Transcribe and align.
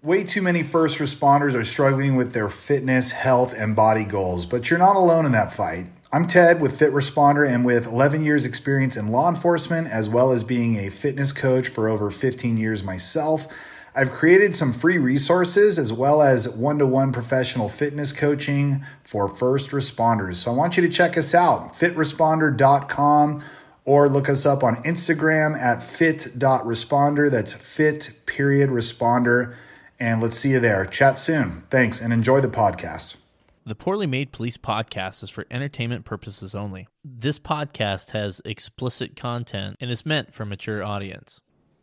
Way 0.00 0.22
too 0.22 0.42
many 0.42 0.62
first 0.62 1.00
responders 1.00 1.54
are 1.54 1.64
struggling 1.64 2.14
with 2.14 2.30
their 2.30 2.48
fitness, 2.48 3.10
health, 3.10 3.52
and 3.52 3.74
body 3.74 4.04
goals, 4.04 4.46
but 4.46 4.70
you're 4.70 4.78
not 4.78 4.94
alone 4.94 5.26
in 5.26 5.32
that 5.32 5.52
fight. 5.52 5.88
I'm 6.12 6.28
Ted 6.28 6.60
with 6.60 6.78
Fit 6.78 6.92
Responder 6.92 7.52
and 7.52 7.64
with 7.64 7.88
11 7.88 8.24
years 8.24 8.46
experience 8.46 8.96
in 8.96 9.08
law 9.08 9.28
enforcement 9.28 9.88
as 9.88 10.08
well 10.08 10.30
as 10.30 10.44
being 10.44 10.76
a 10.76 10.88
fitness 10.88 11.32
coach 11.32 11.66
for 11.66 11.88
over 11.88 12.12
15 12.12 12.56
years 12.56 12.84
myself. 12.84 13.48
I've 13.92 14.12
created 14.12 14.54
some 14.54 14.72
free 14.72 14.98
resources 14.98 15.80
as 15.80 15.92
well 15.92 16.22
as 16.22 16.48
one-to-one 16.48 17.10
professional 17.10 17.68
fitness 17.68 18.12
coaching 18.12 18.84
for 19.02 19.26
first 19.26 19.70
responders. 19.70 20.36
So 20.36 20.52
I 20.52 20.54
want 20.54 20.76
you 20.76 20.86
to 20.86 20.88
check 20.88 21.18
us 21.18 21.34
out, 21.34 21.72
fitresponder.com 21.72 23.42
or 23.84 24.08
look 24.08 24.28
us 24.28 24.46
up 24.46 24.62
on 24.62 24.76
Instagram 24.84 25.58
at 25.58 25.82
fit.responder. 25.82 27.28
That's 27.28 27.52
fit 27.52 28.12
period 28.26 28.70
responder. 28.70 29.56
And 30.00 30.22
let's 30.22 30.36
see 30.36 30.50
you 30.50 30.60
there. 30.60 30.86
Chat 30.86 31.18
soon. 31.18 31.64
Thanks 31.70 32.00
and 32.00 32.12
enjoy 32.12 32.40
the 32.40 32.48
podcast. 32.48 33.16
The 33.64 33.74
Poorly 33.74 34.06
Made 34.06 34.32
Police 34.32 34.56
podcast 34.56 35.22
is 35.22 35.28
for 35.28 35.44
entertainment 35.50 36.04
purposes 36.04 36.54
only. 36.54 36.88
This 37.04 37.38
podcast 37.38 38.12
has 38.12 38.40
explicit 38.44 39.16
content 39.16 39.76
and 39.80 39.90
is 39.90 40.06
meant 40.06 40.32
for 40.32 40.46
mature 40.46 40.82
audience. 40.82 41.40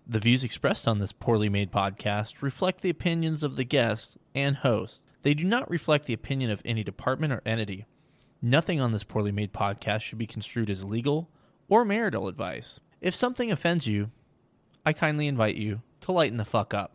The 0.08 0.20
views 0.20 0.44
expressed 0.44 0.88
on 0.88 1.00
this 1.00 1.12
poorly 1.12 1.50
made 1.50 1.72
podcast 1.72 2.42
reflect 2.42 2.82
the 2.82 2.90
opinions 2.90 3.44
of 3.44 3.56
the 3.56 3.64
guest 3.64 4.18
and 4.34 4.56
host. 4.56 5.02
They 5.22 5.34
do 5.34 5.44
not 5.44 5.70
reflect 5.70 6.06
the 6.06 6.14
opinion 6.14 6.50
of 6.52 6.62
any 6.64 6.84
department 6.84 7.34
or 7.34 7.42
entity. 7.46 7.86
Nothing 8.42 8.80
on 8.80 8.92
this 8.92 9.04
poorly 9.04 9.32
made 9.32 9.54
podcast 9.54 10.02
should 10.02 10.18
be 10.18 10.28
construed 10.28 10.70
as 10.70 10.84
legal 10.84 11.30
or 11.68 11.84
marital 11.84 12.28
advice. 12.28 12.80
If 13.02 13.14
something 13.14 13.52
offends 13.52 13.86
you, 13.86 14.10
I 14.86 14.94
kindly 14.94 15.28
invite 15.28 15.56
you 15.56 15.82
to 16.02 16.12
lighten 16.12 16.38
the 16.38 16.46
fuck 16.46 16.74
up. 16.74 16.95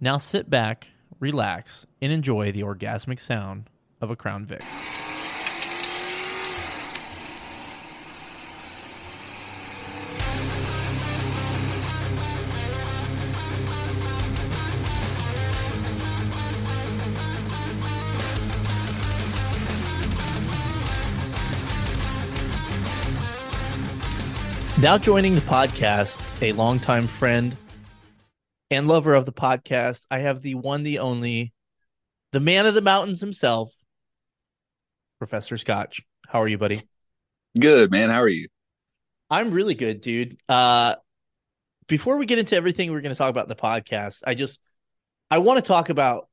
Now 0.00 0.18
sit 0.18 0.48
back 0.48 0.88
relax, 1.20 1.86
and 2.00 2.12
enjoy 2.12 2.52
the 2.52 2.62
orgasmic 2.62 3.20
sound 3.20 3.68
of 4.00 4.10
a 4.10 4.16
Crown 4.16 4.46
Vic. 4.46 4.62
Now 24.80 24.96
joining 24.96 25.34
the 25.34 25.40
podcast, 25.40 26.20
a 26.40 26.52
longtime 26.52 27.08
friend 27.08 27.56
and 28.70 28.88
lover 28.88 29.14
of 29.14 29.26
the 29.26 29.32
podcast, 29.32 30.06
I 30.10 30.20
have 30.20 30.42
the 30.42 30.54
one, 30.54 30.82
the 30.82 30.98
only, 30.98 31.52
the 32.32 32.40
man 32.40 32.66
of 32.66 32.74
the 32.74 32.82
mountains 32.82 33.20
himself, 33.20 33.74
Professor 35.18 35.56
Scotch. 35.56 36.02
How 36.26 36.42
are 36.42 36.48
you, 36.48 36.58
buddy? 36.58 36.80
Good, 37.58 37.90
man. 37.90 38.10
How 38.10 38.20
are 38.20 38.28
you? 38.28 38.48
I'm 39.30 39.50
really 39.50 39.74
good, 39.74 40.00
dude. 40.00 40.36
Uh, 40.48 40.96
before 41.86 42.16
we 42.16 42.26
get 42.26 42.38
into 42.38 42.56
everything 42.56 42.92
we're 42.92 43.00
going 43.00 43.14
to 43.14 43.18
talk 43.18 43.30
about 43.30 43.44
in 43.44 43.48
the 43.48 43.56
podcast, 43.56 44.22
I 44.26 44.34
just 44.34 44.60
I 45.30 45.38
want 45.38 45.62
to 45.62 45.66
talk 45.66 45.88
about 45.88 46.28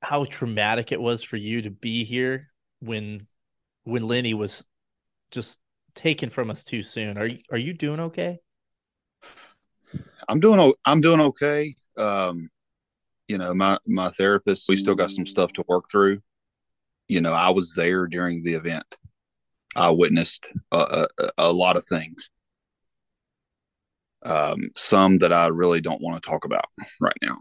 how 0.00 0.24
traumatic 0.24 0.92
it 0.92 1.00
was 1.00 1.22
for 1.22 1.36
you 1.36 1.62
to 1.62 1.70
be 1.70 2.04
here 2.04 2.48
when 2.80 3.26
when 3.84 4.06
Lenny 4.06 4.34
was 4.34 4.66
just 5.30 5.58
taken 5.94 6.30
from 6.30 6.50
us 6.50 6.64
too 6.64 6.82
soon. 6.82 7.18
Are 7.18 7.26
you 7.26 7.38
are 7.50 7.58
you 7.58 7.72
doing 7.74 8.00
okay? 8.00 8.38
I'm 10.28 10.40
doing 10.40 10.72
I'm 10.84 11.00
doing 11.00 11.20
okay. 11.20 11.74
Um, 11.96 12.50
you 13.28 13.38
know, 13.38 13.54
my 13.54 13.78
my 13.86 14.10
therapist, 14.10 14.68
we 14.68 14.76
still 14.76 14.94
got 14.94 15.10
some 15.10 15.26
stuff 15.26 15.52
to 15.54 15.64
work 15.68 15.84
through. 15.90 16.20
You 17.08 17.20
know, 17.20 17.32
I 17.32 17.50
was 17.50 17.74
there 17.74 18.06
during 18.06 18.42
the 18.42 18.54
event. 18.54 18.84
I 19.74 19.90
witnessed 19.90 20.46
a, 20.72 21.06
a, 21.18 21.30
a 21.38 21.52
lot 21.52 21.76
of 21.76 21.86
things. 21.86 22.30
Um, 24.24 24.70
some 24.74 25.18
that 25.18 25.32
I 25.32 25.48
really 25.48 25.80
don't 25.80 26.00
want 26.00 26.20
to 26.20 26.28
talk 26.28 26.44
about 26.44 26.66
right 27.00 27.16
now. 27.22 27.36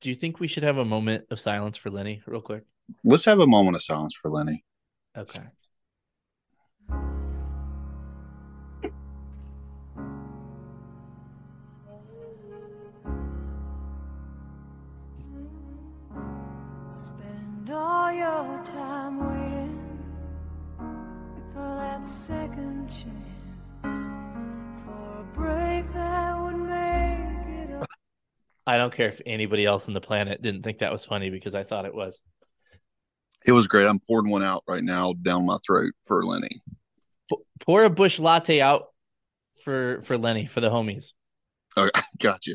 Do 0.00 0.08
you 0.08 0.14
think 0.14 0.38
we 0.38 0.48
should 0.48 0.62
have 0.62 0.78
a 0.78 0.84
moment 0.84 1.26
of 1.30 1.40
silence 1.40 1.76
for 1.76 1.90
Lenny, 1.90 2.22
real 2.26 2.40
quick? 2.40 2.64
Let's 3.04 3.24
have 3.24 3.40
a 3.40 3.46
moment 3.46 3.76
of 3.76 3.82
silence 3.82 4.14
for 4.20 4.30
Lenny. 4.30 4.64
Okay. 5.16 5.42
All 17.84 18.12
your 18.12 18.62
time 18.64 19.18
waiting 19.18 19.98
for 21.52 21.74
that 21.78 22.04
second 22.04 22.88
chance 22.88 23.10
for 24.84 25.18
a 25.18 25.24
break 25.34 25.92
that 25.92 26.40
would 26.40 26.58
make 26.58 27.68
it 27.68 27.72
up. 27.72 27.88
I 28.68 28.76
don't 28.76 28.94
care 28.94 29.08
if 29.08 29.20
anybody 29.26 29.66
else 29.66 29.88
on 29.88 29.94
the 29.94 30.00
planet 30.00 30.40
didn't 30.40 30.62
think 30.62 30.78
that 30.78 30.92
was 30.92 31.04
funny 31.04 31.30
because 31.30 31.56
I 31.56 31.64
thought 31.64 31.84
it 31.84 31.92
was. 31.92 32.22
It 33.44 33.50
was 33.50 33.66
great. 33.66 33.88
I'm 33.88 33.98
pouring 33.98 34.30
one 34.30 34.44
out 34.44 34.62
right 34.68 34.84
now 34.84 35.14
down 35.14 35.44
my 35.44 35.58
throat 35.66 35.92
for 36.04 36.24
Lenny. 36.24 36.62
Pour 37.66 37.82
a 37.82 37.90
Busch 37.90 38.20
Latte 38.20 38.60
out 38.60 38.90
for 39.64 40.02
for 40.02 40.16
Lenny 40.16 40.46
for 40.46 40.60
the 40.60 40.70
homies. 40.70 41.06
Okay, 41.76 42.00
gotcha. 42.20 42.52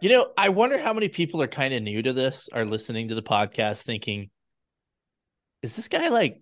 you 0.00 0.08
know, 0.08 0.32
I 0.38 0.48
wonder 0.48 0.78
how 0.78 0.94
many 0.94 1.08
people 1.08 1.42
are 1.42 1.46
kind 1.46 1.74
of 1.74 1.82
new 1.82 2.00
to 2.00 2.14
this, 2.14 2.48
are 2.54 2.64
listening 2.64 3.08
to 3.08 3.14
the 3.14 3.22
podcast, 3.22 3.82
thinking, 3.82 4.30
is 5.66 5.76
this 5.76 5.88
guy 5.88 6.08
like 6.08 6.40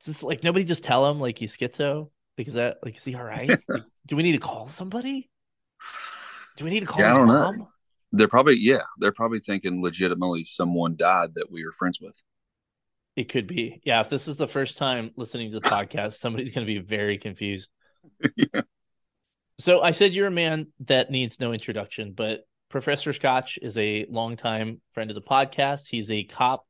is 0.00 0.06
this 0.06 0.22
like 0.22 0.44
nobody 0.44 0.64
just 0.64 0.84
tell 0.84 1.10
him 1.10 1.18
like 1.18 1.38
he's 1.38 1.56
schizo? 1.56 2.10
Like 2.38 2.46
is 2.46 2.54
that 2.54 2.78
like 2.84 2.96
is 2.96 3.04
he 3.04 3.14
all 3.14 3.24
right? 3.24 3.48
like, 3.68 3.82
do 4.06 4.16
we 4.16 4.22
need 4.22 4.32
to 4.32 4.38
call 4.38 4.66
somebody? 4.66 5.30
Do 6.56 6.64
we 6.64 6.70
need 6.70 6.80
to 6.80 6.86
call 6.86 7.00
yeah, 7.00 7.14
I 7.14 7.16
don't 7.16 7.26
mom? 7.26 7.58
know. 7.58 7.68
They're 8.12 8.28
probably 8.28 8.56
yeah, 8.58 8.82
they're 8.98 9.12
probably 9.12 9.38
thinking 9.38 9.82
legitimately 9.82 10.44
someone 10.44 10.96
died 10.96 11.34
that 11.34 11.50
we 11.50 11.64
were 11.64 11.72
friends 11.72 12.00
with. 12.00 12.16
It 13.16 13.24
could 13.24 13.46
be. 13.46 13.80
Yeah, 13.84 14.00
if 14.00 14.08
this 14.08 14.28
is 14.28 14.36
the 14.36 14.48
first 14.48 14.78
time 14.78 15.10
listening 15.16 15.50
to 15.52 15.60
the 15.60 15.68
podcast, 15.68 16.14
somebody's 16.14 16.52
going 16.52 16.66
to 16.66 16.72
be 16.72 16.78
very 16.78 17.18
confused. 17.18 17.70
yeah. 18.36 18.62
So 19.58 19.82
I 19.82 19.90
said 19.90 20.14
you're 20.14 20.28
a 20.28 20.30
man 20.30 20.68
that 20.80 21.10
needs 21.10 21.38
no 21.38 21.52
introduction, 21.52 22.12
but 22.12 22.44
Professor 22.70 23.12
Scotch 23.12 23.58
is 23.60 23.76
a 23.76 24.06
longtime 24.08 24.80
friend 24.92 25.10
of 25.10 25.16
the 25.16 25.22
podcast. 25.22 25.88
He's 25.88 26.10
a 26.10 26.24
cop 26.24 26.64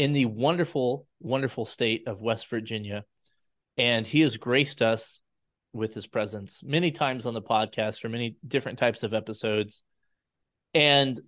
in 0.00 0.14
the 0.14 0.24
wonderful, 0.24 1.06
wonderful 1.20 1.66
state 1.66 2.08
of 2.08 2.22
West 2.22 2.48
Virginia. 2.48 3.04
And 3.76 4.06
he 4.06 4.22
has 4.22 4.38
graced 4.38 4.80
us 4.80 5.20
with 5.74 5.92
his 5.92 6.06
presence 6.06 6.62
many 6.64 6.90
times 6.90 7.26
on 7.26 7.34
the 7.34 7.42
podcast 7.42 8.00
for 8.00 8.08
many 8.08 8.34
different 8.48 8.78
types 8.78 9.02
of 9.02 9.12
episodes. 9.12 9.82
And 10.72 11.20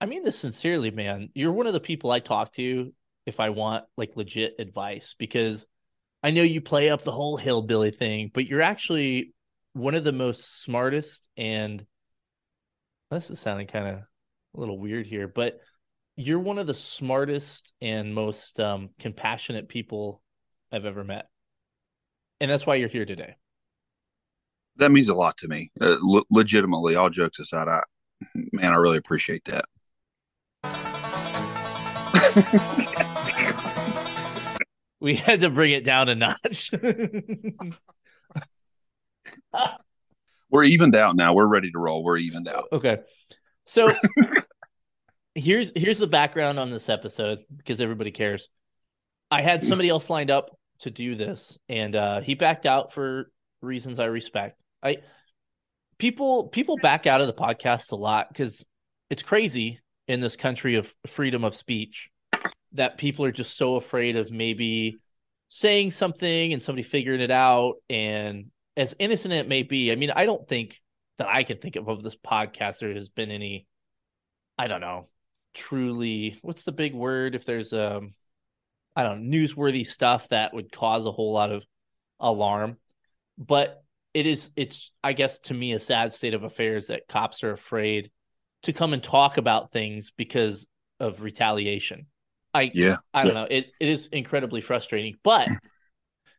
I 0.00 0.06
mean 0.06 0.24
this 0.24 0.38
sincerely, 0.38 0.90
man. 0.90 1.28
You're 1.34 1.52
one 1.52 1.66
of 1.66 1.74
the 1.74 1.80
people 1.80 2.10
I 2.10 2.20
talk 2.20 2.54
to 2.54 2.94
if 3.26 3.40
I 3.40 3.50
want 3.50 3.84
like 3.98 4.16
legit 4.16 4.54
advice 4.58 5.14
because 5.18 5.66
I 6.22 6.30
know 6.30 6.42
you 6.42 6.62
play 6.62 6.88
up 6.88 7.02
the 7.02 7.12
whole 7.12 7.36
hillbilly 7.36 7.90
thing, 7.90 8.30
but 8.32 8.46
you're 8.46 8.62
actually 8.62 9.34
one 9.74 9.94
of 9.94 10.04
the 10.04 10.12
most 10.12 10.62
smartest 10.62 11.28
and 11.36 11.84
this 13.10 13.30
is 13.30 13.38
sounding 13.38 13.66
kind 13.66 13.86
of 13.86 13.94
a 13.96 14.06
little 14.54 14.78
weird 14.78 15.06
here, 15.06 15.28
but 15.28 15.60
you're 16.18 16.40
one 16.40 16.58
of 16.58 16.66
the 16.66 16.74
smartest 16.74 17.72
and 17.80 18.12
most 18.12 18.58
um, 18.58 18.90
compassionate 18.98 19.68
people 19.68 20.20
I've 20.72 20.84
ever 20.84 21.04
met, 21.04 21.28
and 22.40 22.50
that's 22.50 22.66
why 22.66 22.74
you're 22.74 22.88
here 22.88 23.06
today. 23.06 23.36
That 24.76 24.90
means 24.90 25.08
a 25.08 25.14
lot 25.14 25.36
to 25.38 25.48
me. 25.48 25.70
Uh, 25.80 25.96
le- 26.02 26.24
legitimately, 26.28 26.96
all 26.96 27.08
jokes 27.08 27.38
aside, 27.38 27.68
I 27.68 27.82
man, 28.52 28.72
I 28.72 28.76
really 28.76 28.98
appreciate 28.98 29.44
that. 29.44 29.64
we 35.00 35.14
had 35.14 35.40
to 35.42 35.50
bring 35.50 35.70
it 35.70 35.84
down 35.84 36.08
a 36.08 36.16
notch. 36.16 36.72
We're 40.50 40.64
evened 40.64 40.96
out 40.96 41.14
now. 41.14 41.34
We're 41.34 41.46
ready 41.46 41.70
to 41.70 41.78
roll. 41.78 42.02
We're 42.02 42.18
evened 42.18 42.48
out. 42.48 42.64
Okay. 42.72 42.98
So 43.66 43.94
here's 45.38 45.72
here's 45.74 45.98
the 45.98 46.06
background 46.06 46.58
on 46.58 46.70
this 46.70 46.88
episode 46.88 47.40
because 47.56 47.80
everybody 47.80 48.10
cares. 48.10 48.48
I 49.30 49.42
had 49.42 49.64
somebody 49.64 49.88
else 49.88 50.08
lined 50.08 50.30
up 50.30 50.56
to 50.80 50.90
do 50.90 51.14
this, 51.14 51.58
and 51.68 51.94
uh, 51.94 52.20
he 52.20 52.34
backed 52.34 52.66
out 52.66 52.92
for 52.92 53.30
reasons 53.60 53.98
I 53.98 54.06
respect. 54.06 54.60
I 54.82 54.98
people 55.98 56.48
people 56.48 56.76
back 56.80 57.06
out 57.06 57.20
of 57.20 57.26
the 57.26 57.34
podcast 57.34 57.92
a 57.92 57.96
lot 57.96 58.28
because 58.28 58.64
it's 59.10 59.22
crazy 59.22 59.80
in 60.06 60.20
this 60.20 60.36
country 60.36 60.76
of 60.76 60.92
freedom 61.06 61.44
of 61.44 61.54
speech 61.54 62.08
that 62.72 62.98
people 62.98 63.24
are 63.24 63.32
just 63.32 63.56
so 63.56 63.76
afraid 63.76 64.16
of 64.16 64.30
maybe 64.30 64.96
saying 65.48 65.90
something 65.90 66.52
and 66.52 66.62
somebody 66.62 66.82
figuring 66.82 67.20
it 67.20 67.30
out 67.30 67.74
and 67.88 68.46
as 68.76 68.94
innocent 68.98 69.32
it 69.32 69.48
may 69.48 69.62
be 69.62 69.90
i 69.90 69.94
mean 69.94 70.10
i 70.14 70.26
don't 70.26 70.46
think 70.46 70.78
that 71.16 71.26
i 71.26 71.42
can 71.42 71.56
think 71.56 71.76
of 71.76 71.88
of 71.88 72.02
this 72.02 72.16
podcast 72.16 72.80
there 72.80 72.92
has 72.92 73.08
been 73.08 73.30
any 73.30 73.66
i 74.58 74.66
don't 74.66 74.82
know 74.82 75.08
truly 75.58 76.38
what's 76.42 76.62
the 76.62 76.72
big 76.72 76.94
word 76.94 77.34
if 77.34 77.44
there's 77.44 77.72
um 77.72 78.14
i 78.94 79.02
don't 79.02 79.28
know 79.28 79.36
newsworthy 79.36 79.84
stuff 79.84 80.28
that 80.28 80.54
would 80.54 80.70
cause 80.70 81.04
a 81.04 81.12
whole 81.12 81.32
lot 81.32 81.52
of 81.52 81.64
alarm? 82.20 82.76
But 83.36 83.82
it 84.14 84.26
is 84.26 84.50
it's 84.56 84.90
i 85.04 85.12
guess 85.12 85.38
to 85.40 85.54
me 85.54 85.72
a 85.72 85.80
sad 85.80 86.12
state 86.12 86.34
of 86.34 86.42
affairs 86.44 86.86
that 86.86 87.08
cops 87.08 87.44
are 87.44 87.52
afraid 87.52 88.10
to 88.62 88.72
come 88.72 88.92
and 88.92 89.02
talk 89.02 89.36
about 89.36 89.70
things 89.70 90.12
because 90.16 90.66
of 90.98 91.22
retaliation. 91.22 92.06
I 92.54 92.70
Yeah. 92.74 92.96
i 93.12 93.24
don't 93.24 93.34
know. 93.34 93.46
It, 93.48 93.70
it 93.80 93.88
is 93.88 94.08
incredibly 94.08 94.60
frustrating 94.60 95.16
but 95.22 95.48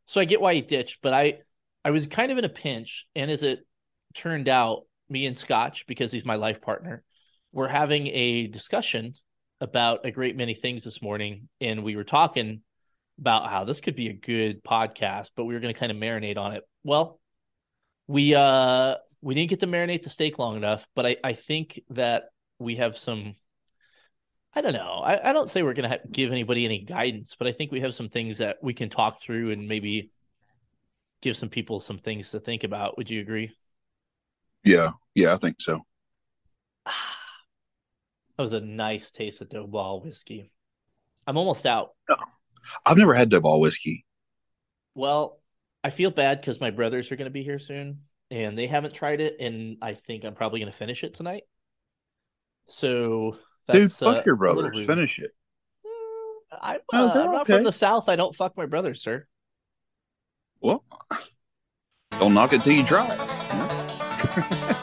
so 0.07 0.19
i 0.19 0.25
get 0.25 0.41
why 0.41 0.53
he 0.53 0.61
ditched 0.61 0.99
but 1.01 1.13
i 1.13 1.39
i 1.85 1.91
was 1.91 2.07
kind 2.07 2.31
of 2.31 2.37
in 2.37 2.45
a 2.45 2.49
pinch. 2.49 3.05
And 3.15 3.29
as 3.29 3.43
it 3.43 3.65
turned 4.13 4.47
out 4.49 4.85
me 5.09 5.25
and 5.25 5.37
scotch 5.37 5.85
because 5.87 6.11
he's 6.11 6.25
my 6.25 6.35
life 6.35 6.61
partner 6.61 7.03
we're 7.51 7.67
having 7.67 8.07
a 8.07 8.47
discussion 8.47 9.13
about 9.61 10.05
a 10.05 10.11
great 10.11 10.37
many 10.37 10.53
things 10.53 10.83
this 10.83 11.01
morning 11.01 11.49
and 11.59 11.83
we 11.83 11.95
were 11.95 12.03
talking 12.03 12.61
about 13.19 13.49
how 13.49 13.65
this 13.65 13.81
could 13.81 13.95
be 13.95 14.09
a 14.09 14.13
good 14.13 14.63
podcast 14.63 15.31
but 15.35 15.45
we 15.45 15.53
were 15.53 15.59
going 15.59 15.73
to 15.73 15.79
kind 15.79 15.91
of 15.91 15.97
marinate 15.97 16.37
on 16.37 16.53
it 16.53 16.63
well 16.83 17.19
we 18.07 18.33
uh 18.35 18.95
we 19.21 19.33
didn't 19.33 19.49
get 19.49 19.59
to 19.59 19.67
marinate 19.67 20.03
the 20.03 20.09
steak 20.09 20.39
long 20.39 20.55
enough 20.55 20.87
but 20.95 21.05
i 21.05 21.15
i 21.23 21.33
think 21.33 21.81
that 21.89 22.29
we 22.57 22.77
have 22.77 22.97
some 22.97 23.35
i 24.53 24.61
don't 24.61 24.73
know 24.73 25.01
i, 25.03 25.29
I 25.29 25.33
don't 25.33 25.49
say 25.49 25.61
we're 25.61 25.73
gonna 25.73 25.89
ha- 25.89 26.07
give 26.09 26.31
anybody 26.31 26.63
any 26.63 26.79
guidance 26.79 27.35
but 27.37 27.47
i 27.47 27.51
think 27.51 27.71
we 27.71 27.81
have 27.81 27.93
some 27.93 28.09
things 28.09 28.37
that 28.37 28.57
we 28.61 28.73
can 28.73 28.89
talk 28.89 29.21
through 29.21 29.51
and 29.51 29.67
maybe 29.67 30.11
give 31.21 31.35
some 31.35 31.49
people 31.49 31.81
some 31.81 31.97
things 31.97 32.31
to 32.31 32.39
think 32.39 32.63
about 32.63 32.97
would 32.97 33.09
you 33.09 33.19
agree 33.19 33.51
Yeah. 34.63 34.91
Yeah. 35.15 35.33
I 35.33 35.37
think 35.37 35.57
so. 35.59 35.85
That 38.39 38.43
was 38.43 38.53
a 38.53 38.61
nice 38.61 39.11
taste 39.11 39.41
of 39.41 39.49
doughball 39.49 40.03
whiskey 40.03 40.51
i'm 41.27 41.37
almost 41.37 41.65
out 41.65 41.91
I've 42.85 42.97
never 42.97 43.13
had 43.13 43.29
doughball 43.29 43.59
whiskey. 43.61 44.05
Well, 44.95 45.39
I 45.83 45.89
feel 45.89 46.11
bad 46.11 46.41
because 46.41 46.59
my 46.59 46.71
brothers 46.71 47.11
are 47.11 47.15
going 47.15 47.25
to 47.25 47.31
be 47.31 47.43
here 47.43 47.59
soon 47.59 48.01
and 48.31 48.57
they 48.57 48.67
haven't 48.67 48.93
tried 48.93 49.21
it. 49.21 49.37
And 49.39 49.77
I 49.81 49.93
think 49.93 50.23
I'm 50.23 50.35
probably 50.35 50.59
going 50.59 50.71
to 50.71 50.77
finish 50.77 51.03
it 51.03 51.13
tonight. 51.13 51.43
So 52.67 53.37
Dude, 53.71 53.83
that's 53.83 53.99
fuck 53.99 54.17
uh, 54.17 54.23
your 54.25 54.35
brothers. 54.35 54.85
Finish 54.85 55.19
it. 55.19 55.31
Mm, 55.85 56.57
I'm, 56.61 56.79
Oh, 56.93 57.07
uh, 57.07 57.11
I'm 57.11 57.31
not 57.31 57.41
okay. 57.41 57.53
from 57.53 57.63
the 57.63 57.71
South. 57.71 58.09
I 58.09 58.15
don't 58.15 58.35
fuck 58.35 58.57
my 58.57 58.65
brothers, 58.65 59.01
sir. 59.01 59.25
Well, 60.61 60.83
don't 62.11 62.33
knock 62.33 62.53
it 62.53 62.61
till 62.61 62.73
you 62.73 62.83
try 62.83 63.07
it. 63.09 64.75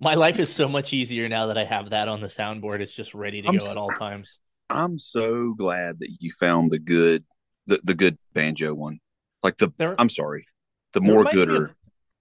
My 0.00 0.14
life 0.14 0.38
is 0.38 0.52
so 0.54 0.68
much 0.68 0.92
easier 0.92 1.28
now 1.28 1.46
that 1.46 1.58
I 1.58 1.64
have 1.64 1.90
that 1.90 2.08
on 2.08 2.20
the 2.20 2.28
soundboard. 2.28 2.80
It's 2.80 2.94
just 2.94 3.14
ready 3.14 3.42
to 3.42 3.48
I'm 3.48 3.58
go 3.58 3.68
at 3.70 3.76
all 3.76 3.90
times. 3.90 4.38
I'm 4.70 4.98
so 4.98 5.54
glad 5.54 6.00
that 6.00 6.10
you 6.20 6.30
found 6.38 6.70
the 6.70 6.78
good, 6.78 7.24
the, 7.66 7.80
the 7.82 7.94
good 7.94 8.16
banjo 8.32 8.74
one. 8.74 9.00
Like 9.42 9.56
the, 9.56 9.70
There- 9.76 9.96
I'm 9.98 10.08
sorry, 10.08 10.46
the 10.92 11.00
more 11.00 11.24
gooder. 11.24 11.64
of- 11.64 11.74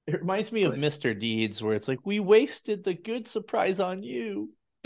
It 0.07 0.19
reminds 0.21 0.51
me 0.51 0.63
of 0.63 0.74
Mr. 0.75 1.18
Deeds, 1.19 1.62
where 1.62 1.75
it's 1.75 1.88
like, 1.88 2.00
we 2.06 2.19
wasted 2.19 2.83
the 2.83 2.94
good 2.94 3.27
surprise 3.27 3.79
on 3.79 4.01
you. 4.03 4.51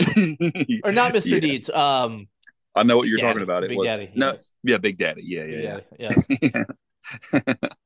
Or 0.84 0.90
not 0.92 1.12
Mr. 1.14 1.26
Yeah. 1.26 1.40
Deeds. 1.40 1.70
Um, 1.70 2.26
I 2.74 2.82
know 2.82 2.96
what 2.96 3.06
you're 3.08 3.20
talking 3.20 3.42
about. 3.42 3.64
It 3.64 3.68
Big 3.68 3.78
was, 3.78 3.86
Daddy. 3.86 4.10
no, 4.14 4.32
yes. 4.32 4.48
yeah, 4.64 4.78
Big 4.78 4.98
Daddy. 4.98 5.22
Yeah, 5.24 5.44
Big 5.44 5.62
yeah, 5.98 6.08
Daddy, 6.08 6.64
yeah. 7.32 7.54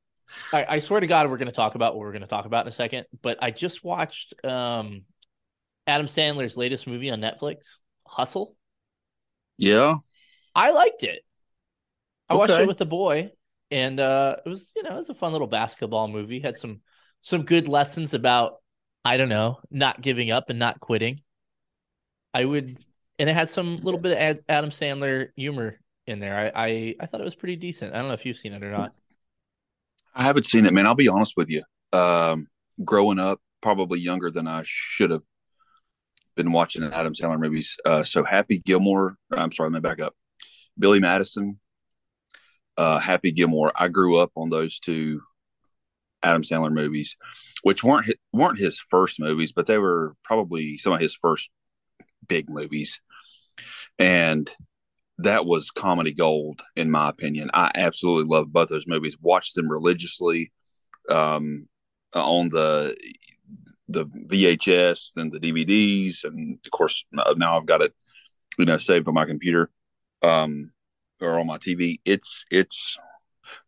I, 0.51 0.65
I 0.69 0.79
swear 0.79 0.99
to 0.99 1.07
God, 1.07 1.29
we're 1.29 1.37
going 1.37 1.47
to 1.47 1.53
talk 1.53 1.75
about 1.75 1.95
what 1.95 2.01
we're 2.01 2.11
going 2.11 2.21
to 2.21 2.27
talk 2.27 2.45
about 2.45 2.65
in 2.65 2.69
a 2.69 2.75
second. 2.75 3.05
But 3.21 3.37
I 3.41 3.51
just 3.51 3.83
watched 3.83 4.33
um, 4.43 5.03
Adam 5.85 6.07
Sandler's 6.07 6.57
latest 6.57 6.87
movie 6.87 7.09
on 7.09 7.21
Netflix, 7.21 7.77
Hustle. 8.05 8.55
yeah. 9.57 9.97
I 10.55 10.71
liked 10.71 11.03
it. 11.03 11.19
I 12.29 12.33
watched 12.35 12.53
it 12.53 12.67
with 12.67 12.77
the 12.77 12.85
boy, 12.85 13.31
and 13.71 13.99
uh, 13.99 14.37
it 14.45 14.49
was 14.49 14.71
you 14.75 14.83
know 14.83 14.95
it 14.95 14.97
was 14.97 15.09
a 15.09 15.13
fun 15.13 15.31
little 15.31 15.47
basketball 15.47 16.07
movie. 16.07 16.39
Had 16.39 16.57
some 16.57 16.81
some 17.21 17.43
good 17.43 17.67
lessons 17.67 18.13
about 18.13 18.55
I 19.05 19.17
don't 19.17 19.29
know 19.29 19.59
not 19.69 20.01
giving 20.01 20.31
up 20.31 20.49
and 20.49 20.59
not 20.59 20.79
quitting. 20.79 21.21
I 22.33 22.43
would, 22.43 22.77
and 23.19 23.29
it 23.29 23.33
had 23.33 23.49
some 23.49 23.77
little 23.77 23.99
bit 23.99 24.13
of 24.13 24.17
Ad- 24.17 24.41
Adam 24.49 24.69
Sandler 24.71 25.29
humor 25.35 25.75
in 26.05 26.19
there. 26.19 26.51
I, 26.55 26.67
I 26.67 26.95
I 26.99 27.05
thought 27.05 27.21
it 27.21 27.25
was 27.25 27.35
pretty 27.35 27.55
decent. 27.55 27.93
I 27.93 27.99
don't 27.99 28.07
know 28.07 28.13
if 28.13 28.25
you've 28.25 28.37
seen 28.37 28.53
it 28.53 28.63
or 28.63 28.71
not. 28.71 28.93
I 30.17 30.23
haven't 30.23 30.47
seen 30.47 30.65
it, 30.65 30.73
man. 30.73 30.87
I'll 30.87 30.95
be 30.95 31.07
honest 31.07 31.35
with 31.37 31.47
you. 31.49 31.61
Um, 31.93 32.47
growing 32.83 33.19
up, 33.19 33.39
probably 33.61 33.99
younger 33.99 34.31
than 34.31 34.47
I 34.47 34.63
should 34.65 35.11
have 35.11 35.21
been 36.35 36.51
watching 36.51 36.83
Adam 36.83 37.13
Sandler 37.13 37.39
movies. 37.39 37.77
Uh, 37.85 38.03
so 38.03 38.23
Happy 38.23 38.57
Gilmore. 38.57 39.15
I'm 39.31 39.51
sorry, 39.51 39.69
let 39.69 39.75
me 39.75 39.87
back 39.87 40.01
up. 40.01 40.15
Billy 40.77 40.99
Madison, 40.99 41.59
uh, 42.77 42.97
Happy 42.97 43.31
Gilmore. 43.31 43.71
I 43.75 43.89
grew 43.89 44.17
up 44.17 44.31
on 44.35 44.49
those 44.49 44.79
two 44.79 45.21
Adam 46.23 46.41
Sandler 46.41 46.73
movies, 46.73 47.15
which 47.61 47.83
weren't 47.83 48.11
weren't 48.33 48.59
his 48.59 48.83
first 48.89 49.19
movies, 49.19 49.51
but 49.51 49.67
they 49.67 49.77
were 49.77 50.15
probably 50.23 50.79
some 50.79 50.93
of 50.93 50.99
his 50.99 51.15
first 51.15 51.49
big 52.27 52.49
movies. 52.49 53.01
And 53.99 54.49
that 55.19 55.45
was 55.45 55.71
comedy 55.71 56.13
gold, 56.13 56.61
in 56.75 56.91
my 56.91 57.09
opinion. 57.09 57.49
I 57.53 57.71
absolutely 57.73 58.25
love 58.25 58.53
both 58.53 58.69
those 58.69 58.87
movies. 58.87 59.17
Watched 59.19 59.55
them 59.55 59.69
religiously 59.69 60.51
um, 61.09 61.67
on 62.13 62.49
the 62.49 62.95
the 63.89 64.05
VHS 64.05 65.15
and 65.15 65.31
the 65.31 65.39
DVDs, 65.39 66.23
and 66.23 66.59
of 66.63 66.71
course 66.71 67.05
now 67.11 67.57
I've 67.57 67.65
got 67.65 67.81
it, 67.81 67.93
you 68.57 68.65
know, 68.65 68.77
saved 68.77 69.07
on 69.07 69.13
my 69.13 69.25
computer 69.25 69.71
um, 70.21 70.71
or 71.21 71.39
on 71.39 71.47
my 71.47 71.57
TV. 71.57 71.99
It's 72.05 72.45
it's 72.51 72.97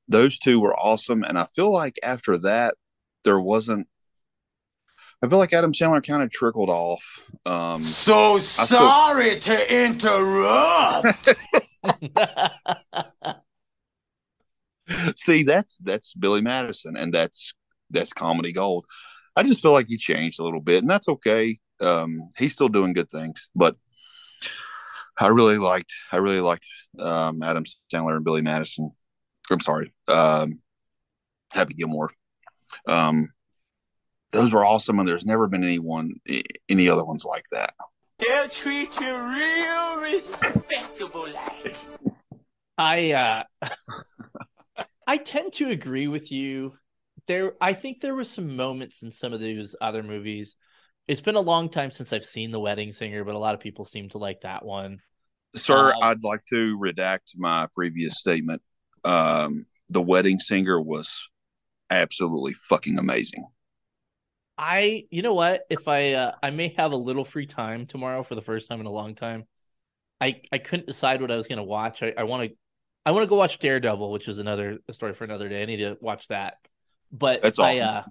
those 0.08 0.38
two 0.38 0.60
were 0.60 0.78
awesome, 0.78 1.24
and 1.24 1.38
I 1.38 1.46
feel 1.56 1.72
like 1.72 1.98
after 2.04 2.38
that 2.40 2.76
there 3.24 3.40
wasn't. 3.40 3.88
I 5.22 5.28
feel 5.28 5.38
like 5.38 5.52
Adam 5.52 5.74
Sandler 5.74 6.06
kind 6.06 6.24
of 6.24 6.32
trickled 6.32 6.70
off. 6.70 7.04
Um, 7.46 7.94
So 8.06 8.40
I 8.58 8.66
still- 8.66 8.80
sorry 8.80 9.40
to 9.42 9.74
interrupt. 9.86 11.36
see, 15.18 15.44
that's 15.44 15.78
that's 15.84 16.14
Billy 16.14 16.42
Madison, 16.42 16.96
and 16.98 17.14
that's 17.14 17.54
that's 17.90 18.14
comedy 18.14 18.52
gold. 18.52 18.86
I 19.36 19.44
just 19.44 19.62
feel 19.62 19.72
like 19.72 19.88
he 19.88 19.98
changed 19.98 20.40
a 20.40 20.44
little 20.44 20.62
bit, 20.62 20.82
and 20.82 20.90
that's 20.90 21.08
okay. 21.08 21.60
Um, 21.82 22.32
he's 22.38 22.54
still 22.54 22.68
doing 22.70 22.94
good 22.94 23.10
things, 23.10 23.50
but 23.56 23.76
I 25.18 25.28
really 25.28 25.58
liked 25.58 25.94
I 26.12 26.18
really 26.18 26.42
liked 26.42 26.66
um, 27.00 27.42
Adam 27.44 27.64
Sandler 27.94 28.16
and 28.16 28.26
Billy 28.26 28.42
Madison. 28.42 28.92
I'm 29.52 29.60
sorry, 29.60 29.94
um, 30.08 30.60
Happy 31.52 31.74
Gilmore. 31.74 32.12
Um, 32.88 33.30
those 34.32 34.54
were 34.54 34.66
awesome, 34.66 35.00
and 35.00 35.08
there's 35.08 35.26
never 35.26 35.48
been 35.48 35.64
anyone 35.64 36.14
any 36.68 36.90
other 36.90 37.04
ones 37.04 37.26
like 37.26 37.46
that. 37.52 37.74
They'll 38.20 38.50
treat 38.64 38.90
you 39.00 39.16
real 39.16 39.96
respectable 39.96 41.28
like. 41.34 41.76
I 42.78 43.12
uh 43.12 43.44
I 45.08 45.18
tend 45.18 45.54
to 45.54 45.70
agree 45.70 46.08
with 46.08 46.32
you. 46.32 46.74
There 47.28 47.54
I 47.62 47.74
think 47.74 48.02
there 48.02 48.16
were 48.16 48.24
some 48.24 48.56
moments 48.56 49.04
in 49.04 49.12
some 49.12 49.34
of 49.34 49.40
those 49.40 49.76
other 49.82 50.04
movies. 50.04 50.56
It's 51.08 51.22
been 51.22 51.36
a 51.36 51.42
long 51.42 51.70
time 51.70 51.92
since 51.92 52.14
I've 52.14 52.24
seen 52.24 52.52
The 52.52 52.60
Wedding 52.60 52.92
Singer, 52.92 53.24
but 53.24 53.34
a 53.34 53.40
lot 53.40 53.56
of 53.56 53.60
people 53.60 53.84
seem 53.84 54.10
to 54.10 54.20
like 54.20 54.42
that 54.42 54.64
one. 54.64 55.00
Sir, 55.56 55.92
Um, 55.94 56.04
I'd 56.04 56.24
like 56.24 56.46
to 56.50 56.78
redact 56.78 57.36
my 57.36 57.68
previous 57.74 58.20
statement. 58.20 58.62
Um, 59.04 59.66
the 59.88 60.04
Wedding 60.04 60.40
Singer 60.40 60.80
was 60.80 61.28
absolutely 61.90 62.54
fucking 62.54 63.00
amazing. 63.00 63.48
I 64.60 65.06
you 65.10 65.22
know 65.22 65.34
what? 65.34 65.62
If 65.70 65.88
I 65.88 66.14
uh, 66.14 66.32
I 66.44 66.50
may 66.50 66.74
have 66.78 66.92
a 66.92 66.98
little 66.98 67.24
free 67.24 67.46
time 67.46 67.86
tomorrow 67.86 68.24
for 68.24 68.36
the 68.36 68.42
first 68.42 68.68
time 68.68 68.82
in 68.82 68.86
a 68.86 68.92
long 68.92 69.16
time. 69.16 69.46
I 70.20 70.42
I 70.52 70.58
couldn't 70.58 70.86
decide 70.86 71.22
what 71.22 71.32
I 71.32 71.38
was 71.38 71.48
going 71.48 71.60
to 71.60 71.64
watch. 71.64 72.04
I 72.04 72.24
want 72.24 72.50
to 72.50 72.56
I 73.06 73.12
want 73.12 73.24
to 73.24 73.30
go 73.30 73.38
watch 73.38 73.60
Daredevil, 73.60 74.12
which 74.12 74.28
is 74.28 74.38
another 74.38 74.80
a 74.90 74.94
story 74.94 75.14
for 75.14 75.24
another 75.24 75.48
day. 75.48 75.62
I 75.62 75.66
need 75.66 75.78
to 75.78 75.98
watch 76.02 76.28
that. 76.28 76.56
But 77.10 77.42
That's. 77.42 77.58
I 77.58 77.78
uh 77.80 78.04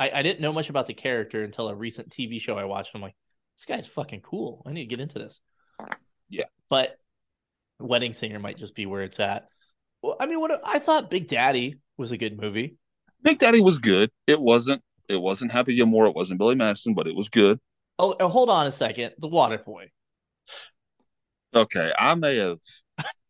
I, 0.00 0.10
I 0.14 0.22
didn't 0.22 0.40
know 0.40 0.52
much 0.52 0.70
about 0.70 0.86
the 0.86 0.94
character 0.94 1.42
until 1.42 1.68
a 1.68 1.74
recent 1.74 2.08
TV 2.08 2.40
show 2.40 2.56
I 2.56 2.64
watched. 2.64 2.92
I'm 2.94 3.02
like, 3.02 3.14
this 3.56 3.66
guy's 3.66 3.86
fucking 3.86 4.22
cool. 4.22 4.62
I 4.66 4.72
need 4.72 4.84
to 4.84 4.88
get 4.88 5.00
into 5.00 5.18
this. 5.18 5.40
Yeah. 6.30 6.44
But 6.70 6.98
Wedding 7.78 8.14
Singer 8.14 8.38
might 8.38 8.56
just 8.56 8.74
be 8.74 8.86
where 8.86 9.02
it's 9.02 9.20
at. 9.20 9.48
Well, 10.02 10.16
I 10.18 10.26
mean, 10.26 10.40
what 10.40 10.58
I 10.64 10.78
thought 10.78 11.10
Big 11.10 11.28
Daddy 11.28 11.80
was 11.98 12.12
a 12.12 12.16
good 12.16 12.40
movie. 12.40 12.76
Big 13.22 13.38
Daddy 13.38 13.60
was 13.60 13.78
good. 13.78 14.10
It 14.26 14.40
wasn't. 14.40 14.82
It 15.08 15.20
wasn't 15.20 15.52
Happy 15.52 15.74
Gilmore. 15.76 16.06
It 16.06 16.14
wasn't 16.14 16.38
Billy 16.38 16.54
Madison, 16.54 16.94
but 16.94 17.06
it 17.06 17.14
was 17.14 17.28
good. 17.28 17.60
Oh, 17.98 18.14
oh, 18.20 18.28
hold 18.28 18.50
on 18.50 18.66
a 18.66 18.72
second. 18.72 19.14
The 19.18 19.28
Water 19.28 19.58
Boy. 19.58 19.90
Okay, 21.54 21.92
I 21.98 22.14
may 22.14 22.36
have, 22.36 22.58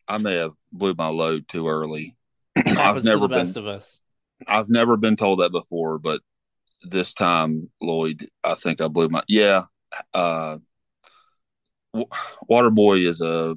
I 0.08 0.18
may 0.18 0.38
have 0.38 0.52
blew 0.72 0.94
my 0.96 1.08
load 1.08 1.46
too 1.46 1.68
early. 1.68 2.16
I've 2.56 3.04
never 3.04 3.20
the 3.22 3.28
been. 3.28 3.38
best 3.38 3.56
of 3.56 3.66
us. 3.66 4.02
I've 4.46 4.68
never 4.68 4.96
been 4.96 5.16
told 5.16 5.40
that 5.40 5.52
before, 5.52 5.98
but 5.98 6.20
this 6.82 7.14
time, 7.14 7.70
Lloyd, 7.80 8.28
I 8.42 8.54
think 8.54 8.80
I 8.80 8.88
blew 8.88 9.08
my. 9.08 9.22
Yeah, 9.28 9.64
uh, 10.12 10.58
W- 11.94 12.08
Waterboy 12.50 13.06
is 13.06 13.20
a. 13.20 13.56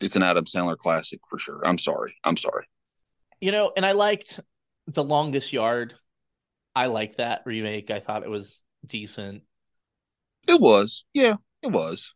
It's 0.00 0.16
an 0.16 0.22
Adam 0.22 0.44
Sandler 0.44 0.76
classic 0.76 1.20
for 1.28 1.38
sure. 1.38 1.60
I'm 1.64 1.78
sorry. 1.78 2.14
I'm 2.22 2.36
sorry. 2.36 2.66
You 3.40 3.52
know, 3.52 3.72
and 3.76 3.84
I 3.86 3.92
liked 3.92 4.40
The 4.88 5.04
Longest 5.04 5.52
Yard. 5.52 5.94
I 6.76 6.86
like 6.86 7.16
that 7.16 7.40
remake. 7.46 7.90
I 7.90 8.00
thought 8.00 8.22
it 8.22 8.28
was 8.30 8.60
decent. 8.86 9.42
It 10.46 10.60
was. 10.60 11.04
Yeah, 11.14 11.36
it 11.62 11.72
was. 11.72 12.12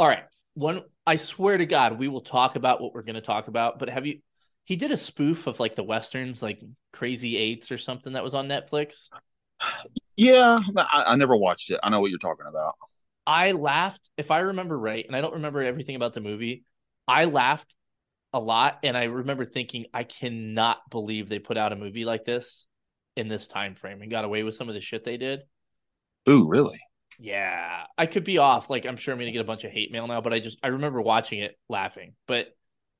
All 0.00 0.08
right. 0.08 0.24
One 0.54 0.82
I 1.06 1.14
swear 1.14 1.56
to 1.56 1.64
God, 1.64 1.96
we 1.96 2.08
will 2.08 2.20
talk 2.20 2.56
about 2.56 2.80
what 2.80 2.92
we're 2.92 3.04
gonna 3.04 3.20
talk 3.20 3.46
about, 3.46 3.78
but 3.78 3.88
have 3.88 4.06
you 4.06 4.18
he 4.64 4.74
did 4.74 4.90
a 4.90 4.96
spoof 4.96 5.46
of 5.46 5.60
like 5.60 5.76
the 5.76 5.84
westerns, 5.84 6.42
like 6.42 6.60
Crazy 6.92 7.36
Eights 7.36 7.70
or 7.70 7.78
something 7.78 8.14
that 8.14 8.24
was 8.24 8.34
on 8.34 8.48
Netflix. 8.48 9.08
Yeah, 10.16 10.58
I, 10.76 11.04
I 11.06 11.16
never 11.16 11.36
watched 11.36 11.70
it. 11.70 11.80
I 11.82 11.88
know 11.88 12.00
what 12.00 12.10
you're 12.10 12.18
talking 12.18 12.46
about. 12.46 12.74
I 13.26 13.52
laughed, 13.52 14.10
if 14.18 14.30
I 14.30 14.40
remember 14.40 14.78
right, 14.78 15.06
and 15.06 15.16
I 15.16 15.22
don't 15.22 15.34
remember 15.34 15.62
everything 15.62 15.96
about 15.96 16.12
the 16.12 16.20
movie. 16.20 16.64
I 17.08 17.24
laughed 17.24 17.74
a 18.32 18.40
lot, 18.40 18.80
and 18.82 18.98
I 18.98 19.04
remember 19.04 19.46
thinking, 19.46 19.86
I 19.94 20.04
cannot 20.04 20.78
believe 20.90 21.28
they 21.28 21.38
put 21.38 21.56
out 21.56 21.72
a 21.72 21.76
movie 21.76 22.04
like 22.04 22.24
this 22.24 22.66
in 23.20 23.28
this 23.28 23.46
time 23.46 23.76
frame 23.76 24.02
and 24.02 24.10
got 24.10 24.24
away 24.24 24.42
with 24.42 24.56
some 24.56 24.68
of 24.68 24.74
the 24.74 24.80
shit 24.80 25.04
they 25.04 25.16
did. 25.16 25.42
Ooh, 26.28 26.48
really? 26.48 26.80
Yeah, 27.18 27.84
I 27.96 28.06
could 28.06 28.24
be 28.24 28.38
off. 28.38 28.70
Like 28.70 28.86
I'm 28.86 28.96
sure 28.96 29.12
I'm 29.12 29.20
gonna 29.20 29.30
get 29.32 29.40
a 29.42 29.44
bunch 29.44 29.64
of 29.64 29.70
hate 29.70 29.92
mail 29.92 30.06
now, 30.06 30.20
but 30.20 30.32
I 30.32 30.40
just 30.40 30.58
I 30.62 30.68
remember 30.68 31.00
watching 31.00 31.40
it 31.40 31.58
laughing. 31.68 32.14
But 32.26 32.48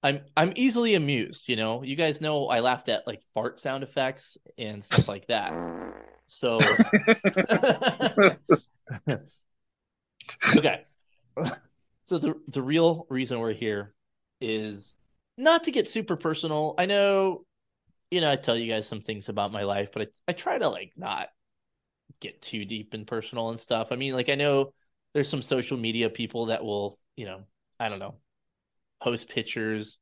I'm 0.03 0.21
I'm 0.37 0.53
easily 0.57 0.95
amused, 0.95 1.49
you 1.49 1.57
know. 1.57 1.83
You 1.83 1.97
guys 1.97 2.21
know 2.21 2.47
I 2.47 2.61
laughed 2.61 2.89
at 2.89 3.07
like 3.07 3.23
fart 3.35 3.61
sound 3.61 3.83
effects 3.83 4.37
and 4.59 4.85
stuff 4.85 5.09
like 5.09 5.27
that. 5.29 5.53
So 6.27 6.59
okay. 10.57 10.85
So 12.05 12.19
the 12.19 12.35
the 12.49 12.62
real 12.62 13.07
reason 13.09 13.41
we're 13.41 13.53
here 13.53 13.95
is 14.41 14.95
not 15.37 15.65
to 15.65 15.71
get 15.71 15.89
super 15.89 16.17
personal. 16.17 16.75
I 16.79 16.87
know, 16.87 17.45
you 18.11 18.21
know, 18.21 18.31
I 18.31 18.37
tell 18.37 18.57
you 18.57 18.71
guys 18.71 18.88
some 18.88 19.00
things 19.00 19.29
about 19.29 19.52
my 19.52 19.62
life, 19.62 19.90
but 19.93 20.02
I, 20.02 20.07
I 20.29 20.33
try 20.33 20.59
to 20.59 20.69
like 20.69 20.93
not 20.97 21.29
get 22.21 22.43
too 22.43 22.64
deep 22.64 22.95
and 22.95 23.07
personal 23.07 23.50
and 23.50 23.61
stuff. 23.61 23.93
I 23.93 23.97
mean, 23.97 24.14
like 24.14 24.29
I 24.29 24.35
know 24.35 24.73
there's 25.14 25.29
some 25.29 25.43
social 25.43 25.76
media 25.76 26.11
people 26.11 26.47
that 26.47 26.64
will, 26.64 26.99
you 27.17 27.26
know, 27.26 27.43
I 27.79 27.88
don't 27.88 27.99
know, 27.99 28.17
post 29.02 29.29
pictures 29.29 29.99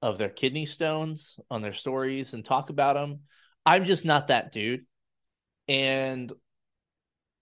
of 0.00 0.18
their 0.18 0.28
kidney 0.28 0.66
stones 0.66 1.36
on 1.50 1.62
their 1.62 1.72
stories 1.72 2.34
and 2.34 2.44
talk 2.44 2.70
about 2.70 2.94
them. 2.94 3.20
I'm 3.64 3.84
just 3.84 4.04
not 4.04 4.28
that 4.28 4.52
dude. 4.52 4.84
And 5.68 6.32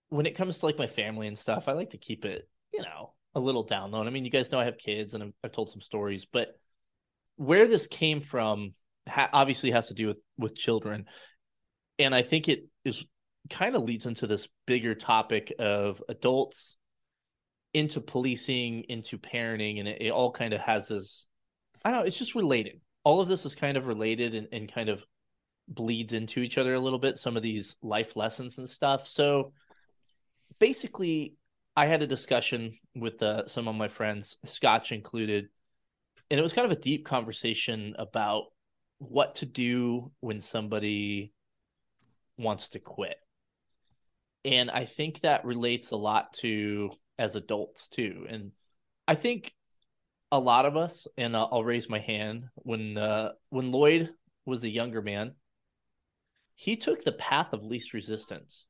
when 0.09 0.25
it 0.25 0.35
comes 0.35 0.59
to 0.59 0.65
like 0.65 0.77
my 0.77 0.87
family 0.87 1.27
and 1.27 1.37
stuff, 1.37 1.67
I 1.67 1.71
like 1.71 1.91
to 1.91 1.97
keep 1.97 2.25
it, 2.25 2.47
you 2.73 2.81
know, 2.81 3.13
a 3.33 3.39
little 3.39 3.63
down 3.63 3.91
low. 3.91 4.03
I 4.03 4.09
mean, 4.09 4.25
you 4.25 4.31
guys 4.31 4.51
know 4.51 4.59
I 4.59 4.65
have 4.65 4.77
kids 4.77 5.13
and 5.13 5.23
I've, 5.23 5.33
I've 5.43 5.51
told 5.51 5.69
some 5.69 5.81
stories, 5.81 6.25
but 6.25 6.59
where 7.37 7.67
this 7.67 7.87
came 7.87 8.21
from 8.21 8.73
ha- 9.07 9.29
obviously 9.33 9.71
has 9.71 9.87
to 9.87 9.93
do 9.93 10.07
with 10.07 10.17
with 10.37 10.55
children, 10.55 11.05
and 11.99 12.13
I 12.15 12.21
think 12.21 12.49
it 12.49 12.65
is 12.85 13.05
kind 13.49 13.75
of 13.75 13.83
leads 13.83 14.05
into 14.05 14.27
this 14.27 14.47
bigger 14.65 14.95
topic 14.95 15.53
of 15.59 16.01
adults 16.09 16.77
into 17.73 18.01
policing, 18.01 18.83
into 18.89 19.17
parenting, 19.17 19.79
and 19.79 19.87
it, 19.87 20.01
it 20.01 20.11
all 20.11 20.31
kind 20.31 20.53
of 20.53 20.61
has 20.61 20.87
this. 20.87 21.27
I 21.83 21.91
don't 21.91 22.01
know. 22.01 22.05
It's 22.05 22.17
just 22.17 22.35
related. 22.35 22.81
All 23.03 23.21
of 23.21 23.27
this 23.27 23.45
is 23.45 23.55
kind 23.55 23.77
of 23.77 23.87
related 23.87 24.35
and, 24.35 24.47
and 24.51 24.71
kind 24.71 24.89
of 24.89 25.03
bleeds 25.67 26.13
into 26.13 26.41
each 26.41 26.57
other 26.57 26.73
a 26.73 26.79
little 26.79 26.99
bit. 26.99 27.17
Some 27.17 27.37
of 27.37 27.43
these 27.43 27.77
life 27.81 28.15
lessons 28.15 28.57
and 28.57 28.69
stuff. 28.69 29.07
So 29.07 29.53
basically, 30.59 31.35
I 31.75 31.85
had 31.85 32.03
a 32.03 32.07
discussion 32.07 32.77
with 32.95 33.23
uh, 33.23 33.47
some 33.47 33.67
of 33.67 33.75
my 33.75 33.87
friends, 33.87 34.37
Scotch 34.45 34.91
included, 34.91 35.47
and 36.29 36.39
it 36.39 36.43
was 36.43 36.53
kind 36.53 36.69
of 36.69 36.77
a 36.77 36.81
deep 36.81 37.05
conversation 37.05 37.95
about 37.97 38.45
what 39.01 39.35
to 39.35 39.47
do 39.47 40.11
when 40.19 40.41
somebody 40.41 41.33
wants 42.37 42.69
to 42.69 42.79
quit. 42.79 43.17
And 44.45 44.69
I 44.69 44.85
think 44.85 45.21
that 45.21 45.43
relates 45.43 45.89
a 45.89 45.95
lot 45.95 46.33
to 46.33 46.91
as 47.17 47.35
adults 47.35 47.87
too. 47.87 48.27
And 48.29 48.51
I 49.07 49.15
think 49.15 49.53
a 50.31 50.39
lot 50.39 50.65
of 50.65 50.77
us, 50.77 51.07
and 51.17 51.35
I'll, 51.35 51.63
raise 51.63 51.89
my 51.89 51.99
hand 51.99 52.45
when 52.55 52.97
uh, 52.97 53.31
when 53.49 53.71
Lloyd 53.71 54.11
was 54.45 54.63
a 54.63 54.69
younger 54.69 55.01
man, 55.01 55.33
he 56.53 56.77
took 56.77 57.03
the 57.03 57.11
path 57.11 57.53
of 57.53 57.65
least 57.65 57.93
resistance. 57.93 58.67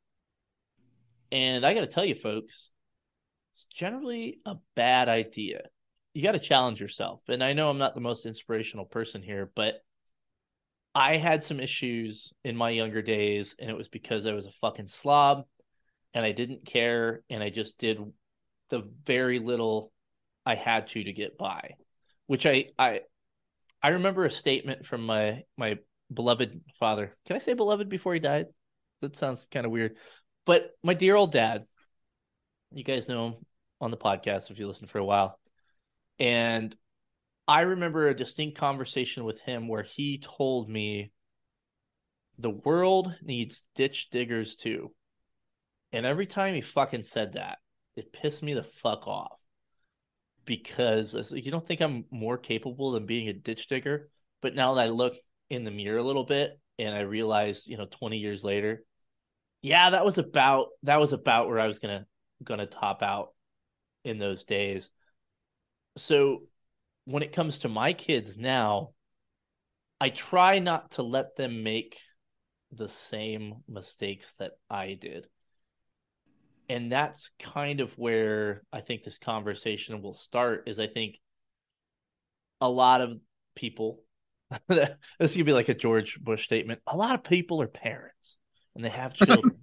And 1.31 1.65
I 1.65 1.73
got 1.73 1.81
to 1.81 1.88
tell 1.88 2.05
you, 2.05 2.15
folks, 2.15 2.71
it's 3.53 3.65
generally 3.65 4.39
a 4.45 4.55
bad 4.75 5.09
idea. 5.09 5.63
You 6.13 6.23
got 6.23 6.33
to 6.33 6.39
challenge 6.39 6.81
yourself. 6.81 7.21
And 7.27 7.43
I 7.43 7.53
know 7.53 7.69
I'm 7.69 7.77
not 7.77 7.95
the 7.95 8.01
most 8.01 8.25
inspirational 8.25 8.85
person 8.85 9.21
here, 9.21 9.51
but 9.55 9.81
I 10.93 11.17
had 11.17 11.43
some 11.43 11.60
issues 11.60 12.33
in 12.43 12.55
my 12.55 12.69
younger 12.69 13.01
days, 13.01 13.55
and 13.60 13.69
it 13.69 13.77
was 13.77 13.88
because 13.88 14.25
I 14.25 14.33
was 14.33 14.45
a 14.45 14.51
fucking 14.51 14.88
slob 14.88 15.45
and 16.13 16.25
I 16.25 16.31
didn't 16.31 16.65
care. 16.65 17.21
And 17.29 17.41
I 17.41 17.50
just 17.50 17.77
did 17.77 18.00
the 18.69 18.89
very 19.05 19.39
little 19.39 19.91
I 20.45 20.55
had 20.55 20.88
to 20.88 21.03
to 21.03 21.13
get 21.13 21.38
by, 21.38 21.75
which 22.27 22.45
I, 22.45 22.65
I, 22.77 23.01
I 23.81 23.89
remember 23.89 24.25
a 24.25 24.31
statement 24.31 24.86
from 24.86 25.05
my, 25.05 25.43
my 25.57 25.77
beloved 26.13 26.60
father. 26.79 27.15
Can 27.25 27.36
I 27.36 27.39
say 27.39 27.53
beloved 27.53 27.88
before 27.88 28.13
he 28.13 28.19
died? 28.19 28.48
That 29.01 29.15
sounds 29.15 29.48
kind 29.48 29.65
of 29.65 29.71
weird. 29.71 29.98
But 30.45 30.71
my 30.83 30.93
dear 30.93 31.15
old 31.15 31.31
dad, 31.31 31.65
you 32.74 32.83
guys 32.83 33.07
know 33.07 33.27
him 33.27 33.33
on 33.79 33.91
the 33.91 33.98
podcast 33.98 34.51
if 34.51 34.60
you 34.60 34.67
listen 34.67 34.88
for 34.88 35.00
a 35.00 35.05
while. 35.05 35.39
And 36.19 36.75
I 37.51 37.62
remember 37.63 38.08
a 38.08 38.15
distinct 38.15 38.58
conversation 38.58 39.25
with 39.25 39.41
him 39.41 39.67
where 39.67 39.84
he 39.84 40.20
told 40.20 40.70
me 40.70 41.12
the 42.39 42.50
world 42.50 43.13
needs 43.22 43.65
ditch 43.75 44.10
diggers 44.10 44.55
too. 44.55 44.93
And 45.91 46.05
every 46.05 46.27
time 46.27 46.55
he 46.55 46.62
fucking 46.62 47.03
said 47.03 47.34
that, 47.34 47.58
it 47.98 48.13
pissed 48.13 48.41
me 48.41 48.53
the 48.53 48.63
fuck 48.63 49.05
off. 49.05 49.38
Because 50.46 51.34
you 51.34 51.51
don't 51.51 51.67
think 51.67 51.81
I'm 51.81 52.05
more 52.10 52.38
capable 52.38 52.91
than 52.91 53.05
being 53.05 53.27
a 53.27 53.34
ditch 53.34 53.67
digger. 53.67 54.10
But 54.41 54.55
now 54.55 54.75
that 54.75 54.86
I 54.86 54.88
look 54.88 55.15
in 55.50 55.65
the 55.65 55.72
mirror 55.72 55.98
a 55.98 56.03
little 56.03 56.24
bit 56.24 56.58
and 56.79 56.96
I 56.96 57.01
realize, 57.01 57.67
you 57.67 57.75
know, 57.75 57.86
20 57.86 58.15
years 58.17 58.46
later, 58.46 58.86
yeah, 59.62 59.89
that 59.89 60.05
was 60.05 60.17
about 60.17 60.67
that 60.84 61.01
was 61.01 61.12
about 61.12 61.50
where 61.50 61.60
I 61.60 61.67
was 61.67 61.79
gonna 61.79 62.05
gonna 62.46 62.65
top 62.65 63.03
out 63.03 63.34
in 64.05 64.20
those 64.20 64.46
days. 64.46 64.89
So 65.98 66.43
when 67.05 67.24
it 67.24 67.34
comes 67.34 67.60
to 67.60 67.70
my 67.70 67.93
kids 67.93 68.38
now, 68.38 68.91
I 70.00 70.10
try 70.10 70.60
not 70.60 70.91
to 70.91 71.03
let 71.03 71.36
them 71.36 71.63
make 71.63 72.00
the 72.72 72.89
same 72.89 73.63
mistakes 73.67 74.34
that 74.39 74.53
I 74.70 74.98
did. 75.00 75.27
And 76.70 76.91
that's 76.91 77.31
kind 77.39 77.81
of 77.81 77.98
where 77.98 78.63
I 78.72 78.81
think 78.81 79.03
this 79.03 79.20
conversation 79.20 80.01
will 80.01 80.13
start 80.13 80.63
is 80.67 80.79
I 80.79 80.88
think 80.88 81.20
a 82.62 82.70
lot 82.70 83.01
of 83.01 83.20
people 83.55 84.03
this 84.67 85.36
could 85.36 85.46
be 85.46 85.53
like 85.53 85.70
a 85.70 85.74
George 85.74 86.20
Bush 86.20 86.43
statement. 86.43 86.81
A 86.88 86.96
lot 86.98 87.15
of 87.15 87.24
people 87.24 87.62
are 87.62 87.67
parents 87.67 88.38
and 88.75 88.84
they 88.84 88.89
have 88.89 89.13
children. 89.13 89.60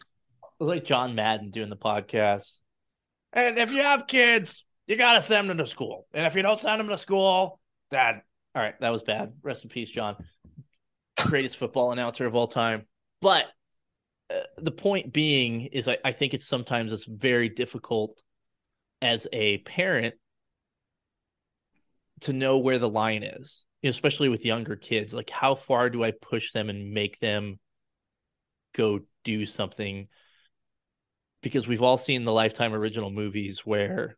like 0.60 0.84
John 0.84 1.14
Madden 1.14 1.50
doing 1.50 1.70
the 1.70 1.76
podcast. 1.76 2.58
And 3.32 3.58
if 3.58 3.72
you 3.72 3.82
have 3.82 4.06
kids, 4.06 4.64
you 4.86 4.96
gotta 4.96 5.22
send 5.22 5.48
them 5.48 5.58
to 5.58 5.66
school. 5.66 6.06
And 6.12 6.26
if 6.26 6.34
you 6.34 6.42
don't 6.42 6.60
send 6.60 6.80
them 6.80 6.88
to 6.88 6.98
school, 6.98 7.60
that 7.90 8.24
All 8.54 8.62
right, 8.62 8.78
that 8.80 8.90
was 8.90 9.02
bad. 9.02 9.32
Rest 9.42 9.64
in 9.64 9.70
peace, 9.70 9.90
John. 9.90 10.16
Greatest 11.18 11.56
football 11.56 11.92
announcer 11.92 12.26
of 12.26 12.34
all 12.34 12.48
time. 12.48 12.86
But 13.20 13.46
uh, 14.30 14.40
the 14.58 14.70
point 14.70 15.12
being 15.12 15.62
is, 15.62 15.88
I, 15.88 15.98
I 16.04 16.12
think 16.12 16.34
it's 16.34 16.46
sometimes 16.46 16.92
it's 16.92 17.04
very 17.04 17.48
difficult 17.48 18.22
as 19.00 19.26
a 19.32 19.58
parent 19.58 20.14
to 22.22 22.32
know 22.32 22.58
where 22.58 22.78
the 22.78 22.88
line 22.88 23.22
is, 23.22 23.64
especially 23.82 24.28
with 24.28 24.44
younger 24.44 24.76
kids. 24.76 25.14
Like, 25.14 25.30
how 25.30 25.54
far 25.54 25.90
do 25.90 26.02
I 26.02 26.10
push 26.10 26.52
them 26.52 26.68
and 26.68 26.92
make 26.92 27.18
them 27.20 27.58
go 28.74 29.00
do 29.24 29.46
something? 29.46 30.08
because 31.44 31.68
we've 31.68 31.82
all 31.82 31.98
seen 31.98 32.24
the 32.24 32.32
Lifetime 32.32 32.72
original 32.74 33.10
movies 33.10 33.60
where 33.64 34.16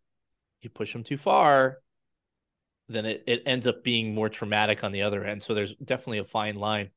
you 0.60 0.70
push 0.70 0.92
them 0.92 1.02
too 1.02 1.16
far, 1.16 1.78
then 2.88 3.06
it, 3.06 3.24
it 3.26 3.42
ends 3.46 3.66
up 3.66 3.82
being 3.82 4.14
more 4.14 4.28
traumatic 4.28 4.84
on 4.84 4.92
the 4.92 5.02
other 5.02 5.24
end. 5.24 5.42
So 5.42 5.54
there's 5.54 5.74
definitely 5.74 6.18
a 6.18 6.24
fine 6.24 6.56
line. 6.56 6.90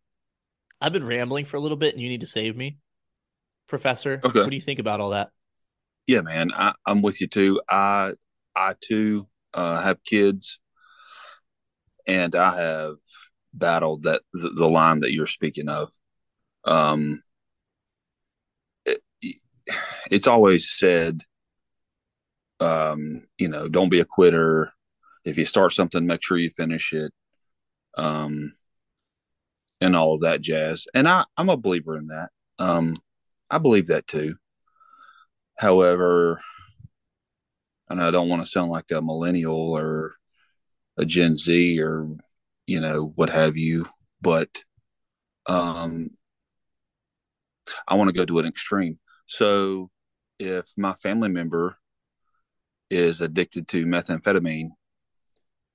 I've 0.82 0.94
been 0.94 1.06
rambling 1.06 1.46
for 1.46 1.58
a 1.58 1.60
little 1.60 1.78
bit 1.78 1.94
and 1.94 2.02
you 2.02 2.10
need 2.10 2.22
to 2.22 2.28
save 2.28 2.56
me, 2.56 2.78
Professor. 3.68 4.22
Okay. 4.24 4.40
What 4.40 4.50
do 4.50 4.56
you 4.56 4.62
think 4.62 4.80
about 4.80 5.02
all 5.02 5.10
that? 5.10 5.30
Yeah, 6.08 6.22
man, 6.22 6.52
I, 6.56 6.74
I'm 6.88 7.02
with 7.04 7.22
you 7.22 7.28
too. 7.28 7.62
I 7.70 8.14
I 8.56 8.74
too 8.82 9.28
uh, 9.54 9.82
have 9.82 10.04
kids, 10.04 10.58
and 12.08 12.36
I 12.36 12.60
have 12.60 12.96
battled 13.54 14.04
that 14.04 14.24
the, 14.34 14.50
the 14.50 14.68
line 14.68 15.02
that 15.02 15.14
you're 15.14 15.28
speaking 15.28 15.70
of. 15.70 15.92
Um, 16.66 17.22
it, 18.86 19.02
it's 20.10 20.26
always 20.26 20.72
said, 20.72 21.22
um, 22.60 23.28
you 23.38 23.48
know, 23.48 23.68
don't 23.68 23.90
be 23.90 24.00
a 24.00 24.06
quitter. 24.06 24.72
If 25.26 25.38
you 25.38 25.46
start 25.46 25.74
something, 25.74 26.06
make 26.06 26.24
sure 26.24 26.38
you 26.38 26.52
finish 26.56 26.94
it. 26.94 27.12
Um, 27.98 28.54
and 29.82 29.96
all 29.96 30.14
of 30.16 30.22
that 30.22 30.42
jazz. 30.42 30.86
And 30.94 31.08
I, 31.08 31.26
I'm 31.38 31.50
a 31.50 31.58
believer 31.58 31.96
in 31.96 32.08
that. 32.08 32.30
Um, 32.58 32.98
I 33.50 33.58
believe 33.58 33.88
that 33.88 34.08
too. 34.08 34.36
However, 35.58 36.42
and 37.90 38.02
I 38.02 38.12
don't 38.12 38.30
want 38.30 38.44
to 38.44 38.50
sound 38.52 38.72
like 38.72 38.92
a 38.92 39.02
millennial 39.02 39.78
or 39.78 40.16
a 40.98 41.06
Gen 41.06 41.36
Z 41.36 41.82
or 41.82 42.08
you 42.68 42.80
know 42.80 43.12
what 43.16 43.30
have 43.30 43.58
you, 43.58 43.88
but 44.22 44.50
um, 45.48 46.10
I 47.88 47.96
want 47.96 48.10
to 48.10 48.16
go 48.16 48.26
to 48.26 48.40
an 48.40 48.46
extreme. 48.46 49.00
So 49.26 49.90
if 50.40 50.66
my 50.78 50.94
family 51.02 51.30
member 51.30 51.78
is 52.90 53.22
addicted 53.22 53.68
to 53.70 53.86
methamphetamine, 53.86 54.70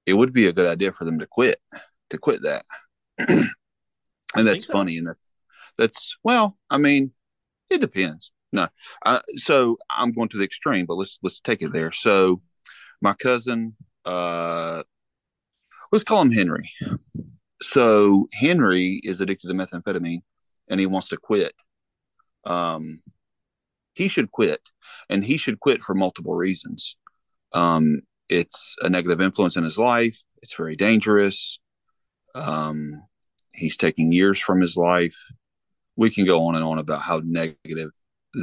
it 0.07 0.15
would 0.15 0.33
be 0.33 0.47
a 0.47 0.53
good 0.53 0.67
idea 0.67 0.93
for 0.93 1.05
them 1.05 1.19
to 1.19 1.27
quit 1.27 1.61
to 2.11 2.19
quit 2.19 2.43
that. 2.43 2.65
and 3.19 4.47
that's 4.47 4.67
so. 4.67 4.73
funny, 4.73 4.99
and 4.99 5.09
that, 5.09 5.17
that's 5.77 6.17
well, 6.25 6.57
I 6.71 6.79
mean, 6.79 7.13
it 7.71 7.81
depends. 7.81 8.31
No, 8.53 8.69
uh, 9.05 9.21
so 9.37 9.77
I'm 9.91 10.13
going 10.13 10.29
to 10.31 10.39
the 10.39 10.45
extreme, 10.45 10.87
but 10.87 10.95
let's 10.95 11.19
let's 11.23 11.41
take 11.41 11.63
it 11.63 11.73
there. 11.73 11.93
So 11.93 12.41
my 13.01 13.15
cousin, 13.15 13.77
uh, 14.05 14.83
let's 15.93 16.05
call 16.05 16.23
him 16.23 16.33
Henry. 16.33 16.71
So 17.63 18.27
Henry 18.33 19.01
is 19.03 19.21
addicted 19.21 19.49
to 19.49 19.55
methamphetamine, 19.55 20.23
and 20.69 20.81
he 20.81 20.87
wants 20.87 21.09
to 21.09 21.17
quit. 21.17 21.55
Um, 22.45 23.01
he 23.95 24.09
should 24.09 24.31
quit, 24.31 24.61
and 25.09 25.25
he 25.25 25.37
should 25.37 25.61
quit 25.61 25.83
for 25.83 25.95
multiple 25.95 26.35
reasons. 26.35 26.97
Um, 27.55 28.03
it's 28.29 28.77
a 28.83 28.89
negative 28.89 29.21
influence 29.21 29.57
in 29.57 29.65
his 29.65 29.79
life. 29.79 30.19
It's 30.43 30.57
very 30.57 30.77
dangerous. 30.77 31.59
Um, 32.35 33.03
he's 33.53 33.77
taking 33.77 34.13
years 34.13 34.39
from 34.39 34.61
his 34.61 34.77
life. 34.77 35.17
We 35.97 36.11
can 36.11 36.27
go 36.27 36.43
on 36.47 36.57
and 36.57 36.65
on 36.65 36.79
about 36.79 37.03
how 37.03 37.23
negative 37.25 37.91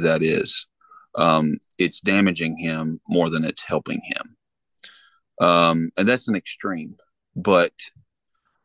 that 0.02 0.22
is. 0.22 0.66
Um, 1.14 1.58
it's 1.78 2.00
damaging 2.00 2.56
him 2.56 3.00
more 3.06 3.28
than 3.28 3.44
it's 3.44 3.62
helping 3.62 4.00
him. 4.02 4.36
Um, 5.40 5.90
and 5.96 6.08
that's 6.08 6.28
an 6.28 6.34
extreme. 6.34 6.96
But 7.36 7.72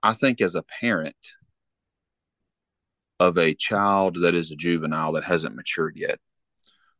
I 0.01 0.13
think 0.13 0.39
as 0.39 0.55
a 0.55 0.63
parent 0.63 1.15
of 3.19 3.37
a 3.37 3.53
child 3.53 4.21
that 4.21 4.35
is 4.35 4.51
a 4.51 4.55
juvenile 4.55 5.11
that 5.13 5.23
hasn't 5.23 5.55
matured 5.55 5.97
yet, 5.97 6.19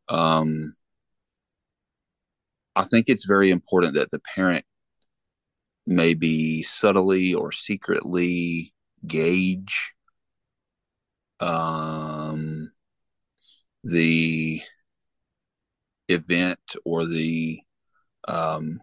um, 0.08 0.74
I 2.78 2.84
think 2.84 3.08
it's 3.08 3.24
very 3.24 3.50
important 3.50 3.94
that 3.94 4.12
the 4.12 4.20
parent 4.20 4.64
maybe 5.84 6.62
subtly 6.62 7.34
or 7.34 7.50
secretly 7.50 8.72
gauge 9.04 9.92
um, 11.40 12.70
the 13.82 14.60
event 16.08 16.60
or 16.84 17.04
the 17.04 17.60
um, 18.28 18.78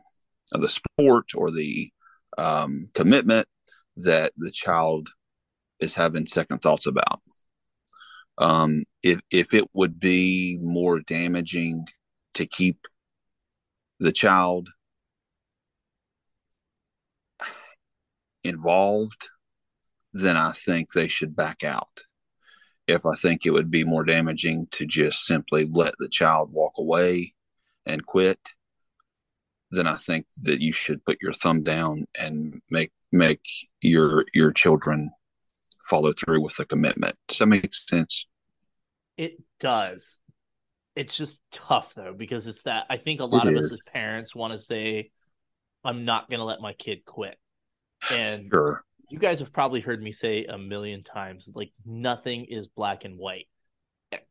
or 0.54 0.60
the 0.60 0.68
sport 0.68 1.30
or 1.34 1.50
the 1.50 1.90
um, 2.38 2.90
commitment 2.94 3.48
that 3.96 4.34
the 4.36 4.52
child 4.52 5.08
is 5.80 5.96
having 5.96 6.26
second 6.26 6.60
thoughts 6.60 6.86
about. 6.86 7.22
Um, 8.40 8.84
if 9.04 9.22
if 9.32 9.54
it 9.54 9.70
would 9.74 10.02
be 10.02 10.58
more 10.62 11.00
damaging 11.00 11.86
to 12.34 12.46
keep 12.46 12.88
the 14.00 14.12
child 14.12 14.70
involved, 18.44 19.30
then 20.14 20.38
I 20.38 20.52
think 20.52 20.92
they 20.92 21.08
should 21.08 21.36
back 21.36 21.64
out. 21.64 22.02
If 22.88 23.06
I 23.06 23.16
think 23.16 23.46
it 23.46 23.52
would 23.52 23.72
be 23.72 23.84
more 23.84 24.04
damaging 24.04 24.68
to 24.72 24.86
just 24.86 25.26
simply 25.26 25.66
let 25.66 25.96
the 25.98 26.08
child 26.08 26.52
walk 26.52 26.74
away 26.78 27.34
and 27.86 28.06
quit, 28.06 28.40
then 29.72 29.88
I 29.88 29.96
think 29.96 30.28
that 30.44 30.62
you 30.62 30.72
should 30.72 31.04
put 31.04 31.22
your 31.22 31.34
thumb 31.34 31.64
down 31.64 32.06
and 32.20 32.62
make 32.70 32.92
make 33.12 33.42
your 33.82 34.26
your 34.34 34.52
children 34.52 35.12
follow 35.90 36.14
through 36.14 36.42
with 36.42 36.56
the 36.58 36.66
commitment. 36.66 37.16
Does 37.28 37.40
that 37.40 37.48
make 37.48 37.74
sense? 37.74 38.28
It 39.18 39.42
does. 39.60 40.20
It's 40.96 41.18
just 41.18 41.40
tough 41.52 41.94
though 41.94 42.14
because 42.14 42.48
it's 42.48 42.64
that 42.64 42.86
I 42.90 42.98
think 42.98 43.20
a 43.20 43.26
lot 43.26 43.48
It 43.48 43.56
of 43.58 43.64
us 43.64 43.72
as 43.72 43.80
parents 43.94 44.34
want 44.34 44.54
to 44.54 44.60
say, 44.60 45.12
"I'm 45.84 46.06
not 46.06 46.30
going 46.30 46.40
to 46.40 46.46
let 46.46 46.62
my 46.62 46.74
kid 46.74 47.04
quit," 47.06 47.38
and 48.10 48.50
Sure. 48.52 48.84
you 49.10 49.20
guys 49.20 49.40
have 49.40 49.52
probably 49.52 49.82
heard 49.82 50.02
me 50.02 50.14
say 50.14 50.46
a 50.46 50.58
million 50.58 51.04
times, 51.04 51.50
like 51.54 51.74
nothing 51.86 52.46
is 52.46 52.70
black 52.70 53.04
and 53.04 53.18
white. 53.18 53.48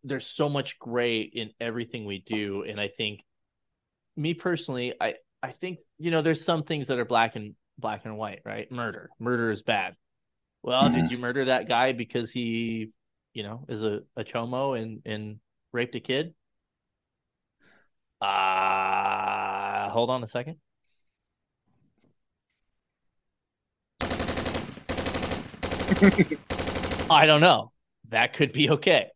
There's 0.03 0.27
so 0.27 0.48
much 0.48 0.79
gray 0.79 1.20
in 1.20 1.50
everything 1.61 2.07
we 2.07 2.20
do, 2.20 2.62
and 2.62 2.81
I 2.81 2.88
think, 2.88 3.20
me 4.16 4.33
personally, 4.33 4.94
I 5.00 5.16
I 5.42 5.50
think 5.53 5.81
you 5.98 6.11
know 6.11 6.22
there's 6.22 6.44
some 6.44 6.62
things 6.62 6.87
that 6.87 6.98
are 6.98 7.05
black 7.05 7.37
and 7.37 7.55
black 7.79 8.07
and 8.07 8.16
white, 8.16 8.40
right? 8.46 8.70
Murder, 8.72 9.11
murder 9.18 9.50
is 9.50 9.62
bad. 9.62 9.96
Well, 10.62 10.88
did 10.88 11.05
Mhm. 11.05 11.11
you 11.11 11.18
murder 11.18 11.44
that 11.46 11.68
guy 11.68 11.92
because 11.92 12.31
he, 12.33 12.90
you 13.35 13.42
know, 13.42 13.66
is 13.68 13.83
a 13.83 14.00
a 14.16 14.24
chomo 14.24 14.81
and 14.81 15.03
and 15.05 15.40
raped 15.72 15.94
a 15.94 16.00
kid? 16.00 16.35
Uh 18.25 19.89
hold 19.91 20.11
on 20.11 20.23
a 20.25 20.29
second. 20.29 20.57
I 27.11 27.27
don't 27.27 27.41
know. 27.41 27.73
That 28.11 28.33
could 28.33 28.53
be 28.53 28.71
okay. 28.71 29.09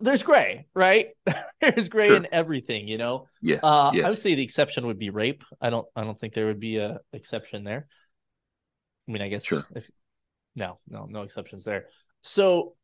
There's 0.00 0.22
gray, 0.24 0.66
right? 0.74 1.08
There's 1.60 1.88
gray 1.88 2.08
Sure. 2.08 2.16
in 2.16 2.26
everything, 2.32 2.88
you 2.88 2.98
know. 2.98 3.28
Yes. 3.40 3.60
Uh, 3.62 3.92
yes. 3.94 4.04
I 4.04 4.10
would 4.10 4.18
say 4.18 4.34
the 4.34 4.42
exception 4.42 4.86
would 4.86 4.98
be 4.98 5.10
rape. 5.10 5.44
I 5.60 5.70
don't. 5.70 5.86
I 5.94 6.02
don't 6.02 6.18
think 6.18 6.34
there 6.34 6.46
would 6.46 6.58
be 6.58 6.78
a 6.78 6.98
exception 7.12 7.62
there. 7.64 7.86
I 9.08 9.12
mean, 9.12 9.22
I 9.22 9.28
guess 9.28 9.44
Sure. 9.44 9.64
if 9.76 9.88
no, 10.56 10.80
no, 10.88 11.06
no 11.06 11.22
exceptions 11.22 11.62
there. 11.64 11.86
So 12.22 12.74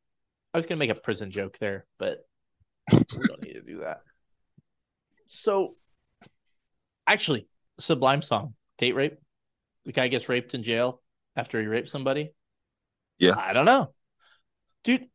I 0.55 0.59
was 0.59 0.67
gonna 0.67 0.79
make 0.79 0.91
a 0.91 0.95
prison 0.95 1.33
joke 1.33 1.59
there, 1.59 1.87
but 1.99 2.19
we 2.93 2.99
don't 3.27 3.43
need 3.43 3.55
to 3.55 3.63
do 3.63 3.81
that. 3.81 4.03
So 5.29 5.77
actually, 7.07 7.49
Sublime 7.79 8.23
song, 8.23 8.55
date 8.79 8.95
rape. 8.95 9.19
The 9.85 9.93
guy 9.93 10.09
gets 10.09 10.29
raped 10.29 10.55
in 10.55 10.63
jail 10.63 11.03
after 11.37 11.61
he 11.61 11.67
raped 11.67 11.89
somebody. 11.89 12.33
Yeah. 13.19 13.35
I 13.37 13.53
don't 13.53 13.67
know, 13.67 13.93
dude. 14.85 15.07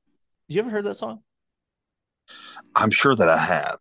You 0.47 0.59
ever 0.61 0.69
heard 0.69 0.85
that 0.85 0.95
song? 0.95 1.21
I'm 2.75 2.91
sure 2.91 3.15
that 3.15 3.29
I 3.29 3.37
have. 3.37 3.79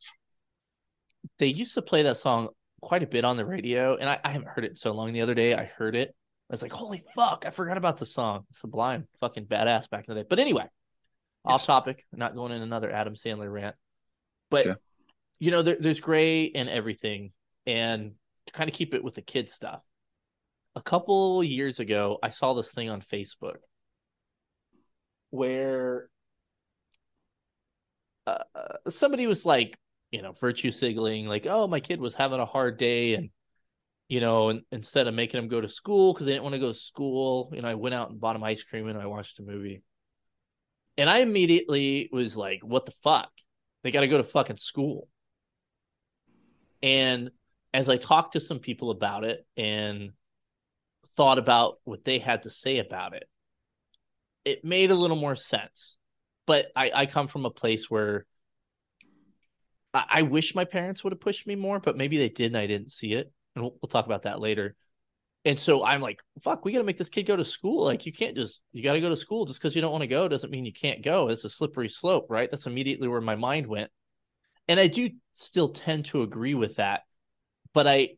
they 1.38 1.46
used 1.46 1.74
to 1.74 1.82
play 1.82 2.02
that 2.04 2.16
song 2.16 2.48
quite 2.80 3.02
a 3.02 3.06
bit 3.06 3.24
on 3.24 3.36
the 3.36 3.44
radio, 3.44 3.96
and 3.96 4.08
I, 4.08 4.18
I 4.24 4.32
haven't 4.32 4.48
heard 4.48 4.64
it 4.64 4.78
so 4.78 4.92
long. 4.92 5.12
The 5.12 5.20
other 5.20 5.34
day, 5.34 5.54
I 5.54 5.64
heard 5.64 5.94
it. 5.94 6.14
I 6.50 6.54
was 6.54 6.62
like, 6.62 6.72
"Holy 6.72 7.02
fuck! 7.14 7.44
I 7.46 7.50
forgot 7.50 7.76
about 7.76 7.98
the 7.98 8.06
song." 8.06 8.46
Sublime, 8.52 9.06
fucking 9.20 9.46
badass 9.46 9.88
back 9.90 10.06
in 10.08 10.14
the 10.14 10.22
day. 10.22 10.26
But 10.28 10.38
anyway, 10.38 10.66
off 11.44 11.64
topic. 11.66 12.06
Not 12.12 12.34
going 12.34 12.52
in 12.52 12.62
another 12.62 12.90
Adam 12.90 13.14
Sandler 13.14 13.52
rant, 13.52 13.76
but 14.50 14.66
Okay. 14.66 14.80
You 15.40 15.50
know, 15.50 15.62
there, 15.62 15.76
there's 15.81 16.00
gray 16.00 16.44
in 16.44 16.68
everything, 16.68 17.33
and 17.66 18.12
to 18.46 18.53
kind 18.53 18.70
of 18.70 18.76
keep 18.76 18.94
it 18.94 19.03
with 19.03 19.14
the 19.14 19.22
kid 19.22 19.50
stuff. 19.50 19.83
A 20.76 20.83
couple 20.83 21.42
years 21.42 21.81
ago, 21.81 22.18
I 22.22 22.29
saw 22.29 22.55
this 22.55 22.70
thing 22.70 22.90
on 22.90 23.00
Facebook 23.00 23.57
where 25.31 26.09
uh, 28.26 28.38
somebody 28.88 29.26
was 29.26 29.44
like, 29.44 29.76
you 30.11 30.22
know, 30.22 30.33
virtue 30.33 30.70
signaling, 30.70 31.26
like, 31.26 31.46
oh, 31.48 31.66
my 31.66 31.81
kid 31.81 32.00
was 32.00 32.14
having 32.14 32.40
a 32.40 32.46
hard 32.46 32.79
day. 32.79 33.14
And, 33.14 33.31
you 34.09 34.20
know, 34.20 34.50
and, 34.50 34.62
instead 34.72 35.07
of 35.07 35.14
making 35.14 35.38
him 35.38 35.48
go 35.48 35.61
to 35.61 35.68
school 35.68 36.12
because 36.12 36.26
they 36.26 36.33
didn't 36.33 36.44
want 36.44 36.55
to 36.55 36.61
go 36.61 36.72
to 36.72 36.79
school, 36.79 37.50
you 37.55 37.62
know, 37.62 37.68
I 37.68 37.74
went 37.74 37.94
out 37.94 38.11
and 38.11 38.20
bought 38.20 38.37
him 38.37 38.44
ice 38.44 38.62
cream 38.62 38.88
and 38.88 38.98
I 38.98 39.07
watched 39.07 39.38
a 39.38 39.42
movie. 39.42 39.83
And 40.96 41.09
I 41.09 41.18
immediately 41.18 42.11
was 42.12 42.37
like, 42.37 42.61
what 42.62 42.87
the 42.87 42.92
fuck? 43.03 43.31
They 43.83 43.90
got 43.90 44.00
to 44.00 44.09
go 44.09 44.18
to 44.18 44.24
fucking 44.24 44.59
school. 44.59 45.09
And 46.82 47.30
as 47.72 47.88
I 47.88 47.96
talked 47.96 48.32
to 48.32 48.40
some 48.40 48.58
people 48.58 48.90
about 48.90 49.24
it 49.24 49.46
and 49.56 50.10
thought 51.16 51.38
about 51.38 51.78
what 51.84 52.04
they 52.04 52.18
had 52.18 52.42
to 52.42 52.50
say 52.50 52.78
about 52.78 53.14
it, 53.14 53.28
it 54.44 54.64
made 54.64 54.90
a 54.90 54.94
little 54.94 55.16
more 55.16 55.36
sense. 55.36 55.98
But 56.46 56.68
I, 56.74 56.90
I 56.94 57.06
come 57.06 57.28
from 57.28 57.46
a 57.46 57.50
place 57.50 57.90
where 57.90 58.26
I, 59.94 60.04
I 60.08 60.22
wish 60.22 60.54
my 60.54 60.64
parents 60.64 61.04
would 61.04 61.12
have 61.12 61.20
pushed 61.20 61.46
me 61.46 61.54
more, 61.54 61.80
but 61.80 61.96
maybe 61.96 62.18
they 62.18 62.28
did 62.28 62.46
and 62.46 62.58
I 62.58 62.66
didn't 62.66 62.90
see 62.90 63.12
it. 63.12 63.32
And 63.54 63.64
we'll, 63.64 63.76
we'll 63.80 63.88
talk 63.88 64.06
about 64.06 64.22
that 64.22 64.40
later. 64.40 64.74
And 65.44 65.58
so 65.58 65.84
I'm 65.84 66.00
like, 66.00 66.20
fuck, 66.42 66.64
we 66.64 66.72
got 66.72 66.78
to 66.78 66.84
make 66.84 66.98
this 66.98 67.08
kid 67.08 67.22
go 67.22 67.36
to 67.36 67.44
school. 67.44 67.84
Like, 67.84 68.04
you 68.04 68.12
can't 68.12 68.36
just, 68.36 68.60
you 68.72 68.82
got 68.82 68.92
to 68.92 69.00
go 69.00 69.08
to 69.08 69.16
school 69.16 69.46
just 69.46 69.58
because 69.58 69.74
you 69.74 69.80
don't 69.80 69.92
want 69.92 70.02
to 70.02 70.08
go 70.08 70.28
doesn't 70.28 70.50
mean 70.50 70.66
you 70.66 70.72
can't 70.72 71.02
go. 71.02 71.28
It's 71.28 71.44
a 71.44 71.50
slippery 71.50 71.88
slope, 71.88 72.26
right? 72.28 72.50
That's 72.50 72.66
immediately 72.66 73.08
where 73.08 73.22
my 73.22 73.36
mind 73.36 73.66
went. 73.66 73.90
And 74.70 74.78
I 74.78 74.87
do 74.87 75.11
still 75.35 75.70
tend 75.70 76.04
to 76.06 76.22
agree 76.22 76.54
with 76.54 76.76
that. 76.76 77.02
But 77.74 77.88
I, 77.88 78.11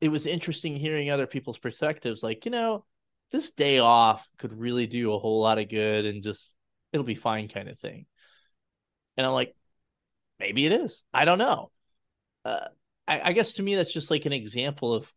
it 0.00 0.08
was 0.08 0.24
interesting 0.24 0.74
hearing 0.74 1.10
other 1.10 1.26
people's 1.26 1.58
perspectives. 1.58 2.22
Like, 2.22 2.46
you 2.46 2.50
know, 2.50 2.86
this 3.30 3.50
day 3.50 3.78
off 3.78 4.26
could 4.38 4.58
really 4.58 4.86
do 4.86 5.12
a 5.12 5.18
whole 5.18 5.42
lot 5.42 5.58
of 5.58 5.68
good 5.68 6.06
and 6.06 6.22
just, 6.22 6.54
it'll 6.94 7.04
be 7.04 7.14
fine 7.14 7.48
kind 7.48 7.68
of 7.68 7.78
thing. 7.78 8.06
And 9.18 9.26
I'm 9.26 9.34
like, 9.34 9.54
maybe 10.38 10.64
it 10.64 10.72
is. 10.72 11.04
I 11.12 11.26
don't 11.26 11.36
know. 11.36 11.70
Uh, 12.42 12.68
I, 13.06 13.20
I 13.28 13.32
guess 13.32 13.52
to 13.54 13.62
me, 13.62 13.74
that's 13.74 13.92
just 13.92 14.10
like 14.10 14.24
an 14.24 14.32
example 14.32 14.94
of 14.94 15.12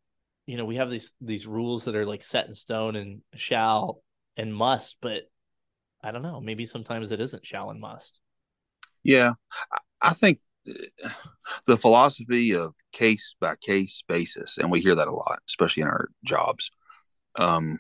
you 0.45 0.57
know 0.57 0.65
we 0.65 0.75
have 0.75 0.89
these 0.89 1.13
these 1.21 1.47
rules 1.47 1.85
that 1.85 1.95
are 1.95 2.05
like 2.05 2.21
set 2.21 2.47
in 2.47 2.53
stone 2.53 2.97
and 2.97 3.21
shall 3.33 4.01
and 4.35 4.53
must 4.53 4.97
but 5.01 5.23
i 6.03 6.11
don't 6.11 6.21
know 6.21 6.41
maybe 6.41 6.65
sometimes 6.65 7.11
it 7.11 7.21
isn't 7.21 7.45
shall 7.45 7.69
and 7.69 7.79
must 7.79 8.19
yeah 9.03 9.31
i 10.03 10.13
think 10.13 10.37
uh, 10.69 11.09
the 11.65 11.77
philosophy 11.77 12.53
of 12.53 12.73
case 12.91 13.35
by 13.39 13.55
case 13.61 14.03
basis 14.07 14.57
and 14.57 14.71
we 14.71 14.79
hear 14.79 14.95
that 14.95 15.07
a 15.07 15.11
lot 15.11 15.39
especially 15.49 15.81
in 15.81 15.89
our 15.89 16.09
jobs 16.23 16.69
um 17.39 17.79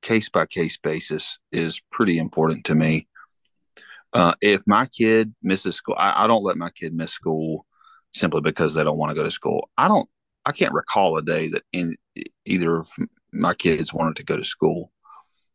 case 0.00 0.28
by 0.28 0.46
case 0.46 0.78
basis 0.78 1.38
is 1.52 1.80
pretty 1.92 2.18
important 2.18 2.64
to 2.64 2.74
me 2.74 3.06
uh, 4.14 4.32
if 4.40 4.62
my 4.66 4.86
kid 4.86 5.34
misses 5.42 5.76
school 5.76 5.94
I, 5.98 6.24
I 6.24 6.26
don't 6.26 6.42
let 6.42 6.56
my 6.56 6.70
kid 6.70 6.94
miss 6.94 7.12
school 7.12 7.66
simply 8.14 8.40
because 8.40 8.72
they 8.72 8.82
don't 8.82 8.96
want 8.96 9.10
to 9.10 9.16
go 9.16 9.22
to 9.22 9.30
school 9.30 9.68
i 9.76 9.86
don't 9.86 10.08
I 10.48 10.52
can't 10.52 10.72
recall 10.72 11.18
a 11.18 11.22
day 11.22 11.48
that 11.48 11.64
in 11.74 11.94
either 12.46 12.76
of 12.76 12.88
my 13.34 13.52
kids 13.52 13.92
wanted 13.92 14.16
to 14.16 14.24
go 14.24 14.34
to 14.34 14.44
school 14.44 14.90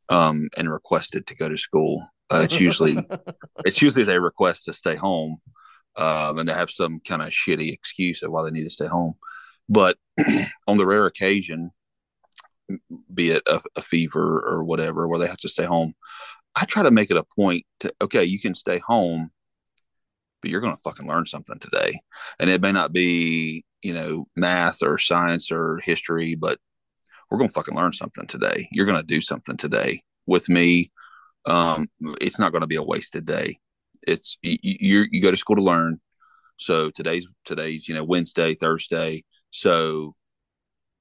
um, 0.09 0.49
and 0.55 0.71
requested 0.71 1.25
to 1.27 1.35
go 1.35 1.49
to 1.49 1.57
school. 1.57 2.07
Uh, 2.33 2.41
it's 2.41 2.59
usually 2.59 2.97
it's 3.65 3.81
usually 3.81 4.03
they 4.03 4.19
request 4.19 4.65
to 4.65 4.73
stay 4.73 4.95
home 4.95 5.37
um, 5.95 6.39
and 6.39 6.47
they 6.47 6.53
have 6.53 6.71
some 6.71 6.99
kind 7.07 7.21
of 7.21 7.29
shitty 7.29 7.71
excuse 7.71 8.23
of 8.23 8.31
why 8.31 8.43
they 8.43 8.51
need 8.51 8.63
to 8.63 8.69
stay 8.69 8.87
home. 8.87 9.13
But 9.69 9.97
on 10.67 10.77
the 10.77 10.85
rare 10.85 11.05
occasion, 11.05 11.71
be 13.13 13.31
it 13.31 13.43
a, 13.47 13.61
a 13.75 13.81
fever 13.81 14.43
or 14.45 14.63
whatever, 14.63 15.07
where 15.07 15.19
they 15.19 15.27
have 15.27 15.37
to 15.37 15.49
stay 15.49 15.65
home, 15.65 15.93
I 16.55 16.65
try 16.65 16.83
to 16.83 16.91
make 16.91 17.11
it 17.11 17.17
a 17.17 17.25
point 17.35 17.65
to 17.81 17.93
okay, 18.01 18.23
you 18.23 18.39
can 18.39 18.55
stay 18.55 18.79
home, 18.79 19.31
but 20.41 20.51
you're 20.51 20.61
going 20.61 20.75
to 20.75 20.81
fucking 20.83 21.07
learn 21.07 21.25
something 21.25 21.59
today, 21.59 21.99
and 22.39 22.49
it 22.49 22.61
may 22.61 22.71
not 22.71 22.91
be 22.91 23.63
you 23.83 23.93
know, 23.93 24.27
math 24.35 24.81
or 24.81 24.97
science 24.97 25.51
or 25.51 25.79
history, 25.83 26.35
but 26.35 26.57
we're 27.29 27.37
going 27.37 27.49
to 27.49 27.53
fucking 27.53 27.75
learn 27.75 27.93
something 27.93 28.25
today. 28.25 28.67
You're 28.71 28.85
going 28.85 28.99
to 28.99 29.05
do 29.05 29.21
something 29.21 29.57
today 29.57 30.01
with 30.25 30.49
me. 30.49 30.91
Um, 31.45 31.89
it's 32.21 32.39
not 32.39 32.51
going 32.51 32.61
to 32.61 32.67
be 32.67 32.75
a 32.75 32.83
wasted 32.83 33.25
day. 33.25 33.59
It's 34.05 34.37
you, 34.41 34.57
you, 34.61 35.05
you 35.11 35.21
go 35.21 35.31
to 35.31 35.37
school 35.37 35.55
to 35.55 35.61
learn. 35.61 35.99
So 36.57 36.89
today's 36.89 37.27
today's 37.45 37.87
you 37.87 37.95
know 37.95 38.03
Wednesday, 38.03 38.53
Thursday. 38.53 39.23
So 39.51 40.15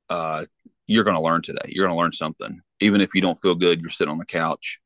uh, 0.09 0.47
you're 0.87 1.05
going 1.05 1.17
to 1.17 1.23
learn 1.23 1.43
today. 1.43 1.69
You're 1.69 1.87
going 1.87 1.97
to 1.97 2.01
learn 2.01 2.13
something, 2.13 2.61
even 2.81 3.01
if 3.01 3.15
you 3.15 3.21
don't 3.21 3.41
feel 3.41 3.55
good. 3.55 3.81
You're 3.81 3.91
sitting 3.91 4.13
on 4.13 4.19
the 4.19 4.27
couch. 4.27 4.79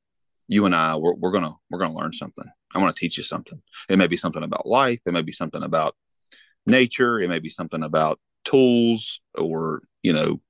You 0.49 0.65
and 0.67 0.75
I, 0.75 0.97
we're, 0.97 1.15
we're 1.15 1.33
gonna 1.33 1.55
we're 1.71 1.81
gonna 1.81 1.97
learn 1.97 2.13
something. 2.13 2.45
I 2.75 2.79
want 2.79 2.95
to 2.95 3.01
teach 3.01 3.19
you 3.19 3.25
something. 3.25 3.61
It 3.89 3.97
may 3.97 4.07
be 4.07 4.17
something 4.17 4.43
about 4.43 4.67
life. 4.67 5.01
It 5.07 5.13
may 5.13 5.23
be 5.23 5.33
something 5.33 5.63
about 5.63 5.97
nature. 6.67 7.21
It 7.21 7.29
may 7.29 7.39
be 7.39 7.49
something 7.49 7.83
about 7.83 8.21
tools 8.45 9.21
or, 9.35 9.83
you 10.03 10.13
know, 10.13 10.41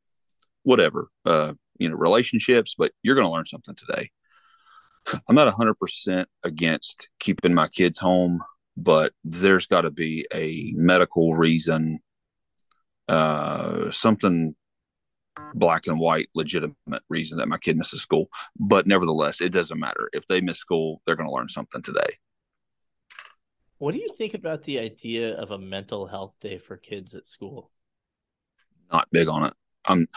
whatever, 0.62 1.08
uh, 1.24 1.52
you 1.78 1.88
know, 1.88 1.96
relationships, 1.96 2.74
but 2.76 2.92
you're 3.02 3.14
going 3.14 3.26
to 3.26 3.32
learn 3.32 3.46
something 3.46 3.74
today. 3.74 4.10
I'm 5.28 5.34
not 5.34 5.52
100% 5.52 6.26
against 6.44 7.08
keeping 7.18 7.54
my 7.54 7.68
kids 7.68 7.98
home, 7.98 8.40
but 8.76 9.12
there's 9.24 9.66
got 9.66 9.82
to 9.82 9.90
be 9.90 10.26
a 10.34 10.72
medical 10.74 11.34
reason, 11.34 12.00
uh, 13.08 13.90
something 13.90 14.54
black 15.54 15.86
and 15.86 15.98
white, 15.98 16.28
legitimate 16.34 17.02
reason 17.08 17.38
that 17.38 17.48
my 17.48 17.58
kid 17.58 17.76
misses 17.76 18.02
school. 18.02 18.28
But 18.58 18.86
nevertheless, 18.86 19.40
it 19.40 19.50
doesn't 19.52 19.78
matter. 19.78 20.08
If 20.12 20.26
they 20.26 20.40
miss 20.40 20.58
school, 20.58 21.02
they're 21.06 21.16
going 21.16 21.28
to 21.28 21.34
learn 21.34 21.48
something 21.48 21.82
today. 21.82 22.18
What 23.78 23.92
do 23.92 23.98
you 23.98 24.08
think 24.16 24.34
about 24.34 24.62
the 24.62 24.78
idea 24.78 25.36
of 25.36 25.50
a 25.50 25.58
mental 25.58 26.06
health 26.06 26.34
day 26.40 26.58
for 26.58 26.76
kids 26.76 27.14
at 27.14 27.28
school? 27.28 27.70
Not 28.90 29.08
big 29.12 29.28
on 29.28 29.44
it. 29.44 29.52
I'm 29.84 30.08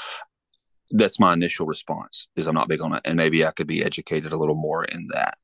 that's 0.91 1.19
my 1.19 1.33
initial 1.33 1.65
response 1.65 2.27
is 2.35 2.47
I'm 2.47 2.55
not 2.55 2.67
big 2.69 2.81
on 2.81 2.93
it 2.93 3.01
and 3.05 3.17
maybe 3.17 3.45
I 3.45 3.51
could 3.51 3.67
be 3.67 3.83
educated 3.83 4.31
a 4.31 4.37
little 4.37 4.55
more 4.55 4.83
in 4.83 5.07
that. 5.13 5.35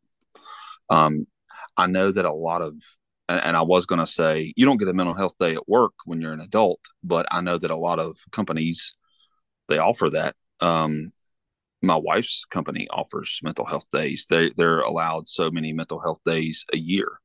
Um 0.90 1.28
I 1.78 1.88
know 1.88 2.12
that 2.12 2.26
a 2.26 2.34
lot 2.34 2.62
of 2.62 2.76
and, 3.28 3.44
and 3.44 3.58
I 3.58 3.62
was 3.62 3.86
going 3.86 4.00
to 4.00 4.08
say 4.08 4.54
you 4.56 4.66
don't 4.66 4.78
get 4.78 4.88
a 4.88 4.94
mental 4.94 5.16
health 5.16 5.34
day 5.40 5.56
at 5.56 5.68
work 5.68 5.94
when 6.06 6.22
you're 6.22 6.34
an 6.34 6.42
adult, 6.42 6.80
but 7.04 7.26
I 7.32 7.42
know 7.42 7.58
that 7.58 7.72
a 7.72 7.76
lot 7.76 8.00
of 8.00 8.18
companies 8.32 8.96
they 9.68 9.78
offer 9.78 10.10
that. 10.12 10.36
Um 10.62 11.12
my 11.82 11.96
wife's 11.96 12.46
company 12.46 12.88
offers 12.90 13.40
mental 13.44 13.66
health 13.66 13.88
days. 13.92 14.26
They 14.30 14.52
they're 14.58 14.82
allowed 14.82 15.28
so 15.28 15.52
many 15.52 15.74
mental 15.74 16.00
health 16.00 16.20
days 16.26 16.66
a 16.74 16.78
year. 16.78 17.20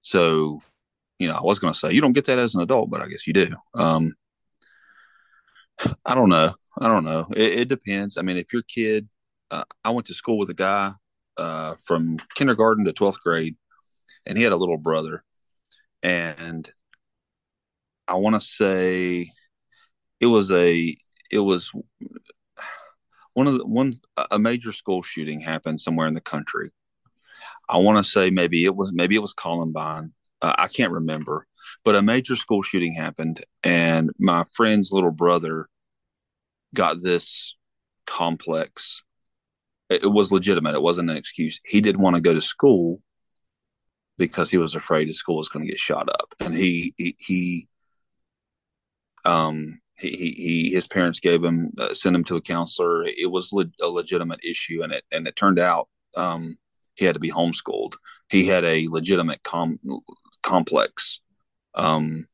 So, 0.00 0.60
you 1.18 1.28
know, 1.28 1.34
I 1.34 1.42
was 1.42 1.58
going 1.58 1.72
to 1.72 1.78
say 1.78 1.92
you 1.92 2.00
don't 2.00 2.12
get 2.12 2.26
that 2.26 2.38
as 2.38 2.54
an 2.54 2.62
adult, 2.62 2.90
but 2.90 3.00
I 3.00 3.08
guess 3.08 3.26
you 3.26 3.32
do. 3.32 3.48
Um, 3.74 4.12
I 6.04 6.14
don't 6.14 6.28
know. 6.28 6.52
I 6.78 6.88
don't 6.88 7.04
know. 7.04 7.26
It, 7.36 7.60
it 7.60 7.68
depends. 7.68 8.16
I 8.16 8.22
mean, 8.22 8.36
if 8.36 8.52
your 8.52 8.62
kid, 8.62 9.08
uh, 9.50 9.64
I 9.84 9.90
went 9.90 10.06
to 10.06 10.14
school 10.14 10.38
with 10.38 10.50
a 10.50 10.54
guy 10.54 10.92
uh, 11.36 11.74
from 11.84 12.18
kindergarten 12.34 12.84
to 12.84 12.92
12th 12.92 13.20
grade, 13.20 13.56
and 14.26 14.36
he 14.36 14.44
had 14.44 14.52
a 14.52 14.56
little 14.56 14.78
brother. 14.78 15.24
And 16.02 16.68
I 18.08 18.14
want 18.16 18.40
to 18.40 18.46
say 18.46 19.30
it 20.20 20.26
was 20.26 20.52
a, 20.52 20.96
it 21.30 21.38
was 21.38 21.70
one 23.34 23.46
of 23.46 23.58
the, 23.58 23.66
one, 23.66 24.00
a 24.30 24.38
major 24.38 24.72
school 24.72 25.02
shooting 25.02 25.40
happened 25.40 25.80
somewhere 25.80 26.06
in 26.06 26.14
the 26.14 26.20
country. 26.20 26.70
I 27.68 27.78
want 27.78 28.04
to 28.04 28.10
say 28.10 28.30
maybe 28.30 28.64
it 28.64 28.76
was 28.76 28.92
maybe 28.92 29.14
it 29.14 29.22
was 29.22 29.32
Columbine. 29.32 30.12
Uh, 30.42 30.54
I 30.58 30.66
can't 30.68 30.92
remember, 30.92 31.46
but 31.84 31.94
a 31.94 32.02
major 32.02 32.36
school 32.36 32.62
shooting 32.62 32.94
happened, 32.94 33.42
and 33.62 34.10
my 34.18 34.44
friend's 34.52 34.92
little 34.92 35.12
brother 35.12 35.68
got 36.74 37.02
this 37.02 37.56
complex. 38.06 39.02
It, 39.88 40.10
was 40.10 40.32
legitimate. 40.32 40.74
It 40.74 40.82
wasn't 40.82 41.10
an 41.10 41.16
excuse. 41.16 41.60
He 41.64 41.80
didn't 41.80 42.00
want 42.00 42.16
to 42.16 42.22
go 42.22 42.34
to 42.34 42.40
school 42.40 43.00
because 44.18 44.50
he 44.50 44.58
was 44.58 44.74
afraid 44.74 45.06
his 45.06 45.18
school 45.18 45.36
was 45.36 45.48
going 45.48 45.64
to 45.64 45.70
get 45.70 45.78
shot 45.78 46.08
up, 46.08 46.34
and 46.40 46.54
he 46.54 46.94
he, 46.96 47.16
he 47.18 47.68
um 49.24 49.80
he, 49.98 50.10
he, 50.10 50.70
his 50.74 50.88
parents 50.88 51.20
gave 51.20 51.44
him 51.44 51.70
uh, 51.78 51.94
sent 51.94 52.16
him 52.16 52.24
to 52.24 52.36
a 52.36 52.40
counselor. 52.40 53.04
It 53.04 53.30
was 53.30 53.52
le- 53.52 53.66
a 53.80 53.86
legitimate 53.86 54.40
issue, 54.42 54.82
and 54.82 54.92
it 54.92 55.04
and 55.12 55.28
it 55.28 55.36
turned 55.36 55.58
out 55.58 55.88
um, 56.16 56.56
he 56.94 57.04
had 57.04 57.14
to 57.14 57.20
be 57.20 57.30
homeschooled. 57.30 57.94
He 58.28 58.46
had 58.46 58.64
a 58.64 58.88
legitimate 58.88 59.42
com- 59.42 59.78
complex. 60.42 61.20
Um, 61.74 62.26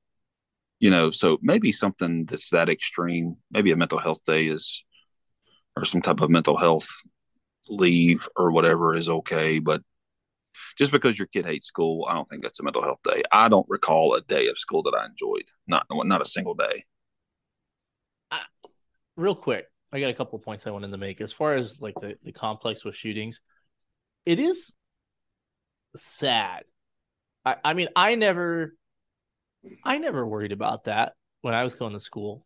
you 0.80 0.90
know, 0.90 1.10
so 1.10 1.38
maybe 1.42 1.72
something 1.72 2.24
that's 2.24 2.50
that 2.50 2.68
extreme, 2.68 3.36
maybe 3.50 3.72
a 3.72 3.76
mental 3.76 3.98
health 3.98 4.20
day 4.24 4.46
is, 4.46 4.82
or 5.76 5.84
some 5.84 6.02
type 6.02 6.20
of 6.20 6.30
mental 6.30 6.56
health 6.56 6.88
leave 7.68 8.28
or 8.36 8.50
whatever 8.52 8.94
is 8.94 9.08
okay. 9.08 9.58
But 9.58 9.82
just 10.76 10.92
because 10.92 11.18
your 11.18 11.26
kid 11.26 11.46
hates 11.46 11.66
school, 11.66 12.06
I 12.08 12.14
don't 12.14 12.28
think 12.28 12.42
that's 12.42 12.60
a 12.60 12.64
mental 12.64 12.82
health 12.82 13.00
day. 13.04 13.22
I 13.32 13.48
don't 13.48 13.66
recall 13.68 14.14
a 14.14 14.20
day 14.22 14.48
of 14.48 14.58
school 14.58 14.82
that 14.84 14.94
I 14.94 15.06
enjoyed. 15.06 15.48
Not 15.66 15.86
not 15.90 16.22
a 16.22 16.26
single 16.26 16.54
day. 16.54 16.84
Uh, 18.30 18.38
real 19.16 19.34
quick, 19.34 19.66
I 19.92 20.00
got 20.00 20.10
a 20.10 20.14
couple 20.14 20.38
points 20.38 20.66
I 20.66 20.70
wanted 20.70 20.90
to 20.90 20.98
make 20.98 21.20
as 21.20 21.32
far 21.32 21.54
as 21.54 21.80
like 21.80 21.94
the, 22.00 22.16
the 22.22 22.32
complex 22.32 22.84
with 22.84 22.94
shootings 22.94 23.40
it 24.28 24.38
is 24.38 24.74
sad. 25.96 26.64
I, 27.48 27.56
I 27.64 27.74
mean, 27.74 27.88
I 27.96 28.14
never, 28.14 28.74
I 29.82 29.98
never 29.98 30.26
worried 30.26 30.52
about 30.52 30.84
that 30.84 31.14
when 31.40 31.54
I 31.54 31.64
was 31.64 31.76
going 31.76 31.94
to 31.94 32.00
school. 32.00 32.44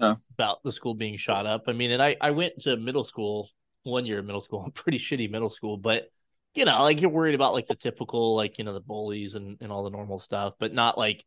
Oh. 0.00 0.16
About 0.34 0.62
the 0.62 0.70
school 0.70 0.94
being 0.94 1.16
shot 1.16 1.44
up. 1.44 1.64
I 1.66 1.72
mean, 1.72 1.90
and 1.90 2.00
I, 2.00 2.16
I 2.20 2.30
went 2.30 2.60
to 2.62 2.76
middle 2.76 3.02
school 3.02 3.50
one 3.82 4.06
year 4.06 4.20
of 4.20 4.24
middle 4.26 4.40
school, 4.40 4.70
pretty 4.74 4.98
shitty 4.98 5.28
middle 5.28 5.50
school, 5.50 5.76
but 5.76 6.08
you 6.54 6.64
know, 6.64 6.82
like 6.82 7.00
you're 7.00 7.10
worried 7.10 7.34
about 7.34 7.52
like 7.52 7.66
the 7.66 7.74
typical, 7.74 8.36
like, 8.36 8.58
you 8.58 8.64
know, 8.64 8.72
the 8.72 8.80
bullies 8.80 9.34
and, 9.34 9.58
and 9.60 9.72
all 9.72 9.84
the 9.84 9.90
normal 9.90 10.18
stuff, 10.18 10.54
but 10.58 10.72
not 10.72 10.96
like 10.96 11.24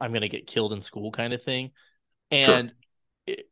I'm 0.00 0.10
going 0.10 0.22
to 0.22 0.28
get 0.28 0.46
killed 0.46 0.72
in 0.72 0.80
school 0.80 1.12
kind 1.12 1.32
of 1.32 1.42
thing. 1.42 1.70
And 2.30 2.72
sure. 3.26 3.34
it, 3.36 3.50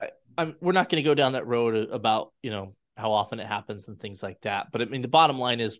I, 0.00 0.08
I'm, 0.38 0.56
we're 0.60 0.72
not 0.72 0.88
going 0.88 1.02
to 1.02 1.08
go 1.08 1.14
down 1.14 1.32
that 1.32 1.46
road 1.46 1.90
about, 1.90 2.32
you 2.42 2.50
know, 2.50 2.74
how 2.96 3.12
often 3.12 3.40
it 3.40 3.46
happens 3.46 3.88
and 3.88 3.98
things 3.98 4.22
like 4.22 4.40
that. 4.42 4.68
But 4.70 4.82
I 4.82 4.84
mean, 4.84 5.02
the 5.02 5.08
bottom 5.08 5.38
line 5.38 5.60
is 5.60 5.78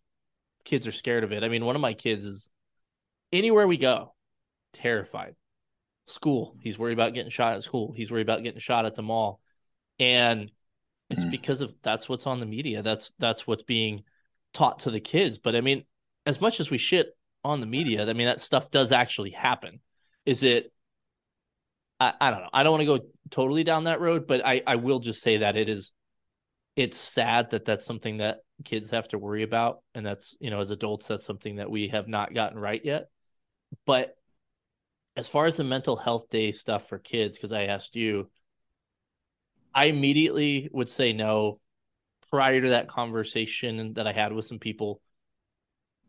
kids 0.64 0.86
are 0.86 0.92
scared 0.92 1.24
of 1.24 1.32
it. 1.32 1.44
I 1.44 1.48
mean, 1.48 1.64
one 1.64 1.76
of 1.76 1.82
my 1.82 1.94
kids 1.94 2.24
is 2.24 2.50
anywhere 3.32 3.66
we 3.66 3.76
go, 3.76 4.14
terrified. 4.72 5.34
School, 6.06 6.56
he's 6.60 6.78
worried 6.78 6.94
about 6.94 7.14
getting 7.14 7.30
shot 7.30 7.54
at 7.54 7.62
school. 7.62 7.92
He's 7.96 8.10
worried 8.10 8.26
about 8.26 8.42
getting 8.42 8.60
shot 8.60 8.86
at 8.86 8.94
the 8.94 9.02
mall. 9.02 9.40
And 9.98 10.50
it's 11.10 11.22
mm. 11.22 11.30
because 11.30 11.60
of 11.60 11.74
that's 11.82 12.08
what's 12.08 12.26
on 12.26 12.40
the 12.40 12.46
media. 12.46 12.82
That's 12.82 13.12
that's 13.18 13.46
what's 13.46 13.62
being 13.62 14.02
taught 14.52 14.80
to 14.80 14.90
the 14.90 15.00
kids. 15.00 15.38
But 15.38 15.54
I 15.54 15.60
mean, 15.60 15.84
as 16.26 16.40
much 16.40 16.58
as 16.60 16.70
we 16.70 16.78
shit 16.78 17.16
on 17.44 17.60
the 17.60 17.66
media, 17.66 18.08
I 18.08 18.12
mean 18.12 18.26
that 18.26 18.40
stuff 18.40 18.70
does 18.70 18.92
actually 18.92 19.30
happen. 19.30 19.80
Is 20.26 20.42
it 20.42 20.72
I, 22.02 22.14
I 22.20 22.30
don't 22.30 22.40
know. 22.40 22.50
I 22.52 22.62
don't 22.64 22.72
want 22.72 22.80
to 22.80 22.98
go 22.98 23.04
totally 23.30 23.62
down 23.62 23.84
that 23.84 24.00
road, 24.00 24.26
but 24.26 24.44
I, 24.44 24.62
I 24.66 24.76
will 24.76 24.98
just 24.98 25.22
say 25.22 25.38
that 25.38 25.56
it 25.56 25.68
is 25.68 25.92
it's 26.76 26.96
sad 26.96 27.50
that 27.50 27.64
that's 27.64 27.84
something 27.84 28.18
that 28.18 28.38
kids 28.64 28.90
have 28.90 29.08
to 29.08 29.18
worry 29.18 29.42
about. 29.42 29.80
And 29.94 30.04
that's 30.04 30.36
you 30.40 30.50
know 30.50 30.60
as 30.60 30.70
adults 30.70 31.08
that's 31.08 31.26
something 31.26 31.56
that 31.56 31.70
we 31.70 31.88
have 31.88 32.08
not 32.08 32.34
gotten 32.34 32.58
right 32.58 32.80
yet. 32.84 33.08
But 33.86 34.16
as 35.16 35.28
far 35.28 35.46
as 35.46 35.56
the 35.56 35.64
mental 35.64 35.96
health 35.96 36.28
day 36.30 36.52
stuff 36.52 36.88
for 36.88 36.98
kids 36.98 37.36
because 37.36 37.52
i 37.52 37.64
asked 37.64 37.96
you 37.96 38.30
i 39.74 39.86
immediately 39.86 40.68
would 40.72 40.88
say 40.88 41.12
no 41.12 41.60
prior 42.30 42.60
to 42.60 42.70
that 42.70 42.88
conversation 42.88 43.94
that 43.94 44.06
i 44.06 44.12
had 44.12 44.32
with 44.32 44.46
some 44.46 44.58
people 44.58 45.00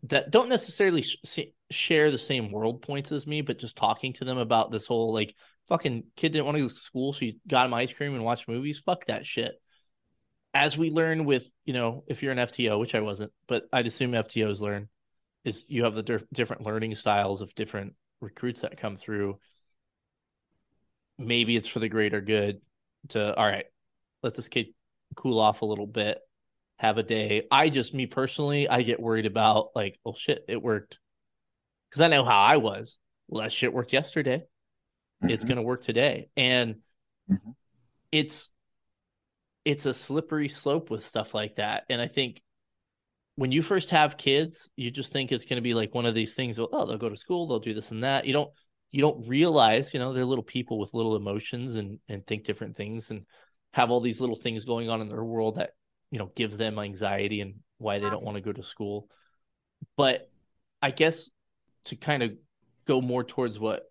that 0.04 0.32
don't 0.32 0.49
necessarily 0.49 1.02
sh- 1.02 1.39
share 1.71 2.12
the 2.12 2.17
same 2.17 2.52
world 2.52 2.82
points 2.82 3.12
as 3.12 3.28
me 3.28 3.41
but 3.41 3.60
just 3.60 3.76
talking 3.76 4.13
to 4.13 4.26
them 4.26 4.38
about 4.38 4.71
this 4.71 4.86
whole 4.86 5.13
like 5.13 5.36
fucking 5.67 6.04
kid 6.15 6.32
didn't 6.34 6.45
want 6.45 6.58
to 6.58 6.63
go 6.63 6.69
to 6.69 6.76
school 6.76 7.13
so 7.13 7.26
you 7.26 7.34
got 7.47 7.65
him 7.65 7.73
ice 7.73 7.93
cream 7.93 8.13
and 8.13 8.23
watched 8.23 8.49
movies? 8.49 8.80
Fuck 8.80 9.06
that 9.06 9.26
shit 9.26 9.54
as 10.53 10.77
we 10.77 10.91
learn 10.91 11.25
with 11.25 11.47
you 11.65 11.73
know 11.73 12.03
if 12.07 12.21
you're 12.21 12.31
an 12.31 12.37
FTO, 12.37 12.79
which 12.79 12.95
I 12.95 13.01
wasn't, 13.01 13.31
but 13.47 13.65
I'd 13.73 13.87
assume 13.87 14.11
FTOs 14.11 14.61
learn 14.61 14.89
is 15.43 15.65
you 15.69 15.83
have 15.83 15.95
the 15.95 16.03
di- 16.03 16.25
different 16.31 16.65
learning 16.65 16.95
styles 16.95 17.41
of 17.41 17.53
different 17.55 17.93
recruits 18.21 18.61
that 18.61 18.77
come 18.77 18.95
through. 18.95 19.39
Maybe 21.17 21.55
it's 21.55 21.67
for 21.67 21.79
the 21.79 21.89
greater 21.89 22.21
good 22.21 22.61
to 23.09 23.35
all 23.35 23.45
right, 23.45 23.65
let 24.21 24.35
this 24.35 24.47
kid 24.47 24.67
cool 25.15 25.39
off 25.39 25.61
a 25.61 25.65
little 25.65 25.87
bit, 25.87 26.19
have 26.77 26.97
a 26.97 27.03
day. 27.03 27.47
I 27.51 27.69
just 27.69 27.93
me 27.93 28.05
personally, 28.05 28.67
I 28.67 28.81
get 28.83 28.99
worried 28.99 29.25
about 29.25 29.69
like, 29.75 29.99
oh 30.05 30.15
shit, 30.17 30.45
it 30.47 30.61
worked. 30.61 30.97
Cause 31.91 32.01
I 32.01 32.07
know 32.07 32.25
how 32.25 32.41
I 32.41 32.57
was. 32.57 32.97
Well, 33.27 33.43
that 33.43 33.51
shit 33.51 33.73
worked 33.73 33.93
yesterday. 33.93 34.45
Mm-hmm. 35.23 35.29
It's 35.29 35.45
gonna 35.45 35.61
work 35.61 35.83
today. 35.83 36.29
And 36.35 36.75
mm-hmm. 37.29 37.51
it's 38.11 38.49
it's 39.65 39.86
a 39.86 39.93
slippery 39.93 40.49
slope 40.49 40.89
with 40.89 41.06
stuff 41.06 41.34
like 41.34 41.56
that. 41.56 41.84
And 41.89 42.02
I 42.02 42.08
think 42.08 42.41
when 43.36 43.52
you 43.52 43.62
first 43.62 43.89
have 43.89 44.17
kids, 44.17 44.69
you 44.76 44.91
just 44.91 45.12
think 45.12 45.32
it's 45.32 45.45
going 45.45 45.58
to 45.58 45.62
be 45.62 45.73
like 45.73 45.95
one 45.95 46.06
of 46.06 46.13
these 46.13 46.34
things. 46.34 46.60
Oh, 46.60 46.86
they'll 46.86 46.97
go 46.97 47.10
to 47.10 47.17
school, 47.17 47.47
they'll 47.47 47.60
do 47.60 47.73
this 47.73 47.91
and 47.91 48.04
that. 48.04 48.26
You 48.26 48.34
don't 48.34 48.52
you 48.91 49.02
don't 49.02 49.28
realize, 49.28 49.93
you 49.93 49.99
know, 49.99 50.13
they're 50.13 50.26
little 50.26 50.43
people 50.43 50.80
with 50.80 50.93
little 50.93 51.15
emotions 51.15 51.76
and 51.76 51.99
and 52.10 52.26
think 52.26 52.43
different 52.43 52.76
things 52.76 53.10
and 53.10 53.26
have 53.73 53.89
all 53.89 54.02
these 54.02 54.21
little 54.21 54.36
things 54.36 54.65
going 54.65 54.89
on 54.89 55.02
in 55.02 55.10
their 55.10 55.23
world 55.23 55.56
that 55.56 55.71
you 56.12 56.19
know 56.19 56.32
gives 56.36 56.58
them 56.58 56.78
anxiety 56.78 57.41
and 57.41 57.56
why 57.80 57.99
they 57.99 58.10
don't 58.10 58.23
want 58.23 58.36
to 58.36 58.41
go 58.41 58.52
to 58.52 58.63
school. 58.63 59.08
But 59.97 60.30
I 60.82 60.91
guess 60.91 61.30
to 61.86 61.95
kind 61.95 62.23
of 62.23 62.34
go 62.86 63.02
more 63.02 63.23
towards 63.23 63.58
what 63.60 63.84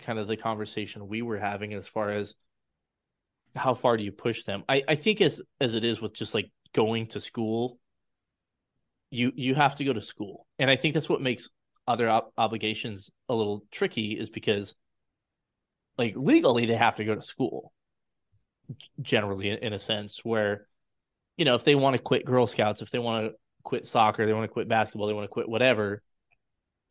kind 0.00 0.18
of 0.18 0.26
the 0.26 0.36
conversation 0.36 1.08
we 1.08 1.22
were 1.22 1.38
having 1.38 1.72
as 1.74 1.86
far 1.86 2.10
as 2.10 2.34
how 3.54 3.74
far 3.74 3.96
do 3.96 4.04
you 4.04 4.12
push 4.12 4.44
them? 4.44 4.64
I, 4.68 4.82
I 4.88 4.94
think 4.94 5.20
as 5.20 5.40
as 5.60 5.74
it 5.74 5.84
is 5.84 6.00
with 6.00 6.14
just 6.14 6.34
like 6.34 6.50
going 6.72 7.08
to 7.08 7.20
school, 7.20 7.78
you 9.10 9.32
you 9.34 9.54
have 9.54 9.76
to 9.76 9.84
go 9.84 9.92
to 9.92 10.02
school, 10.02 10.46
and 10.58 10.70
I 10.70 10.76
think 10.76 10.94
that's 10.94 11.08
what 11.08 11.20
makes 11.20 11.48
other 11.86 12.08
ob- 12.08 12.32
obligations 12.38 13.10
a 13.28 13.34
little 13.34 13.64
tricky 13.70 14.12
is 14.12 14.30
because 14.30 14.74
like 15.98 16.14
legally 16.16 16.66
they 16.66 16.74
have 16.74 16.96
to 16.96 17.04
go 17.04 17.14
to 17.14 17.22
school 17.22 17.72
generally 19.00 19.50
in, 19.50 19.58
in 19.58 19.72
a 19.72 19.78
sense 19.78 20.20
where 20.22 20.66
you 21.36 21.44
know 21.44 21.56
if 21.56 21.64
they 21.64 21.74
want 21.74 21.96
to 21.96 22.00
quit 22.00 22.24
girl 22.24 22.46
scouts 22.46 22.82
if 22.82 22.90
they 22.92 23.00
want 23.00 23.26
to 23.26 23.34
quit 23.64 23.84
soccer 23.84 24.24
they 24.24 24.32
want 24.32 24.44
to 24.44 24.52
quit 24.52 24.68
basketball 24.68 25.08
they 25.08 25.12
want 25.12 25.24
to 25.24 25.28
quit 25.28 25.48
whatever 25.48 26.02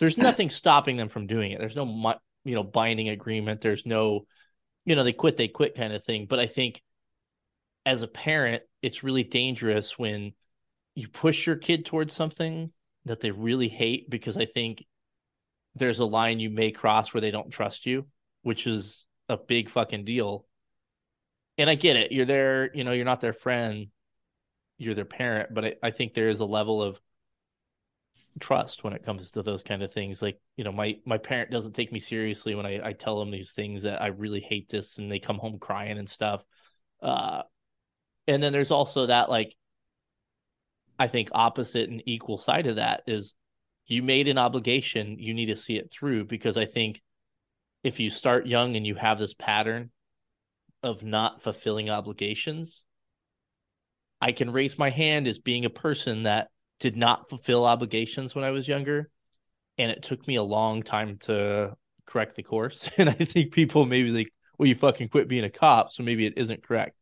there's 0.02 0.18
nothing 0.18 0.50
stopping 0.50 0.98
them 0.98 1.08
from 1.08 1.28
doing 1.28 1.54
it. 1.54 1.60
There's 1.60 1.78
no 1.78 2.16
you 2.44 2.56
know 2.56 2.64
binding 2.64 3.08
agreement. 3.08 3.62
There's 3.62 3.86
no 3.86 4.26
you 4.86 4.96
know, 4.96 5.04
they 5.04 5.14
quit, 5.14 5.38
they 5.38 5.48
quit 5.48 5.76
kind 5.76 5.94
of 5.94 6.04
thing. 6.04 6.26
But 6.30 6.40
I 6.40 6.48
think 6.48 6.82
as 7.86 8.02
a 8.02 8.08
parent, 8.08 8.64
it's 8.82 9.04
really 9.04 9.24
dangerous 9.24 9.98
when 9.98 10.34
you 10.96 11.08
push 11.08 11.46
your 11.46 11.56
kid 11.56 11.86
towards 11.86 12.14
something 12.14 12.72
that 13.06 13.20
they 13.20 13.32
really 13.32 13.68
hate 13.68 14.10
because 14.10 14.38
I 14.38 14.46
think 14.46 14.86
there's 15.76 16.00
a 16.00 16.06
line 16.06 16.40
you 16.40 16.50
may 16.50 16.72
cross 16.72 17.14
where 17.14 17.22
they 17.22 17.32
don't 17.32 17.52
trust 17.52 17.86
you, 17.86 18.08
which 18.44 18.68
is 18.68 19.06
a 19.30 19.38
big 19.38 19.70
fucking 19.70 20.06
deal. 20.06 20.46
And 21.58 21.70
I 21.70 21.76
get 21.76 21.96
it. 21.96 22.12
You're 22.12 22.26
there, 22.26 22.76
you 22.76 22.84
know, 22.84 22.92
you're 22.92 23.06
not 23.06 23.22
their 23.22 23.34
friend, 23.34 23.88
you're 24.78 24.96
their 24.96 25.06
parent, 25.06 25.54
but 25.54 25.66
I, 25.66 25.74
I 25.84 25.92
think 25.92 26.14
there 26.14 26.30
is 26.30 26.40
a 26.40 26.46
level 26.46 26.82
of 26.82 27.00
trust 28.40 28.84
when 28.84 28.94
it 28.94 29.04
comes 29.04 29.32
to 29.32 29.44
those 29.44 29.64
kind 29.64 29.84
of 29.84 29.94
things. 29.94 30.22
Like 30.22 30.40
you 30.56 30.64
know 30.64 30.72
my 30.72 30.98
my 31.06 31.18
parent 31.18 31.52
doesn't 31.52 31.74
take 31.74 31.92
me 31.92 32.00
seriously 32.00 32.56
when 32.56 32.66
i 32.66 32.90
i 32.90 32.94
tell 32.94 33.20
them 33.20 33.32
these 33.32 33.52
things 33.52 33.84
that 33.84 34.02
i 34.02 34.08
really 34.08 34.40
hate 34.40 34.70
this 34.70 34.98
and 34.98 35.12
they 35.12 35.20
come 35.20 35.38
home 35.38 35.60
crying 35.60 35.98
and 35.98 36.10
stuff. 36.10 36.44
Uh 37.02 37.42
and 38.28 38.42
then 38.42 38.54
there's 38.54 38.72
also 38.72 39.08
that 39.08 39.30
like 39.30 39.56
i 41.00 41.08
think 41.08 41.30
opposite 41.34 41.90
and 41.90 42.04
equal 42.06 42.38
side 42.38 42.68
of 42.68 42.78
that 42.78 43.02
is 43.08 43.34
you 43.88 44.02
made 44.04 44.30
an 44.30 44.38
obligation. 44.38 45.18
You 45.20 45.34
need 45.34 45.48
to 45.48 45.58
see 45.58 45.76
it 45.76 45.92
through 45.92 46.26
because 46.26 46.58
i 46.58 46.66
think 46.66 47.02
if 47.84 48.00
you 48.00 48.10
start 48.10 48.48
young 48.48 48.76
and 48.76 48.86
you 48.86 48.96
have 48.96 49.20
this 49.20 49.34
pattern 49.34 49.92
of 50.84 51.04
not 51.04 51.44
fulfilling 51.44 51.90
obligations 51.90 52.84
i 54.22 54.32
can 54.32 54.52
raise 54.52 54.80
my 54.80 54.90
hand 54.90 55.28
as 55.28 55.40
being 55.40 55.66
a 55.66 55.70
person 55.70 56.24
that 56.24 56.50
did 56.82 56.98
not 56.98 57.30
fulfill 57.30 57.64
obligations 57.64 58.36
when 58.36 58.44
I 58.44 58.50
was 58.50 58.68
younger. 58.68 59.10
And 59.78 59.92
it 59.92 60.02
took 60.02 60.28
me 60.28 60.36
a 60.36 60.44
long 60.44 60.84
time 60.84 61.18
to 61.20 61.78
correct 62.06 62.36
the 62.36 62.44
course. 62.44 62.90
And 62.98 63.08
I 63.08 63.14
think 63.14 63.54
people 63.54 63.86
maybe 63.86 64.10
like, 64.10 64.34
well, 64.58 64.68
you 64.68 64.76
fucking 64.76 65.10
quit 65.10 65.30
being 65.30 65.46
a 65.46 65.50
cop. 65.50 65.94
So 65.94 66.04
maybe 66.04 66.26
it 66.26 66.34
isn't 66.38 66.64
correct. 66.64 66.98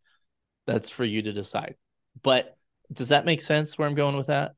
That's 0.68 0.90
for 0.90 1.06
you 1.06 1.24
to 1.24 1.32
decide. 1.32 1.76
But 2.22 2.56
does 2.92 3.08
that 3.08 3.26
make 3.26 3.42
sense 3.42 3.78
where 3.78 3.88
I'm 3.88 3.96
going 3.96 4.18
with 4.18 4.28
that? 4.28 4.52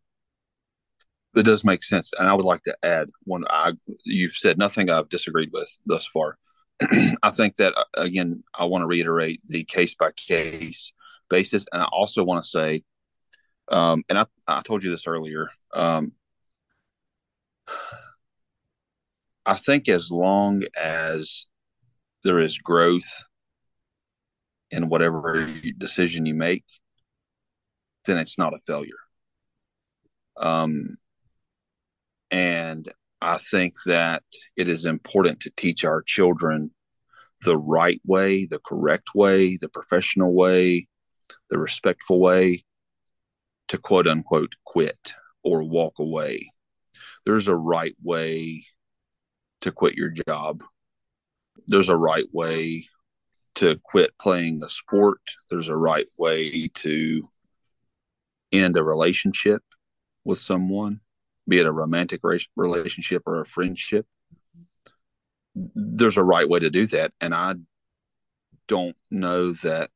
That 1.34 1.44
does 1.44 1.64
make 1.64 1.84
sense. 1.84 2.12
And 2.18 2.28
I 2.28 2.34
would 2.34 2.46
like 2.46 2.64
to 2.64 2.76
add 2.84 3.10
one 3.24 3.46
I 3.50 3.74
you've 4.04 4.36
said 4.36 4.58
nothing 4.58 4.90
I've 4.90 5.08
disagreed 5.08 5.52
with 5.54 5.70
thus 5.86 6.06
far. 6.08 6.38
I 7.24 7.30
think 7.30 7.56
that 7.58 7.74
uh, 7.78 7.84
again, 7.96 8.44
I 8.54 8.66
want 8.66 8.82
to 8.82 8.88
reiterate 8.88 9.40
the 9.48 9.64
case 9.64 9.94
by 9.94 10.12
case 10.14 10.92
basis. 11.30 11.66
And 11.72 11.82
I 11.82 11.86
also 11.86 12.24
want 12.24 12.44
to 12.44 12.50
say 12.50 12.84
um, 13.72 14.04
and 14.10 14.20
I, 14.20 14.26
I 14.48 14.62
told 14.62 14.84
you 14.84 14.92
this 14.92 15.08
earlier. 15.08 15.50
Um, 15.74 16.12
I 19.46 19.56
think 19.56 19.90
as 19.90 20.12
long 20.12 20.64
as 20.78 21.46
there 22.24 22.40
is 22.42 22.58
growth 22.58 23.10
in 24.70 24.90
whatever 24.90 25.52
decision 25.78 26.26
you 26.26 26.36
make, 26.36 26.66
then 28.06 28.18
it's 28.18 28.38
not 28.38 28.54
a 28.54 28.60
failure. 28.68 28.92
Um, 30.38 30.98
and 32.30 32.92
I 33.22 33.38
think 33.38 33.74
that 33.86 34.24
it 34.56 34.68
is 34.68 34.86
important 34.86 35.40
to 35.42 35.52
teach 35.56 35.86
our 35.86 36.02
children 36.02 36.72
the 37.44 37.58
right 37.58 38.02
way, 38.06 38.46
the 38.46 38.60
correct 38.66 39.10
way, 39.16 39.58
the 39.58 39.70
professional 39.70 40.34
way, 40.34 40.88
the 41.50 41.58
respectful 41.58 42.20
way, 42.20 42.64
to 43.72 43.78
quote 43.78 44.06
unquote 44.06 44.54
quit 44.66 45.14
or 45.44 45.64
walk 45.64 45.98
away. 46.00 46.52
There's 47.26 47.48
a 47.48 47.56
right 47.56 47.96
way 48.04 48.66
to 49.62 49.72
quit 49.72 49.96
your 49.96 50.10
job. 50.28 50.62
There's 51.68 51.88
a 51.88 51.96
right 51.96 52.26
way 52.34 52.88
to 53.56 53.80
quit 53.82 54.12
playing 54.20 54.62
a 54.62 54.68
sport. 54.68 55.22
There's 55.50 55.70
a 55.70 55.78
right 55.78 56.06
way 56.20 56.68
to 56.68 57.22
end 58.52 58.76
a 58.76 58.84
relationship 58.84 59.64
with 60.26 60.40
someone, 60.40 61.00
be 61.48 61.60
it 61.60 61.66
a 61.66 61.72
romantic 61.72 62.20
relationship 62.58 63.24
or 63.26 63.40
a 63.40 63.46
friendship. 63.46 64.06
There's 65.56 66.18
a 66.18 66.24
right 66.26 66.50
way 66.50 66.60
to 66.60 66.70
do 66.70 66.88
that. 66.88 67.14
And 67.22 67.34
I 67.34 67.56
don't 68.68 68.98
know 69.10 69.52
that 69.52 69.92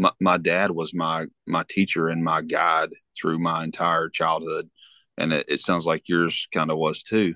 my, 0.00 0.10
my 0.20 0.38
dad 0.38 0.72
was 0.72 0.94
my 0.94 1.26
my 1.46 1.64
teacher 1.68 2.08
and 2.08 2.24
my 2.24 2.42
guide 2.42 2.90
through 3.16 3.38
my 3.38 3.62
entire 3.62 4.08
childhood. 4.08 4.70
And 5.18 5.32
it, 5.32 5.46
it 5.48 5.60
sounds 5.60 5.86
like 5.86 6.08
yours 6.08 6.48
kind 6.52 6.70
of 6.70 6.78
was 6.78 7.02
too. 7.02 7.34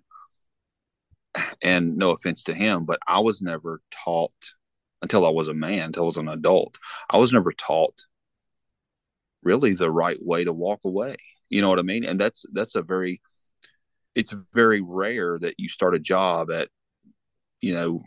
And 1.63 1.97
no 1.97 2.11
offense 2.13 2.45
to 2.45 2.55
him 2.55 2.85
but 2.85 3.01
i 3.09 3.19
was 3.19 3.43
never 3.43 3.81
taught 4.05 4.33
until 5.03 5.27
i 5.27 5.31
was 5.31 5.49
a 5.49 5.55
man 5.55 5.87
until 5.87 6.05
i 6.05 6.07
was 6.07 6.17
an 6.17 6.29
adult 6.29 6.79
i 7.11 7.19
was 7.19 7.33
never 7.33 7.53
taught 7.53 8.05
really 9.45 9.75
the 9.75 9.91
right 9.91 10.19
way 10.21 10.45
to 10.45 10.53
walk 10.53 10.81
away. 10.85 11.17
You 11.51 11.61
know 11.61 11.69
what 11.69 11.79
i 11.79 11.83
mean? 11.83 12.05
And 12.05 12.19
that's 12.19 12.45
that's 12.53 12.75
a 12.75 12.83
very 12.83 13.21
it's 14.15 14.35
very 14.53 14.81
rare 14.81 15.39
that 15.39 15.55
you 15.59 15.69
start 15.69 15.95
a 15.95 16.01
job 16.01 16.51
at 16.51 16.69
you 17.61 17.75
know 17.75 18.01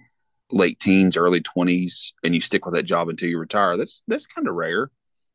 late 0.51 0.79
teens, 0.79 1.17
early 1.17 1.41
twenties, 1.41 2.13
and 2.23 2.33
you 2.33 2.41
stick 2.41 2.65
with 2.65 2.75
that 2.75 2.83
job 2.83 3.09
until 3.09 3.29
you 3.29 3.39
retire. 3.39 3.77
That's 3.77 4.03
that's 4.07 4.25
kind 4.25 4.47
of 4.47 4.55
rare. 4.55 4.89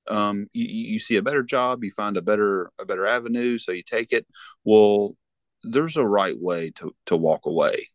Um, 0.09 0.49
you, 0.53 0.67
you 0.67 0.99
see 0.99 1.17
a 1.17 1.23
better 1.23 1.43
job, 1.43 1.85
you 1.85 1.93
find 1.93 2.17
a 2.17 2.23
better 2.23 2.71
a 2.79 2.87
better 2.87 3.07
avenue, 3.07 3.59
so 3.59 3.73
you 3.73 3.83
take 3.83 4.13
it. 4.13 4.27
Well, 4.65 5.17
there's 5.63 5.97
a 5.97 6.07
right 6.07 6.39
way 6.39 6.71
to 6.77 6.95
to 7.07 7.17
walk 7.17 7.47
away. 7.47 7.89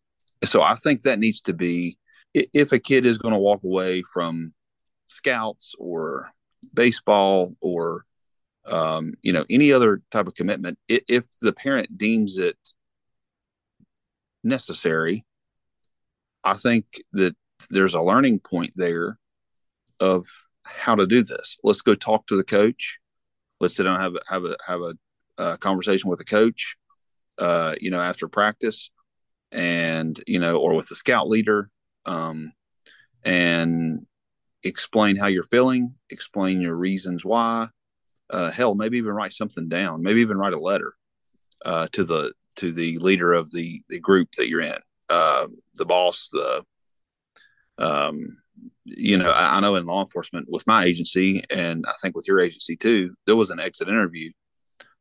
So 0.46 0.62
I 0.62 0.76
think 0.76 1.02
that 1.02 1.20
needs 1.20 1.42
to 1.42 1.54
be 1.54 1.98
if 2.34 2.72
a 2.72 2.80
kid 2.80 3.06
is 3.06 3.18
going 3.18 3.34
to 3.34 3.40
walk 3.40 3.64
away 3.64 4.04
from 4.14 4.54
scouts 5.08 5.74
or 5.80 6.30
baseball 6.74 7.54
or 7.62 8.06
um, 8.66 9.14
you 9.22 9.34
know 9.34 9.46
any 9.50 9.72
other 9.72 10.02
type 10.12 10.28
of 10.28 10.36
commitment 10.36 10.78
if 10.88 11.24
the 11.42 11.54
parent 11.54 11.98
deems 11.98 12.38
it 12.38 12.58
necessary 14.44 15.26
I 16.48 16.54
think 16.54 16.86
that 17.12 17.36
there's 17.70 17.94
a 17.94 18.02
learning 18.02 18.40
point 18.40 18.72
there 18.76 19.20
of 20.00 20.26
how 20.64 20.96
to 20.96 21.06
do 21.06 21.22
this. 21.22 21.58
Let's 21.62 21.82
go 21.82 21.94
talk 21.94 22.26
to 22.28 22.38
the 22.38 22.44
coach. 22.44 23.00
Let's 23.60 23.76
sit 23.76 23.84
down 23.84 24.00
have 24.00 24.16
a, 24.16 24.22
have 24.30 24.46
a 24.46 24.56
have 24.66 24.82
a, 24.82 24.94
a 25.38 25.58
conversation 25.58 26.10
with 26.10 26.20
the 26.20 26.26
coach. 26.26 26.78
Uh, 27.38 27.76
you 27.82 27.92
know, 27.92 28.00
after 28.00 28.30
practice, 28.30 28.92
and 29.52 30.18
you 30.26 30.40
know, 30.40 30.58
or 30.58 30.74
with 30.74 30.88
the 30.88 30.96
scout 30.96 31.28
leader, 31.28 31.70
um, 32.06 32.54
and 33.24 34.06
explain 34.64 35.18
how 35.18 35.28
you're 35.28 35.44
feeling. 35.44 35.96
Explain 36.10 36.62
your 36.62 36.76
reasons 36.76 37.26
why. 37.26 37.68
Uh, 38.30 38.52
hell, 38.52 38.74
maybe 38.74 38.98
even 38.98 39.14
write 39.14 39.34
something 39.34 39.68
down. 39.68 40.02
Maybe 40.02 40.22
even 40.22 40.38
write 40.38 40.54
a 40.54 40.60
letter 40.60 40.94
uh, 41.66 41.88
to 41.92 42.06
the 42.06 42.32
to 42.56 42.72
the 42.72 42.98
leader 43.00 43.34
of 43.34 43.52
the 43.52 43.82
the 43.90 44.00
group 44.00 44.30
that 44.38 44.48
you're 44.48 44.62
in 44.62 44.80
uh, 45.10 45.48
the 45.76 45.86
boss, 45.86 46.30
the 46.32 46.64
um, 47.78 48.38
you 48.86 49.18
know, 49.18 49.30
I, 49.30 49.58
I, 49.58 49.60
know 49.60 49.76
in 49.76 49.86
law 49.86 50.02
enforcement 50.02 50.48
with 50.50 50.66
my 50.66 50.86
agency, 50.86 51.44
and 51.50 51.86
I 51.88 51.94
think 52.02 52.16
with 52.16 52.28
your 52.28 52.40
agency 52.40 52.76
too, 52.76 53.14
there 53.26 53.36
was 53.36 53.52
an 53.52 53.60
exit 53.60 53.88
interview, 53.88 54.32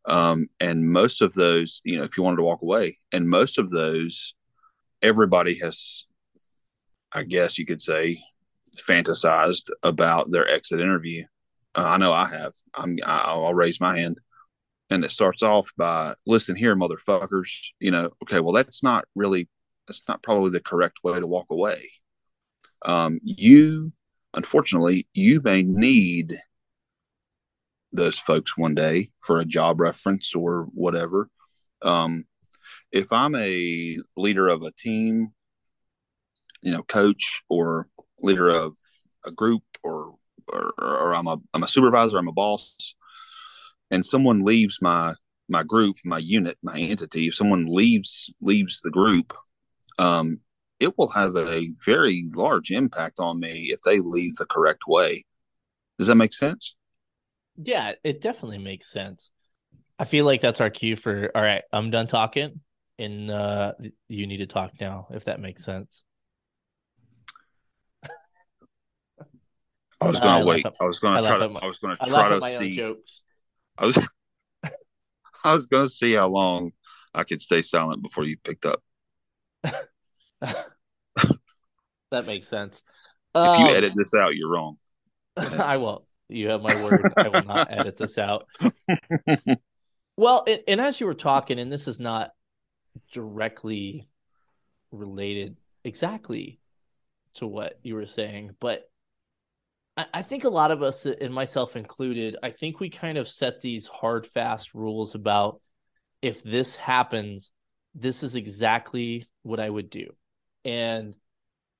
um, 0.05 0.49
and 0.61 0.91
most 0.91 1.23
of 1.23 1.33
those, 1.33 1.81
you 1.85 1.97
know, 1.97 2.05
if 2.05 2.17
you 2.17 2.23
wanted 2.23 2.37
to 2.37 2.43
walk 2.43 2.63
away, 2.63 2.99
and 3.13 3.29
most 3.29 3.59
of 3.59 3.71
those, 3.71 4.35
everybody 5.01 5.59
has, 5.61 6.05
I 7.13 7.23
guess 7.23 7.59
you 7.59 7.65
could 7.65 7.81
say, 7.81 8.19
fantasized 8.87 9.71
about 9.83 10.31
their 10.31 10.49
exit 10.49 10.81
interview. 10.81 11.25
Uh, 11.75 11.85
I 11.85 11.97
know 11.97 12.13
I 12.13 12.29
have. 12.29 12.53
I'm. 12.75 12.99
I'll 13.05 13.55
raise 13.55 13.81
my 13.81 13.99
hand 13.99 14.19
and 14.91 15.05
it 15.05 15.11
starts 15.11 15.43
off 15.43 15.71
by 15.77 16.15
listen 16.27 16.57
here 16.57 16.77
motherfuckers 16.77 17.69
you 17.81 17.91
know 17.91 18.11
okay 18.23 18.41
well 18.41 18.53
that's 18.53 18.83
not 18.83 19.05
really 19.15 19.49
that's 19.87 20.03
not 20.09 20.23
probably 20.23 20.51
the 20.51 20.61
correct 20.61 20.99
way 21.03 21.19
to 21.19 21.27
walk 21.27 21.47
away. 21.51 21.81
Um, 22.85 23.19
you, 23.23 23.93
unfortunately, 24.35 25.09
you 25.15 25.41
may 25.43 25.63
need 25.63 26.37
those 27.93 28.19
folks 28.19 28.57
one 28.57 28.75
day 28.75 29.11
for 29.21 29.41
a 29.41 29.45
job 29.45 29.81
reference 29.81 30.35
or 30.35 30.69
whatever. 30.73 31.29
Um, 31.83 32.25
if 32.93 33.13
I'm 33.13 33.35
a 33.35 33.97
leader 34.17 34.49
of 34.49 34.63
a 34.63 34.73
team, 34.73 35.33
you 36.63 36.73
know, 36.73 36.83
coach 36.83 37.43
or 37.49 37.89
leader 38.21 38.49
of 38.49 38.75
a 39.25 39.31
group 39.31 39.63
or, 39.83 40.15
or, 40.49 40.73
or 40.79 41.15
I'm 41.15 41.27
a, 41.27 41.39
I'm 41.55 41.63
a 41.63 41.69
supervisor, 41.69 42.19
I'm 42.19 42.29
a 42.29 42.33
boss, 42.33 42.95
and 43.91 44.05
someone 44.05 44.45
leaves 44.45 44.79
my, 44.81 45.15
my 45.49 45.63
group, 45.63 45.97
my 46.05 46.19
unit, 46.19 46.59
my 46.63 46.79
entity, 46.79 47.29
if 47.29 47.35
someone 47.35 47.67
leaves, 47.67 48.31
leaves 48.41 48.81
the 48.83 48.91
group, 48.91 49.33
um, 49.99 50.41
it 50.81 50.97
will 50.99 51.09
have 51.09 51.37
a 51.37 51.71
very 51.85 52.25
large 52.35 52.71
impact 52.71 53.19
on 53.19 53.41
me 53.41 53.69
if 53.71 53.81
they 53.81 54.01
leave 54.01 54.37
the 54.37 54.47
correct 54.47 54.83
way. 54.87 55.25
Does 55.99 56.09
that 56.09 56.17
make 56.17 56.35
sense? 56.35 56.75
Yeah, 57.57 57.93
it 58.05 58.21
definitely 58.21 58.59
makes 58.59 58.91
sense. 58.91 59.31
I 59.99 60.05
feel 60.05 60.27
like 60.27 60.43
that's 60.43 60.61
our 60.61 60.69
cue 60.69 60.97
for 60.97 61.31
all 61.35 61.43
right, 61.43 61.63
I'm 61.73 61.91
done 61.91 62.07
talking 62.07 62.61
and 62.99 63.31
uh 63.31 63.73
you 64.09 64.27
need 64.27 64.39
to 64.39 64.47
talk 64.47 64.73
now 64.81 65.07
if 65.11 65.25
that 65.25 65.41
makes 65.41 65.65
sense. 65.65 66.03
I 70.01 70.09
was 70.09 70.21
gonna 70.21 70.45
wait. 70.45 70.67
I 70.81 70.85
was 70.85 70.99
gonna 70.99 71.23
I 71.23 71.27
try 71.27 71.39
to. 71.39 71.49
My, 71.49 71.61
I 71.61 71.67
was 71.67 71.79
gonna 71.79 71.97
try 71.97 72.29
to 72.29 72.59
see. 72.59 72.77
Jokes. 72.77 73.23
I 73.79 73.87
was. 73.87 73.99
I 75.45 75.55
was 75.55 75.67
gonna 75.67 75.89
see 75.89 76.13
how 76.13 76.29
long 76.29 76.73
I 77.15 77.25
could 77.25 77.41
stay 77.41 77.63
silent 77.63 78.03
before 78.03 78.25
you 78.25 78.37
picked 78.37 78.67
up. 78.67 78.83
that 82.11 82.27
makes 82.27 82.49
sense. 82.49 82.83
If 83.35 83.59
you 83.59 83.67
um, 83.67 83.75
edit 83.75 83.93
this 83.95 84.15
out, 84.15 84.35
you're 84.35 84.51
wrong. 84.51 84.79
I 85.37 85.77
won't. 85.77 86.05
You 86.29 86.49
have 86.49 86.63
my 86.63 86.75
word. 86.83 87.13
I 87.17 87.29
will 87.29 87.45
not 87.45 87.71
edit 87.71 87.97
this 87.97 88.19
out. 88.19 88.47
well, 90.17 90.45
and, 90.47 90.61
and 90.67 90.81
as 90.81 91.01
you 91.01 91.07
were 91.07 91.15
talking, 91.15 91.59
and 91.59 91.71
this 91.71 91.87
is 91.87 92.01
not 92.01 92.31
directly 93.13 94.09
related 94.91 95.57
exactly 95.85 96.61
to 97.35 97.47
what 97.47 97.79
you 97.83 97.95
were 97.95 98.07
saying, 98.07 98.57
but 98.61 98.89
I, 99.97 100.07
I 100.15 100.23
think 100.23 100.45
a 100.45 100.49
lot 100.49 100.71
of 100.71 100.83
us, 100.83 101.07
and 101.07 101.33
myself 101.33 101.77
included, 101.77 102.37
I 102.43 102.51
think 102.51 102.81
we 102.81 102.91
kind 102.91 103.19
of 103.19 103.29
set 103.29 103.61
these 103.61 103.87
hard, 103.87 104.27
fast 104.27 104.75
rules 104.75 105.15
about 105.15 105.61
if 106.23 106.43
this 106.43 106.75
happens, 106.77 107.53
this 107.97 108.23
is 108.23 108.35
exactly 108.35 109.27
what 109.43 109.59
I 109.59 109.69
would 109.69 109.91
do. 109.91 110.15
And 110.65 111.17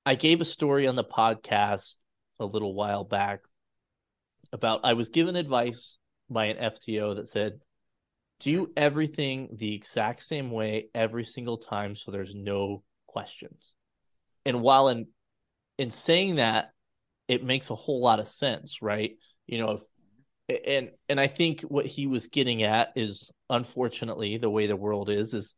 I 0.05 0.15
gave 0.15 0.41
a 0.41 0.45
story 0.45 0.87
on 0.87 0.95
the 0.95 1.03
podcast 1.03 1.95
a 2.39 2.45
little 2.45 2.73
while 2.73 3.03
back 3.03 3.41
about 4.51 4.81
I 4.83 4.93
was 4.93 5.09
given 5.09 5.35
advice 5.35 5.97
by 6.29 6.45
an 6.45 6.71
FTO 6.71 7.15
that 7.15 7.27
said, 7.27 7.59
do 8.39 8.71
everything 8.75 9.49
the 9.57 9.73
exact 9.73 10.23
same 10.23 10.51
way 10.51 10.89
every 10.93 11.23
single 11.23 11.57
time 11.57 11.95
so 11.95 12.11
there's 12.11 12.35
no 12.35 12.83
questions. 13.07 13.73
And 14.45 14.61
while 14.61 14.89
in 14.89 15.07
in 15.77 15.91
saying 15.91 16.35
that, 16.35 16.71
it 17.27 17.43
makes 17.43 17.69
a 17.69 17.75
whole 17.75 18.01
lot 18.01 18.19
of 18.19 18.27
sense, 18.27 18.81
right? 18.81 19.11
You 19.45 19.59
know, 19.59 19.81
if 20.49 20.61
and 20.65 20.91
and 21.09 21.19
I 21.19 21.27
think 21.27 21.61
what 21.61 21.85
he 21.85 22.07
was 22.07 22.27
getting 22.27 22.63
at 22.63 22.93
is 22.95 23.31
unfortunately 23.49 24.37
the 24.37 24.49
way 24.49 24.67
the 24.67 24.75
world 24.75 25.09
is 25.09 25.33
is 25.33 25.53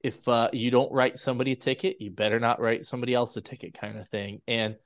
if 0.00 0.26
uh, 0.28 0.48
you 0.52 0.70
don't 0.70 0.92
write 0.92 1.18
somebody 1.18 1.52
a 1.52 1.56
ticket, 1.56 2.00
you 2.00 2.10
better 2.10 2.38
not 2.38 2.60
write 2.60 2.86
somebody 2.86 3.14
else 3.14 3.36
a 3.36 3.40
ticket, 3.40 3.74
kind 3.74 3.98
of 3.98 4.08
thing. 4.08 4.40
And 4.46 4.76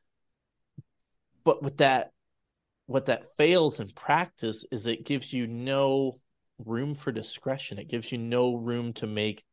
but 1.45 1.63
with 1.63 1.79
that, 1.79 2.13
what 2.87 3.07
that 3.07 3.37
fails 3.37 3.81
in 3.81 3.89
practice 3.89 4.65
is 4.71 4.87
it 4.87 5.05
gives 5.05 5.33
you 5.33 5.47
no 5.47 6.21
room 6.59 6.95
for 6.95 7.13
discretion. 7.13 7.79
It 7.79 7.89
gives 7.89 8.11
you 8.13 8.19
no 8.19 8.55
room 8.55 8.93
to 8.95 9.07
make 9.07 9.45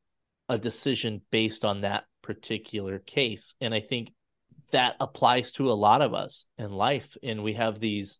a 0.47 0.57
decision 0.57 1.21
based 1.31 1.65
on 1.65 1.81
that 1.81 2.05
particular 2.21 2.99
case. 2.99 3.55
And 3.59 3.73
I 3.73 3.81
think 3.81 4.13
that 4.71 4.95
applies 4.99 5.51
to 5.53 5.71
a 5.71 5.73
lot 5.73 6.01
of 6.01 6.13
us 6.13 6.45
in 6.57 6.71
life. 6.71 7.17
And 7.23 7.43
we 7.43 7.53
have 7.53 7.79
these 7.79 8.19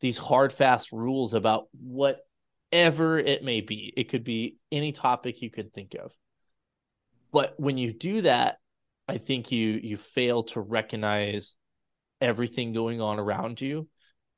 these 0.00 0.18
hard, 0.18 0.52
fast 0.52 0.90
rules 0.90 1.32
about 1.32 1.66
whatever 1.80 3.18
it 3.18 3.44
may 3.44 3.60
be. 3.60 3.92
It 3.96 4.08
could 4.08 4.24
be 4.24 4.56
any 4.72 4.90
topic 4.90 5.42
you 5.42 5.50
could 5.50 5.72
think 5.72 5.94
of 5.94 6.12
but 7.32 7.54
when 7.58 7.78
you 7.78 7.92
do 7.92 8.22
that, 8.22 8.58
I 9.08 9.18
think 9.18 9.50
you 9.50 9.80
you 9.82 9.96
fail 9.96 10.44
to 10.44 10.60
recognize 10.60 11.56
everything 12.20 12.72
going 12.72 13.00
on 13.00 13.18
around 13.18 13.60
you 13.60 13.88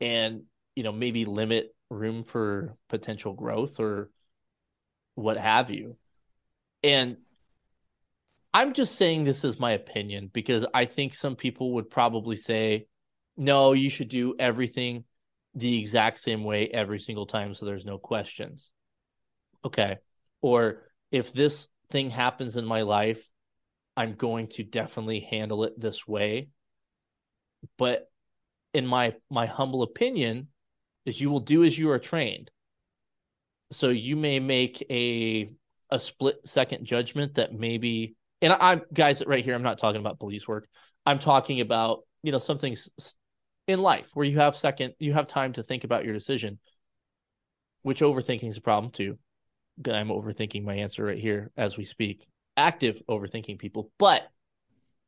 and 0.00 0.44
you 0.74 0.82
know 0.82 0.92
maybe 0.92 1.24
limit 1.26 1.74
room 1.90 2.24
for 2.24 2.76
potential 2.88 3.34
growth 3.34 3.78
or 3.78 4.10
what 5.14 5.36
have 5.36 5.70
you. 5.70 5.96
And 6.82 7.18
I'm 8.52 8.72
just 8.72 8.96
saying 8.96 9.24
this 9.24 9.44
is 9.44 9.58
my 9.58 9.72
opinion 9.72 10.30
because 10.32 10.64
I 10.72 10.84
think 10.84 11.14
some 11.14 11.36
people 11.36 11.74
would 11.74 11.90
probably 11.90 12.36
say, 12.36 12.86
no, 13.36 13.72
you 13.72 13.90
should 13.90 14.08
do 14.08 14.34
everything 14.38 15.04
the 15.54 15.78
exact 15.78 16.18
same 16.18 16.44
way 16.44 16.68
every 16.68 16.98
single 16.98 17.26
time 17.26 17.54
so 17.54 17.66
there's 17.66 17.84
no 17.84 17.98
questions. 17.98 18.70
Okay. 19.64 19.98
Or 20.40 20.82
if 21.10 21.32
this 21.32 21.68
thing 21.90 22.10
happens 22.10 22.56
in 22.56 22.64
my 22.64 22.82
life, 22.82 23.22
I'm 23.96 24.14
going 24.14 24.48
to 24.48 24.64
definitely 24.64 25.20
handle 25.20 25.64
it 25.64 25.78
this 25.78 26.06
way. 26.06 26.48
But 27.78 28.10
in 28.72 28.86
my 28.86 29.14
my 29.30 29.46
humble 29.46 29.82
opinion, 29.82 30.48
is 31.04 31.20
you 31.20 31.30
will 31.30 31.40
do 31.40 31.64
as 31.64 31.78
you 31.78 31.90
are 31.90 31.98
trained. 31.98 32.50
So 33.70 33.88
you 33.88 34.16
may 34.16 34.40
make 34.40 34.84
a 34.90 35.50
a 35.90 36.00
split 36.00 36.40
second 36.44 36.84
judgment 36.84 37.34
that 37.34 37.52
maybe 37.52 38.16
and 38.42 38.52
I, 38.52 38.72
I'm 38.72 38.82
guys 38.92 39.22
right 39.26 39.44
here, 39.44 39.54
I'm 39.54 39.62
not 39.62 39.78
talking 39.78 40.00
about 40.00 40.18
police 40.18 40.46
work. 40.46 40.66
I'm 41.06 41.18
talking 41.18 41.60
about, 41.60 42.00
you 42.22 42.32
know, 42.32 42.38
something 42.38 42.76
in 43.66 43.80
life 43.80 44.10
where 44.14 44.26
you 44.26 44.38
have 44.38 44.56
second 44.56 44.94
you 44.98 45.12
have 45.14 45.28
time 45.28 45.52
to 45.54 45.62
think 45.62 45.84
about 45.84 46.04
your 46.04 46.14
decision. 46.14 46.58
Which 47.82 48.00
overthinking 48.00 48.48
is 48.48 48.56
a 48.56 48.62
problem 48.62 48.92
too. 48.92 49.18
I'm 49.86 50.08
overthinking 50.08 50.64
my 50.64 50.76
answer 50.76 51.04
right 51.04 51.18
here 51.18 51.50
as 51.56 51.76
we 51.76 51.84
speak. 51.84 52.26
Active 52.56 53.02
overthinking 53.08 53.58
people, 53.58 53.90
but 53.98 54.22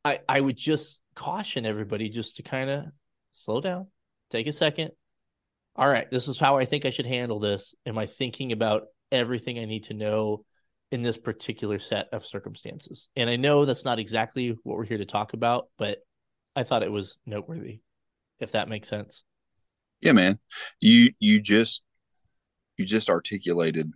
I 0.05 0.21
I 0.29 0.41
would 0.41 0.57
just 0.57 1.01
caution 1.15 1.67
everybody 1.67 2.09
just 2.09 2.37
to 2.37 2.43
kind 2.43 2.71
of 2.71 2.85
slow 3.33 3.61
down, 3.61 3.89
take 4.31 4.47
a 4.47 4.53
second. 4.53 4.91
All 5.77 5.89
right, 5.89 6.11
this 6.11 6.27
is 6.27 6.39
how 6.39 6.57
I 6.57 6.65
think 6.65 6.85
I 6.85 6.91
should 6.91 7.07
handle 7.07 7.39
this. 7.39 7.75
Am 7.85 7.99
I 7.99 8.07
thinking 8.07 8.53
about 8.53 8.85
everything 9.13 9.59
I 9.59 9.67
need 9.67 9.85
to 9.85 9.95
know 9.95 10.45
in 10.91 11.03
this 11.03 11.19
particular 11.19 11.79
set 11.79 12.09
of 12.13 12.25
circumstances? 12.25 13.09
And 13.15 13.29
I 13.29 13.37
know 13.37 13.65
that's 13.65 13.85
not 13.85 13.99
exactly 13.99 14.57
what 14.63 14.77
we're 14.77 14.85
here 14.85 14.99
to 14.99 15.05
talk 15.05 15.35
about, 15.35 15.69
but 15.77 15.99
I 16.55 16.63
thought 16.63 16.83
it 16.83 16.91
was 16.91 17.19
noteworthy, 17.27 17.81
if 18.41 18.53
that 18.53 18.69
makes 18.69 18.89
sense. 18.89 19.23
Yeah, 20.01 20.13
man. 20.13 20.39
You 20.81 21.13
you 21.19 21.41
just 21.41 21.83
you 22.77 22.85
just 22.85 23.11
articulated 23.11 23.93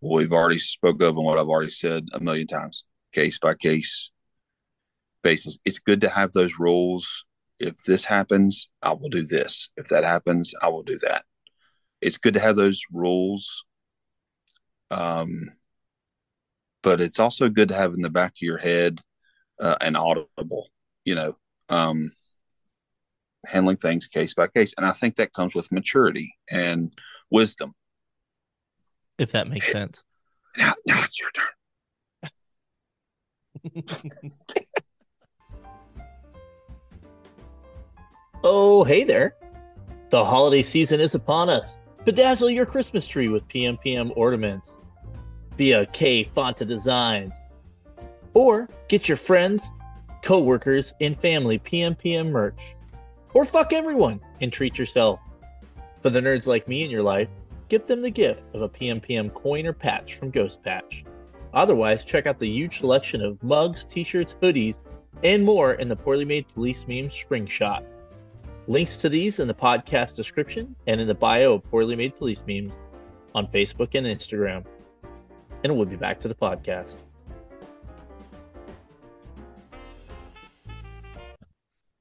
what 0.00 0.18
we've 0.18 0.32
already 0.32 0.58
spoke 0.58 1.02
of 1.02 1.16
and 1.16 1.24
what 1.24 1.38
I've 1.38 1.48
already 1.48 1.70
said 1.70 2.06
a 2.12 2.20
million 2.20 2.46
times, 2.46 2.84
case 3.12 3.38
by 3.38 3.54
case 3.54 4.10
basis. 5.22 5.58
It's 5.64 5.78
good 5.78 6.00
to 6.02 6.08
have 6.08 6.32
those 6.32 6.52
rules. 6.58 7.24
If 7.58 7.76
this 7.84 8.04
happens, 8.04 8.68
I 8.82 8.92
will 8.92 9.08
do 9.08 9.26
this. 9.26 9.70
If 9.76 9.88
that 9.88 10.04
happens, 10.04 10.54
I 10.62 10.68
will 10.68 10.82
do 10.82 10.98
that. 10.98 11.24
It's 12.00 12.18
good 12.18 12.34
to 12.34 12.40
have 12.40 12.56
those 12.56 12.82
rules. 12.92 13.64
Um, 14.90 15.50
but 16.82 17.00
it's 17.00 17.18
also 17.18 17.48
good 17.48 17.70
to 17.70 17.74
have 17.74 17.94
in 17.94 18.02
the 18.02 18.10
back 18.10 18.32
of 18.32 18.42
your 18.42 18.58
head 18.58 19.00
uh, 19.60 19.76
an 19.80 19.96
audible, 19.96 20.68
you 21.04 21.14
know, 21.14 21.36
um, 21.68 22.12
handling 23.44 23.78
things 23.78 24.06
case 24.06 24.34
by 24.34 24.46
case. 24.46 24.74
And 24.76 24.86
I 24.86 24.92
think 24.92 25.16
that 25.16 25.32
comes 25.32 25.54
with 25.54 25.72
maturity 25.72 26.34
and 26.50 26.92
wisdom. 27.30 27.74
If 29.18 29.32
that 29.32 29.48
makes 29.48 29.70
sense. 29.72 30.04
Now, 30.56 30.74
now 30.86 31.02
it's 31.04 31.20
your 31.20 31.30
turn. 31.32 31.46
Oh, 38.48 38.84
hey 38.84 39.02
there. 39.02 39.34
The 40.10 40.24
holiday 40.24 40.62
season 40.62 41.00
is 41.00 41.16
upon 41.16 41.48
us. 41.48 41.80
Bedazzle 42.04 42.54
your 42.54 42.64
Christmas 42.64 43.04
tree 43.04 43.26
with 43.26 43.48
PMPM 43.48 44.12
ornaments 44.14 44.76
via 45.56 45.84
K 45.86 46.24
Fonta 46.24 46.64
Designs. 46.64 47.34
Or 48.34 48.68
get 48.86 49.08
your 49.08 49.16
friends, 49.16 49.72
coworkers, 50.22 50.94
and 51.00 51.20
family 51.20 51.58
PMPM 51.58 52.30
merch. 52.30 52.76
Or 53.34 53.44
fuck 53.44 53.72
everyone 53.72 54.20
and 54.40 54.52
treat 54.52 54.78
yourself. 54.78 55.18
For 56.00 56.10
the 56.10 56.20
nerds 56.20 56.46
like 56.46 56.68
me 56.68 56.84
in 56.84 56.90
your 56.90 57.02
life, 57.02 57.28
give 57.68 57.86
them 57.86 58.02
the 58.02 58.10
gift 58.10 58.42
of 58.54 58.62
a 58.62 58.68
PMPM 58.68 59.32
coin 59.34 59.66
or 59.66 59.72
patch 59.72 60.14
from 60.14 60.30
Ghost 60.30 60.62
Patch. 60.62 61.04
Otherwise, 61.54 62.04
check 62.04 62.26
out 62.26 62.38
the 62.38 62.48
huge 62.48 62.80
selection 62.80 63.22
of 63.22 63.42
mugs, 63.42 63.84
t-shirts, 63.84 64.36
hoodies, 64.42 64.78
and 65.22 65.44
more 65.44 65.74
in 65.74 65.88
the 65.88 65.96
Poorly 65.96 66.24
Made 66.24 66.46
Police 66.48 66.84
Meme 66.86 67.10
Spring 67.10 67.46
Shop. 67.46 67.84
Links 68.66 68.96
to 68.98 69.08
these 69.08 69.38
in 69.38 69.48
the 69.48 69.54
podcast 69.54 70.14
description 70.14 70.74
and 70.86 71.00
in 71.00 71.06
the 71.06 71.14
bio 71.14 71.54
of 71.54 71.64
Poorly 71.70 71.96
Made 71.96 72.16
Police 72.16 72.42
Memes 72.46 72.74
on 73.34 73.46
Facebook 73.48 73.94
and 73.94 74.06
Instagram. 74.06 74.64
And 75.64 75.76
we'll 75.76 75.86
be 75.86 75.96
back 75.96 76.20
to 76.20 76.28
the 76.28 76.34
podcast. 76.34 76.96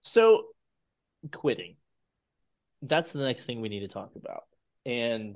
So, 0.03 0.45
quitting. 1.31 1.75
That's 2.81 3.11
the 3.11 3.23
next 3.23 3.45
thing 3.45 3.61
we 3.61 3.69
need 3.69 3.81
to 3.81 3.87
talk 3.87 4.11
about. 4.15 4.43
And 4.85 5.35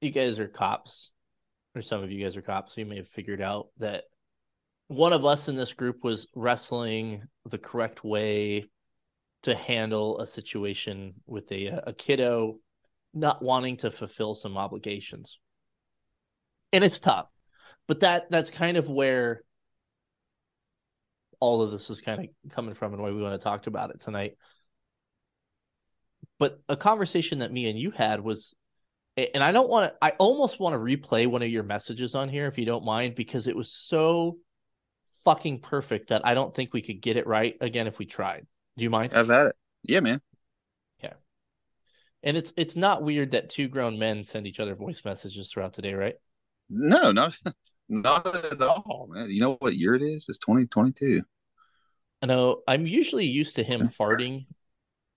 you 0.00 0.10
guys 0.10 0.38
are 0.38 0.48
cops, 0.48 1.10
or 1.74 1.82
some 1.82 2.02
of 2.02 2.10
you 2.10 2.24
guys 2.24 2.36
are 2.36 2.42
cops, 2.42 2.74
so 2.74 2.80
you 2.80 2.86
may 2.86 2.96
have 2.96 3.08
figured 3.08 3.40
out 3.40 3.68
that 3.78 4.04
one 4.88 5.12
of 5.12 5.24
us 5.24 5.48
in 5.48 5.56
this 5.56 5.72
group 5.72 6.02
was 6.02 6.26
wrestling 6.34 7.22
the 7.44 7.58
correct 7.58 8.04
way 8.04 8.66
to 9.42 9.54
handle 9.54 10.20
a 10.20 10.26
situation 10.26 11.14
with 11.26 11.50
a 11.52 11.68
uh, 11.68 11.80
a 11.88 11.92
kiddo 11.92 12.58
not 13.14 13.42
wanting 13.42 13.76
to 13.78 13.90
fulfill 13.90 14.34
some 14.34 14.56
obligations. 14.56 15.38
And 16.72 16.84
it's 16.84 17.00
tough. 17.00 17.26
But 17.86 18.00
that 18.00 18.30
that's 18.30 18.50
kind 18.50 18.76
of 18.76 18.88
where 18.88 19.42
all 21.40 21.62
of 21.62 21.70
this 21.70 21.88
is 21.90 22.00
kind 22.00 22.20
of 22.20 22.50
coming 22.50 22.74
from 22.74 22.92
and 22.92 23.02
why 23.02 23.10
we 23.10 23.22
want 23.22 23.40
to 23.40 23.44
talk 23.44 23.66
about 23.66 23.90
it 23.90 24.00
tonight. 24.00 24.32
But 26.38 26.60
a 26.68 26.76
conversation 26.76 27.40
that 27.40 27.52
me 27.52 27.68
and 27.68 27.78
you 27.78 27.90
had 27.90 28.20
was 28.20 28.54
and 29.34 29.42
I 29.42 29.50
don't 29.50 29.68
want 29.68 29.92
to 29.92 29.96
I 30.00 30.10
almost 30.18 30.60
want 30.60 30.74
to 30.74 30.78
replay 30.78 31.26
one 31.26 31.42
of 31.42 31.48
your 31.48 31.62
messages 31.62 32.14
on 32.14 32.28
here 32.28 32.46
if 32.46 32.58
you 32.58 32.64
don't 32.64 32.84
mind 32.84 33.14
because 33.14 33.46
it 33.46 33.56
was 33.56 33.72
so 33.72 34.38
fucking 35.24 35.60
perfect 35.60 36.10
that 36.10 36.24
I 36.24 36.34
don't 36.34 36.54
think 36.54 36.72
we 36.72 36.82
could 36.82 37.00
get 37.00 37.16
it 37.16 37.26
right 37.26 37.56
again 37.60 37.86
if 37.86 37.98
we 37.98 38.06
tried. 38.06 38.46
Do 38.76 38.84
you 38.84 38.90
mind? 38.90 39.12
I've 39.14 39.30
at 39.30 39.48
it. 39.48 39.56
Yeah, 39.82 40.00
man. 40.00 40.20
Yeah. 41.02 41.14
And 42.22 42.36
it's 42.36 42.52
it's 42.56 42.76
not 42.76 43.02
weird 43.02 43.32
that 43.32 43.50
two 43.50 43.68
grown 43.68 43.98
men 43.98 44.24
send 44.24 44.46
each 44.46 44.60
other 44.60 44.74
voice 44.74 45.04
messages 45.04 45.50
throughout 45.50 45.74
the 45.74 45.82
day, 45.82 45.94
right? 45.94 46.14
No, 46.70 47.12
not 47.12 47.36
not 47.88 48.26
at 48.26 48.62
all, 48.62 49.08
man. 49.10 49.30
You 49.30 49.40
know 49.40 49.56
what 49.58 49.76
year 49.76 49.94
it 49.94 50.02
is? 50.02 50.26
It's 50.28 50.38
2022. 50.38 51.22
I 52.22 52.26
know 52.26 52.62
I'm 52.66 52.86
usually 52.86 53.26
used 53.26 53.56
to 53.56 53.64
him 53.64 53.88
farting 53.88 54.46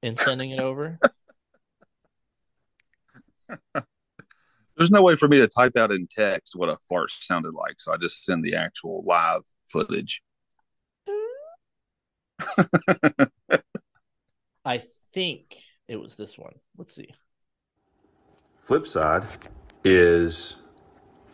and 0.03 0.19
sending 0.19 0.51
it 0.51 0.59
over. 0.59 0.99
There's 4.81 4.89
no 4.89 5.03
way 5.03 5.15
for 5.15 5.27
me 5.27 5.37
to 5.37 5.47
type 5.47 5.77
out 5.77 5.91
in 5.91 6.07
text 6.07 6.55
what 6.55 6.67
a 6.67 6.77
fart 6.89 7.11
sounded 7.11 7.53
like, 7.53 7.79
so 7.79 7.93
I 7.93 7.97
just 7.97 8.25
send 8.25 8.43
the 8.43 8.55
actual 8.55 9.03
live 9.05 9.41
footage. 9.71 10.23
I 14.65 14.81
think 15.13 15.55
it 15.87 15.97
was 15.97 16.15
this 16.15 16.35
one. 16.35 16.55
Let's 16.79 16.95
see. 16.95 17.13
Flip 18.63 18.87
side 18.87 19.23
is 19.83 20.55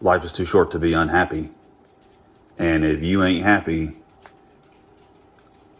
life 0.01 0.25
is 0.25 0.33
too 0.33 0.43
short 0.43 0.69
to 0.71 0.79
be 0.79 0.91
unhappy. 0.91 1.49
And 2.59 2.83
if 2.83 3.01
you 3.01 3.23
ain't 3.23 3.45
happy, 3.45 3.95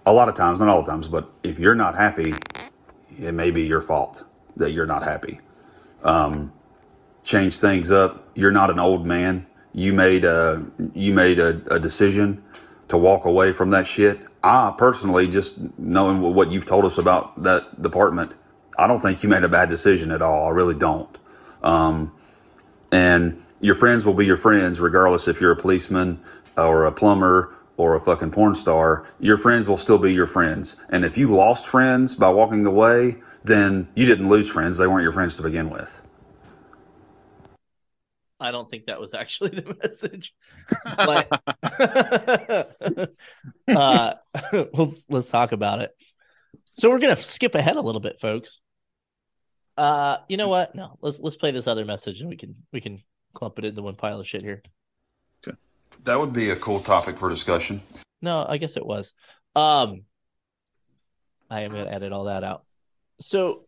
a 0.05 0.13
lot 0.13 0.30
of 0.30 0.36
times, 0.36 0.61
not 0.61 0.70
all 0.70 0.84
the 0.84 0.89
times, 0.89 1.09
but 1.09 1.30
if 1.43 1.59
you're 1.59 1.76
not 1.76 1.95
happy, 1.95 2.34
it 3.20 3.34
may 3.34 3.51
be 3.51 3.63
your 3.63 3.82
fault 3.82 4.24
that 4.55 4.72
you're 4.72 4.86
not 4.86 5.03
happy. 5.03 5.41
Um, 6.03 6.53
change 7.28 7.60
things 7.60 7.92
up. 7.92 8.26
You're 8.36 8.52
not 8.52 8.72
an 8.72 8.80
old 8.80 9.06
man. 9.06 9.46
You 9.74 9.94
made 9.94 10.26
a 10.26 10.66
you 10.94 11.14
made 11.14 11.40
a, 11.40 11.62
a 11.70 11.80
decision 11.80 12.42
to 12.88 12.98
walk 12.98 13.26
away 13.26 13.52
from 13.52 13.70
that 13.72 13.86
shit. 13.86 14.20
I 14.44 14.74
personally, 14.76 15.28
just 15.28 15.60
knowing 15.78 16.22
what 16.22 16.50
you've 16.50 16.66
told 16.66 16.86
us 16.86 16.98
about 16.98 17.44
that 17.44 17.82
department, 17.82 18.34
I 18.80 18.88
don't 18.88 19.00
think 19.00 19.22
you 19.22 19.30
made 19.30 19.44
a 19.44 19.50
bad 19.50 19.70
decision 19.70 20.10
at 20.12 20.22
all. 20.22 20.48
I 20.48 20.52
really 20.52 20.74
don't. 20.74 21.20
Um, 21.64 22.14
and 22.92 23.44
your 23.60 23.76
friends 23.76 24.06
will 24.06 24.14
be 24.14 24.26
your 24.26 24.38
friends, 24.38 24.80
regardless 24.80 25.28
if 25.28 25.42
you're 25.42 25.52
a 25.52 25.56
policeman 25.56 26.20
or 26.58 26.86
a 26.86 26.92
plumber 26.92 27.54
or 27.76 27.96
a 27.96 28.00
fucking 28.00 28.32
porn 28.32 28.56
star. 28.56 29.06
Your 29.20 29.38
friends 29.38 29.68
will 29.68 29.78
still 29.78 29.98
be 29.98 30.14
your 30.14 30.28
friends. 30.28 30.78
And 30.90 31.04
if 31.04 31.18
you 31.18 31.28
lost 31.28 31.68
friends 31.68 32.16
by 32.16 32.30
walking 32.30 32.66
away, 32.66 33.18
then 33.44 33.90
you 33.96 34.06
didn't 34.06 34.30
lose 34.30 34.50
friends. 34.50 34.78
They 34.78 34.88
weren't 34.88 35.04
your 35.04 35.12
friends 35.12 35.36
to 35.38 35.44
begin 35.44 35.70
with. 35.70 36.02
I 38.40 38.52
don't 38.52 38.70
think 38.70 38.86
that 38.86 39.00
was 39.00 39.14
actually 39.14 39.50
the 39.50 39.76
message. 39.84 40.34
But 40.84 41.28
uh, 43.76 44.14
let's 44.74 45.06
let's 45.10 45.30
talk 45.30 45.52
about 45.52 45.82
it. 45.82 45.92
So 46.74 46.90
we're 46.90 47.00
gonna 47.00 47.16
skip 47.16 47.56
ahead 47.56 47.78
a 47.78 47.82
little 47.82 48.02
bit, 48.02 48.22
folks. 48.22 48.60
Uh, 49.78 50.18
you 50.28 50.38
know 50.38 50.50
what? 50.50 50.76
No, 50.76 50.98
let's 51.02 51.20
let's 51.20 51.36
play 51.36 51.52
this 51.52 51.68
other 51.68 51.86
message 51.86 52.22
and 52.22 52.30
we 52.30 52.36
can 52.36 52.56
we 52.72 52.82
can 52.82 53.02
clump 53.34 53.60
it 53.60 53.66
into 53.66 53.82
one 53.82 53.96
pile 53.96 54.20
of 54.20 54.28
shit 54.28 54.42
here. 54.42 54.62
Okay, 55.48 55.58
That 56.04 56.20
would 56.20 56.34
be 56.34 56.52
a 56.52 56.56
cool 56.56 56.80
topic 56.80 57.18
for 57.20 57.30
discussion. 57.30 57.82
No, 58.22 58.46
I 58.48 58.58
guess 58.58 58.78
it 58.78 58.86
was. 58.86 59.14
Um, 59.56 60.04
I 61.50 61.62
am 61.62 61.72
gonna 61.72 61.90
edit 61.90 62.12
all 62.12 62.26
that 62.26 62.44
out. 62.44 62.64
So, 63.20 63.66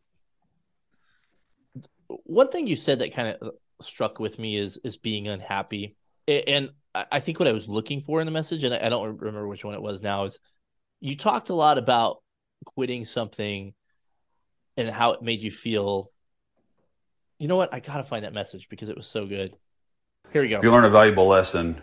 one 2.08 2.50
thing 2.50 2.68
you 2.68 2.76
said 2.76 3.00
that 3.00 3.14
kind 3.14 3.30
of 3.30 3.54
struck 3.82 4.20
with 4.20 4.40
me 4.40 4.58
is 4.58 4.80
is 4.84 4.98
being 4.98 5.28
unhappy, 5.28 5.96
and 6.28 6.70
I 6.94 7.20
think 7.20 7.40
what 7.40 7.48
I 7.48 7.54
was 7.54 7.68
looking 7.68 8.02
for 8.02 8.20
in 8.20 8.26
the 8.26 8.32
message, 8.32 8.64
and 8.64 8.74
I 8.74 8.90
don't 8.90 9.18
remember 9.20 9.48
which 9.48 9.64
one 9.64 9.76
it 9.76 9.82
was 9.82 10.02
now, 10.02 10.26
is 10.26 10.40
you 11.00 11.16
talked 11.16 11.50
a 11.50 11.56
lot 11.56 11.78
about 11.78 12.18
quitting 12.66 13.06
something 13.06 13.74
and 14.76 14.90
how 14.90 15.12
it 15.12 15.22
made 15.22 15.42
you 15.42 15.52
feel. 15.52 16.12
You 17.38 17.48
know 17.48 17.56
what? 17.56 17.74
I 17.74 17.80
gotta 17.80 18.04
find 18.04 18.26
that 18.26 18.34
message 18.34 18.68
because 18.70 18.90
it 18.90 18.98
was 18.98 19.08
so 19.08 19.26
good. 19.26 19.56
Here 20.34 20.42
we 20.42 20.50
go. 20.50 20.58
If 20.58 20.64
you 20.64 20.72
learn 20.72 20.86
a 20.86 20.90
valuable 20.90 21.28
lesson 21.28 21.82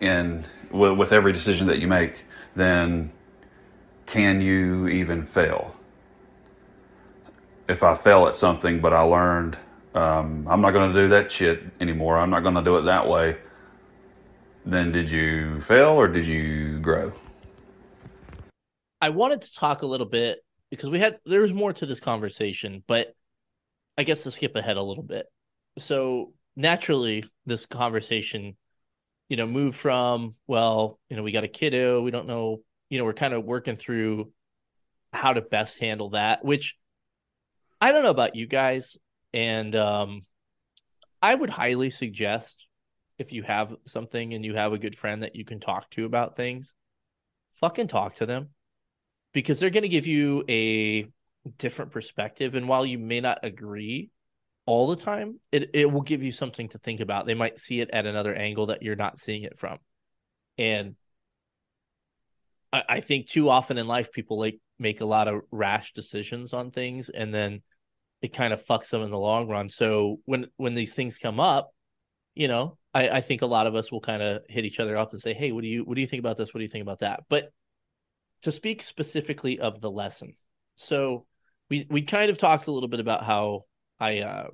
in 0.00 0.44
with 0.70 1.12
every 1.12 1.32
decision 1.32 1.66
that 1.68 1.78
you 1.78 1.86
make, 1.86 2.24
then 2.54 3.12
can 4.06 4.40
you 4.40 4.88
even 4.88 5.26
fail? 5.26 5.74
If 7.68 7.82
I 7.82 7.96
fail 7.96 8.26
at 8.26 8.34
something, 8.34 8.80
but 8.80 8.92
I 8.92 9.00
learned 9.00 9.56
um, 9.96 10.46
I'm 10.48 10.60
not 10.60 10.72
going 10.72 10.92
to 10.92 11.00
do 11.02 11.08
that 11.08 11.32
shit 11.32 11.62
anymore. 11.80 12.18
I'm 12.18 12.30
not 12.30 12.42
going 12.42 12.54
to 12.54 12.62
do 12.62 12.76
it 12.76 12.82
that 12.82 13.08
way. 13.08 13.38
Then 14.64 14.92
did 14.92 15.10
you 15.10 15.60
fail 15.62 15.90
or 15.90 16.08
did 16.08 16.26
you 16.26 16.78
grow? 16.80 17.12
I 19.00 19.10
wanted 19.10 19.42
to 19.42 19.54
talk 19.54 19.82
a 19.82 19.86
little 19.86 20.06
bit 20.06 20.40
because 20.70 20.90
we 20.90 20.98
had 20.98 21.18
there 21.24 21.40
was 21.40 21.52
more 21.52 21.72
to 21.72 21.86
this 21.86 22.00
conversation, 22.00 22.82
but 22.86 23.14
I 23.96 24.02
guess 24.02 24.24
to 24.24 24.30
skip 24.30 24.56
ahead 24.56 24.76
a 24.76 24.82
little 24.82 25.02
bit. 25.02 25.26
So 25.78 26.32
naturally, 26.56 27.24
this 27.46 27.66
conversation, 27.66 28.56
you 29.28 29.36
know, 29.36 29.46
moved 29.46 29.76
from 29.76 30.34
well, 30.46 30.98
you 31.08 31.16
know, 31.16 31.22
we 31.22 31.32
got 31.32 31.44
a 31.44 31.48
kiddo, 31.48 32.02
we 32.02 32.10
don't 32.10 32.26
know, 32.26 32.62
you 32.90 32.98
know, 32.98 33.04
we're 33.04 33.14
kind 33.14 33.34
of 33.34 33.44
working 33.44 33.76
through 33.76 34.32
how 35.12 35.32
to 35.32 35.40
best 35.40 35.78
handle 35.78 36.10
that, 36.10 36.44
which 36.44 36.76
I 37.80 37.92
don't 37.92 38.02
know 38.02 38.10
about 38.10 38.36
you 38.36 38.46
guys, 38.46 38.96
and 39.36 39.76
um, 39.76 40.22
I 41.20 41.34
would 41.34 41.50
highly 41.50 41.90
suggest 41.90 42.66
if 43.18 43.32
you 43.34 43.42
have 43.42 43.76
something 43.86 44.32
and 44.32 44.42
you 44.42 44.54
have 44.54 44.72
a 44.72 44.78
good 44.78 44.96
friend 44.96 45.22
that 45.22 45.36
you 45.36 45.44
can 45.44 45.60
talk 45.60 45.90
to 45.90 46.06
about 46.06 46.36
things, 46.36 46.72
fucking 47.52 47.88
talk 47.88 48.16
to 48.16 48.26
them 48.26 48.48
because 49.34 49.60
they're 49.60 49.68
going 49.68 49.82
to 49.82 49.90
give 49.90 50.06
you 50.06 50.42
a 50.48 51.06
different 51.58 51.90
perspective. 51.90 52.54
And 52.54 52.66
while 52.66 52.86
you 52.86 52.98
may 52.98 53.20
not 53.20 53.40
agree 53.42 54.10
all 54.64 54.86
the 54.86 54.96
time, 54.96 55.38
it, 55.52 55.70
it 55.74 55.92
will 55.92 56.00
give 56.00 56.22
you 56.22 56.32
something 56.32 56.70
to 56.70 56.78
think 56.78 57.00
about. 57.00 57.26
They 57.26 57.34
might 57.34 57.58
see 57.58 57.82
it 57.82 57.90
at 57.92 58.06
another 58.06 58.34
angle 58.34 58.66
that 58.66 58.82
you're 58.82 58.96
not 58.96 59.18
seeing 59.18 59.42
it 59.42 59.58
from. 59.58 59.76
And 60.56 60.96
I, 62.72 62.84
I 62.88 63.00
think 63.00 63.28
too 63.28 63.50
often 63.50 63.76
in 63.76 63.86
life, 63.86 64.12
people 64.12 64.38
like 64.38 64.60
make 64.78 65.02
a 65.02 65.06
lot 65.06 65.28
of 65.28 65.42
rash 65.50 65.92
decisions 65.92 66.54
on 66.54 66.70
things 66.70 67.10
and 67.10 67.34
then 67.34 67.60
it 68.22 68.32
kind 68.32 68.52
of 68.52 68.64
fucks 68.64 68.88
them 68.88 69.02
in 69.02 69.10
the 69.10 69.18
long 69.18 69.48
run. 69.48 69.68
So 69.68 70.20
when 70.24 70.46
when 70.56 70.74
these 70.74 70.94
things 70.94 71.18
come 71.18 71.40
up, 71.40 71.70
you 72.34 72.48
know, 72.48 72.78
I, 72.94 73.08
I 73.08 73.20
think 73.20 73.42
a 73.42 73.46
lot 73.46 73.66
of 73.66 73.74
us 73.74 73.92
will 73.92 74.00
kind 74.00 74.22
of 74.22 74.42
hit 74.48 74.64
each 74.64 74.80
other 74.80 74.96
up 74.96 75.12
and 75.12 75.20
say, 75.20 75.34
"Hey, 75.34 75.52
what 75.52 75.62
do 75.62 75.68
you 75.68 75.84
what 75.84 75.94
do 75.94 76.00
you 76.00 76.06
think 76.06 76.20
about 76.20 76.36
this? 76.36 76.52
What 76.52 76.58
do 76.58 76.64
you 76.64 76.70
think 76.70 76.82
about 76.82 77.00
that?" 77.00 77.24
But 77.28 77.50
to 78.42 78.52
speak 78.52 78.82
specifically 78.82 79.58
of 79.58 79.80
the 79.80 79.90
lesson, 79.90 80.34
so 80.76 81.26
we 81.68 81.86
we 81.90 82.02
kind 82.02 82.30
of 82.30 82.38
talked 82.38 82.66
a 82.66 82.72
little 82.72 82.88
bit 82.88 83.00
about 83.00 83.24
how 83.24 83.64
I 84.00 84.20
uh, 84.20 84.48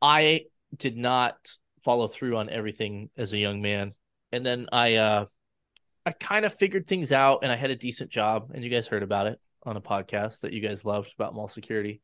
I 0.00 0.42
did 0.76 0.96
not 0.96 1.36
follow 1.82 2.08
through 2.08 2.36
on 2.36 2.50
everything 2.50 3.10
as 3.16 3.32
a 3.32 3.38
young 3.38 3.62
man, 3.62 3.92
and 4.32 4.46
then 4.46 4.66
I 4.72 4.96
uh, 4.96 5.24
I 6.04 6.12
kind 6.12 6.44
of 6.44 6.54
figured 6.54 6.86
things 6.86 7.10
out, 7.10 7.40
and 7.42 7.50
I 7.50 7.56
had 7.56 7.70
a 7.70 7.76
decent 7.76 8.10
job, 8.10 8.52
and 8.54 8.62
you 8.62 8.70
guys 8.70 8.86
heard 8.86 9.02
about 9.02 9.26
it 9.26 9.40
on 9.66 9.76
a 9.76 9.80
podcast 9.80 10.40
that 10.40 10.52
you 10.52 10.60
guys 10.60 10.84
loved 10.84 11.12
about 11.18 11.34
mall 11.34 11.48
security. 11.48 12.00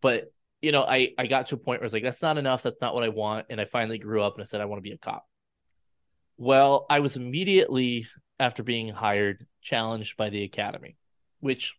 But 0.00 0.32
you 0.60 0.72
know, 0.72 0.84
I 0.84 1.12
I 1.18 1.26
got 1.26 1.48
to 1.48 1.54
a 1.54 1.58
point 1.58 1.80
where 1.80 1.84
I 1.84 1.86
was 1.86 1.92
like, 1.92 2.02
that's 2.02 2.22
not 2.22 2.38
enough. 2.38 2.62
That's 2.62 2.80
not 2.80 2.94
what 2.94 3.04
I 3.04 3.08
want. 3.08 3.46
And 3.50 3.60
I 3.60 3.64
finally 3.64 3.98
grew 3.98 4.22
up 4.22 4.34
and 4.34 4.42
I 4.42 4.46
said, 4.46 4.60
I 4.60 4.66
want 4.66 4.78
to 4.78 4.88
be 4.88 4.92
a 4.92 4.98
cop. 4.98 5.26
Well, 6.36 6.86
I 6.88 7.00
was 7.00 7.16
immediately 7.16 8.06
after 8.38 8.62
being 8.62 8.88
hired 8.88 9.46
challenged 9.60 10.16
by 10.16 10.30
the 10.30 10.44
academy, 10.44 10.96
which 11.40 11.74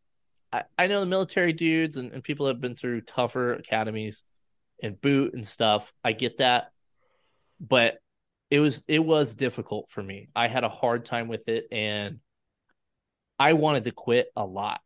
I, 0.51 0.63
I 0.77 0.87
know 0.87 0.99
the 0.99 1.05
military 1.05 1.53
dudes 1.53 1.97
and, 1.97 2.11
and 2.11 2.23
people 2.23 2.47
have 2.47 2.59
been 2.59 2.75
through 2.75 3.01
tougher 3.01 3.53
academies 3.53 4.23
and 4.81 4.99
boot 4.99 5.33
and 5.33 5.45
stuff. 5.45 5.93
I 6.03 6.13
get 6.13 6.37
that. 6.37 6.71
But 7.59 7.99
it 8.49 8.59
was 8.59 8.83
it 8.87 8.99
was 8.99 9.35
difficult 9.35 9.89
for 9.89 10.01
me. 10.01 10.29
I 10.35 10.47
had 10.47 10.63
a 10.63 10.69
hard 10.69 11.05
time 11.05 11.27
with 11.27 11.47
it 11.47 11.65
and 11.71 12.19
I 13.37 13.53
wanted 13.53 13.85
to 13.85 13.91
quit 13.91 14.31
a 14.35 14.45
lot 14.45 14.81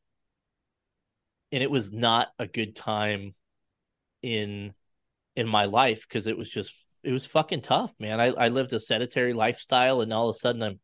and 1.54 1.62
it 1.62 1.70
was 1.70 1.92
not 1.94 2.30
a 2.40 2.48
good 2.48 2.76
time 2.76 3.36
in 4.24 4.74
in 5.36 5.48
my 5.48 5.66
life 5.66 6.06
because 6.08 6.26
it 6.28 6.38
was 6.38 6.50
just 6.50 6.74
it 7.04 7.12
was 7.12 7.26
fucking 7.26 7.62
tough, 7.62 7.94
man. 8.00 8.20
I, 8.20 8.28
I 8.28 8.48
lived 8.48 8.74
a 8.74 8.80
sedentary 8.80 9.34
lifestyle 9.34 10.02
and 10.02 10.12
all 10.12 10.30
of 10.30 10.36
a 10.36 10.40
sudden 10.40 10.64
I'm 10.64 10.80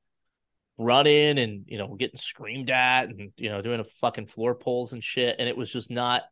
running 0.77 1.39
and 1.39 1.65
you 1.67 1.77
know 1.77 1.95
getting 1.95 2.19
screamed 2.19 2.69
at 2.69 3.09
and 3.09 3.31
you 3.35 3.49
know 3.49 3.61
doing 3.61 3.79
a 3.79 3.85
fucking 3.99 4.27
floor 4.27 4.55
pulls 4.55 4.93
and 4.93 5.03
shit 5.03 5.35
and 5.39 5.49
it 5.49 5.57
was 5.57 5.73
just 5.73 5.89
not 5.89 6.23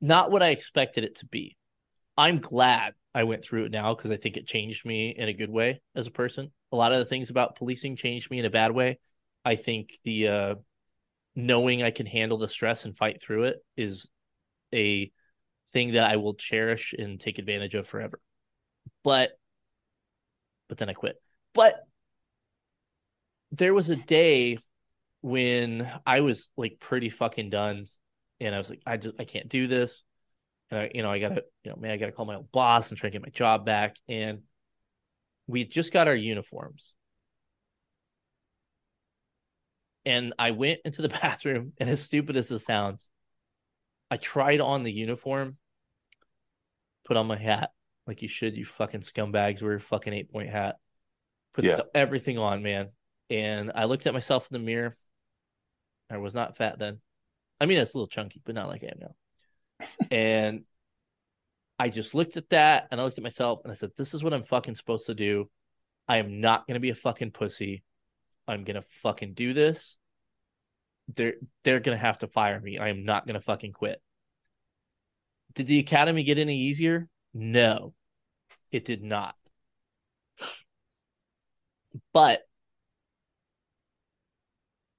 not 0.00 0.30
what 0.30 0.42
I 0.42 0.50
expected 0.50 1.02
it 1.02 1.16
to 1.16 1.26
be. 1.26 1.56
I'm 2.18 2.40
glad 2.40 2.92
I 3.14 3.24
went 3.24 3.42
through 3.42 3.64
it 3.64 3.72
now 3.72 3.94
because 3.94 4.10
I 4.10 4.16
think 4.16 4.36
it 4.36 4.46
changed 4.46 4.84
me 4.84 5.14
in 5.16 5.28
a 5.28 5.32
good 5.32 5.50
way 5.50 5.80
as 5.94 6.06
a 6.06 6.12
person. 6.12 6.52
A 6.70 6.76
lot 6.76 6.92
of 6.92 6.98
the 6.98 7.06
things 7.06 7.30
about 7.30 7.56
policing 7.56 7.96
changed 7.96 8.30
me 8.30 8.40
in 8.40 8.44
a 8.44 8.50
bad 8.50 8.72
way. 8.72 8.98
I 9.42 9.56
think 9.56 9.98
the 10.04 10.28
uh 10.28 10.54
knowing 11.38 11.84
I 11.84 11.92
can 11.92 12.04
handle 12.04 12.36
the 12.36 12.48
stress 12.48 12.84
and 12.84 12.96
fight 12.96 13.22
through 13.22 13.44
it 13.44 13.58
is 13.76 14.08
a 14.74 15.12
thing 15.70 15.92
that 15.92 16.10
I 16.10 16.16
will 16.16 16.34
cherish 16.34 16.96
and 16.98 17.20
take 17.20 17.38
advantage 17.38 17.76
of 17.76 17.86
forever. 17.86 18.18
But 19.04 19.30
but 20.68 20.78
then 20.78 20.90
I 20.90 20.94
quit. 20.94 21.14
But 21.54 21.76
there 23.52 23.72
was 23.72 23.88
a 23.88 23.94
day 23.94 24.58
when 25.20 25.88
I 26.04 26.22
was 26.22 26.50
like 26.56 26.78
pretty 26.80 27.08
fucking 27.08 27.50
done 27.50 27.86
and 28.40 28.52
I 28.52 28.58
was 28.58 28.68
like 28.68 28.82
I 28.84 28.96
just 28.96 29.14
I 29.20 29.24
can't 29.24 29.48
do 29.48 29.68
this. 29.68 30.02
And 30.72 30.80
I 30.80 30.90
you 30.92 31.02
know 31.04 31.10
I 31.12 31.20
got 31.20 31.36
to 31.36 31.44
you 31.62 31.70
know 31.70 31.76
man 31.76 31.92
I 31.92 31.98
got 31.98 32.06
to 32.06 32.12
call 32.12 32.26
my 32.26 32.34
old 32.34 32.50
boss 32.50 32.90
and 32.90 32.98
try 32.98 33.10
to 33.10 33.12
get 33.12 33.22
my 33.22 33.30
job 33.30 33.64
back 33.64 33.94
and 34.08 34.40
we 35.46 35.64
just 35.64 35.92
got 35.92 36.08
our 36.08 36.16
uniforms 36.16 36.96
and 40.08 40.32
I 40.38 40.52
went 40.52 40.80
into 40.86 41.02
the 41.02 41.08
bathroom, 41.22 41.74
and 41.78 41.88
as 41.88 42.02
stupid 42.02 42.36
as 42.36 42.48
this 42.48 42.64
sounds, 42.64 43.10
I 44.10 44.16
tried 44.16 44.60
on 44.60 44.82
the 44.82 44.90
uniform, 44.92 45.56
put 47.04 47.18
on 47.18 47.26
my 47.26 47.36
hat 47.36 47.70
like 48.06 48.22
you 48.22 48.28
should, 48.28 48.56
you 48.56 48.64
fucking 48.64 49.02
scumbags. 49.02 49.60
Wear 49.60 49.72
your 49.72 49.80
fucking 49.80 50.14
eight 50.14 50.32
point 50.32 50.48
hat. 50.48 50.76
Put 51.52 51.66
Yeah. 51.66 51.82
everything 51.94 52.38
on, 52.38 52.62
man. 52.62 52.88
And 53.28 53.70
I 53.74 53.84
looked 53.84 54.06
at 54.06 54.14
myself 54.14 54.48
in 54.50 54.54
the 54.58 54.64
mirror. 54.64 54.96
I 56.08 56.16
was 56.16 56.34
not 56.34 56.56
fat 56.56 56.78
then. 56.78 57.00
I 57.60 57.66
mean, 57.66 57.76
it's 57.78 57.92
a 57.92 57.98
little 57.98 58.06
chunky, 58.06 58.40
but 58.46 58.54
not 58.54 58.68
like 58.68 58.82
I 58.82 58.86
am 58.86 58.98
now. 59.00 59.86
and 60.10 60.64
I 61.78 61.90
just 61.90 62.14
looked 62.14 62.38
at 62.38 62.48
that 62.48 62.88
and 62.90 62.98
I 62.98 63.04
looked 63.04 63.18
at 63.18 63.24
myself 63.24 63.60
and 63.62 63.70
I 63.70 63.74
said, 63.74 63.90
This 63.94 64.14
is 64.14 64.24
what 64.24 64.32
I'm 64.32 64.42
fucking 64.44 64.76
supposed 64.76 65.06
to 65.06 65.14
do. 65.14 65.50
I 66.08 66.16
am 66.16 66.40
not 66.40 66.66
going 66.66 66.74
to 66.76 66.80
be 66.80 66.88
a 66.88 66.94
fucking 66.94 67.32
pussy. 67.32 67.82
I'm 68.48 68.64
to 68.76 68.86
fucking 69.02 69.34
do 69.34 69.52
this. 69.52 69.96
They're 71.14 71.34
they're 71.64 71.80
to 71.96 72.02
have 72.02 72.18
to 72.18 72.26
fire 72.26 72.60
me. 72.60 72.78
I 72.78 72.88
am 72.88 73.04
not 73.04 73.26
to 73.34 73.44
fucking 73.44 73.72
quit. 73.72 74.02
Did 75.54 75.66
the 75.66 75.78
academy 75.78 76.22
get 76.22 76.38
any 76.38 76.62
easier? 76.62 77.08
No. 77.32 77.94
It 78.70 78.84
did 78.84 79.02
not. 79.02 79.34
But 82.12 82.42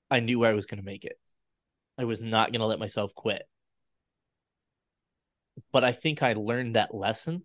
I 0.09 0.19
knew 0.19 0.43
I 0.43 0.53
was 0.53 0.65
to 0.79 0.85
make 0.85 1.05
it. 1.05 1.19
I 1.97 2.05
was 2.05 2.21
not 2.21 2.51
to 2.61 2.65
let 2.65 2.79
myself 2.79 3.13
quit. 3.13 3.43
But 5.71 5.83
I 5.83 5.91
think 5.91 6.23
I 6.23 6.33
learned 6.33 6.75
that 6.75 6.93
lesson 6.95 7.43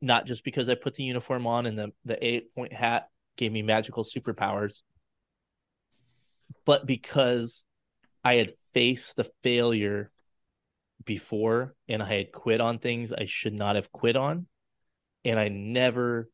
not 0.00 0.26
just 0.26 0.44
because 0.44 0.68
I 0.68 0.74
put 0.74 0.94
the 0.94 1.04
uniform 1.04 1.46
on 1.46 1.66
and 1.66 1.78
the, 1.78 1.92
the 2.04 2.24
eight 2.24 2.54
point 2.54 2.72
hat 2.72 3.08
gave 3.38 3.52
me 3.52 3.62
magical 3.62 4.04
superpowers, 4.04 4.82
but 6.66 6.84
because 6.84 7.64
I 8.22 8.34
had 8.34 8.50
faced 8.74 9.16
the 9.16 9.30
failure 9.42 10.10
before 11.06 11.74
and 11.88 12.02
I 12.02 12.16
had 12.16 12.32
quit 12.32 12.60
on 12.60 12.78
things 12.78 13.12
I 13.12 13.24
should 13.24 13.54
not 13.54 13.76
have 13.76 13.90
quit 13.90 14.16
on. 14.16 14.46
And 15.24 15.38
I 15.38 15.48
never 15.48 16.28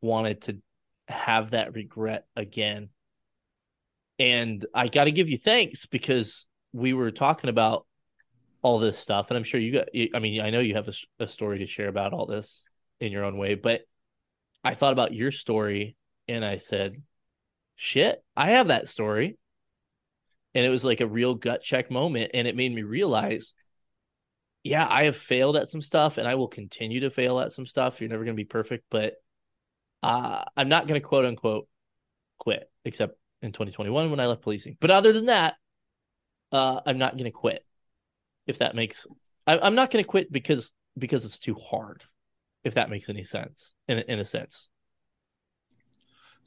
wanted 0.00 0.42
to 0.42 0.62
have 1.08 1.50
that 1.50 1.74
regret 1.74 2.24
again. 2.34 2.88
And 4.18 4.64
I 4.74 4.88
got 4.88 5.04
to 5.04 5.12
give 5.12 5.28
you 5.28 5.38
thanks 5.38 5.86
because 5.86 6.46
we 6.72 6.92
were 6.92 7.10
talking 7.10 7.50
about 7.50 7.86
all 8.62 8.78
this 8.78 8.98
stuff. 8.98 9.30
And 9.30 9.36
I'm 9.36 9.44
sure 9.44 9.60
you 9.60 9.72
got, 9.72 9.88
I 10.14 10.18
mean, 10.18 10.40
I 10.40 10.50
know 10.50 10.60
you 10.60 10.74
have 10.74 10.88
a, 10.88 10.94
a 11.24 11.28
story 11.28 11.58
to 11.58 11.66
share 11.66 11.88
about 11.88 12.12
all 12.12 12.26
this 12.26 12.62
in 13.00 13.12
your 13.12 13.24
own 13.24 13.36
way, 13.36 13.54
but 13.54 13.82
I 14.62 14.74
thought 14.74 14.92
about 14.92 15.12
your 15.12 15.30
story 15.30 15.96
and 16.28 16.44
I 16.44 16.56
said, 16.56 17.02
shit, 17.76 18.22
I 18.36 18.50
have 18.50 18.68
that 18.68 18.88
story. 18.88 19.36
And 20.54 20.64
it 20.64 20.70
was 20.70 20.84
like 20.84 21.00
a 21.00 21.06
real 21.06 21.34
gut 21.34 21.62
check 21.62 21.90
moment. 21.90 22.30
And 22.34 22.46
it 22.46 22.56
made 22.56 22.72
me 22.72 22.82
realize, 22.82 23.54
yeah, 24.62 24.86
I 24.88 25.04
have 25.04 25.16
failed 25.16 25.56
at 25.56 25.68
some 25.68 25.82
stuff 25.82 26.16
and 26.16 26.26
I 26.26 26.36
will 26.36 26.48
continue 26.48 27.00
to 27.00 27.10
fail 27.10 27.40
at 27.40 27.52
some 27.52 27.66
stuff. 27.66 28.00
You're 28.00 28.10
never 28.10 28.24
going 28.24 28.36
to 28.36 28.40
be 28.40 28.44
perfect, 28.46 28.84
but 28.90 29.14
uh, 30.02 30.44
I'm 30.56 30.68
not 30.68 30.86
going 30.86 31.00
to 31.00 31.06
quote 31.06 31.24
unquote 31.24 31.68
quit, 32.38 32.70
except 32.84 33.18
in 33.42 33.52
2021 33.52 34.10
when 34.10 34.20
I 34.20 34.26
left 34.26 34.42
policing. 34.42 34.76
But 34.80 34.90
other 34.90 35.12
than 35.12 35.26
that, 35.26 35.54
uh, 36.52 36.80
I'm 36.86 36.98
not 36.98 37.12
going 37.12 37.24
to 37.24 37.30
quit. 37.30 37.64
If 38.46 38.58
that 38.58 38.74
makes, 38.74 39.06
I, 39.46 39.58
I'm 39.58 39.74
not 39.74 39.90
going 39.90 40.04
to 40.04 40.08
quit 40.08 40.30
because 40.30 40.70
because 40.96 41.24
it's 41.24 41.38
too 41.38 41.54
hard. 41.54 42.04
If 42.62 42.74
that 42.74 42.90
makes 42.90 43.08
any 43.08 43.24
sense, 43.24 43.74
in 43.88 43.98
in 43.98 44.18
a 44.18 44.24
sense. 44.24 44.70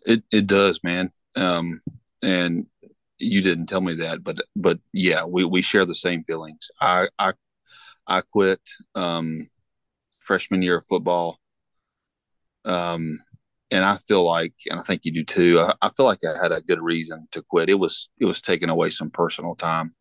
It 0.08 0.24
it 0.32 0.48
does, 0.48 0.80
man. 0.84 1.12
Um, 1.36 1.82
and 2.24 2.66
you 3.20 3.42
didn't 3.42 3.68
tell 3.68 3.82
me 3.82 3.94
that, 3.96 4.24
but 4.24 4.38
but 4.56 4.80
yeah, 4.94 5.26
we 5.26 5.46
we 5.46 5.62
share 5.62 5.86
the 5.86 5.96
same 5.96 6.24
feelings. 6.24 6.70
I 6.82 7.10
I 7.20 7.34
I 8.08 8.22
quit 8.22 8.62
um, 8.96 9.50
freshman 10.22 10.62
year 10.62 10.78
of 10.78 10.88
football. 10.88 11.40
Um, 12.66 13.20
and 13.72 13.84
I 13.84 13.98
feel 13.98 14.24
like, 14.24 14.54
and 14.70 14.80
I 14.80 14.84
think 14.84 15.06
you 15.06 15.12
do 15.12 15.24
too. 15.24 15.60
I, 15.60 15.74
I, 15.82 15.90
feel 15.96 16.06
like 16.06 16.20
I 16.24 16.42
had 16.42 16.52
a 16.52 16.62
good 16.62 16.82
reason 16.82 17.28
to 17.32 17.42
quit. 17.42 17.70
It 17.70 17.80
was 17.80 18.10
it 18.20 18.26
was 18.26 18.42
taking 18.42 18.70
away 18.70 18.90
some 18.92 19.10
personal 19.12 19.56
time 19.56 19.94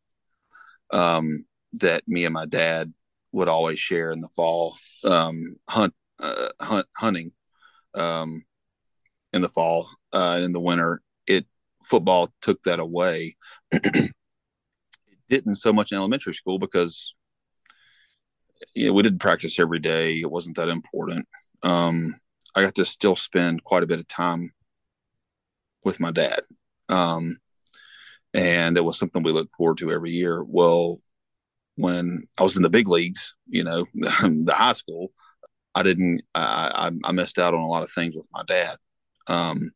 um, 0.92 1.46
that 1.74 2.04
me 2.06 2.24
and 2.24 2.34
my 2.34 2.46
dad 2.46 2.92
would 3.32 3.48
always 3.48 3.78
share 3.78 4.12
in 4.12 4.20
the 4.20 4.28
fall, 4.36 4.76
um, 5.04 5.56
hunt, 5.68 5.94
uh, 6.20 6.48
hunt, 6.60 6.86
hunting 6.96 7.32
um, 7.94 8.44
in 9.36 9.42
the 9.42 9.48
fall 9.48 9.88
uh, 10.12 10.40
in 10.42 10.52
the 10.52 10.60
winter. 10.60 11.02
It 11.26 11.46
football 11.84 12.32
took 12.42 12.62
that 12.64 12.80
away. 12.80 13.36
it 13.70 14.12
didn't 15.28 15.56
so 15.56 15.72
much 15.72 15.92
in 15.92 15.98
elementary 15.98 16.34
school 16.34 16.58
because 16.58 17.14
you 18.74 18.88
know, 18.88 18.92
we 18.92 19.02
didn't 19.02 19.20
practice 19.20 19.58
every 19.58 19.78
day. 19.78 20.14
It 20.16 20.30
wasn't 20.30 20.56
that 20.56 20.68
important. 20.68 21.26
Um, 21.62 22.16
I 22.54 22.62
got 22.62 22.74
to 22.76 22.84
still 22.84 23.16
spend 23.16 23.62
quite 23.64 23.82
a 23.82 23.86
bit 23.86 24.00
of 24.00 24.08
time 24.08 24.52
with 25.84 26.00
my 26.00 26.10
dad. 26.10 26.40
Um, 26.88 27.36
and 28.34 28.76
it 28.76 28.84
was 28.84 28.98
something 28.98 29.22
we 29.22 29.32
looked 29.32 29.54
forward 29.56 29.78
to 29.78 29.92
every 29.92 30.10
year. 30.10 30.42
Well, 30.42 30.98
when 31.76 32.26
I 32.38 32.42
was 32.42 32.56
in 32.56 32.62
the 32.62 32.70
big 32.70 32.88
leagues, 32.88 33.34
you 33.46 33.64
know, 33.64 33.86
the 33.94 34.54
high 34.54 34.72
school, 34.72 35.12
I 35.74 35.82
didn't, 35.82 36.22
I, 36.34 36.90
I 37.04 37.12
missed 37.12 37.38
out 37.38 37.54
on 37.54 37.60
a 37.60 37.68
lot 37.68 37.82
of 37.82 37.90
things 37.92 38.16
with 38.16 38.28
my 38.32 38.42
dad. 38.46 38.76
Um, 39.28 39.72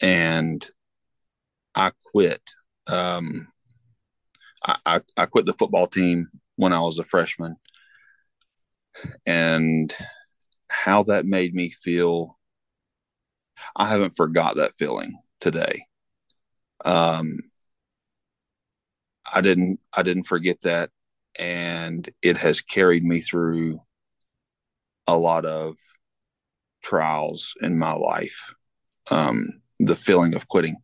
and 0.00 0.68
I 1.74 1.92
quit. 2.12 2.42
Um, 2.86 3.48
I, 4.64 4.76
I, 4.86 5.00
I 5.16 5.26
quit 5.26 5.46
the 5.46 5.54
football 5.54 5.86
team 5.86 6.28
when 6.56 6.72
I 6.72 6.80
was 6.80 6.98
a 6.98 7.04
freshman. 7.04 7.56
And 9.26 9.94
how 10.68 11.02
that 11.04 11.26
made 11.26 11.54
me 11.54 11.70
feel, 11.70 12.38
I 13.74 13.88
haven't 13.88 14.16
forgot 14.16 14.56
that 14.56 14.76
feeling 14.76 15.16
today. 15.40 15.86
Um, 16.84 17.38
I 19.32 19.40
didn't, 19.40 19.80
I 19.92 20.02
didn't 20.02 20.24
forget 20.24 20.60
that, 20.62 20.90
and 21.38 22.08
it 22.22 22.36
has 22.36 22.60
carried 22.60 23.02
me 23.02 23.20
through 23.20 23.80
a 25.06 25.16
lot 25.16 25.44
of 25.44 25.76
trials 26.86 27.54
in 27.62 27.78
my 27.78 27.92
life. 27.92 28.54
Um, 29.10 29.46
the 29.78 29.96
feeling 29.96 30.34
of 30.34 30.48
quitting, 30.48 30.76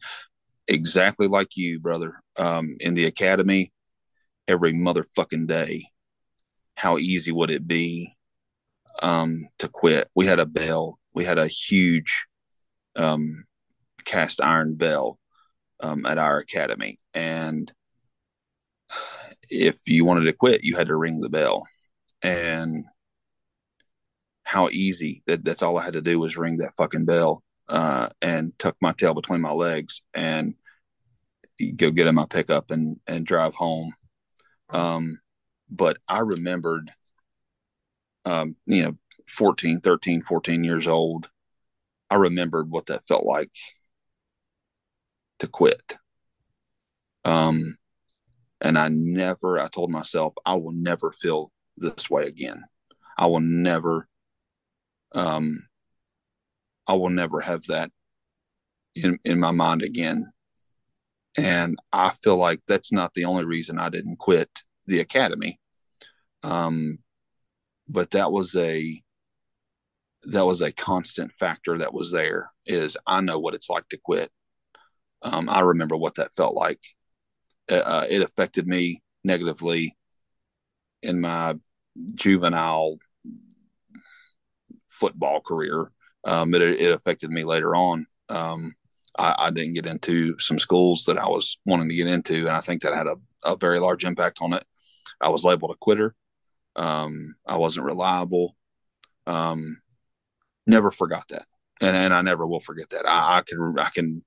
exactly 0.68 1.28
like 1.28 1.57
you, 1.57 1.80
brother. 1.80 2.14
Um, 2.36 2.76
in 2.80 2.94
the 2.94 3.07
academy, 3.07 3.72
every 4.48 4.72
motherfucking 4.72 5.46
day. 5.46 5.86
How 6.76 6.98
easy 6.98 7.30
would 7.30 7.50
it 7.50 7.66
be 7.66 8.16
um, 9.03 9.46
to 9.59 9.68
quit? 9.68 10.09
We 10.16 10.26
had 10.26 10.40
a 10.40 10.46
bell. 10.46 10.98
We 11.14 11.24
had 11.24 11.38
a 11.38 11.46
huge 11.46 12.26
um, 12.96 13.44
cast 14.05 14.42
iron 14.42 14.74
bell 14.74 15.18
um, 15.80 16.07
at 16.07 16.18
our 16.18 16.38
academy, 16.38 16.96
and 17.14 17.72
if 19.50 19.80
you 19.86 20.05
wanted 20.05 20.24
to 20.24 20.32
quit, 20.32 20.64
you 20.64 20.76
had 20.76 20.88
to 20.88 20.96
ring 20.96 21.20
the 21.20 21.28
bell. 21.28 21.66
And 22.22 22.84
how 24.53 24.68
easy 24.70 25.22
that 25.26 25.44
that's 25.44 25.62
all 25.62 25.78
I 25.78 25.84
had 25.84 25.94
to 25.94 26.03
do 26.03 26.18
was 26.18 26.36
ring 26.36 26.59
that 26.59 26.76
fucking 26.76 27.07
bell 27.07 27.42
uh, 27.68 28.09
and 28.20 28.53
tuck 28.59 28.76
my 28.80 28.92
tail 28.92 29.14
between 29.14 29.40
my 29.40 29.53
legs 29.53 30.03
and 30.14 30.55
go 31.76 31.90
get 31.90 32.07
in 32.07 32.14
my 32.14 32.26
pickup 32.26 32.70
and 32.70 32.98
and 33.07 33.26
drive 33.26 33.55
home 33.55 33.92
um, 34.72 35.20
but 35.70 35.98
I 36.09 36.20
remembered, 36.20 36.90
um, 38.24 38.57
you 38.66 38.84
know, 38.84 38.96
14, 39.28 39.80
13, 39.80 40.22
14 40.22 40.64
years 40.64 40.88
old. 40.88 41.30
I 42.11 42.16
remembered 42.16 42.70
what 42.70 42.86
that 42.86 43.07
felt 43.07 43.24
like 43.24 43.53
to 45.38 45.46
quit. 45.46 45.96
Um, 47.24 47.76
and 48.61 48.78
I 48.78 48.88
never, 48.88 49.59
I 49.59 49.68
told 49.68 49.90
myself, 49.90 50.34
I 50.44 50.57
will 50.57 50.72
never 50.72 51.12
feel 51.20 51.53
this 51.76 52.11
way 52.11 52.24
again. 52.24 52.64
I 53.16 53.26
will 53.26 53.40
never, 53.40 54.09
um, 55.15 55.67
I 56.87 56.95
will 56.95 57.11
never 57.11 57.41
have 57.41 57.63
that 57.65 57.91
in, 58.95 59.19
in 59.25 59.39
my 59.41 59.51
mind 59.51 59.83
again. 59.83 60.33
And 61.37 61.79
I 61.93 62.13
feel 62.23 62.37
like 62.37 62.61
that's 62.67 62.93
not 62.93 63.15
the 63.15 63.25
only 63.25 63.45
reason 63.45 63.79
I 63.79 63.89
didn't 63.89 64.19
quit 64.19 64.51
the 64.87 65.01
academy. 65.01 65.59
Um, 66.43 66.99
but 67.89 68.11
that 68.13 68.33
was 68.33 68.55
a 68.57 69.03
that 70.25 70.47
was 70.47 70.61
a 70.61 70.73
constant 70.73 71.33
factor 71.39 71.77
that 71.79 71.93
was 71.93 72.13
there 72.13 72.51
is 72.65 72.97
I 73.07 73.21
know 73.21 73.39
what 73.39 73.55
it's 73.55 73.71
like 73.71 73.89
to 73.89 73.99
quit. 74.03 74.31
Um, 75.23 75.49
I 75.49 75.61
remember 75.61 75.97
what 75.97 76.15
that 76.17 76.35
felt 76.37 76.55
like. 76.55 76.81
Uh, 77.71 77.75
uh 77.77 78.07
it 78.09 78.23
affected 78.23 78.67
me 78.67 79.03
negatively 79.25 79.97
in 81.03 81.21
my 81.21 81.55
juvenile 82.15 82.99
football 85.03 85.40
career. 85.40 85.90
Um, 86.24 86.55
it, 86.55 86.62
it 86.62 86.94
affected 86.94 87.30
me 87.30 87.42
later 87.42 87.74
on. 87.74 88.07
Um, 88.28 88.74
I, 89.18 89.34
I, 89.36 89.50
didn't 89.50 89.74
get 89.74 89.86
into 89.86 90.38
some 90.38 90.61
schools 90.61 91.05
that 91.07 91.18
I 91.18 91.26
was 91.26 91.59
wanting 91.66 91.88
to 91.88 91.96
get 91.96 92.07
into, 92.07 92.46
and 92.46 92.57
I 92.57 92.61
think 92.61 92.82
that 92.82 92.94
had 92.94 93.09
a, 93.09 93.16
a 93.44 93.57
very 93.57 93.80
large 93.80 94.05
impact 94.05 94.38
on 94.40 94.53
it. 94.53 94.64
I 95.20 95.28
was 95.28 95.42
labeled 95.42 95.72
a 95.72 95.76
quitter. 95.80 96.14
Um, 96.76 97.34
I 97.44 97.57
wasn't 97.57 97.86
reliable. 97.86 98.57
Um, 99.26 99.82
never 100.68 100.92
forgot 100.92 101.26
that, 101.30 101.46
and 101.80 101.96
and 101.96 102.14
I 102.14 102.22
never 102.22 102.46
will 102.46 102.61
forget 102.61 102.90
that. 102.90 103.07
I, 103.07 103.38
I 103.38 103.42
can 103.42 103.74
I 103.78 103.90
can 103.90 104.24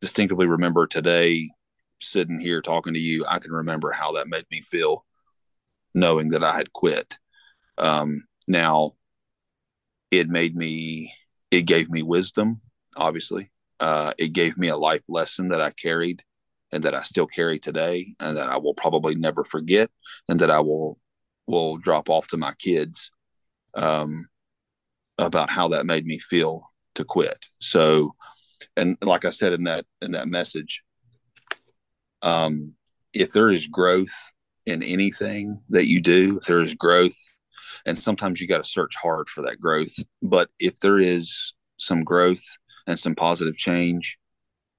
distinctively 0.00 0.46
remember 0.46 0.86
today 0.86 1.50
sitting 2.00 2.40
here 2.40 2.62
talking 2.62 2.94
to 2.94 3.00
you. 3.00 3.26
I 3.28 3.38
can 3.40 3.52
remember 3.52 3.92
how 3.92 4.12
that 4.12 4.28
made 4.28 4.46
me 4.50 4.62
feel, 4.70 5.04
knowing 5.94 6.30
that 6.30 6.42
I 6.42 6.56
had 6.56 6.72
quit. 6.72 7.18
Um, 7.76 8.24
now, 8.48 8.94
it 10.18 10.28
made 10.28 10.56
me. 10.56 11.12
It 11.50 11.62
gave 11.62 11.90
me 11.90 12.02
wisdom. 12.02 12.60
Obviously, 12.96 13.50
uh, 13.80 14.12
it 14.18 14.32
gave 14.32 14.56
me 14.56 14.68
a 14.68 14.76
life 14.76 15.04
lesson 15.08 15.48
that 15.48 15.60
I 15.60 15.70
carried 15.70 16.22
and 16.72 16.82
that 16.82 16.94
I 16.94 17.02
still 17.02 17.26
carry 17.26 17.58
today 17.58 18.14
and 18.20 18.36
that 18.36 18.48
I 18.48 18.56
will 18.56 18.74
probably 18.74 19.14
never 19.14 19.44
forget 19.44 19.90
and 20.28 20.40
that 20.40 20.50
I 20.50 20.60
will 20.60 20.98
will 21.46 21.76
drop 21.76 22.08
off 22.08 22.26
to 22.28 22.36
my 22.36 22.54
kids 22.54 23.10
um, 23.74 24.26
about 25.18 25.50
how 25.50 25.68
that 25.68 25.86
made 25.86 26.06
me 26.06 26.18
feel 26.18 26.64
to 26.94 27.04
quit. 27.04 27.44
So 27.58 28.14
and 28.76 28.96
like 29.02 29.24
I 29.24 29.30
said 29.30 29.52
in 29.52 29.64
that 29.64 29.86
in 30.02 30.12
that 30.12 30.28
message 30.28 30.82
um, 32.22 32.72
if 33.12 33.30
there 33.30 33.50
is 33.50 33.66
growth 33.66 34.32
in 34.66 34.82
anything 34.82 35.60
that 35.68 35.86
you 35.86 36.00
do, 36.00 36.38
if 36.38 36.46
there 36.46 36.62
is 36.62 36.74
growth 36.74 37.16
and 37.86 37.98
sometimes 37.98 38.40
you 38.40 38.48
got 38.48 38.62
to 38.62 38.68
search 38.68 38.94
hard 38.96 39.28
for 39.28 39.42
that 39.42 39.60
growth, 39.60 39.94
but 40.22 40.50
if 40.58 40.78
there 40.80 40.98
is 40.98 41.54
some 41.78 42.04
growth 42.04 42.42
and 42.86 42.98
some 42.98 43.14
positive 43.14 43.56
change, 43.56 44.18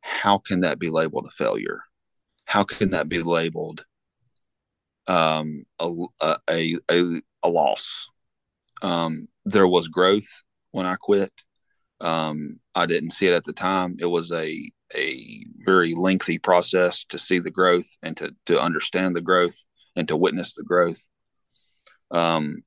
how 0.02 0.38
can 0.38 0.62
that 0.62 0.80
be 0.80 0.90
labeled 0.90 1.26
a 1.28 1.32
failure? 1.32 1.82
How 2.46 2.64
can 2.64 2.92
that 2.92 3.10
be 3.10 3.22
labeled 3.22 3.86
um, 5.08 5.66
a, 5.80 5.92
a, 6.50 6.76
a, 6.92 7.04
a 7.44 7.50
loss? 7.50 8.08
Um, 8.82 9.28
there 9.46 9.68
was 9.68 9.88
growth 9.88 10.28
when 10.72 10.86
I 10.86 10.96
quit. 10.96 11.32
Um, 12.02 12.60
I 12.76 12.86
didn't 12.86 13.12
see 13.12 13.28
it 13.28 13.34
at 13.34 13.46
the 13.46 13.54
time. 13.54 13.96
It 14.00 14.08
was 14.08 14.32
a 14.32 14.72
a 14.96 15.44
very 15.66 15.96
lengthy 15.96 16.38
process 16.38 17.04
to 17.06 17.18
see 17.18 17.40
the 17.40 17.50
growth 17.50 17.88
and 18.04 18.16
to 18.18 18.36
to 18.46 18.62
understand 18.62 19.16
the 19.16 19.22
growth 19.22 19.58
and 19.96 20.08
to 20.08 20.18
witness 20.18 20.54
the 20.54 20.64
growth. 20.64 21.08
Um, 22.12 22.64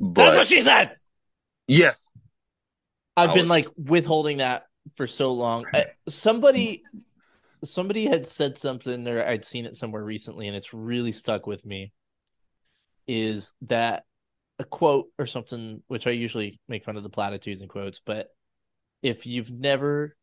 but 0.00 0.14
That's 0.14 0.36
what 0.36 0.46
she 0.46 0.62
said. 0.62 0.96
Yes, 1.66 2.08
I've 3.16 3.30
I 3.30 3.34
been 3.34 3.42
was- 3.44 3.50
like 3.50 3.66
withholding 3.76 4.38
that 4.38 4.64
for 4.96 5.06
so 5.06 5.32
long. 5.32 5.64
Uh, 5.72 5.82
somebody 6.08 6.82
somebody 7.64 8.04
had 8.04 8.26
said 8.26 8.58
something 8.58 9.08
or 9.08 9.24
I'd 9.24 9.44
seen 9.44 9.64
it 9.64 9.76
somewhere 9.76 10.04
recently 10.04 10.48
and 10.48 10.56
it's 10.56 10.74
really 10.74 11.12
stuck 11.12 11.46
with 11.46 11.64
me 11.64 11.92
is 13.06 13.52
that 13.62 14.04
a 14.58 14.64
quote 14.64 15.06
or 15.18 15.24
something 15.26 15.82
which 15.86 16.06
I 16.06 16.10
usually 16.10 16.60
make 16.68 16.84
fun 16.84 16.98
of 16.98 17.02
the 17.02 17.08
platitudes 17.08 17.62
and 17.62 17.70
quotes, 17.70 18.00
but 18.04 18.28
if 19.02 19.26
you've 19.26 19.50
never 19.50 20.14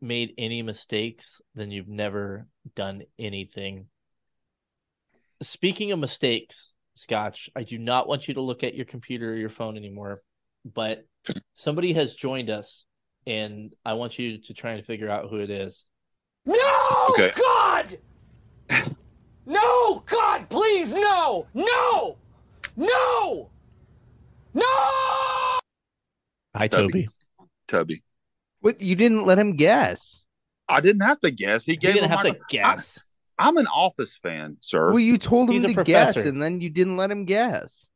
made 0.00 0.32
any 0.38 0.62
mistakes, 0.62 1.40
then 1.56 1.70
you've 1.72 1.88
never 1.88 2.46
done 2.74 3.02
anything. 3.18 3.86
Speaking 5.42 5.92
of 5.92 5.98
mistakes, 5.98 6.69
Scotch, 7.00 7.48
I 7.56 7.62
do 7.62 7.78
not 7.78 8.08
want 8.08 8.28
you 8.28 8.34
to 8.34 8.42
look 8.42 8.62
at 8.62 8.74
your 8.74 8.84
computer 8.84 9.30
or 9.32 9.36
your 9.36 9.48
phone 9.48 9.76
anymore, 9.78 10.22
but 10.64 11.06
somebody 11.54 11.94
has 11.94 12.14
joined 12.14 12.50
us 12.50 12.84
and 13.26 13.72
I 13.84 13.94
want 13.94 14.18
you 14.18 14.38
to 14.38 14.54
try 14.54 14.72
and 14.72 14.84
figure 14.84 15.08
out 15.08 15.30
who 15.30 15.36
it 15.40 15.48
is. 15.50 15.86
No! 16.44 17.06
Okay. 17.10 17.32
God! 17.38 17.98
no! 19.46 20.02
God, 20.06 20.48
please, 20.50 20.92
no! 20.92 21.46
No! 21.54 22.16
No! 22.76 23.50
No! 24.52 24.62
Hi, 26.54 26.68
Toby. 26.68 27.08
Tubby. 27.66 28.02
What 28.60 28.82
you 28.82 28.94
didn't 28.94 29.24
let 29.24 29.38
him 29.38 29.56
guess. 29.56 30.22
I 30.68 30.80
didn't 30.80 31.02
have 31.02 31.20
to 31.20 31.30
guess. 31.30 31.64
He 31.64 31.72
You 31.72 31.78
didn't 31.78 32.04
him 32.04 32.10
have 32.10 32.24
my- 32.24 32.30
to 32.32 32.40
guess. 32.50 33.02
I, 33.40 33.48
am 33.48 33.56
an 33.56 33.66
Office 33.66 34.16
fan, 34.16 34.56
sir. 34.60 34.90
Well, 34.90 34.98
you 34.98 35.18
told 35.18 35.48
him 35.48 35.56
He's 35.56 35.64
a 35.64 35.74
to 35.74 35.84
guess, 35.84 36.16
and 36.16 36.42
then 36.42 36.60
you 36.60 36.70
didn't 36.70 36.96
let 36.96 37.10
him 37.10 37.24
guess. 37.24 37.88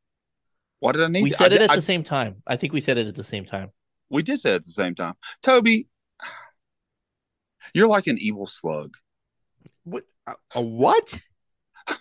Why 0.80 0.92
did 0.92 1.03
I 1.03 1.09
need? 1.09 1.22
We 1.22 1.30
to- 1.30 1.36
said 1.36 1.53
I 1.53 1.57
it 1.57 1.62
at 1.62 1.70
I- 1.70 1.76
the 1.76 1.82
same 1.82 2.03
time. 2.03 2.42
I 2.47 2.57
think 2.57 2.72
we 2.72 2.80
said 2.80 2.99
it 2.99 3.07
at 3.07 3.14
the 3.14 3.24
same 3.24 3.45
time. 3.45 3.70
We 4.11 4.22
did 4.22 4.38
say 4.40 4.53
it 4.53 4.57
at 4.57 4.64
the 4.64 4.70
same 4.70 4.95
time. 4.95 5.14
Toby, 5.42 5.88
you're 7.72 7.88
like 7.88 8.07
an 8.07 8.18
evil 8.18 8.47
slug. 8.47 8.95
What? 9.84 10.05
A, 10.26 10.34
a 10.55 10.62
what? 10.62 11.20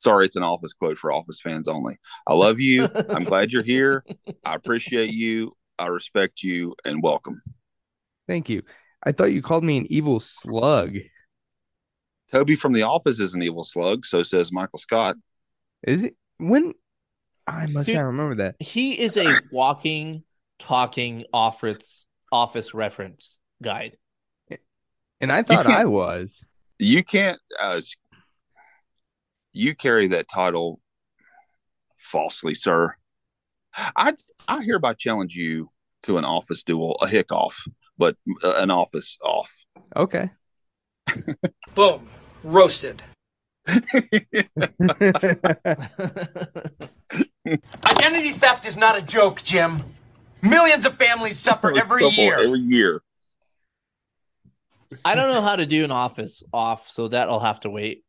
Sorry, 0.00 0.26
it's 0.26 0.36
an 0.36 0.42
Office 0.42 0.72
quote 0.72 0.98
for 0.98 1.12
Office 1.12 1.40
fans 1.40 1.68
only. 1.68 1.98
I 2.26 2.34
love 2.34 2.58
you. 2.58 2.88
I'm 3.10 3.24
glad 3.24 3.52
you're 3.52 3.62
here. 3.62 4.04
I 4.44 4.54
appreciate 4.54 5.10
you. 5.10 5.56
I 5.78 5.86
respect 5.86 6.42
you, 6.42 6.74
and 6.84 7.02
welcome. 7.02 7.40
Thank 8.26 8.48
you. 8.48 8.62
I 9.02 9.12
thought 9.12 9.32
you 9.32 9.42
called 9.42 9.64
me 9.64 9.78
an 9.78 9.86
evil 9.90 10.20
slug. 10.20 10.96
Toby 12.32 12.56
from 12.56 12.72
The 12.72 12.82
Office 12.82 13.20
is 13.20 13.34
an 13.34 13.42
evil 13.42 13.64
slug. 13.64 14.06
So 14.06 14.22
says 14.22 14.52
Michael 14.52 14.78
Scott. 14.78 15.16
Is 15.82 16.02
it 16.02 16.16
when? 16.38 16.74
I 17.46 17.66
must 17.66 17.86
Dude. 17.86 17.96
not 17.96 18.02
remember 18.02 18.36
that. 18.36 18.56
He 18.60 19.00
is 19.00 19.16
a 19.16 19.40
walking, 19.50 20.24
talking 20.58 21.24
office 21.32 22.06
office 22.30 22.74
reference 22.74 23.38
guide. 23.62 23.96
And 25.20 25.30
I 25.30 25.42
thought 25.42 25.66
I 25.66 25.84
was. 25.84 26.42
You 26.78 27.04
can't. 27.04 27.38
Uh, 27.60 27.80
you 29.52 29.74
carry 29.74 30.08
that 30.08 30.28
title 30.28 30.80
falsely, 31.98 32.54
sir. 32.54 32.94
I 33.96 34.14
I 34.48 34.62
hereby 34.62 34.94
challenge 34.94 35.34
you 35.34 35.68
to 36.04 36.16
an 36.16 36.24
office 36.24 36.62
duel, 36.62 36.96
a 37.02 37.08
hick 37.08 37.32
off, 37.32 37.62
but 37.98 38.16
uh, 38.42 38.54
an 38.56 38.70
office 38.70 39.18
off. 39.22 39.52
Okay. 39.94 40.30
Boom. 41.74 42.08
Roasted. 42.42 43.02
Identity 47.84 48.32
theft 48.32 48.66
is 48.66 48.76
not 48.76 48.96
a 48.96 49.02
joke, 49.02 49.42
Jim. 49.42 49.82
Millions 50.42 50.86
of 50.86 50.96
families 50.96 51.38
suffer 51.38 51.76
every 51.76 52.06
year. 52.06 52.38
Every 52.38 52.60
year. 52.60 53.02
I 55.04 55.14
don't 55.14 55.32
know 55.32 55.42
how 55.42 55.56
to 55.56 55.66
do 55.66 55.84
an 55.84 55.92
office 55.92 56.42
off, 56.52 56.88
so 56.88 57.08
that'll 57.08 57.40
have 57.40 57.60
to 57.60 57.70
wait 57.70 58.04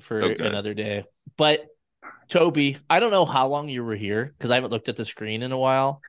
for 0.00 0.22
Okay. 0.22 0.46
another 0.46 0.74
day. 0.74 1.04
But 1.36 1.66
Toby, 2.28 2.78
I 2.88 3.00
don't 3.00 3.10
know 3.10 3.24
how 3.24 3.48
long 3.48 3.68
you 3.68 3.84
were 3.84 3.96
here 3.96 4.32
because 4.36 4.50
I 4.50 4.54
haven't 4.56 4.70
looked 4.70 4.88
at 4.88 4.96
the 4.96 5.04
screen 5.04 5.42
in 5.42 5.52
a 5.52 5.58
while. 5.58 6.00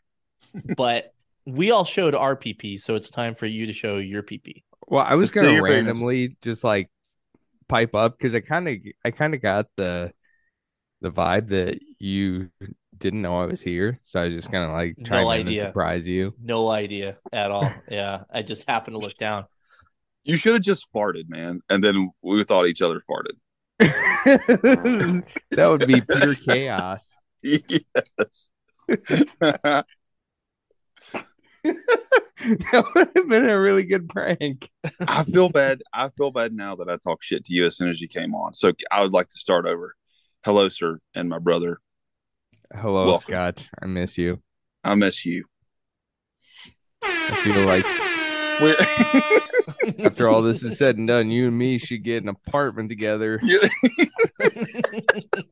but 0.78 1.14
we 1.46 1.72
all 1.72 1.86
showed 1.86 2.16
our 2.16 2.36
PP, 2.36 2.80
so 2.80 2.96
it's 2.96 3.10
time 3.10 3.36
for 3.36 3.46
you 3.46 3.68
to 3.68 3.74
show 3.74 3.98
your 3.98 4.24
PP. 4.24 4.64
well, 4.88 5.06
I 5.08 5.16
was 5.16 5.32
gonna 5.32 5.62
randomly 5.62 6.36
just 6.42 6.64
like 6.64 6.90
pipe 7.72 7.96
up 7.96 8.18
because 8.18 8.36
I 8.36 8.42
kind 8.42 8.68
of, 8.68 8.76
I 9.04 9.12
kind 9.12 9.34
of 9.34 9.42
got 9.42 9.68
the, 9.78 10.12
the 11.02 11.12
vibe 11.12 11.48
that 11.50 11.80
you 12.00 12.50
didn't 12.98 13.22
know 13.22 13.42
I 13.42 13.46
was 13.46 13.62
here, 13.62 14.00
so 14.02 14.22
I 14.22 14.26
was 14.26 14.36
just 14.36 14.52
kind 14.52 14.64
of 14.64 14.72
like 14.72 14.96
No 14.98 15.04
trying 15.06 15.46
to 15.46 15.58
surprise 15.58 16.08
you. 16.08 16.34
No 16.42 16.70
idea 16.70 17.18
at 17.34 17.52
all. 17.52 17.74
yeah, 17.90 18.24
I 18.32 18.44
just 18.44 18.68
happened 18.68 18.96
to 18.96 19.00
look 19.00 19.18
down. 19.18 19.46
You 20.24 20.38
should 20.38 20.54
have 20.54 20.62
just 20.62 20.92
farted, 20.94 21.28
man, 21.28 21.62
and 21.70 21.84
then 21.84 22.12
we 22.22 22.44
thought 22.44 22.68
each 22.68 22.82
other 22.82 23.02
farted. 23.10 23.38
that 23.80 25.70
would 25.70 25.88
be 25.88 26.02
pure 26.02 26.36
chaos. 26.36 27.18
yes. 27.42 28.50
that 31.64 32.86
would 32.96 33.10
have 33.16 33.30
been 33.30 33.50
a 33.50 33.60
really 33.60 33.84
good 33.84 34.10
prank. 34.10 34.70
I 35.08 35.24
feel 35.24 35.50
bad. 35.50 35.82
I 35.94 36.10
feel 36.10 36.32
bad 36.32 36.54
now 36.54 36.76
that 36.78 36.90
I 36.90 36.98
talked 36.98 37.24
shit 37.24 37.46
to 37.46 37.54
you 37.54 37.66
as 37.68 37.78
soon 37.78 37.90
as 37.90 38.02
you 38.02 38.08
came 38.08 38.34
on. 38.34 38.54
So 38.54 38.72
I 38.92 39.02
would 39.02 39.14
like 39.14 39.30
to 39.30 39.38
start 39.38 39.66
over. 39.66 39.96
Hello, 40.44 40.70
sir, 40.70 41.00
and 41.14 41.30
my 41.30 41.38
brother. 41.40 41.80
Hello, 42.74 43.06
Welcome. 43.06 43.28
Scott. 43.28 43.68
I 43.82 43.86
miss 43.86 44.18
you. 44.18 44.42
I 44.84 44.96
miss 44.96 45.26
you. 45.26 45.46
I 47.04 47.36
feel 47.44 47.66
like 47.66 47.86
We're 48.62 48.76
after 50.06 50.28
all 50.28 50.42
this 50.42 50.64
is 50.64 50.78
said 50.78 50.98
and 50.98 51.08
done, 51.08 51.30
you 51.32 51.48
and 51.48 51.58
me 51.58 51.78
should 51.78 52.04
get 52.04 52.24
an 52.24 52.30
apartment 52.30 52.90
together 52.90 53.40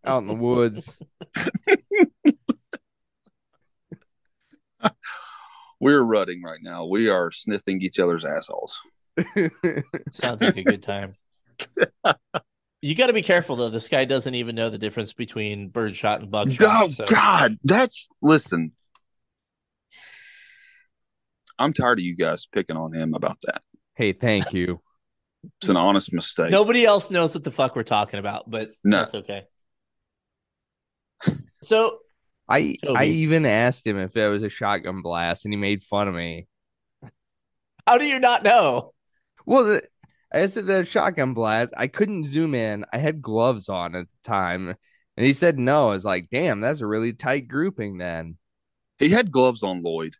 out 0.06 0.22
in 0.22 0.28
the 0.28 0.34
woods. 0.34 0.98
we're 5.80 6.02
rutting 6.02 6.42
right 6.44 6.60
now. 6.62 6.86
We 6.86 7.10
are 7.10 7.32
sniffing 7.32 7.82
each 7.82 8.00
other's 8.00 8.26
assholes. 8.26 8.80
Sounds 10.12 10.42
like 10.42 10.58
a 10.58 10.64
good 10.64 10.84
time. 10.84 11.16
You 12.82 12.96
got 12.96 13.08
to 13.08 13.14
be 13.14 13.22
careful 13.22 13.58
though. 13.58 13.70
This 13.70 13.90
guy 13.90 14.06
doesn't 14.06 14.36
even 14.36 14.56
know 14.56 14.70
the 14.70 14.78
difference 14.78 15.12
between 15.12 15.68
birdshot 15.68 16.22
and 16.22 16.32
buckshot. 16.32 16.84
Oh 16.84 16.88
so- 16.88 17.04
God, 17.04 17.58
that's 17.66 18.08
listen. 18.22 18.72
I'm 21.58 21.74
tired 21.74 22.00
of 22.00 22.06
you 22.06 22.16
guys 22.16 22.46
picking 22.46 22.78
on 22.78 22.94
him 22.94 23.14
about 23.14 23.38
that. 23.44 23.64
hey, 23.96 24.14
thank 24.14 24.54
you. 24.54 24.80
It's 25.62 25.70
an 25.70 25.76
honest 25.76 26.14
mistake. 26.14 26.52
Nobody 26.52 26.86
else 26.86 27.12
knows 27.12 27.34
what 27.34 27.44
the 27.44 27.52
fuck 27.52 27.76
we're 27.76 27.84
talking 27.84 28.18
about, 28.18 28.50
but 28.50 28.72
No. 28.86 29.00
that's 29.00 29.16
okay. 29.16 29.44
So 31.64 32.00
I 32.50 32.76
I 32.88 33.06
even 33.06 33.46
asked 33.46 33.86
him 33.86 33.98
if 34.00 34.18
it 34.18 34.28
was 34.28 34.42
a 34.44 34.50
shotgun 34.50 35.02
blast, 35.02 35.46
and 35.46 35.54
he 35.54 35.58
made 35.58 35.84
fun 35.84 36.08
of 36.08 36.16
me. 36.16 36.48
how 37.88 37.98
do 37.98 38.06
you 38.06 38.20
not 38.20 38.44
know? 38.44 38.94
Well, 39.46 39.66
the, 39.66 39.84
I 40.34 40.46
said 40.48 40.66
the 40.66 40.84
shotgun 40.86 41.34
blast. 41.34 41.74
I 41.78 41.88
couldn't 41.88 42.26
zoom 42.26 42.56
in. 42.56 42.86
I 42.92 42.98
had 42.98 43.22
gloves 43.22 43.70
on 43.70 43.96
at 43.96 44.06
the 44.08 44.30
time, 44.30 44.76
and 45.16 45.26
he 45.26 45.34
said 45.34 45.60
no. 45.60 45.90
I 45.90 45.94
was 45.94 46.06
like, 46.06 46.30
damn, 46.32 46.60
that's 46.62 46.82
a 46.82 46.88
really 46.88 47.14
tight 47.14 47.48
grouping. 47.48 47.98
Then 48.00 48.38
He 48.98 49.10
had 49.10 49.32
gloves 49.32 49.62
on, 49.64 49.84
Lloyd. 49.84 50.16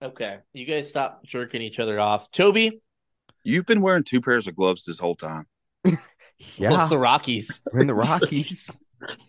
Okay, 0.00 0.38
you 0.52 0.64
guys 0.66 0.88
stop 0.88 1.24
jerking 1.24 1.62
each 1.62 1.78
other 1.78 1.98
off. 2.00 2.30
Toby, 2.30 2.80
You've 3.44 3.66
been 3.66 3.82
wearing 3.82 4.04
two 4.04 4.20
pairs 4.20 4.46
of 4.46 4.54
gloves 4.54 4.84
this 4.84 4.98
whole 5.00 5.16
time. 5.16 5.46
well, 5.84 5.96
yeah, 6.56 6.80
it's 6.80 6.88
the 6.90 6.98
Rockies. 6.98 7.60
we're 7.72 7.80
in 7.80 7.86
the 7.88 7.94
Rockies. 7.94 8.76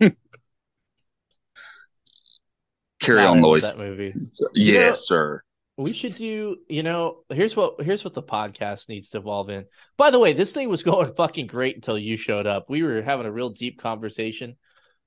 Carry 3.04 3.22
God, 3.22 3.30
on, 3.36 3.40
Lloyd. 3.42 3.62
That 3.62 3.78
movie. 3.78 4.14
Yes, 4.54 5.06
sir. 5.06 5.42
We 5.76 5.92
should 5.92 6.14
do. 6.16 6.56
You 6.68 6.82
know, 6.82 7.24
here's 7.28 7.56
what 7.56 7.82
here's 7.82 8.04
what 8.04 8.14
the 8.14 8.22
podcast 8.22 8.88
needs 8.88 9.10
to 9.10 9.18
evolve 9.18 9.50
in. 9.50 9.64
By 9.96 10.10
the 10.10 10.18
way, 10.18 10.32
this 10.32 10.52
thing 10.52 10.68
was 10.68 10.82
going 10.90 11.12
fucking 11.14 11.46
great 11.48 11.74
until 11.76 11.98
you 11.98 12.16
showed 12.16 12.46
up. 12.46 12.70
We 12.70 12.82
were 12.82 13.02
having 13.02 13.26
a 13.26 13.32
real 13.32 13.50
deep 13.50 13.80
conversation, 13.80 14.56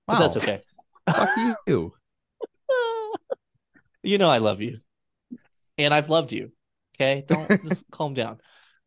but 0.05 0.19
that's 0.19 0.37
okay. 0.37 0.61
Fuck 1.09 1.29
you. 1.67 1.93
you 4.03 4.17
know, 4.17 4.29
I 4.29 4.39
love 4.39 4.61
you, 4.61 4.79
and 5.77 5.93
I've 5.93 6.09
loved 6.09 6.31
you. 6.31 6.51
Okay, 6.95 7.23
don't 7.27 7.47
just 7.69 7.89
calm 7.91 8.13
down. 8.13 8.39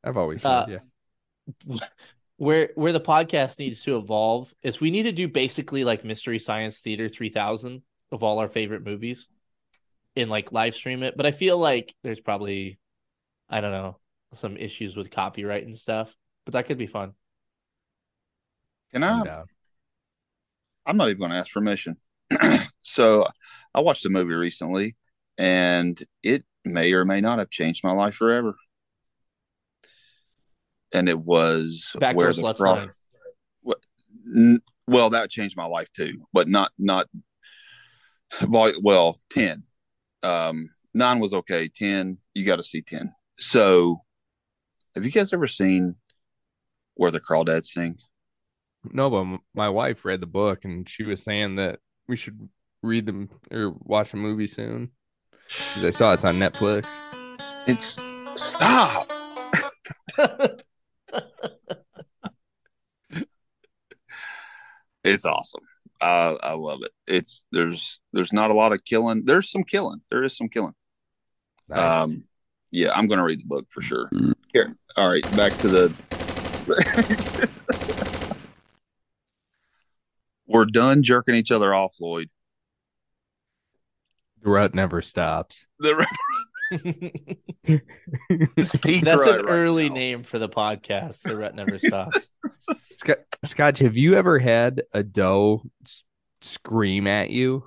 I've 0.05 0.17
always 0.17 0.45
Uh, 0.45 0.67
said 0.67 0.81
yeah. 1.67 1.77
where 2.37 2.71
where 2.75 2.93
the 2.93 3.01
podcast 3.01 3.59
needs 3.59 3.83
to 3.85 3.97
evolve 3.97 4.53
is 4.63 4.81
we 4.81 4.91
need 4.91 5.05
to 5.05 5.13
do 5.13 5.29
basically 5.29 5.85
like 5.85 6.05
mystery 6.05 6.39
science 6.39 6.79
theater 6.79 7.09
3000 7.09 7.83
of 8.13 8.23
all 8.23 8.39
our 8.39 8.49
favorite 8.49 8.85
movies 8.85 9.29
and 10.17 10.31
like 10.31 10.53
live 10.53 10.75
stream 10.75 11.03
it 11.03 11.17
but 11.17 11.27
i 11.27 11.31
feel 11.31 11.57
like 11.57 11.95
there's 12.03 12.21
probably 12.21 12.79
i 13.49 13.61
don't 13.61 13.73
know 13.73 13.97
some 14.35 14.57
issues 14.57 14.97
with 14.97 15.11
copyright 15.11 15.65
and 15.65 15.77
stuff 15.77 16.15
but 16.45 16.53
that 16.53 16.67
could 16.67 16.79
be 16.79 16.87
fun 16.87 17.13
Can 18.93 19.03
I'm 19.03 19.23
I? 19.23 19.25
down. 19.25 19.45
I'm 20.87 20.97
not 20.97 21.09
even 21.09 21.19
going 21.21 21.31
to 21.31 21.37
ask 21.37 21.53
permission. 21.53 21.97
so 22.81 23.27
I 23.75 23.81
watched 23.81 24.05
a 24.07 24.09
movie 24.09 24.35
recently, 24.35 24.97
and 25.39 26.03
it 26.23 26.45
may 26.65 26.93
or 26.93 27.05
may 27.05 27.21
not 27.21 27.39
have 27.39 27.51
changed 27.51 27.85
my 27.85 27.93
life 27.93 28.15
forever. 28.15 28.55
And 30.93 31.09
it 31.09 31.19
was 31.19 31.93
back 32.01 32.17
where 32.17 32.27
where 32.27 32.33
the 32.33 32.43
sluts 32.43 32.57
Fro- 32.57 32.75
line 32.75 32.91
N- 34.35 34.63
well, 34.87 35.11
that 35.11 35.31
changed 35.31 35.57
my 35.57 35.67
life 35.67 35.91
too, 35.93 36.27
but 36.33 36.49
not 36.49 36.73
not. 36.79 37.07
Well, 38.49 38.73
well, 38.83 39.19
ten. 39.31 39.65
Um, 40.23 40.69
nine 40.95 41.19
was 41.21 41.35
okay. 41.35 41.69
Ten, 41.69 42.19
you 42.35 42.45
got 42.45 42.57
to 42.57 42.65
see 42.65 42.83
ten. 42.83 43.13
So, 43.39 44.03
Have 44.95 45.05
you 45.05 45.11
guys 45.11 45.33
ever 45.33 45.47
seen 45.47 45.97
Where 46.95 47.11
the 47.11 47.21
Crawdads 47.21 47.67
Sing? 47.67 47.99
No, 48.85 49.11
but 49.11 49.41
my 49.55 49.69
wife 49.69 50.05
read 50.05 50.21
the 50.21 50.27
book 50.27 50.65
and 50.65 50.89
she 50.89 51.03
was 51.03 51.23
saying 51.23 51.57
that 51.57 51.81
we 52.09 52.17
should 52.17 52.49
read 52.83 53.07
them 53.07 53.29
or 53.51 53.75
watch 53.81 54.15
a 54.15 54.17
movie 54.17 54.47
soon. 54.47 54.91
I 55.77 55.91
saw 55.91 56.13
it's 56.13 56.25
on 56.25 56.39
Netflix. 56.39 56.87
It's 57.67 57.97
stop. 58.37 59.11
it's 65.05 65.25
awesome. 65.25 65.63
I 66.01 66.37
I 66.43 66.55
love 66.55 66.81
it. 66.83 66.91
It's 67.07 67.45
there's 67.53 68.01
there's 68.13 68.33
not 68.33 68.51
a 68.51 68.55
lot 68.55 68.73
of 68.73 68.85
killing. 68.85 69.25
There's 69.25 69.51
some 69.51 69.65
killing. 69.65 70.01
There 70.11 70.25
is 70.25 70.37
some 70.37 70.49
killing. 70.49 70.75
Nice. 71.69 72.03
Um, 72.03 72.25
yeah, 72.71 72.93
I'm 72.95 73.07
gonna 73.07 73.25
read 73.25 73.41
the 73.41 73.47
book 73.47 73.67
for 73.71 73.83
sure. 73.83 74.09
Here, 74.53 74.75
all 74.97 75.09
right, 75.09 75.25
back 75.37 75.59
to 75.61 75.69
the. 75.69 75.95
We're 80.47 80.65
done 80.65 81.03
jerking 81.03 81.35
each 81.37 81.53
other 81.53 81.73
off, 81.73 81.97
Lloyd. 82.01 82.29
the 84.43 84.51
rut 84.51 84.75
never 84.75 85.01
stops. 85.03 85.67
The 85.79 85.95
Speed 85.95 86.07
That's 88.29 88.75
an 89.27 89.47
early 89.47 89.91
name 89.91 90.23
for 90.23 90.39
the 90.39 90.49
podcast. 90.49 91.23
The 91.23 91.37
rut 91.37 91.55
never 91.55 91.79
stops. 91.79 92.21
Scott, 92.73 93.19
Scotch, 93.45 93.79
have 93.81 93.97
you 93.97 94.15
ever 94.15 94.39
had 94.39 94.83
a 94.93 95.03
doe 95.03 95.63
scream 96.41 97.07
at 97.07 97.31
you? 97.31 97.65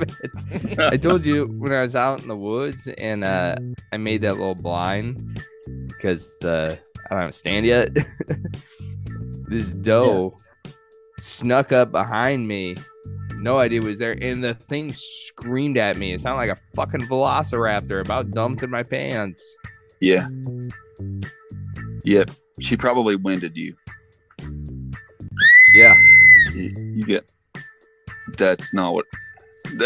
it. 0.00 0.78
I 0.78 0.96
told 0.96 1.24
you 1.24 1.46
when 1.46 1.72
I 1.72 1.82
was 1.82 1.94
out 1.94 2.22
in 2.22 2.28
the 2.28 2.36
woods 2.36 2.88
and 2.98 3.24
uh, 3.24 3.56
I 3.92 3.96
made 3.96 4.22
that 4.22 4.38
little 4.38 4.54
blind 4.54 5.40
because 5.86 6.32
uh, 6.42 6.74
I 7.06 7.14
don't 7.14 7.20
have 7.20 7.30
a 7.30 7.32
stand 7.32 7.66
yet. 7.66 7.96
This 9.48 9.72
doe 9.72 10.36
snuck 11.20 11.72
up 11.72 11.90
behind 11.90 12.46
me. 12.46 12.76
No 13.36 13.58
idea 13.58 13.80
was 13.82 13.98
there, 13.98 14.16
and 14.22 14.42
the 14.42 14.54
thing 14.54 14.92
screamed 14.92 15.78
at 15.78 15.96
me. 15.96 16.12
It 16.12 16.20
sounded 16.20 16.38
like 16.38 16.50
a 16.50 16.58
fucking 16.74 17.02
velociraptor 17.02 18.00
about 18.00 18.30
dumped 18.32 18.62
in 18.62 18.70
my 18.70 18.82
pants. 18.82 19.42
yeah, 20.00 20.28
yep. 22.04 22.30
She 22.60 22.76
probably 22.76 23.14
winded 23.14 23.56
you. 23.56 23.76
Yeah, 25.74 25.94
You, 26.54 26.74
you 26.96 27.02
get. 27.04 27.28
That's 28.36 28.74
not 28.74 28.94
what. 28.94 29.04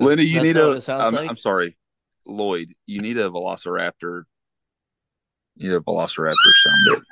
Linda, 0.00 0.24
you 0.24 0.34
That's 0.34 0.44
need 0.44 0.56
what 0.56 0.68
a. 0.68 0.76
It 0.76 0.88
I'm, 0.88 1.14
like? 1.14 1.28
I'm 1.28 1.36
sorry, 1.36 1.76
Lloyd. 2.26 2.68
You 2.86 3.02
need 3.02 3.18
a 3.18 3.28
velociraptor. 3.28 4.22
You 5.56 5.68
need 5.70 5.74
a 5.76 5.80
velociraptor 5.80 6.34
sound 6.34 6.78
bit. 6.94 7.02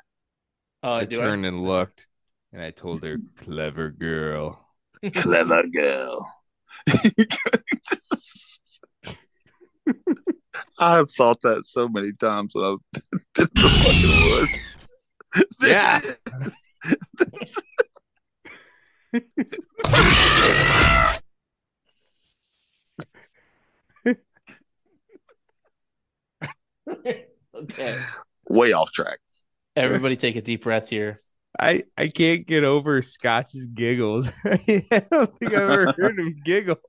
Oh, 0.84 0.92
I 0.92 1.06
do 1.06 1.16
turned 1.16 1.46
and 1.46 1.64
looked, 1.64 2.06
and 2.52 2.60
I 2.60 2.70
told 2.70 3.02
her, 3.04 3.16
"Clever 3.36 3.90
girl." 3.90 4.68
Clever 5.14 5.62
girl. 5.72 6.30
I 10.78 10.96
have 10.96 11.10
thought 11.10 11.40
that 11.40 11.64
so 11.64 11.88
many 11.88 12.12
times 12.12 12.54
when 12.54 12.66
I've 12.66 12.76
been 12.92 13.02
in 13.38 13.48
the 13.54 13.68
fucking 13.80 14.30
woods. 14.30 14.52
Yeah. 15.60 16.00
okay. 27.56 28.04
Way 28.48 28.72
off 28.72 28.92
track. 28.92 29.18
Everybody 29.76 30.16
take 30.16 30.36
a 30.36 30.42
deep 30.42 30.62
breath 30.62 30.88
here. 30.88 31.20
I 31.58 31.84
I 31.96 32.08
can't 32.08 32.46
get 32.46 32.64
over 32.64 33.00
Scotch's 33.02 33.66
giggles. 33.66 34.30
I 34.44 35.06
don't 35.10 35.36
think 35.38 35.52
I've 35.52 35.70
ever 35.70 35.92
heard 35.92 36.18
him 36.18 36.40
giggle. 36.44 36.80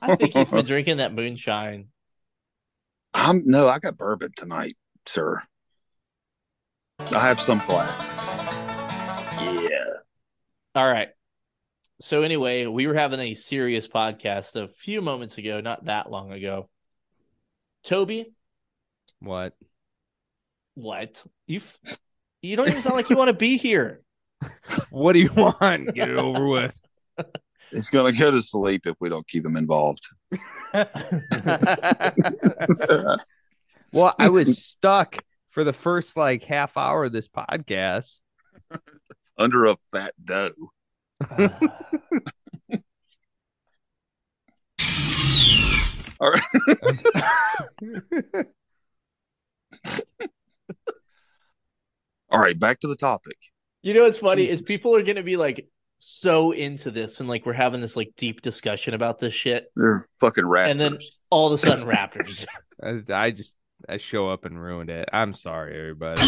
I 0.00 0.16
think 0.16 0.32
he's 0.34 0.50
been 0.50 0.64
drinking 0.66 0.98
that 0.98 1.12
moonshine. 1.14 1.88
I'm 3.12 3.42
no, 3.44 3.68
I 3.68 3.78
got 3.78 3.96
bourbon 3.96 4.32
tonight, 4.36 4.74
sir. 5.06 5.42
I 6.98 7.20
have 7.20 7.40
some 7.40 7.60
class. 7.60 8.08
Yeah. 9.42 9.84
All 10.74 10.86
right. 10.90 11.08
So 12.00 12.22
anyway, 12.22 12.66
we 12.66 12.86
were 12.86 12.94
having 12.94 13.20
a 13.20 13.34
serious 13.34 13.86
podcast 13.86 14.56
a 14.60 14.68
few 14.68 15.00
moments 15.00 15.38
ago, 15.38 15.60
not 15.60 15.84
that 15.86 16.10
long 16.10 16.32
ago. 16.32 16.68
Toby, 17.84 18.32
What? 19.20 19.54
What? 20.74 21.22
You 21.46 21.58
f- 21.58 21.78
you 22.42 22.56
don't 22.56 22.68
even 22.68 22.82
sound 22.82 22.96
like 22.96 23.10
you 23.10 23.16
want 23.16 23.28
to 23.28 23.34
be 23.34 23.56
here. 23.56 24.00
What 24.90 25.14
do 25.14 25.20
you 25.20 25.32
want? 25.32 25.94
Get 25.94 26.10
it 26.10 26.16
over 26.16 26.46
with. 26.46 26.78
He's 27.70 27.88
gonna 27.88 28.12
go 28.12 28.30
to 28.30 28.42
sleep 28.42 28.86
if 28.86 28.94
we 29.00 29.08
don't 29.08 29.26
keep 29.26 29.44
him 29.44 29.56
involved. 29.56 30.06
well, 33.92 34.14
I 34.18 34.28
was 34.28 34.62
stuck 34.62 35.18
for 35.48 35.64
the 35.64 35.72
first 35.72 36.16
like 36.16 36.44
half 36.44 36.76
hour 36.76 37.06
of 37.06 37.12
this 37.12 37.26
podcast. 37.26 38.20
Under 39.38 39.66
a 39.66 39.76
fat 39.90 40.14
doe. 40.22 40.50
All 46.20 46.30
right. 46.30 46.42
All 52.34 52.40
right, 52.40 52.58
back 52.58 52.80
to 52.80 52.88
the 52.88 52.96
topic. 52.96 53.36
You 53.82 53.94
know 53.94 54.02
what's 54.02 54.18
funny 54.18 54.48
is 54.48 54.60
people 54.60 54.96
are 54.96 55.04
gonna 55.04 55.22
be 55.22 55.36
like 55.36 55.68
so 56.00 56.50
into 56.50 56.90
this 56.90 57.20
and 57.20 57.28
like 57.28 57.46
we're 57.46 57.52
having 57.52 57.80
this 57.80 57.94
like 57.94 58.10
deep 58.16 58.42
discussion 58.42 58.92
about 58.92 59.20
this 59.20 59.32
shit, 59.32 59.70
They're 59.76 60.08
fucking 60.18 60.42
raptors. 60.42 60.70
and 60.70 60.80
then 60.80 60.98
all 61.30 61.46
of 61.46 61.52
a 61.52 61.58
sudden 61.58 61.86
Raptors. 61.88 62.44
I, 62.82 63.02
I 63.08 63.30
just 63.30 63.54
I 63.88 63.98
show 63.98 64.28
up 64.30 64.46
and 64.46 64.60
ruined 64.60 64.90
it. 64.90 65.08
I'm 65.12 65.32
sorry, 65.32 65.78
everybody. 65.78 66.22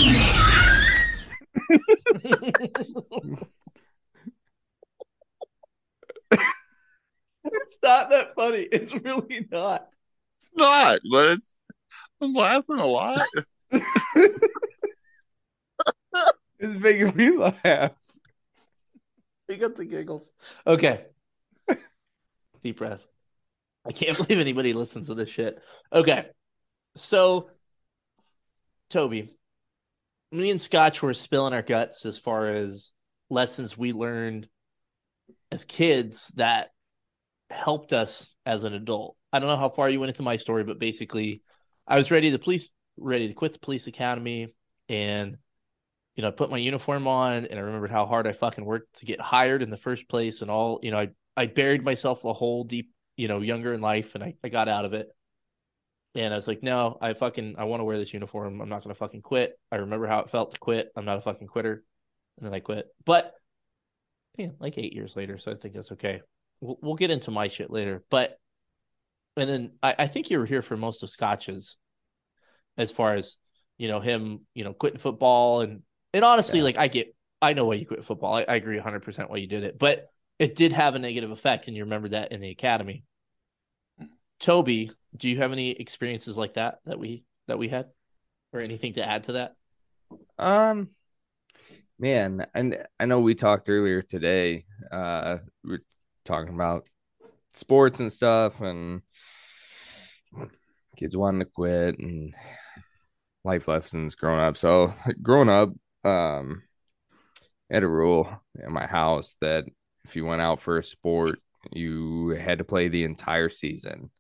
it's 7.45 7.79
not 7.83 8.11
that 8.11 8.37
funny. 8.37 8.69
It's 8.71 8.95
really 8.95 9.49
not. 9.51 9.89
not, 10.55 11.01
but 11.11 11.31
it's 11.33 11.57
I'm 12.21 12.33
laughing 12.33 12.79
a 12.79 12.87
lot. 12.87 13.21
it's 16.59 16.75
making 16.77 17.17
me 17.17 17.37
laugh. 17.37 17.93
We 19.49 19.57
got 19.57 19.77
the 19.77 19.85
giggles. 19.85 20.33
Okay. 20.67 21.05
Deep 22.63 22.79
breath. 22.79 23.05
I 23.87 23.93
can't 23.93 24.17
believe 24.27 24.41
anybody 24.41 24.73
listens 24.73 25.07
to 25.07 25.15
this 25.15 25.31
shit. 25.31 25.61
Okay. 25.93 26.27
So, 26.97 27.51
Toby, 28.91 29.37
me 30.33 30.51
and 30.51 30.61
Scotch 30.61 31.03
were 31.03 31.15
spilling 31.15 31.53
our 31.53 31.63
guts 31.63 32.05
as 32.05 32.19
far 32.19 32.49
as 32.49 32.91
lessons 33.31 33.77
we 33.77 33.93
learned 33.93 34.49
as 35.53 35.65
kids 35.65 36.33
that 36.37 36.71
helped 37.51 37.93
us 37.93 38.27
as 38.45 38.65
an 38.65 38.75
adult. 38.75 39.17
I 39.33 39.39
don't 39.39 39.49
know 39.49 39.57
how 39.57 39.69
far 39.69 39.89
you 39.89 40.01
went 40.01 40.11
into 40.11 40.23
my 40.23 40.37
story, 40.37 40.65
but 40.65 40.79
basically, 40.79 41.43
I 41.87 41.97
was 41.97 42.11
ready 42.11 42.31
to 42.31 42.39
police, 42.39 42.71
ready 42.97 43.29
to 43.29 43.35
quit 43.35 43.53
the 43.53 43.59
police 43.59 43.87
academy, 43.87 44.55
and 44.89 45.37
you 46.17 46.23
know, 46.23 46.29
I 46.29 46.31
put 46.33 46.51
my 46.51 46.57
uniform 46.57 47.07
on, 47.07 47.45
and 47.45 47.59
I 47.59 47.63
remembered 47.63 47.91
how 47.91 48.07
hard 48.07 48.27
I 48.27 48.33
fucking 48.33 48.65
worked 48.65 49.01
to 49.01 49.07
get 49.07 49.21
hired 49.21 49.63
in 49.63 49.71
the 49.71 49.77
first 49.77 50.09
place, 50.09 50.41
and 50.41 50.51
all. 50.51 50.81
You 50.83 50.91
know, 50.91 50.99
I 50.99 51.09
I 51.37 51.47
buried 51.47 51.85
myself 51.85 52.25
a 52.25 52.33
hole 52.33 52.65
deep, 52.65 52.91
you 53.17 53.29
know, 53.29 53.41
younger 53.41 53.75
in 53.75 53.83
life, 53.83 54.15
and 54.15 54.25
I 54.25 54.35
I 54.43 54.49
got 54.49 54.69
out 54.69 54.87
of 54.87 54.95
it. 54.95 55.09
And 56.15 56.33
I 56.33 56.37
was 56.37 56.49
like, 56.49 56.63
no, 56.63 56.97
I 57.03 57.13
fucking 57.13 57.57
I 57.59 57.65
want 57.65 57.81
to 57.81 57.85
wear 57.85 57.99
this 57.99 58.15
uniform. 58.15 58.63
I'm 58.63 58.71
not 58.71 58.83
gonna 58.83 58.95
fucking 58.95 59.21
quit. 59.21 59.59
I 59.71 59.77
remember 59.77 60.07
how 60.07 60.21
it 60.21 60.31
felt 60.31 60.53
to 60.53 60.59
quit. 60.59 60.91
I'm 60.97 61.05
not 61.05 61.19
a 61.19 61.21
fucking 61.21 61.49
quitter. 61.49 61.85
And 62.39 62.47
then 62.47 62.55
I 62.55 62.61
quit. 62.61 62.87
But 63.05 63.35
yeah, 64.39 64.49
like 64.59 64.79
eight 64.79 64.95
years 64.95 65.17
later, 65.17 65.37
so 65.37 65.53
I 65.53 65.57
think 65.57 65.75
that's 65.75 65.93
okay. 65.93 66.23
We'll, 66.61 66.79
we'll 66.81 66.95
get 66.95 67.11
into 67.11 67.31
my 67.31 67.49
shit 67.49 67.71
later. 67.71 68.03
But 68.11 68.39
and 69.37 69.51
then 69.51 69.73
I, 69.83 69.95
I 69.99 70.07
think 70.07 70.31
you 70.31 70.39
were 70.39 70.47
here 70.47 70.63
for 70.63 70.79
most 70.79 71.03
of 71.03 71.11
Scotch's, 71.11 71.77
as 72.79 72.91
far 72.91 73.15
as 73.15 73.37
you 73.77 73.89
know 73.89 74.01
him, 74.01 74.47
you 74.55 74.65
know, 74.65 74.73
quitting 74.73 74.99
football 74.99 75.61
and 75.61 75.83
and 76.17 76.25
honestly, 76.25 76.61
Yeah. 76.61 76.65
like 76.65 76.79
I 76.79 76.89
get, 76.89 77.15
I 77.43 77.53
know 77.53 77.67
why 77.67 77.75
you 77.75 77.87
quit 77.87 78.05
football. 78.05 78.35
I, 78.35 78.43
I 78.49 78.55
agree 78.57 78.77
100 78.77 79.03
percent 79.03 79.31
why 79.31 79.37
you 79.37 79.47
did 79.47 79.65
it, 79.65 79.79
but 79.79 80.11
it 80.39 80.57
did 80.57 80.73
have 80.73 80.95
a 80.95 80.99
negative 80.99 81.31
effect, 81.31 81.69
and 81.69 81.77
you 81.77 81.85
remember 81.85 82.09
that 82.09 82.33
in 82.33 82.41
the 82.41 82.51
academy. 82.51 83.05
Toby, 84.41 84.91
do 85.15 85.29
you 85.29 85.39
have 85.39 85.53
any 85.53 85.71
experiences 85.71 86.39
like 86.39 86.55
that 86.55 86.79
that 86.87 86.99
we 86.99 87.25
that 87.49 87.59
we 87.59 87.69
had, 87.69 87.87
or 88.53 88.63
anything 88.63 88.95
to 88.95 89.07
add 89.07 89.25
to 89.25 89.33
that? 89.33 89.57
Um, 90.39 90.89
man, 91.99 92.47
and 92.55 92.83
I 92.99 93.05
know 93.05 93.21
we 93.21 93.35
talked 93.35 93.69
earlier 93.69 94.01
today. 94.01 94.65
Uh, 94.91 95.39
we 95.65 95.75
are 95.75 95.83
talking 96.25 96.55
about 96.55 96.87
sports 97.53 98.01
and 98.01 98.11
stuff, 98.11 98.63
and 98.63 99.03
kids 100.97 101.15
wanting 101.15 101.41
to 101.41 101.47
quit 101.47 101.99
and 101.99 102.35
life 103.45 103.69
lessons 103.69 104.15
growing 104.15 104.41
up. 104.41 104.57
So 104.57 104.95
growing 105.23 105.49
up, 105.49 105.71
um, 106.07 106.63
I 107.71 107.75
had 107.75 107.83
a 107.83 107.89
rule 107.89 108.29
in 108.65 108.73
my 108.73 108.87
house 108.87 109.37
that 109.41 109.65
if 110.05 110.17
you 110.17 110.25
went 110.25 110.41
out 110.41 110.61
for 110.61 110.79
a 110.79 110.85
sport, 110.85 111.41
you 111.73 112.29
had 112.29 112.59
to 112.59 112.65
play 112.65 112.89
the 112.89 113.05
entire 113.05 113.49
season. 113.49 114.11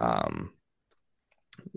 Um, 0.00 0.52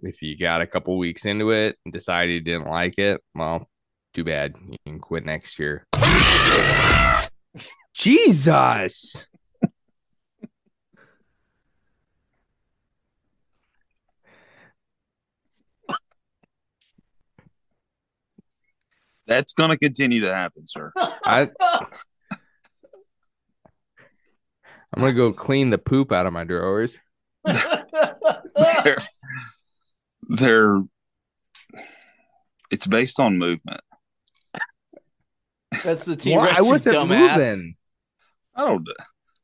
if 0.03 0.21
you 0.21 0.37
got 0.37 0.61
a 0.61 0.67
couple 0.67 0.97
weeks 0.97 1.25
into 1.25 1.51
it 1.51 1.77
and 1.83 1.93
decided 1.93 2.33
you 2.33 2.41
didn't 2.41 2.69
like 2.69 2.99
it, 2.99 3.21
well, 3.33 3.67
too 4.13 4.23
bad. 4.23 4.55
You 4.69 4.77
can 4.85 4.99
quit 4.99 5.25
next 5.25 5.57
year. 5.57 5.85
Jesus. 7.93 9.28
That's 19.29 19.53
going 19.53 19.69
to 19.69 19.77
continue 19.77 20.21
to 20.21 20.33
happen, 20.33 20.67
sir. 20.67 20.91
I, 20.97 21.49
I'm 24.91 25.01
gonna 25.01 25.13
go 25.13 25.31
clean 25.31 25.69
the 25.69 25.77
poop 25.77 26.11
out 26.11 26.25
of 26.25 26.33
my 26.33 26.43
drawers. 26.43 26.97
they're, 27.43 28.97
they're 30.27 30.81
it's 32.71 32.87
based 32.87 33.19
on 33.19 33.37
movement. 33.37 33.81
That's 35.83 36.05
the 36.05 36.15
T 36.15 36.35
Rex. 36.35 36.57
I 36.57 36.61
wasn't 36.61 36.95
dumbass. 36.95 37.37
moving. 37.37 37.75
I 38.55 38.65
don't 38.65 38.87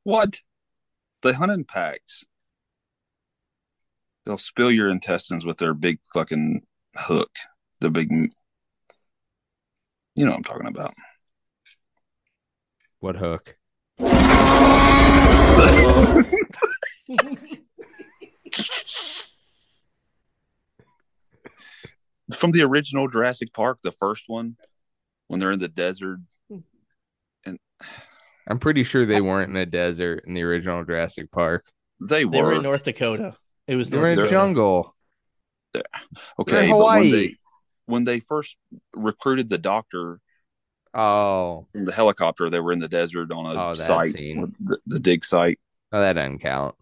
what 0.03 0.39
they 1.21 1.33
hunt 1.33 1.51
in 1.51 1.63
packs. 1.63 2.23
They'll 4.25 4.37
spill 4.37 4.71
your 4.71 4.89
intestines 4.89 5.45
with 5.45 5.57
their 5.57 5.73
big 5.73 5.99
fucking 6.13 6.61
hook. 6.95 7.29
The 7.81 7.91
big, 7.91 8.11
you 10.15 10.25
know 10.25 10.31
what 10.31 10.37
I'm 10.37 10.43
talking 10.43 10.67
about. 10.67 10.93
What 12.99 13.15
hook? 13.17 13.55
From 22.35 22.51
the 22.51 22.63
original 22.63 23.07
Jurassic 23.07 23.53
Park, 23.53 23.79
the 23.83 23.91
first 23.91 24.23
one, 24.27 24.57
when 25.27 25.39
they're 25.39 25.51
in 25.51 25.59
the 25.59 25.67
desert. 25.67 26.19
Hmm. 26.49 26.59
and 27.45 27.59
I'm 28.47 28.57
pretty 28.57 28.83
sure 28.83 29.05
they 29.05 29.21
weren't 29.21 29.51
in 29.51 29.57
a 29.57 29.65
desert 29.65 30.23
in 30.25 30.33
the 30.33 30.41
original 30.41 30.83
Jurassic 30.83 31.31
Park. 31.31 31.65
They 31.99 32.19
They 32.23 32.25
were, 32.25 32.43
were 32.47 32.53
in 32.55 32.63
North 32.63 32.83
Dakota. 32.83 33.35
It 33.67 33.75
was 33.75 33.89
They 33.91 33.97
North 33.97 34.03
were 34.05 34.11
in 34.11 34.19
a 34.19 34.21
Dakota. 34.23 34.35
jungle. 34.35 34.95
okay, 36.39 36.63
in 36.65 36.69
but 36.71 36.77
when 36.77 36.77
Hawaii. 36.77 37.11
they 37.11 37.35
when 37.85 38.03
they 38.03 38.19
first 38.21 38.57
recruited 38.93 39.49
the 39.49 39.57
doctor 39.57 40.19
Oh, 40.93 41.67
from 41.73 41.83
the 41.85 41.91
helicopter, 41.91 42.49
they 42.49 42.61
were 42.61 42.71
in 42.71 42.79
the 42.79 42.87
desert 42.87 43.29
on 43.31 43.45
a 43.45 43.49
Oh, 43.49 43.69
that 43.75 43.77
site, 43.77 44.13
scene. 44.13 44.55
the, 44.61 44.77
the 44.87 44.99
dig 44.99 45.25
site. 45.25 45.59
oh, 45.91 45.99
that 45.99 46.13
doesn't 46.13 46.39
count. 46.39 46.75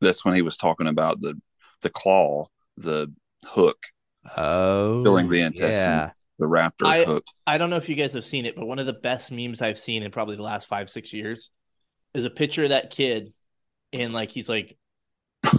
That's 0.00 0.24
when 0.24 0.34
he 0.34 0.42
was 0.42 0.56
talking 0.56 0.88
about 0.88 1.20
the 1.20 1.40
the 1.82 1.90
claw, 1.90 2.48
the 2.76 3.12
hook, 3.46 3.86
Oh, 4.36 5.02
filling 5.04 5.28
the 5.28 5.42
intestines, 5.42 5.76
Yeah. 5.76 6.10
the 6.38 6.46
raptor 6.46 6.86
I- 6.86 7.04
hook. 7.04 7.24
I 7.46 7.56
don't 7.56 7.70
know 7.70 7.76
if 7.76 7.88
you 7.88 7.94
guys 7.94 8.12
have 8.14 8.24
seen 8.24 8.46
it, 8.46 8.56
but 8.56 8.66
one 8.66 8.78
of 8.80 8.86
the 8.86 8.92
best 8.92 9.30
memes 9.30 9.62
I've 9.62 9.78
seen 9.78 10.02
in 10.02 10.10
probably 10.10 10.36
the 10.36 10.42
last 10.42 10.66
five, 10.66 10.90
six 10.90 11.12
years 11.12 11.50
is 12.14 12.24
a 12.24 12.30
picture 12.30 12.64
of 12.64 12.68
that 12.70 12.90
kid. 12.90 13.32
And 13.92 14.12
like, 14.12 14.30
he's 14.32 14.48
like, 14.48 14.76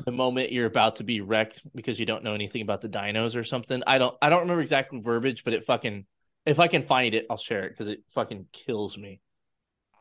the 0.05 0.11
moment 0.11 0.51
you're 0.51 0.65
about 0.67 0.97
to 0.97 1.03
be 1.03 1.21
wrecked 1.21 1.61
because 1.75 1.99
you 1.99 2.05
don't 2.05 2.23
know 2.23 2.33
anything 2.33 2.61
about 2.61 2.81
the 2.81 2.89
dinos 2.89 3.35
or 3.35 3.43
something. 3.43 3.81
I 3.87 3.97
don't, 3.97 4.15
I 4.21 4.29
don't 4.29 4.41
remember 4.41 4.61
exactly 4.61 4.99
verbiage, 5.01 5.43
but 5.43 5.53
it 5.53 5.65
fucking, 5.65 6.05
if 6.45 6.59
I 6.59 6.67
can 6.67 6.81
find 6.83 7.13
it, 7.13 7.25
I'll 7.29 7.37
share 7.37 7.63
it 7.65 7.69
because 7.77 7.87
it 7.91 8.03
fucking 8.09 8.47
kills 8.53 8.97
me. 8.97 9.19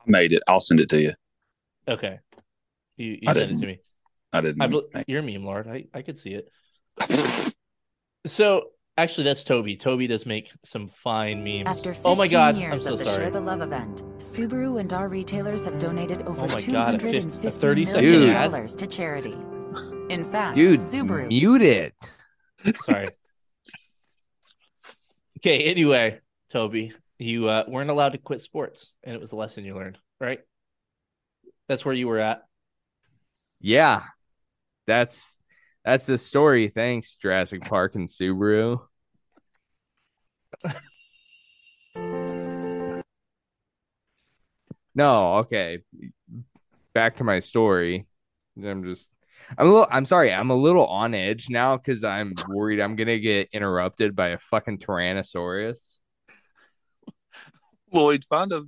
I 0.01 0.03
made 0.07 0.33
it. 0.33 0.43
I'll 0.47 0.61
send 0.61 0.81
it 0.81 0.89
to 0.91 1.01
you. 1.01 1.13
Okay. 1.89 2.19
You, 2.97 3.13
you 3.13 3.19
I 3.27 3.33
sent 3.33 3.39
it 3.39 3.47
didn't. 3.47 3.61
to 3.63 3.67
me. 3.67 3.79
I 4.33 4.41
didn't. 4.41 4.63
I 4.63 4.67
bel 4.69 4.83
you're 5.07 5.21
a 5.21 5.23
meme 5.23 5.45
lord. 5.45 5.67
I, 5.69 5.87
I 5.93 6.03
could 6.03 6.19
see 6.19 6.35
it. 6.35 6.49
So 8.27 8.67
actually, 8.99 9.25
that's 9.25 9.45
Toby. 9.45 9.77
Toby 9.77 10.07
does 10.07 10.27
make 10.27 10.51
some 10.65 10.89
fine 10.89 11.43
memes. 11.43 11.67
After 11.67 11.95
15 11.95 12.03
oh 12.05 12.15
my 12.15 12.29
god, 12.29 12.55
I'm 12.55 12.61
years 12.61 12.85
so 12.85 12.93
of 12.93 12.99
the 12.99 13.07
sorry. 13.07 13.17
Share 13.17 13.31
the 13.31 13.41
Love 13.41 13.63
event, 13.63 14.03
Subaru 14.19 14.79
and 14.79 14.93
our 14.93 15.09
retailers 15.09 15.65
have 15.65 15.79
donated 15.79 16.21
over 16.27 16.43
Oh 16.43 16.47
my 16.47 16.61
God, 16.61 16.95
a 16.97 16.99
fif- 16.99 17.25
a 17.27 17.51
$250 17.51 17.53
30 17.55 17.85
second 17.87 18.11
million 18.11 18.37
ad? 18.37 18.51
dollars 18.51 18.75
to 18.75 18.87
charity. 18.87 19.37
In 20.11 20.25
fact, 20.25 20.57
Dude, 20.57 20.81
Subaru 20.81 21.29
mute 21.29 21.63
it. 21.63 21.95
Sorry. 22.83 23.07
okay. 25.39 25.63
Anyway, 25.63 26.19
Toby, 26.51 26.93
you 27.17 27.49
uh, 27.49 27.63
weren't 27.69 27.91
allowed 27.91 28.13
to 28.13 28.19
quit 28.19 28.41
sports, 28.41 28.93
and 29.05 29.15
it 29.15 29.21
was 29.21 29.31
a 29.31 29.37
lesson 29.37 29.65
you 29.65 29.77
learned, 29.77 29.99
right? 30.19 30.41
That's 31.69 31.85
where 31.85 31.95
you 31.95 32.09
were 32.09 32.19
at. 32.19 32.43
Yeah, 33.61 34.03
that's 34.89 35.37
that's 35.85 36.07
the 36.07 36.19
story. 36.19 36.67
Thanks, 36.67 37.15
Jurassic 37.15 37.63
Park 37.63 37.95
and 37.95 38.09
Subaru. 38.09 38.81
no, 44.97 45.35
okay. 45.37 45.85
Back 46.95 47.19
to 47.19 47.25
my 47.25 47.39
story. 47.39 48.09
I'm 48.61 48.83
just 48.83 49.13
I'm 49.59 49.67
a 49.67 49.71
little 49.71 49.89
I'm 49.91 50.07
sorry, 50.07 50.33
I'm 50.33 50.51
a 50.51 50.55
little 50.57 50.87
on 50.87 51.15
edge 51.15 51.49
now 51.51 51.77
because 51.77 52.05
I'm 52.05 52.35
worried 52.49 52.81
I'm 52.81 52.97
gonna 52.97 53.19
get 53.19 53.49
interrupted 53.53 54.15
by 54.17 54.29
a 54.29 54.39
fucking 54.39 54.79
Tyrannosaurus. 54.79 55.99
Lloyd, 57.93 58.25
find 58.29 58.53
a 58.53 58.65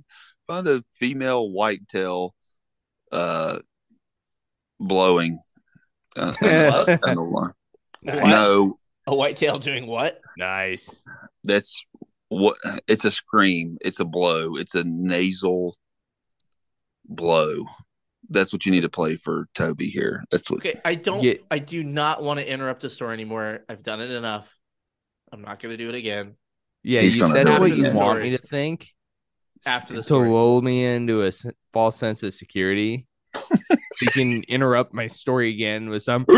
find 0.47 0.67
a 0.67 0.83
female 0.99 1.49
whitetail 1.49 2.35
uh 3.11 3.59
blowing. 4.79 5.39
Uh, 6.17 6.33
and- 6.41 6.99
and 7.03 7.17
the 7.17 7.21
line. 7.21 7.51
What? 8.01 8.27
no, 8.27 8.77
A 9.07 9.15
whitetail 9.15 9.59
doing 9.59 9.87
what? 9.87 10.19
Nice. 10.37 10.93
that's 11.45 11.81
what 12.27 12.57
it's 12.87 13.05
a 13.05 13.11
scream. 13.11 13.77
It's 13.81 13.99
a 14.01 14.05
blow. 14.05 14.57
It's 14.57 14.75
a 14.75 14.83
nasal 14.83 15.77
blow. 17.05 17.65
That's 18.33 18.51
what 18.51 18.65
you 18.65 18.71
need 18.71 18.81
to 18.81 18.89
play 18.89 19.15
for 19.15 19.47
Toby 19.53 19.87
here. 19.87 20.23
That's 20.31 20.49
what 20.49 20.59
Okay, 20.59 20.79
I 20.83 20.95
don't. 20.95 21.21
Yeah. 21.23 21.35
I 21.49 21.59
do 21.59 21.83
not 21.83 22.23
want 22.23 22.39
to 22.39 22.49
interrupt 22.49 22.81
the 22.81 22.89
story 22.89 23.13
anymore. 23.13 23.63
I've 23.69 23.83
done 23.83 24.01
it 24.01 24.11
enough. 24.11 24.55
I'm 25.31 25.41
not 25.41 25.59
going 25.59 25.71
to 25.75 25.77
do 25.77 25.89
it 25.89 25.95
again. 25.95 26.35
Yeah, 26.83 27.01
you, 27.01 27.27
that's 27.29 27.59
what 27.59 27.75
you 27.75 27.85
again. 27.85 27.95
want 27.95 28.21
me 28.21 28.31
to 28.31 28.37
think. 28.37 28.89
After 29.65 29.93
the 29.93 30.01
to 30.01 30.05
story. 30.05 30.29
lull 30.29 30.61
me 30.61 30.83
into 30.85 31.25
a 31.25 31.31
false 31.71 31.95
sense 31.95 32.21
of 32.23 32.33
security. 32.33 33.07
you 34.01 34.07
can 34.07 34.43
interrupt 34.49 34.93
my 34.93 35.07
story 35.07 35.49
again 35.49 35.89
with 35.89 36.03
some. 36.03 36.25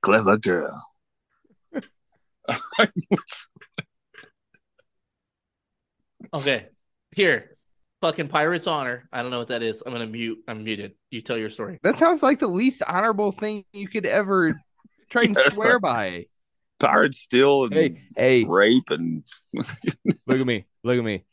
clever 0.00 0.38
girl. 0.38 0.86
Okay, 6.32 6.66
here, 7.12 7.56
fucking 8.00 8.28
pirate's 8.28 8.68
honor. 8.68 9.08
I 9.12 9.22
don't 9.22 9.32
know 9.32 9.38
what 9.38 9.48
that 9.48 9.62
is. 9.62 9.82
I'm 9.84 9.92
gonna 9.92 10.06
mute. 10.06 10.38
I'm 10.46 10.62
muted. 10.62 10.92
You 11.10 11.20
tell 11.22 11.36
your 11.36 11.50
story. 11.50 11.80
That 11.82 11.96
sounds 11.96 12.22
like 12.22 12.38
the 12.38 12.46
least 12.46 12.82
honorable 12.86 13.32
thing 13.32 13.64
you 13.72 13.88
could 13.88 14.06
ever 14.06 14.60
try 15.08 15.22
and 15.24 15.36
swear 15.52 15.80
by. 15.80 16.26
Pirates 16.78 17.18
steal 17.18 17.64
and 17.64 17.74
Hey, 17.74 18.02
hey, 18.16 18.44
rape 18.44 18.90
and 18.90 19.24
look 19.52 20.40
at 20.40 20.46
me. 20.46 20.66
Look 20.84 20.98
at 20.98 21.04
me. 21.04 21.24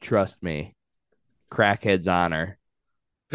Trust 0.00 0.42
me. 0.42 0.74
Crackhead's 1.50 2.06
honor. 2.06 2.58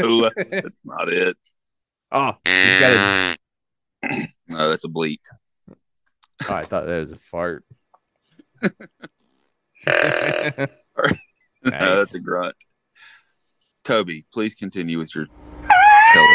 Ooh, 0.00 0.28
that's 0.36 0.84
not 0.84 1.12
it. 1.12 1.36
Oh, 2.10 2.36
you 2.46 2.80
got 2.80 3.36
a, 4.02 4.18
No, 4.48 4.70
that's 4.70 4.84
a 4.84 4.88
bleat. 4.88 5.20
Oh, 6.48 6.54
I 6.54 6.64
thought 6.64 6.86
that 6.86 7.00
was 7.00 7.12
a 7.12 7.16
fart. 7.16 7.64
No, 11.64 11.96
that's 11.96 12.14
a 12.14 12.20
grunt. 12.20 12.54
Toby, 13.84 14.24
please 14.32 14.54
continue 14.54 14.98
with 14.98 15.14
your 15.14 15.26
tell. 16.12 16.26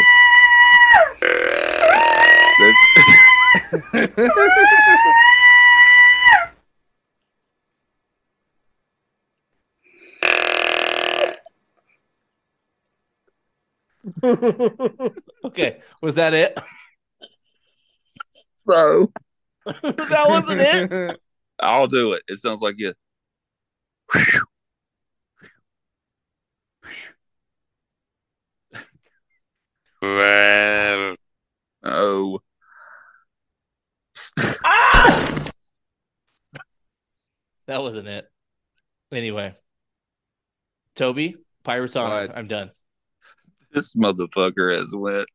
Okay, 15.44 15.80
was 16.02 16.16
that 16.16 16.34
it? 16.34 16.58
So 18.68 19.12
that 19.82 20.24
wasn't 20.28 20.60
it. 20.60 21.20
I'll 21.60 21.86
do 21.86 22.12
it. 22.12 22.22
It 22.28 22.38
sounds 22.38 22.60
like 22.60 22.74
you. 22.78 22.92
well. 30.02 31.16
Oh, 31.84 32.40
ah! 34.64 35.50
That 37.66 37.80
wasn't 37.80 38.08
it. 38.08 38.30
Anyway, 39.12 39.54
Toby, 40.94 41.36
Pirates 41.62 41.96
on. 41.96 42.10
What? 42.10 42.36
I'm 42.36 42.48
done. 42.48 42.70
this 43.72 43.94
motherfucker 43.94 44.76
has 44.76 44.94
went 44.94 45.28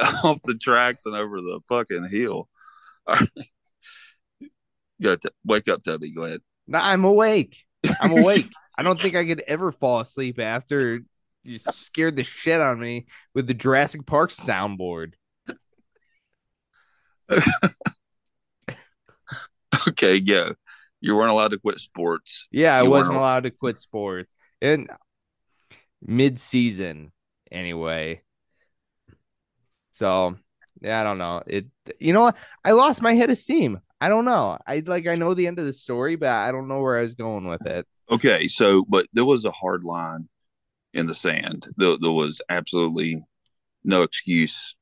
off 0.24 0.40
the 0.44 0.54
tracks 0.54 1.06
and 1.06 1.14
over 1.14 1.40
the 1.40 1.60
fucking 1.68 2.08
hill. 2.08 2.48
All 3.08 3.14
right. 3.16 3.28
Go 5.02 5.16
t- 5.16 5.28
wake 5.44 5.68
up, 5.68 5.82
Toby. 5.82 6.12
Go 6.12 6.24
ahead. 6.24 6.40
No, 6.66 6.78
I'm 6.78 7.04
awake. 7.04 7.56
I'm 8.00 8.10
awake. 8.18 8.50
I 8.76 8.82
don't 8.82 9.00
think 9.00 9.14
I 9.14 9.24
could 9.24 9.42
ever 9.46 9.70
fall 9.72 10.00
asleep 10.00 10.38
after 10.38 11.00
you 11.44 11.58
scared 11.58 12.16
the 12.16 12.24
shit 12.24 12.60
out 12.60 12.72
of 12.74 12.78
me 12.78 13.06
with 13.34 13.46
the 13.46 13.54
Jurassic 13.54 14.06
Park 14.06 14.30
soundboard. 14.30 15.14
Okay, 19.86 20.20
go. 20.20 20.54
You 21.00 21.14
weren't 21.16 21.30
allowed 21.30 21.52
to 21.52 21.58
quit 21.58 21.78
sports. 21.78 22.46
Yeah, 22.50 22.76
I 22.76 22.82
You 22.82 22.90
wasn't 22.90 23.10
weren't- 23.10 23.20
allowed 23.20 23.42
to 23.44 23.50
quit 23.50 23.78
sports. 23.78 24.34
And 24.60 24.90
mid 26.02 26.40
season 26.40 27.12
anyway. 27.50 28.22
So 29.92 30.36
yeah, 30.80 31.00
I 31.00 31.04
don't 31.04 31.18
know. 31.18 31.42
It 31.46 31.66
you 32.00 32.12
know? 32.12 32.32
I 32.64 32.72
lost 32.72 33.02
my 33.02 33.14
head 33.14 33.30
of 33.30 33.38
steam. 33.38 33.80
I 34.00 34.08
don't 34.08 34.24
know. 34.24 34.58
I 34.66 34.82
like 34.86 35.06
I 35.06 35.16
know 35.16 35.34
the 35.34 35.46
end 35.46 35.58
of 35.58 35.64
the 35.64 35.72
story, 35.72 36.16
but 36.16 36.28
I 36.28 36.52
don't 36.52 36.68
know 36.68 36.80
where 36.80 36.98
I 36.98 37.02
was 37.02 37.14
going 37.14 37.46
with 37.46 37.66
it. 37.66 37.86
Okay, 38.10 38.48
so 38.48 38.84
but 38.88 39.06
there 39.12 39.24
was 39.24 39.44
a 39.44 39.50
hard 39.50 39.84
line 39.84 40.28
in 40.94 41.06
the 41.06 41.14
sand. 41.14 41.68
There, 41.76 41.96
there 42.00 42.12
was 42.12 42.40
absolutely 42.48 43.22
no 43.84 44.02
excuse. 44.02 44.76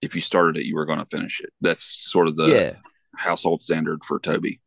If 0.00 0.14
you 0.14 0.20
started 0.20 0.56
it, 0.56 0.66
you 0.66 0.74
were 0.74 0.86
going 0.86 1.00
to 1.00 1.06
finish 1.06 1.40
it. 1.40 1.50
That's 1.60 1.98
sort 2.08 2.28
of 2.28 2.36
the 2.36 2.46
yeah. 2.46 2.72
household 3.16 3.62
standard 3.62 4.04
for 4.04 4.18
Toby. 4.18 4.60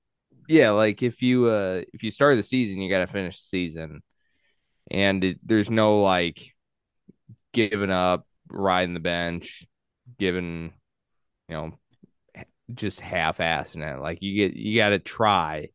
Yeah, 0.47 0.71
like 0.71 1.01
if 1.01 1.21
you 1.21 1.45
uh 1.45 1.83
if 1.93 2.03
you 2.03 2.11
start 2.11 2.35
the 2.35 2.43
season, 2.43 2.79
you 2.79 2.89
got 2.89 2.99
to 2.99 3.07
finish 3.07 3.37
the 3.37 3.47
season. 3.47 4.03
And 4.91 5.23
it, 5.23 5.39
there's 5.43 5.71
no 5.71 6.01
like 6.01 6.53
giving 7.53 7.91
up, 7.91 8.27
riding 8.49 8.93
the 8.93 8.99
bench, 8.99 9.65
giving 10.17 10.73
you 11.49 11.55
know 11.55 11.79
just 12.73 13.01
half-assing 13.01 13.81
it. 13.81 14.01
Like 14.01 14.19
you 14.21 14.35
get 14.35 14.57
you 14.57 14.77
got 14.77 14.89
to 14.89 14.99
try. 14.99 15.69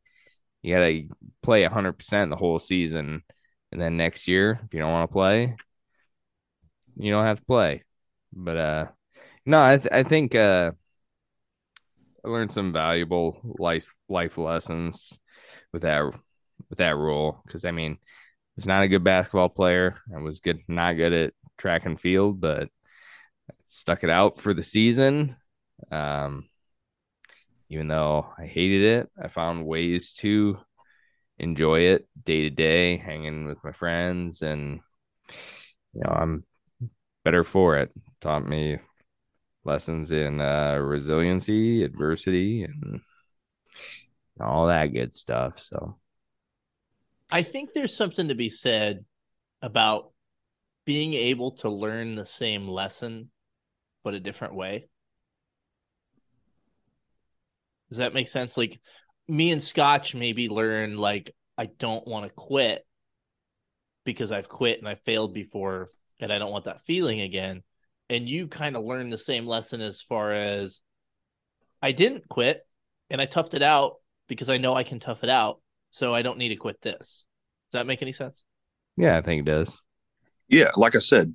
You 0.63 0.75
got 0.75 0.87
to 0.87 1.09
play 1.43 1.63
100% 1.63 2.31
the 2.31 2.37
whole 2.37 2.59
season 2.59 3.23
and 3.73 3.81
then 3.81 3.97
next 3.97 4.29
year 4.29 4.61
if 4.65 4.75
you 4.75 4.81
don't 4.81 4.93
want 4.93 5.11
to 5.11 5.13
play, 5.13 5.57
you 6.97 7.11
don't 7.11 7.25
have 7.25 7.41
to 7.41 7.45
play. 7.47 7.85
But 8.33 8.57
uh 8.57 8.87
no, 9.47 9.63
I 9.63 9.77
th- 9.79 9.93
I 9.93 10.03
think 10.03 10.35
uh 10.35 10.73
I 12.25 12.29
learned 12.29 12.53
some 12.53 12.73
valuable 12.73 13.41
life 13.59 13.95
life 14.09 14.39
lessons 14.39 15.19
with 15.73 15.83
that 15.83 16.03
with 16.69 16.79
that 16.79 16.97
rule 16.97 17.43
because 17.47 17.65
I 17.65 17.71
mean 17.71 17.93
I 17.95 18.07
was 18.57 18.67
not 18.67 18.83
a 18.83 18.89
good 18.89 19.05
basketball 19.05 19.49
player. 19.49 19.99
I 20.15 20.19
was 20.21 20.41
good 20.41 20.61
not 20.69 20.95
good 20.97 21.13
at 21.13 21.35
track 21.59 21.87
and 21.87 22.01
field, 22.01 22.41
but 22.41 22.71
stuck 23.69 24.03
it 24.03 24.11
out 24.11 24.39
for 24.39 24.53
the 24.53 24.63
season. 24.63 25.37
Um, 25.93 26.49
even 27.69 27.87
though 27.87 28.27
I 28.37 28.47
hated 28.47 28.83
it, 28.83 29.11
I 29.23 29.29
found 29.29 29.67
ways 29.67 30.15
to 30.15 30.59
enjoy 31.39 31.81
it 31.81 32.09
day 32.25 32.43
to 32.43 32.51
day, 32.51 32.97
hanging 32.97 33.47
with 33.47 33.63
my 33.63 33.73
friends, 33.73 34.43
and 34.43 34.81
you 35.93 36.03
know 36.03 36.11
I'm 36.11 36.45
better 37.25 37.45
for 37.45 37.77
it. 37.77 37.93
Taught 38.21 38.49
me 38.49 38.79
lessons 39.65 40.11
in 40.11 40.41
uh, 40.41 40.77
resiliency, 40.77 41.85
adversity, 41.85 42.65
and 42.65 43.01
all 44.41 44.67
that 44.69 44.87
good 44.87 45.13
stuff. 45.13 45.61
So 45.61 45.99
I 47.31 47.43
think 47.43 47.73
there's 47.73 47.95
something 47.95 48.29
to 48.29 48.35
be 48.35 48.51
said 48.51 49.05
about 49.61 50.13
being 50.87 51.13
able 51.13 51.53
to 51.53 51.69
learn 51.69 52.15
the 52.15 52.25
same 52.25 52.67
lesson, 52.67 53.31
but 54.05 54.15
a 54.15 54.21
different 54.21 54.55
way. 54.55 54.89
Does 57.89 57.99
that 57.99 58.15
make 58.15 58.29
sense? 58.29 58.57
Like 58.57 58.81
me 59.27 59.51
and 59.53 59.63
Scotch 59.63 60.15
maybe 60.15 60.49
learn 60.49 60.97
like 60.97 61.35
I 61.57 61.67
don't 61.67 62.07
want 62.07 62.27
to 62.27 62.33
quit 62.35 62.87
because 64.05 64.33
I've 64.33 64.49
quit 64.49 64.79
and 64.79 64.89
I 64.89 64.95
failed 64.95 65.35
before 65.35 65.91
and 66.21 66.33
I 66.33 66.39
don't 66.39 66.53
want 66.53 66.65
that 66.65 66.83
feeling 66.83 67.21
again. 67.21 67.63
And 68.11 68.29
you 68.29 68.49
kind 68.49 68.77
of 68.77 68.85
learn 68.85 69.11
the 69.11 69.19
same 69.19 69.47
lesson 69.47 69.81
as 69.81 70.01
far 70.01 70.33
as 70.33 70.81
I 71.83 71.93
didn't 71.93 72.29
quit 72.29 72.61
and 73.11 73.21
I 73.21 73.27
toughed 73.27 73.55
it 73.55 73.63
out 73.63 73.97
because 74.29 74.49
I 74.49 74.59
know 74.59 74.75
I 74.75 74.83
can 74.83 74.99
tough 74.99 75.25
it 75.25 75.31
out. 75.31 75.61
So 75.91 76.15
I 76.15 76.23
don't 76.23 76.39
need 76.39 76.51
to 76.51 76.57
quit 76.57 76.81
this. 76.83 77.25
Does 77.71 77.79
that 77.79 77.87
make 77.87 78.03
any 78.03 78.13
sense? 78.13 78.45
yeah, 78.97 79.17
I 79.17 79.23
think 79.23 79.41
it 79.41 79.51
does. 79.51 79.81
Yeah, 80.49 80.71
like 80.77 80.97
I 80.97 80.99
said, 80.99 81.35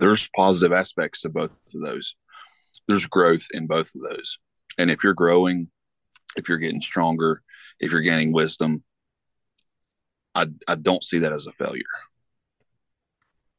there's 0.00 0.28
positive 0.34 0.72
aspects 0.72 1.20
to 1.20 1.28
both 1.28 1.52
of 1.74 1.80
those. 1.80 2.16
There's 2.88 3.06
growth 3.06 3.46
in 3.52 3.66
both 3.66 3.90
of 3.94 4.02
those. 4.02 4.38
And 4.78 4.90
if 4.90 5.04
you're 5.04 5.14
growing, 5.14 5.68
if 6.36 6.48
you're 6.48 6.58
getting 6.58 6.80
stronger, 6.80 7.42
if 7.78 7.92
you're 7.92 8.00
gaining 8.00 8.32
wisdom, 8.32 8.82
I 10.34 10.46
I 10.66 10.76
don't 10.76 11.04
see 11.04 11.20
that 11.20 11.32
as 11.32 11.46
a 11.46 11.52
failure. 11.52 11.82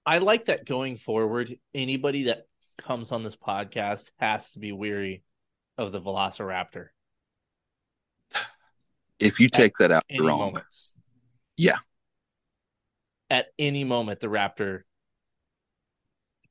I 0.06 0.18
like 0.18 0.46
that 0.46 0.66
going 0.66 0.98
forward. 0.98 1.58
Anybody 1.74 2.24
that 2.24 2.48
comes 2.78 3.12
on 3.12 3.24
this 3.24 3.36
podcast 3.36 4.10
has 4.20 4.52
to 4.52 4.60
be 4.60 4.72
weary 4.72 5.24
of 5.78 5.92
the 5.92 6.02
Velociraptor. 6.02 6.88
If 9.20 9.40
you 9.40 9.48
take 9.48 9.78
that 9.78 9.92
out, 9.92 10.04
you're 10.10 10.26
wrong. 10.26 10.40
moments. 10.40 10.90
Yeah. 11.56 11.78
At 13.30 13.48
any 13.58 13.84
moment, 13.84 14.20
the 14.20 14.28
Raptor 14.28 14.82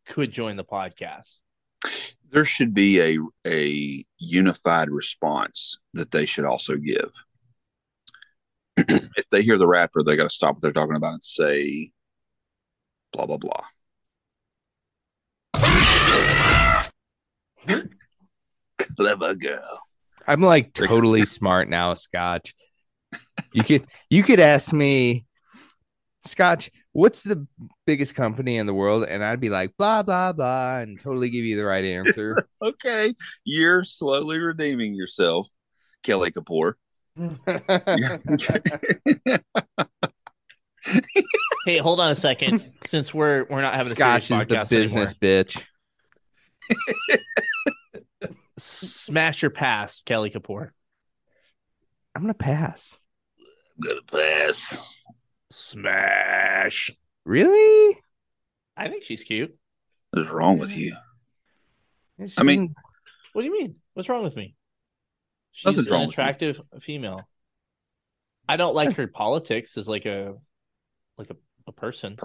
could 0.06 0.32
join 0.32 0.56
the 0.56 0.64
podcast. 0.64 1.38
There 2.30 2.44
should 2.44 2.74
be 2.74 3.00
a 3.00 3.18
a 3.46 4.04
unified 4.18 4.90
response 4.90 5.78
that 5.94 6.10
they 6.10 6.26
should 6.26 6.44
also 6.44 6.76
give. 6.76 7.10
if 8.76 9.28
they 9.30 9.42
hear 9.42 9.58
the 9.58 9.66
raptor, 9.66 10.04
they 10.04 10.16
got 10.16 10.24
to 10.24 10.30
stop 10.30 10.54
what 10.54 10.62
they're 10.62 10.72
talking 10.72 10.96
about 10.96 11.12
and 11.12 11.24
say 11.24 11.92
blah 13.12 13.26
blah 13.26 13.36
blah. 13.36 13.64
Clever 18.96 19.34
girl. 19.34 19.80
I'm 20.26 20.40
like 20.40 20.72
totally 20.72 21.24
smart 21.24 21.68
now, 21.68 21.94
Scotch. 21.94 22.54
You 23.52 23.62
could 23.64 23.86
you 24.08 24.22
could 24.22 24.40
ask 24.40 24.72
me, 24.72 25.26
Scotch, 26.24 26.70
what's 26.92 27.22
the 27.22 27.46
biggest 27.86 28.14
company 28.14 28.56
in 28.56 28.66
the 28.66 28.74
world? 28.74 29.04
And 29.04 29.24
I'd 29.24 29.40
be 29.40 29.50
like, 29.50 29.76
blah, 29.76 30.02
blah, 30.02 30.32
blah, 30.32 30.78
and 30.78 31.00
totally 31.00 31.30
give 31.30 31.44
you 31.44 31.56
the 31.56 31.64
right 31.64 31.84
answer. 31.84 32.48
Okay, 32.62 33.12
you're 33.44 33.82
slowly 33.82 34.38
redeeming 34.38 34.94
yourself, 34.94 35.48
Kelly 36.04 36.30
Kapoor. 36.30 36.74
Hey, 41.64 41.78
hold 41.78 42.00
on 42.00 42.10
a 42.10 42.16
second. 42.16 42.60
Since 42.84 43.14
we're 43.14 43.46
we're 43.48 43.62
not 43.62 43.74
having 43.74 43.94
Scotch 43.94 44.26
serious 44.26 44.42
is 44.42 44.48
the 44.48 44.76
business 44.76 45.14
anymore, 45.22 45.44
bitch. 45.44 45.62
smash 48.58 49.42
your 49.42 49.50
pass, 49.50 50.02
Kelly 50.02 50.30
Kapoor. 50.30 50.70
I'm 52.14 52.22
gonna 52.22 52.34
pass. 52.34 52.98
I'm 53.38 53.88
gonna 53.88 54.02
pass. 54.02 54.76
Smash. 55.52 56.90
Really? 57.24 57.98
I 58.76 58.88
think 58.88 59.04
she's 59.04 59.22
cute. 59.22 59.56
What's 60.10 60.30
wrong 60.30 60.58
with 60.58 60.76
you? 60.76 60.96
She 62.26 62.34
I 62.38 62.42
mean- 62.42 62.74
What 63.32 63.42
do 63.42 63.46
you 63.48 63.52
mean? 63.52 63.76
What's 63.94 64.08
wrong 64.08 64.22
with 64.22 64.36
me? 64.36 64.54
She's 65.52 65.76
an 65.76 65.84
wrong 65.92 66.08
attractive 66.08 66.60
female. 66.80 67.28
I 68.48 68.56
don't 68.56 68.74
like 68.74 68.96
her 68.96 69.06
politics 69.06 69.76
as 69.76 69.88
like 69.88 70.06
a 70.06 70.34
like 71.18 71.30
a, 71.30 71.36
a 71.66 71.72
person, 71.72 72.16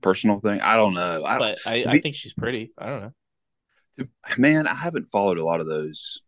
Personal 0.00 0.40
thing? 0.40 0.60
I 0.62 0.76
don't 0.76 0.94
know. 0.94 1.24
I 1.24 1.38
don't, 1.38 1.40
but 1.40 1.58
I, 1.66 1.84
I 1.86 2.00
think 2.00 2.14
she's 2.14 2.32
pretty. 2.32 2.72
I 2.78 2.86
don't 2.86 3.00
know. 3.98 4.06
man, 4.38 4.66
I 4.66 4.74
haven't 4.74 5.10
followed 5.12 5.36
a 5.38 5.44
lot 5.44 5.60
of 5.60 5.66
those. 5.66 6.22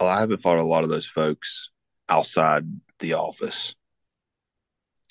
oh, 0.00 0.06
I 0.06 0.18
haven't 0.20 0.42
followed 0.42 0.62
a 0.62 0.64
lot 0.66 0.82
of 0.82 0.88
those 0.90 1.06
folks 1.06 1.68
outside 2.08 2.64
the 2.98 3.12
office. 3.14 3.74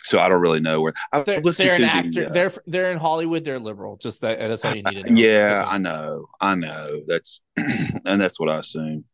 So 0.06 0.20
I 0.20 0.30
don't 0.30 0.40
really 0.40 0.60
know 0.60 0.82
where. 0.82 0.94
I've 1.12 1.26
They're, 1.26 1.42
they're 1.42 1.76
an 1.76 1.82
to 1.82 1.88
actor. 1.88 2.26
uh, 2.28 2.30
they're 2.30 2.52
they're 2.68 2.92
in 2.92 3.00
Hollywood. 3.00 3.44
They're 3.44 3.60
liberal. 3.60 3.98
Just 3.98 4.22
that. 4.22 4.38
That's 4.40 4.64
all 4.64 4.76
you 4.76 4.84
need 4.84 5.04
to 5.04 5.10
know. 5.12 5.22
yeah, 5.22 5.66
I 5.68 5.78
know, 5.80 6.28
I 6.40 6.56
know. 6.56 7.02
That's 7.08 7.42
and 7.58 8.22
that's 8.22 8.40
what 8.40 8.50
I 8.50 8.60
assume. 8.60 9.06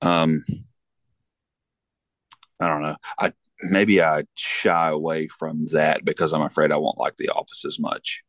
Um, 0.00 0.40
I 2.58 2.68
don't 2.68 2.82
know. 2.82 2.96
I 3.18 3.32
maybe 3.60 4.02
I 4.02 4.24
shy 4.34 4.88
away 4.88 5.28
from 5.28 5.66
that 5.72 6.04
because 6.04 6.32
I'm 6.32 6.42
afraid 6.42 6.72
I 6.72 6.76
won't 6.76 6.98
like 6.98 7.16
The 7.16 7.28
Office 7.28 7.64
as 7.66 7.78
much 7.78 8.22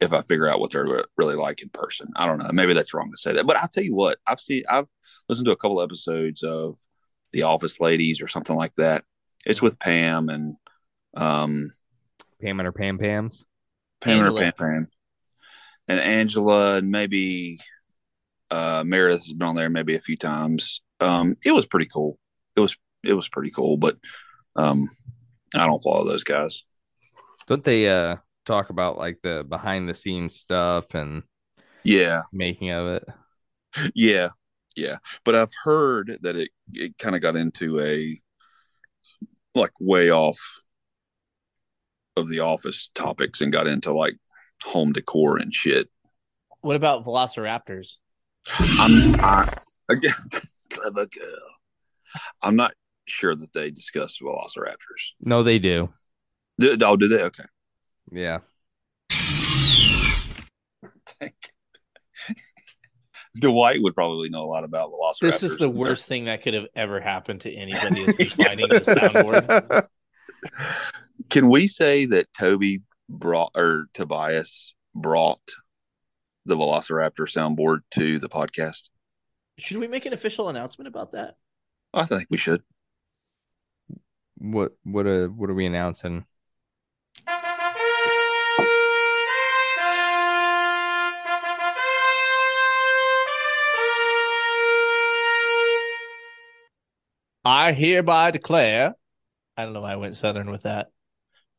if 0.00 0.12
I 0.12 0.22
figure 0.22 0.48
out 0.48 0.60
what 0.60 0.70
they're 0.70 1.04
really 1.16 1.34
like 1.34 1.62
in 1.62 1.70
person. 1.70 2.08
I 2.14 2.26
don't 2.26 2.38
know. 2.38 2.50
Maybe 2.52 2.74
that's 2.74 2.92
wrong 2.92 3.10
to 3.10 3.16
say 3.16 3.32
that, 3.32 3.46
but 3.46 3.56
I'll 3.56 3.68
tell 3.68 3.84
you 3.84 3.94
what. 3.94 4.18
I've 4.26 4.40
seen. 4.40 4.64
I've 4.68 4.86
listened 5.30 5.46
to 5.46 5.52
a 5.52 5.56
couple 5.56 5.80
episodes 5.80 6.42
of 6.42 6.76
The 7.32 7.42
Office 7.42 7.80
Ladies 7.80 8.20
or 8.20 8.28
something 8.28 8.54
like 8.56 8.74
that. 8.74 9.04
It's 9.46 9.62
with 9.62 9.78
Pam 9.78 10.28
and 10.28 10.56
um 11.14 11.70
Pam 12.40 12.60
and 12.60 12.66
her 12.66 12.72
Pam 12.72 12.98
Pams. 12.98 13.44
Pam 14.00 14.18
Angela. 14.18 14.28
and 14.28 14.36
Pam 14.36 14.52
Pam. 14.52 14.88
And 15.88 16.00
Angela 16.00 16.76
and 16.78 16.90
maybe 16.90 17.58
uh 18.50 18.84
Meredith 18.86 19.24
has 19.24 19.34
been 19.34 19.48
on 19.48 19.54
there 19.56 19.70
maybe 19.70 19.94
a 19.94 20.00
few 20.00 20.16
times. 20.16 20.82
Um 21.00 21.36
it 21.44 21.52
was 21.52 21.66
pretty 21.66 21.86
cool. 21.86 22.18
It 22.56 22.60
was 22.60 22.76
it 23.02 23.14
was 23.14 23.28
pretty 23.28 23.50
cool, 23.50 23.76
but 23.76 23.96
um 24.56 24.88
I 25.54 25.66
don't 25.66 25.82
follow 25.82 26.04
those 26.06 26.24
guys. 26.24 26.64
Don't 27.46 27.64
they 27.64 27.88
uh 27.88 28.16
talk 28.44 28.70
about 28.70 28.98
like 28.98 29.18
the 29.22 29.44
behind 29.48 29.88
the 29.88 29.94
scenes 29.94 30.34
stuff 30.36 30.94
and 30.94 31.22
Yeah, 31.84 32.22
making 32.32 32.70
of 32.70 32.86
it? 32.88 33.04
yeah, 33.94 34.28
yeah. 34.76 34.98
But 35.24 35.34
I've 35.34 35.52
heard 35.64 36.18
that 36.22 36.36
it 36.36 36.50
it 36.74 36.98
kind 36.98 37.14
of 37.16 37.22
got 37.22 37.36
into 37.36 37.80
a 37.80 38.18
like 39.54 39.72
way 39.80 40.10
off 40.10 40.38
of 42.18 42.28
the 42.28 42.40
office 42.40 42.90
topics 42.94 43.40
and 43.40 43.52
got 43.52 43.66
into 43.66 43.92
like 43.92 44.16
home 44.64 44.92
decor 44.92 45.38
and 45.38 45.54
shit. 45.54 45.88
What 46.60 46.76
about 46.76 47.04
Velociraptors? 47.04 47.96
I'm 48.58 49.14
I, 49.20 49.52
again, 49.88 50.12
clever 50.70 51.06
girl. 51.06 51.50
I'm 52.42 52.56
not 52.56 52.72
sure 53.06 53.34
that 53.34 53.52
they 53.52 53.70
discussed 53.70 54.20
velociraptors. 54.20 55.12
No, 55.20 55.42
they 55.42 55.58
do. 55.58 55.92
Do, 56.58 56.76
oh, 56.82 56.96
do 56.96 57.08
they? 57.08 57.22
Okay. 57.22 57.44
Yeah. 58.10 58.38
Dwight 63.38 63.82
would 63.82 63.94
probably 63.94 64.30
know 64.30 64.42
a 64.42 64.50
lot 64.50 64.64
about 64.64 64.90
velociraptors. 64.90 65.20
This 65.20 65.42
is 65.42 65.58
the 65.58 65.68
worst 65.68 66.06
thing 66.06 66.24
that 66.24 66.42
could 66.42 66.54
have 66.54 66.66
ever 66.74 67.00
happened 67.00 67.42
to 67.42 67.52
anybody 67.52 68.00
is 68.18 68.32
finding 68.32 68.68
the 68.70 68.80
soundboard. 68.80 69.88
Can 71.30 71.50
we 71.50 71.66
say 71.66 72.06
that 72.06 72.32
Toby 72.32 72.80
brought 73.08 73.50
or 73.54 73.88
Tobias 73.92 74.72
brought 74.94 75.40
the 76.46 76.56
Velociraptor 76.56 77.26
soundboard 77.26 77.80
to 77.92 78.18
the 78.18 78.30
podcast? 78.30 78.88
Should 79.58 79.76
we 79.76 79.88
make 79.88 80.06
an 80.06 80.14
official 80.14 80.48
announcement 80.48 80.88
about 80.88 81.12
that? 81.12 81.36
I 81.92 82.06
think 82.06 82.28
we 82.30 82.38
should. 82.38 82.62
What 84.36 84.72
what 84.84 85.06
uh 85.06 85.26
what 85.26 85.50
are 85.50 85.54
we 85.54 85.66
announcing? 85.66 86.24
I 97.44 97.72
hereby 97.72 98.30
declare, 98.30 98.94
I 99.56 99.64
don't 99.64 99.72
know 99.72 99.80
why 99.82 99.92
I 99.92 99.96
went 99.96 100.16
Southern 100.16 100.50
with 100.50 100.62
that, 100.62 100.90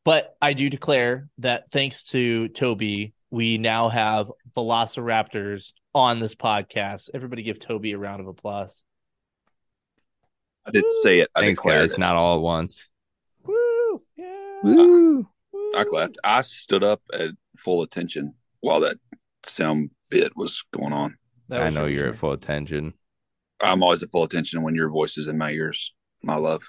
but 0.04 0.36
I 0.40 0.52
do 0.52 0.68
declare 0.70 1.28
that 1.38 1.70
thanks 1.70 2.02
to 2.04 2.48
Toby, 2.48 3.14
we 3.30 3.58
now 3.58 3.88
have 3.88 4.30
Velociraptors 4.56 5.72
on 5.94 6.20
this 6.20 6.34
podcast. 6.34 7.10
Everybody 7.14 7.42
give 7.42 7.58
Toby 7.60 7.92
a 7.92 7.98
round 7.98 8.20
of 8.20 8.26
applause. 8.26 8.82
I 10.66 10.70
didn't 10.72 10.92
say 11.02 11.20
it. 11.20 11.30
I 11.34 11.40
Thanks, 11.40 11.60
declared 11.60 11.88
guys. 11.90 11.92
it. 11.94 11.98
Not 11.98 12.16
all 12.16 12.36
at 12.36 12.42
once. 12.42 12.88
Woo! 13.44 14.02
Yeah. 14.16 14.58
Woo. 14.62 15.28
I 15.76 15.84
clapped. 15.84 16.18
I 16.22 16.42
stood 16.42 16.84
up 16.84 17.00
at 17.12 17.30
full 17.56 17.82
attention 17.82 18.34
while 18.60 18.80
that 18.80 18.96
sound 19.46 19.90
bit 20.10 20.36
was 20.36 20.62
going 20.72 20.92
on. 20.92 21.16
That 21.48 21.62
I 21.62 21.70
know 21.70 21.86
you're 21.86 22.06
good. 22.06 22.14
at 22.14 22.20
full 22.20 22.32
attention. 22.32 22.94
I'm 23.60 23.82
always 23.82 24.02
at 24.02 24.10
full 24.10 24.22
attention 24.24 24.62
when 24.62 24.74
your 24.74 24.88
voice 24.90 25.18
is 25.18 25.28
in 25.28 25.38
my 25.38 25.50
ears. 25.50 25.92
My 26.22 26.36
love. 26.36 26.62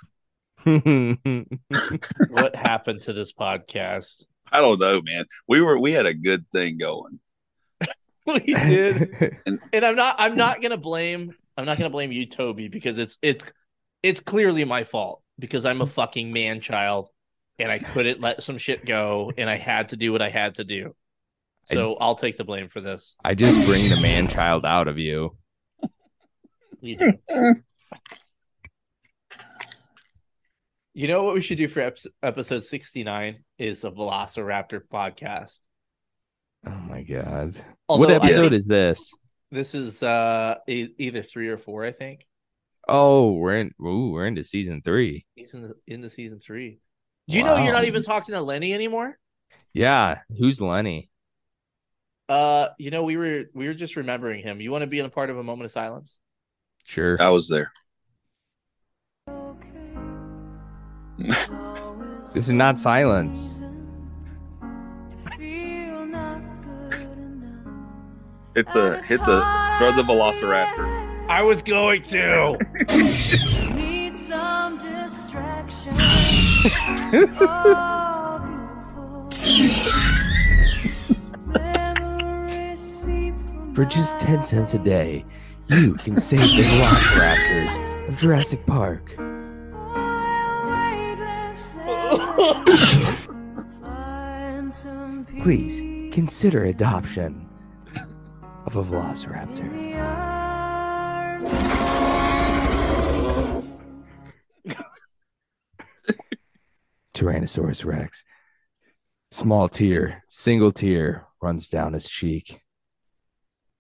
What 2.30 2.56
happened 2.56 3.02
to 3.04 3.14
this 3.14 3.34
podcast? 3.34 4.24
I 4.52 4.62
don't 4.62 4.80
know, 4.80 5.02
man. 5.02 5.26
We 5.48 5.62
were 5.62 5.80
we 5.80 5.92
had 5.92 6.06
a 6.06 6.14
good 6.14 6.46
thing 6.52 6.78
going. 6.78 7.20
we 8.26 8.40
did. 8.40 9.40
And 9.46 9.60
and 9.74 9.86
I'm 9.86 9.96
not 9.96 10.16
I'm 10.20 10.36
not 10.36 10.62
gonna 10.62 10.78
blame 10.78 11.34
I'm 11.58 11.66
not 11.66 11.78
gonna 11.78 11.90
blame 11.90 12.12
you, 12.12 12.26
Toby, 12.26 12.68
because 12.68 13.00
it's 13.00 13.18
it's 13.22 13.46
it's 14.04 14.20
clearly 14.20 14.66
my 14.66 14.84
fault 14.84 15.22
because 15.40 15.66
I'm 15.66 15.82
a 15.82 15.88
fucking 15.88 16.32
man 16.32 16.62
child 16.62 17.10
and 17.58 17.72
I 17.72 17.80
couldn't 17.80 18.20
let 18.20 18.44
some 18.44 18.58
shit 18.58 18.86
go 18.86 19.32
and 19.38 19.50
I 19.50 19.58
had 19.58 19.90
to 19.90 19.96
do 19.96 20.12
what 20.12 20.22
I 20.22 20.30
had 20.30 20.56
to 20.56 20.64
do. 20.64 20.96
So 21.66 21.96
I'll 21.96 22.16
take 22.16 22.38
the 22.38 22.44
blame 22.44 22.70
for 22.70 22.82
this. 22.82 23.16
I 23.24 23.36
just 23.36 23.66
bring 23.66 23.90
the 23.90 24.00
man 24.02 24.28
child 24.28 24.66
out 24.66 24.88
of 24.88 24.98
you. 24.98 25.38
You 26.82 26.98
do. 26.98 27.14
You 30.94 31.08
know 31.08 31.24
what 31.24 31.36
we 31.36 31.42
should 31.42 31.58
do 31.58 31.68
for 31.68 31.80
ep- 31.80 31.98
episode 32.22 32.64
69 32.64 33.44
is 33.58 33.84
a 33.84 33.92
Velociraptor 33.92 34.82
podcast. 34.92 35.60
Oh 36.68 36.72
my 36.72 37.02
god. 37.04 37.56
Although 37.88 38.08
what 38.08 38.24
episode 38.24 38.42
think 38.42 38.54
is 38.54 38.68
this? 38.68 39.12
This 39.52 39.74
is 39.74 40.04
uh 40.04 40.56
e- 40.68 40.90
either 40.98 41.22
3 41.22 41.48
or 41.48 41.58
4, 41.58 41.86
I 41.86 41.92
think. 41.92 42.28
Oh, 42.88 43.34
we're 43.34 43.58
in 43.58 43.72
ooh, 43.82 44.12
we're 44.12 44.26
into 44.26 44.44
season 44.44 44.82
three. 44.82 45.26
He's 45.36 45.54
in 45.54 45.62
the 45.62 45.76
into 45.88 46.10
season 46.10 46.40
3. 46.40 46.80
Do 47.30 47.38
you 47.38 47.44
know 47.44 47.64
you're 47.64 47.74
not 47.74 47.86
even 47.86 48.04
talking 48.04 48.34
to 48.34 48.42
Lenny 48.42 48.74
anymore? 48.74 49.18
Yeah. 49.74 50.20
Who's 50.38 50.60
Lenny? 50.60 51.10
Uh, 52.28 52.68
you 52.78 52.92
know, 52.92 53.04
we 53.04 53.16
were 53.16 53.46
we 53.54 53.68
were 53.68 53.74
just 53.74 53.96
remembering 53.96 54.44
him. 54.44 54.60
You 54.60 54.72
want 54.72 54.82
to 54.82 54.88
be 54.88 55.00
in 55.00 55.06
a 55.06 55.10
part 55.10 55.30
of 55.30 55.38
a 55.38 55.44
moment 55.44 55.66
of 55.66 55.72
silence? 55.72 56.18
Sure. 56.86 57.22
I 57.22 57.30
was 57.30 57.48
there. 57.48 57.72
This 62.34 62.48
is 62.48 62.54
not 62.54 62.80
silence. 62.80 63.62
Hit 68.56 68.68
the 68.74 69.02
hit 69.06 69.20
the 69.20 69.76
throw 69.78 69.92
the 69.94 70.04
velociraptor. 70.04 71.28
I 71.30 71.44
was 71.44 71.62
going 71.62 72.04
to. 72.04 72.58
Need 73.74 74.16
some 74.16 74.78
distraction. 74.78 75.94
beautiful. 77.12 77.42
Memories 81.48 82.80
seep 83.04 83.34
from 83.34 83.74
For 83.74 83.86
just 83.86 84.20
10 84.20 84.44
cents 84.44 84.74
a 84.74 84.80
day, 84.80 85.26
you 85.70 85.96
can 85.96 86.18
save 86.18 86.40
the 86.40 86.64
Velociraptors 86.64 88.10
of 88.10 88.18
Jurassic 88.18 88.66
Park. 88.66 89.18
Please 95.42 95.80
consider 96.14 96.66
adoption 96.66 97.50
of 98.66 98.76
a 98.76 98.84
Velociraptor. 98.84 99.60
in 99.62 99.92
the 99.92 99.94
arms 99.98 100.32
Tyrannosaurus 107.14 107.86
Rex. 107.86 108.24
Small 109.32 109.70
tear, 109.70 110.24
single 110.28 110.72
tear 110.72 111.28
runs 111.42 111.70
down 111.70 111.94
his 111.94 112.10
cheek. 112.10 112.60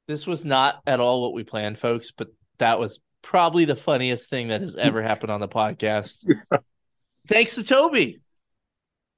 This 0.08 0.26
was 0.26 0.46
not 0.46 0.82
at 0.88 1.00
all 1.00 1.22
what 1.22 1.34
we 1.34 1.44
planned, 1.44 1.78
folks, 1.78 2.12
but 2.12 2.30
that 2.60 2.80
was 2.80 3.00
probably 3.22 3.66
the 3.66 3.76
funniest 3.76 4.30
thing 4.30 4.50
that 4.50 4.62
has 4.62 4.76
ever 4.76 5.02
happened 5.02 5.32
on 5.32 5.42
the 5.42 5.48
podcast. 5.48 6.26
Thanks 7.28 7.56
to 7.56 7.64
Toby. 7.64 8.22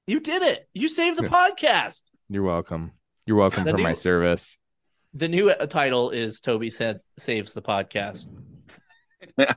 You 0.06 0.20
did 0.20 0.42
it. 0.42 0.68
You 0.74 0.88
saved 0.88 1.18
the 1.18 1.28
podcast. 1.28 2.02
You're 2.28 2.42
welcome. 2.42 2.92
You're 3.26 3.36
welcome 3.38 3.64
The 3.64 3.70
for 3.72 3.78
my 3.78 3.94
service. 3.94 4.58
The 5.14 5.28
new 5.28 5.48
uh, 5.50 5.66
title 5.66 6.10
is 6.10 6.40
Toby 6.40 6.70
said 6.70 6.98
saves 7.18 7.52
the 7.52 7.62
podcast. 7.62 8.28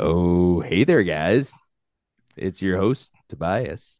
Oh, 0.00 0.60
hey 0.60 0.84
there, 0.84 1.02
guys. 1.02 1.52
It's 2.34 2.62
your 2.62 2.78
host, 2.78 3.10
Tobias. 3.28 3.98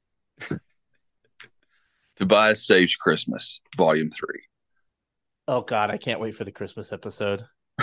Tobias 2.17 2.67
Saves 2.67 2.97
Christmas, 2.97 3.61
Volume 3.77 4.09
Three. 4.09 4.45
oh 5.49 5.61
God, 5.61 5.91
I 5.91 5.99
can't 5.99 6.19
wait 6.21 6.35
for 6.35 6.45
the 6.45 6.53
Christmas 6.53 6.93
episode. 6.95 7.45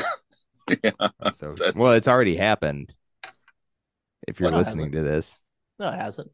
yeah, 0.84 0.92
So, 1.36 1.54
well, 1.76 1.92
it's 1.94 2.08
already 2.08 2.36
happened. 2.36 2.96
If 4.28 4.40
you're 4.40 4.50
Well, 4.50 4.60
no, 4.60 4.66
listening 4.66 4.92
to 4.94 5.02
this, 5.04 5.38
No, 5.82 5.90
it 5.90 5.95
hasn't. 5.95 6.30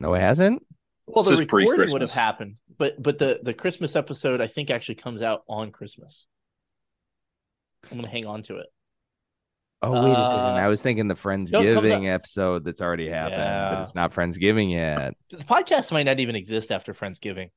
no, 0.00 0.12
it 0.14 0.20
hasn't. 0.20 0.66
Well, 1.06 1.22
the 1.22 1.30
This 1.30 1.40
is 1.40 1.46
recording 1.52 1.92
would 1.92 2.02
have 2.02 2.12
happened, 2.12 2.56
but 2.76 3.00
but 3.02 3.18
the 3.18 3.40
the 3.42 3.54
Christmas 3.54 3.94
episode 3.96 4.40
I 4.40 4.48
think 4.48 4.68
actually 4.70 4.96
comes 4.96 5.22
out 5.22 5.42
on 5.48 5.70
Christmas. 5.70 6.26
I'm 7.90 7.96
gonna 7.98 8.08
hang 8.08 8.26
on 8.26 8.42
to 8.44 8.56
it. 8.58 8.66
Oh 9.82 9.92
wait 9.92 10.10
a 10.12 10.14
second. 10.26 10.40
Uh, 10.40 10.58
I 10.60 10.66
was 10.68 10.82
thinking 10.82 11.06
the 11.08 11.14
no, 11.14 11.20
it 11.20 11.22
Friendsgiving 11.22 12.12
episode 12.12 12.64
that's 12.64 12.80
already 12.82 13.08
happened, 13.08 13.38
Yeah. 13.40 13.70
but 13.74 13.82
it's 13.82 13.94
not 13.94 14.10
Friendsgiving 14.12 14.70
yet. 14.72 15.14
The 15.30 15.38
podcast 15.38 15.90
might 15.92 16.02
not 16.04 16.18
even 16.20 16.34
exist 16.36 16.70
after 16.72 16.92
Friendsgiving. 16.92 17.50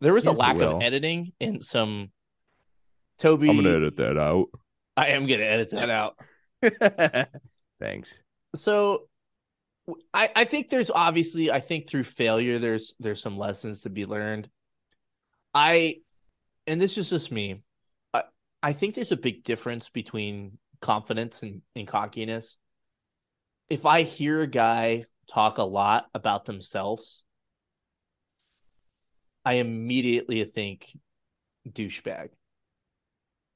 There 0.00 0.14
was 0.14 0.24
a 0.24 0.30
Yes, 0.30 0.36
it 0.36 0.38
lack 0.38 0.56
of 0.60 0.82
editing 0.82 1.32
and 1.40 1.62
some. 1.64 2.12
Toby, 3.18 3.50
I'm 3.50 3.56
gonna 3.56 3.70
edit 3.76 3.96
that 3.96 4.16
out. 4.16 4.46
I 4.96 5.08
am 5.08 5.26
gonna 5.26 5.42
edit 5.42 5.70
that 5.70 5.90
out. 5.90 6.16
Thanks. 7.80 8.18
so 8.54 8.82
w- 8.84 9.08
I, 10.12 10.28
I 10.36 10.44
think 10.44 10.68
there's 10.68 10.90
obviously 10.90 11.50
I 11.50 11.60
think 11.60 11.88
through 11.88 12.04
failure 12.04 12.58
there's 12.58 12.94
there's 12.98 13.22
some 13.22 13.38
lessons 13.38 13.80
to 13.80 13.90
be 13.90 14.06
learned. 14.06 14.48
I 15.54 15.96
and 16.66 16.80
this 16.80 16.98
is 16.98 17.10
just 17.10 17.32
me. 17.32 17.62
I, 18.12 18.24
I 18.62 18.72
think 18.72 18.94
there's 18.94 19.12
a 19.12 19.16
big 19.16 19.44
difference 19.44 19.88
between 19.88 20.58
confidence 20.80 21.42
and, 21.42 21.62
and 21.74 21.88
cockiness. 21.88 22.56
If 23.68 23.86
I 23.86 24.02
hear 24.02 24.42
a 24.42 24.46
guy 24.46 25.04
talk 25.30 25.58
a 25.58 25.62
lot 25.62 26.06
about 26.14 26.44
themselves, 26.44 27.24
I 29.44 29.54
immediately 29.54 30.44
think 30.44 30.96
douchebag. 31.68 32.30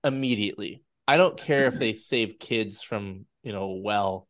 Immediately. 0.05 0.83
I 1.07 1.17
don't 1.17 1.37
care 1.37 1.67
if 1.67 1.79
they 1.79 1.93
save 1.93 2.39
kids 2.39 2.83
from, 2.83 3.27
you 3.43 3.53
know, 3.53 3.81
well. 3.83 4.29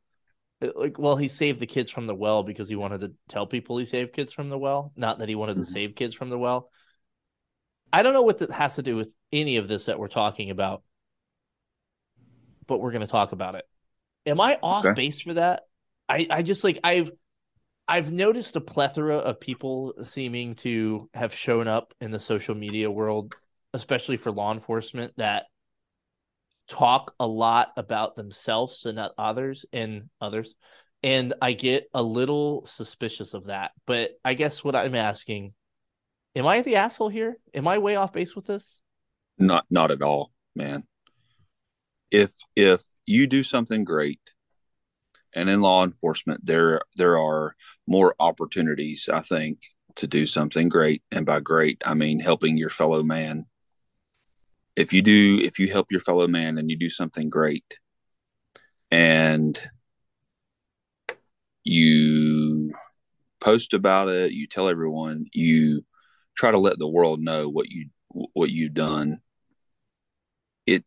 Uh, 0.63 0.69
Like, 0.75 0.99
well, 0.99 1.17
he 1.17 1.29
saved 1.29 1.61
the 1.61 1.67
kids 1.67 1.91
from 1.91 2.07
the 2.07 2.15
well 2.15 2.43
because 2.43 2.69
he 2.69 2.77
wanted 2.77 3.03
to 3.03 3.13
tell 3.29 3.47
people 3.47 3.79
he 3.79 3.85
saved 3.85 4.13
kids 4.13 4.33
from 4.33 4.49
the 4.49 4.59
well, 4.59 4.93
not 4.97 5.19
that 5.19 5.29
he 5.29 5.35
wanted 5.35 5.57
to 5.57 5.67
save 5.67 5.95
kids 5.95 6.15
from 6.15 6.31
the 6.31 6.39
well. 6.39 6.71
I 7.93 8.03
don't 8.03 8.15
know 8.15 8.23
what 8.23 8.39
that 8.39 8.51
has 8.51 8.77
to 8.77 8.83
do 8.83 8.97
with 8.97 9.15
any 9.33 9.57
of 9.57 9.69
this 9.69 9.87
that 9.87 9.99
we're 9.99 10.09
talking 10.09 10.51
about, 10.51 10.83
but 12.67 12.79
we're 12.79 12.93
going 12.93 13.03
to 13.03 13.07
talk 13.07 13.33
about 13.33 13.55
it. 13.55 13.65
Am 14.25 14.41
I 14.41 14.59
off 14.63 14.87
Okay. 14.87 14.95
base 14.95 15.21
for 15.21 15.35
that? 15.35 15.65
I, 16.09 16.27
I 16.31 16.43
just 16.43 16.65
like 16.65 16.79
I've 16.85 17.11
I've 17.89 18.13
noticed 18.13 18.57
a 18.57 18.61
plethora 18.61 19.17
of 19.17 19.41
people 19.41 19.95
seeming 20.05 20.55
to 20.57 21.11
have 21.15 21.35
shown 21.35 21.69
up 21.69 21.95
in 22.01 22.11
the 22.11 22.21
social 22.21 22.55
media 22.55 22.91
world, 22.91 23.35
especially 23.75 24.17
for 24.17 24.31
law 24.31 24.53
enforcement, 24.53 25.13
that 25.17 25.47
talk 26.69 27.15
a 27.21 27.27
lot 27.27 27.73
about 27.77 28.17
themselves 28.17 28.87
and 28.87 28.97
not 28.97 29.13
others 29.19 29.67
and 29.73 30.09
others. 30.21 30.55
And 31.03 31.35
I 31.43 31.53
get 31.53 31.89
a 31.93 32.03
little 32.03 32.65
suspicious 32.65 33.35
of 33.35 33.47
that. 33.47 33.73
But 33.87 34.13
I 34.25 34.35
guess 34.35 34.63
what 34.63 34.77
I'm 34.77 34.95
asking, 34.95 35.53
am 36.37 36.47
I 36.47 36.63
the 36.63 36.77
asshole 36.77 37.09
here? 37.09 37.37
Am 37.55 37.67
I 37.67 37.79
way 37.79 37.97
off 37.97 38.13
base 38.13 38.37
with 38.37 38.47
this? 38.47 38.81
Not 39.39 39.67
not 39.71 39.91
at 39.91 40.03
all, 40.03 40.33
man. 40.55 40.85
If 42.11 42.31
if 42.55 42.83
you 43.07 43.27
do 43.27 43.43
something 43.43 43.85
great, 43.85 44.21
and 45.35 45.49
in 45.49 45.61
law 45.61 45.83
enforcement 45.83 46.45
there 46.45 46.83
there 46.97 47.19
are 47.19 47.57
more 47.87 48.15
opportunities, 48.21 49.09
I 49.13 49.21
think, 49.21 49.61
to 49.97 50.07
do 50.07 50.27
something 50.27 50.69
great. 50.69 51.03
And 51.11 51.27
by 51.27 51.41
great, 51.41 51.83
I 51.85 51.95
mean 51.95 52.21
helping 52.21 52.57
your 52.57 52.71
fellow 52.71 53.03
man. 53.03 53.47
If 54.77 54.93
you 54.93 55.03
do 55.03 55.39
if 55.43 55.59
you 55.59 55.70
help 55.70 55.89
your 55.90 56.01
fellow 56.01 56.27
man 56.27 56.59
and 56.59 56.70
you 56.70 56.77
do 56.77 56.90
something 56.90 57.28
great 57.28 57.78
and 58.90 59.61
you 61.65 62.73
post 63.40 63.74
about 63.74 64.09
it, 64.09 64.32
you 64.32 64.47
tell 64.47 64.69
everyone, 64.69 65.27
you 65.32 65.85
try 66.36 66.51
to 66.51 66.59
let 66.59 66.78
the 66.78 66.89
world 66.89 67.20
know 67.20 67.49
what 67.49 67.69
you 67.69 67.89
what 68.09 68.51
you've 68.51 68.74
done 68.74 69.20
it 70.66 70.85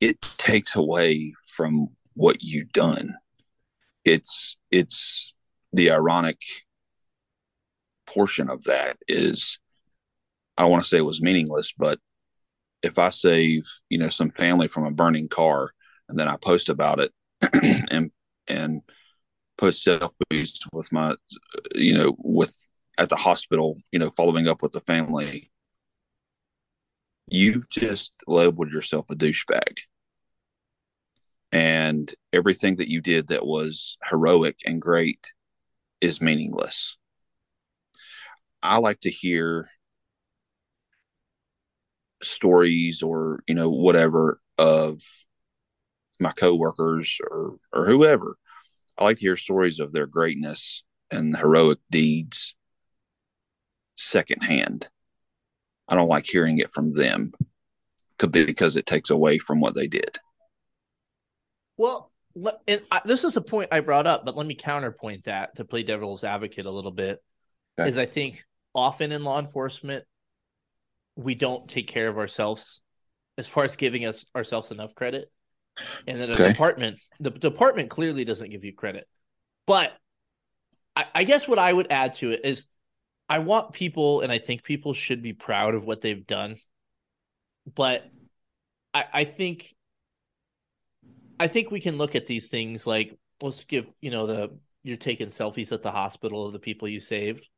it 0.00 0.20
takes 0.38 0.74
away 0.74 1.32
from 1.54 1.88
what 2.14 2.42
you've 2.42 2.72
done. 2.72 3.14
It's 4.04 4.56
it's 4.70 5.32
the 5.72 5.90
ironic 5.90 6.38
portion 8.06 8.50
of 8.50 8.62
that 8.64 8.98
is 9.08 9.58
i 10.58 10.66
want 10.66 10.82
to 10.82 10.88
say 10.88 10.98
it 10.98 11.06
was 11.06 11.22
meaningless 11.22 11.72
but 11.78 11.98
if 12.82 12.98
i 12.98 13.08
save 13.08 13.62
you 13.88 13.98
know 13.98 14.08
some 14.08 14.30
family 14.30 14.68
from 14.68 14.84
a 14.84 14.90
burning 14.90 15.28
car 15.28 15.70
and 16.08 16.18
then 16.18 16.28
i 16.28 16.36
post 16.36 16.68
about 16.68 17.00
it 17.00 17.12
and 17.90 18.10
and 18.48 18.82
post 19.58 19.86
selfies 19.86 20.58
with 20.72 20.90
my 20.92 21.14
you 21.74 21.94
know 21.94 22.14
with 22.18 22.66
at 22.98 23.08
the 23.08 23.16
hospital 23.16 23.76
you 23.90 23.98
know 23.98 24.10
following 24.16 24.48
up 24.48 24.62
with 24.62 24.72
the 24.72 24.80
family 24.80 25.50
you've 27.32 27.68
just 27.68 28.12
labeled 28.26 28.70
yourself 28.70 29.10
a 29.10 29.14
douchebag. 29.14 29.80
And 31.50 32.12
everything 32.32 32.76
that 32.76 32.90
you 32.90 33.00
did 33.00 33.28
that 33.28 33.44
was 33.44 33.96
heroic 34.08 34.60
and 34.64 34.80
great 34.80 35.32
is 36.00 36.20
meaningless. 36.20 36.96
I 38.62 38.78
like 38.78 39.00
to 39.00 39.10
hear 39.10 39.68
stories 42.24 43.02
or 43.02 43.42
you 43.46 43.54
know 43.54 43.70
whatever 43.70 44.40
of 44.58 45.00
my 46.20 46.32
coworkers 46.32 47.18
or 47.30 47.56
or 47.72 47.86
whoever 47.86 48.36
i 48.98 49.04
like 49.04 49.16
to 49.16 49.22
hear 49.22 49.36
stories 49.36 49.78
of 49.80 49.92
their 49.92 50.06
greatness 50.06 50.82
and 51.10 51.36
heroic 51.36 51.78
deeds 51.90 52.54
secondhand 53.96 54.88
i 55.88 55.94
don't 55.94 56.08
like 56.08 56.26
hearing 56.26 56.58
it 56.58 56.72
from 56.72 56.92
them 56.92 57.30
could 58.18 58.32
be 58.32 58.44
because 58.44 58.76
it 58.76 58.86
takes 58.86 59.10
away 59.10 59.38
from 59.38 59.60
what 59.60 59.74
they 59.74 59.86
did 59.86 60.18
Well, 61.76 62.12
and 62.66 62.82
I, 62.90 63.00
this 63.04 63.24
is 63.24 63.34
the 63.34 63.42
point 63.42 63.68
I 63.72 63.80
brought 63.80 64.06
up, 64.06 64.24
but 64.24 64.36
let 64.36 64.46
me 64.46 64.54
counterpoint 64.54 65.24
that 65.24 65.56
to 65.56 65.64
play 65.64 65.82
devil's 65.82 66.24
advocate 66.24 66.66
a 66.66 66.70
little 66.70 66.90
bit. 66.90 67.22
Okay. 67.78 67.88
Is 67.88 67.98
I 67.98 68.06
think 68.06 68.44
often 68.74 69.12
in 69.12 69.24
law 69.24 69.38
enforcement, 69.38 70.04
we 71.16 71.34
don't 71.34 71.68
take 71.68 71.88
care 71.88 72.08
of 72.08 72.18
ourselves 72.18 72.80
as 73.38 73.48
far 73.48 73.64
as 73.64 73.76
giving 73.76 74.04
us 74.04 74.24
ourselves 74.36 74.70
enough 74.70 74.94
credit, 74.94 75.30
and 76.06 76.20
then 76.20 76.30
the 76.30 76.34
Okay. 76.34 76.48
department, 76.48 76.98
the 77.20 77.30
department 77.30 77.90
clearly 77.90 78.24
doesn't 78.24 78.50
give 78.50 78.64
you 78.64 78.74
credit. 78.74 79.08
But 79.66 79.92
I, 80.96 81.06
I 81.14 81.24
guess 81.24 81.48
what 81.48 81.58
I 81.58 81.72
would 81.72 81.90
add 81.90 82.14
to 82.16 82.30
it 82.30 82.40
is, 82.44 82.66
I 83.28 83.38
want 83.38 83.72
people, 83.72 84.20
and 84.20 84.30
I 84.30 84.38
think 84.38 84.62
people 84.62 84.92
should 84.92 85.22
be 85.22 85.32
proud 85.32 85.74
of 85.74 85.86
what 85.86 86.00
they've 86.00 86.26
done, 86.26 86.56
but 87.74 88.04
I, 88.94 89.04
I 89.12 89.24
think 89.24 89.74
I 91.38 91.48
think 91.48 91.70
we 91.70 91.80
can 91.80 91.98
look 91.98 92.14
at 92.14 92.26
these 92.26 92.48
things 92.48 92.86
like 92.86 93.16
let's 93.40 93.64
give 93.64 93.86
you 94.00 94.10
know 94.10 94.26
the 94.26 94.58
you're 94.82 94.96
taking 94.96 95.28
selfies 95.28 95.72
at 95.72 95.82
the 95.82 95.92
hospital 95.92 96.46
of 96.46 96.52
the 96.52 96.58
people 96.58 96.88
you 96.88 97.00
saved. 97.00 97.48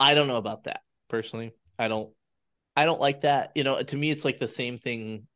I 0.00 0.14
don't 0.14 0.28
know 0.28 0.36
about 0.36 0.64
that 0.64 0.82
personally. 1.08 1.52
I 1.78 1.88
don't 1.88 2.10
I 2.76 2.84
don't 2.84 3.00
like 3.00 3.22
that. 3.22 3.52
You 3.54 3.64
know, 3.64 3.80
to 3.80 3.96
me 3.96 4.10
it's 4.10 4.24
like 4.24 4.38
the 4.38 4.48
same 4.48 4.78
thing. 4.78 5.26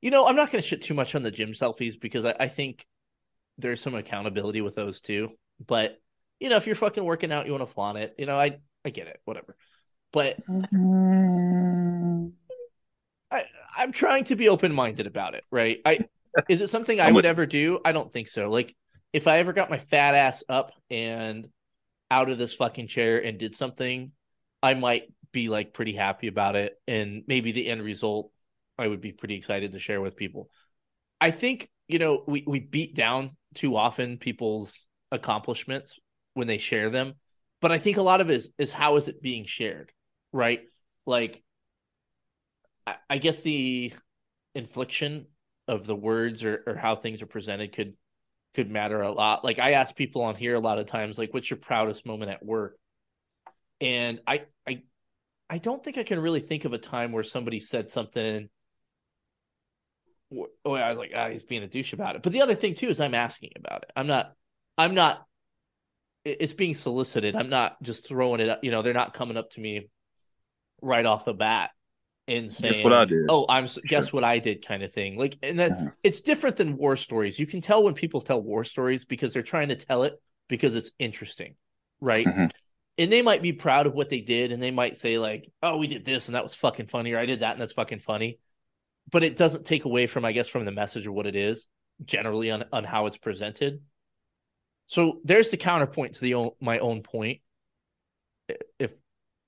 You 0.00 0.10
know, 0.10 0.26
I'm 0.26 0.36
not 0.36 0.50
gonna 0.50 0.62
shit 0.62 0.82
too 0.82 0.94
much 0.94 1.14
on 1.14 1.22
the 1.22 1.30
gym 1.30 1.52
selfies 1.52 2.00
because 2.00 2.24
I, 2.24 2.34
I 2.38 2.48
think 2.48 2.86
there's 3.58 3.80
some 3.80 3.94
accountability 3.94 4.60
with 4.60 4.74
those 4.74 5.00
too. 5.00 5.30
But 5.64 6.00
you 6.40 6.48
know, 6.48 6.56
if 6.56 6.66
you're 6.66 6.76
fucking 6.76 7.04
working 7.04 7.32
out, 7.32 7.46
you 7.46 7.52
want 7.52 7.66
to 7.66 7.72
flaunt 7.72 7.98
it. 7.98 8.14
You 8.18 8.26
know, 8.26 8.38
I 8.38 8.58
I 8.84 8.90
get 8.90 9.08
it, 9.08 9.20
whatever. 9.24 9.56
But 10.12 10.38
mm-hmm. 10.46 12.28
I 13.30 13.44
I'm 13.76 13.92
trying 13.92 14.24
to 14.24 14.36
be 14.36 14.48
open 14.48 14.74
minded 14.74 15.06
about 15.06 15.34
it, 15.34 15.44
right? 15.50 15.80
I 15.84 16.00
is 16.48 16.60
it 16.60 16.70
something 16.70 17.00
I 17.00 17.10
would 17.10 17.26
ever 17.26 17.46
do? 17.46 17.80
I 17.84 17.92
don't 17.92 18.12
think 18.12 18.28
so. 18.28 18.50
Like 18.50 18.74
if 19.12 19.26
I 19.26 19.38
ever 19.38 19.52
got 19.52 19.70
my 19.70 19.78
fat 19.78 20.14
ass 20.14 20.44
up 20.48 20.72
and 20.90 21.48
out 22.10 22.30
of 22.30 22.38
this 22.38 22.54
fucking 22.54 22.88
chair 22.88 23.22
and 23.22 23.38
did 23.38 23.56
something, 23.56 24.12
I 24.62 24.74
might 24.74 25.12
be 25.32 25.48
like 25.48 25.74
pretty 25.74 25.92
happy 25.92 26.26
about 26.26 26.56
it 26.56 26.80
and 26.86 27.22
maybe 27.26 27.52
the 27.52 27.68
end 27.68 27.82
result 27.82 28.30
I 28.78 28.86
would 28.86 29.00
be 29.00 29.12
pretty 29.12 29.34
excited 29.34 29.72
to 29.72 29.78
share 29.78 30.00
with 30.00 30.16
people. 30.16 30.50
I 31.20 31.32
think, 31.32 31.68
you 31.88 31.98
know, 31.98 32.22
we 32.26 32.44
we 32.46 32.60
beat 32.60 32.94
down 32.94 33.36
too 33.54 33.76
often 33.76 34.18
people's 34.18 34.86
accomplishments 35.10 35.98
when 36.34 36.46
they 36.46 36.58
share 36.58 36.90
them, 36.90 37.14
but 37.60 37.72
I 37.72 37.78
think 37.78 37.96
a 37.96 38.02
lot 38.02 38.20
of 38.20 38.30
it 38.30 38.36
is, 38.36 38.50
is 38.58 38.72
how 38.72 38.96
is 38.96 39.08
it 39.08 39.20
being 39.20 39.44
shared, 39.44 39.90
right? 40.32 40.60
Like 41.06 41.42
I, 42.86 42.94
I 43.10 43.18
guess 43.18 43.42
the 43.42 43.92
infliction 44.54 45.26
of 45.66 45.86
the 45.86 45.96
words 45.96 46.44
or, 46.44 46.62
or 46.66 46.74
how 46.76 46.96
things 46.96 47.20
are 47.22 47.26
presented 47.26 47.74
could 47.74 47.94
could 48.54 48.70
matter 48.70 49.02
a 49.02 49.12
lot. 49.12 49.44
Like 49.44 49.58
I 49.58 49.72
ask 49.72 49.94
people 49.94 50.22
on 50.22 50.34
here 50.34 50.54
a 50.54 50.60
lot 50.60 50.78
of 50.78 50.86
times, 50.86 51.18
like, 51.18 51.34
what's 51.34 51.50
your 51.50 51.58
proudest 51.58 52.06
moment 52.06 52.30
at 52.30 52.44
work? 52.44 52.78
And 53.80 54.20
I 54.26 54.42
I 54.66 54.82
I 55.50 55.58
don't 55.58 55.82
think 55.82 55.98
I 55.98 56.02
can 56.04 56.20
really 56.20 56.40
think 56.40 56.64
of 56.64 56.72
a 56.72 56.78
time 56.78 57.12
where 57.12 57.22
somebody 57.22 57.60
said 57.60 57.90
something 57.90 58.48
wh- 60.32 60.66
where 60.66 60.84
I 60.84 60.88
was 60.90 60.98
like, 60.98 61.12
ah, 61.14 61.28
he's 61.28 61.44
being 61.44 61.62
a 61.62 61.66
douche 61.68 61.92
about 61.92 62.16
it. 62.16 62.22
But 62.22 62.32
the 62.32 62.42
other 62.42 62.54
thing 62.54 62.74
too 62.74 62.88
is 62.88 63.00
I'm 63.00 63.14
asking 63.14 63.50
about 63.56 63.82
it. 63.82 63.90
I'm 63.96 64.06
not 64.06 64.32
I'm 64.76 64.94
not 64.94 65.24
it's 66.24 66.52
being 66.52 66.74
solicited. 66.74 67.34
I'm 67.36 67.48
not 67.48 67.82
just 67.82 68.06
throwing 68.06 68.40
it. 68.40 68.48
up- 68.48 68.64
You 68.64 68.70
know, 68.70 68.82
they're 68.82 68.92
not 68.92 69.14
coming 69.14 69.36
up 69.36 69.50
to 69.52 69.60
me 69.60 69.88
right 70.82 71.06
off 71.06 71.24
the 71.24 71.34
bat 71.34 71.70
and 72.26 72.52
saying, 72.52 72.84
what 72.84 72.92
I 72.92 73.04
did? 73.06 73.24
"Oh, 73.28 73.46
I'm 73.48 73.64
s- 73.64 73.78
guess 73.86 74.12
what 74.12 74.24
I 74.24 74.38
did," 74.38 74.66
kind 74.66 74.82
of 74.82 74.92
thing. 74.92 75.16
Like, 75.16 75.36
and 75.42 75.58
that 75.60 75.72
Uh-huh. 75.72 75.90
it's 76.02 76.20
different 76.20 76.56
than 76.56 76.76
war 76.76 76.96
stories. 76.96 77.38
You 77.38 77.46
can 77.46 77.60
tell 77.62 77.82
when 77.82 77.94
people 77.94 78.20
tell 78.20 78.42
war 78.42 78.64
stories 78.64 79.04
because 79.04 79.32
they're 79.32 79.42
trying 79.42 79.68
to 79.68 79.76
tell 79.76 80.02
it 80.04 80.20
because 80.48 80.76
it's 80.76 80.90
interesting, 80.98 81.56
right? 82.00 82.26
Mhm. 82.26 82.50
And 82.98 83.12
they 83.12 83.22
might 83.22 83.42
be 83.42 83.52
proud 83.52 83.86
of 83.86 83.94
what 83.94 84.08
they 84.08 84.20
did, 84.20 84.50
and 84.52 84.62
they 84.62 84.72
might 84.72 84.96
say 84.96 85.18
like, 85.18 85.50
"Oh, 85.62 85.78
we 85.78 85.86
did 85.86 86.04
this, 86.04 86.26
and 86.26 86.34
that 86.34 86.42
was 86.42 86.54
fucking 86.54 86.88
funny," 86.88 87.12
or 87.12 87.18
"I 87.18 87.26
did 87.26 87.40
that, 87.40 87.52
and 87.52 87.60
that's 87.60 87.72
fucking 87.72 88.00
funny." 88.00 88.40
But 89.10 89.24
it 89.24 89.36
doesn't 89.36 89.64
take 89.64 89.84
away 89.84 90.06
from, 90.06 90.24
I 90.24 90.32
guess, 90.32 90.48
from 90.48 90.64
the 90.64 90.72
message 90.72 91.06
or 91.06 91.12
what 91.12 91.26
it 91.26 91.36
is 91.36 91.66
generally 92.04 92.50
on 92.50 92.64
on 92.72 92.84
how 92.84 93.06
it's 93.06 93.16
presented. 93.16 93.80
So 94.86 95.20
there's 95.24 95.50
the 95.50 95.56
counterpoint 95.56 96.14
to 96.14 96.20
the 96.20 96.50
my 96.60 96.78
own 96.78 97.02
point, 97.02 97.40
if 98.78 98.92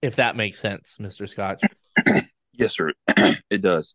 if 0.03 0.17
that 0.17 0.37
makes 0.37 0.59
sense, 0.61 0.99
Mister 1.01 1.27
Scotch. 1.27 1.63
Yes, 2.53 2.75
sir. 2.77 2.93
it 3.49 3.63
does. 3.63 3.95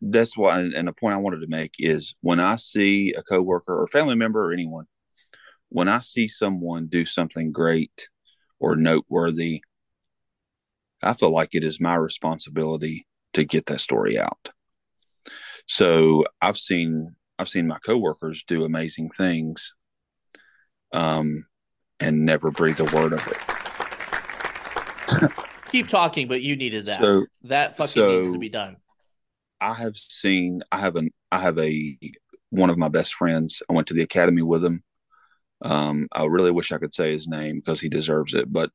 That's 0.00 0.38
why, 0.38 0.60
and 0.60 0.88
the 0.88 0.92
point 0.94 1.12
I 1.12 1.18
wanted 1.18 1.40
to 1.40 1.48
make 1.48 1.74
is 1.78 2.14
when 2.22 2.40
I 2.40 2.56
see 2.56 3.12
a 3.12 3.22
coworker 3.22 3.78
or 3.78 3.86
family 3.88 4.14
member 4.14 4.42
or 4.42 4.52
anyone, 4.52 4.86
when 5.68 5.86
I 5.86 5.98
see 5.98 6.26
someone 6.26 6.86
do 6.86 7.04
something 7.04 7.52
great 7.52 8.08
or 8.60 8.76
noteworthy, 8.76 9.62
I 11.02 11.14
feel 11.14 11.30
like 11.30 11.54
it 11.54 11.64
is 11.64 11.80
my 11.80 11.96
responsibility 11.96 13.06
to 13.34 13.44
get 13.44 13.66
that 13.66 13.80
story 13.80 14.18
out. 14.18 14.50
So 15.66 16.24
I've 16.40 16.58
seen 16.58 17.16
I've 17.38 17.48
seen 17.48 17.66
my 17.66 17.78
coworkers 17.84 18.44
do 18.46 18.64
amazing 18.64 19.10
things, 19.10 19.74
um, 20.92 21.46
and 22.00 22.24
never 22.24 22.50
breathe 22.50 22.80
a 22.80 22.84
word 22.84 23.12
of 23.12 23.26
it. 23.26 23.36
Keep 25.70 25.88
talking, 25.88 26.28
but 26.28 26.42
you 26.42 26.54
needed 26.54 26.86
that. 26.86 27.00
So 27.00 27.26
that 27.42 27.76
fucking 27.76 28.06
needs 28.06 28.32
to 28.32 28.38
be 28.38 28.48
done. 28.48 28.76
I 29.60 29.74
have 29.74 29.96
seen 29.96 30.62
I 30.70 30.78
have 30.78 30.96
an 30.96 31.10
I 31.32 31.40
have 31.40 31.58
a 31.58 31.98
one 32.50 32.70
of 32.70 32.78
my 32.78 32.88
best 32.88 33.14
friends. 33.14 33.62
I 33.68 33.72
went 33.72 33.88
to 33.88 33.94
the 33.94 34.02
academy 34.02 34.42
with 34.42 34.64
him. 34.64 34.84
Um, 35.64 36.08
I 36.12 36.24
really 36.26 36.50
wish 36.50 36.72
I 36.72 36.78
could 36.78 36.94
say 36.94 37.12
his 37.12 37.26
name 37.26 37.56
because 37.56 37.80
he 37.80 37.88
deserves 37.88 38.34
it, 38.34 38.52
but 38.52 38.70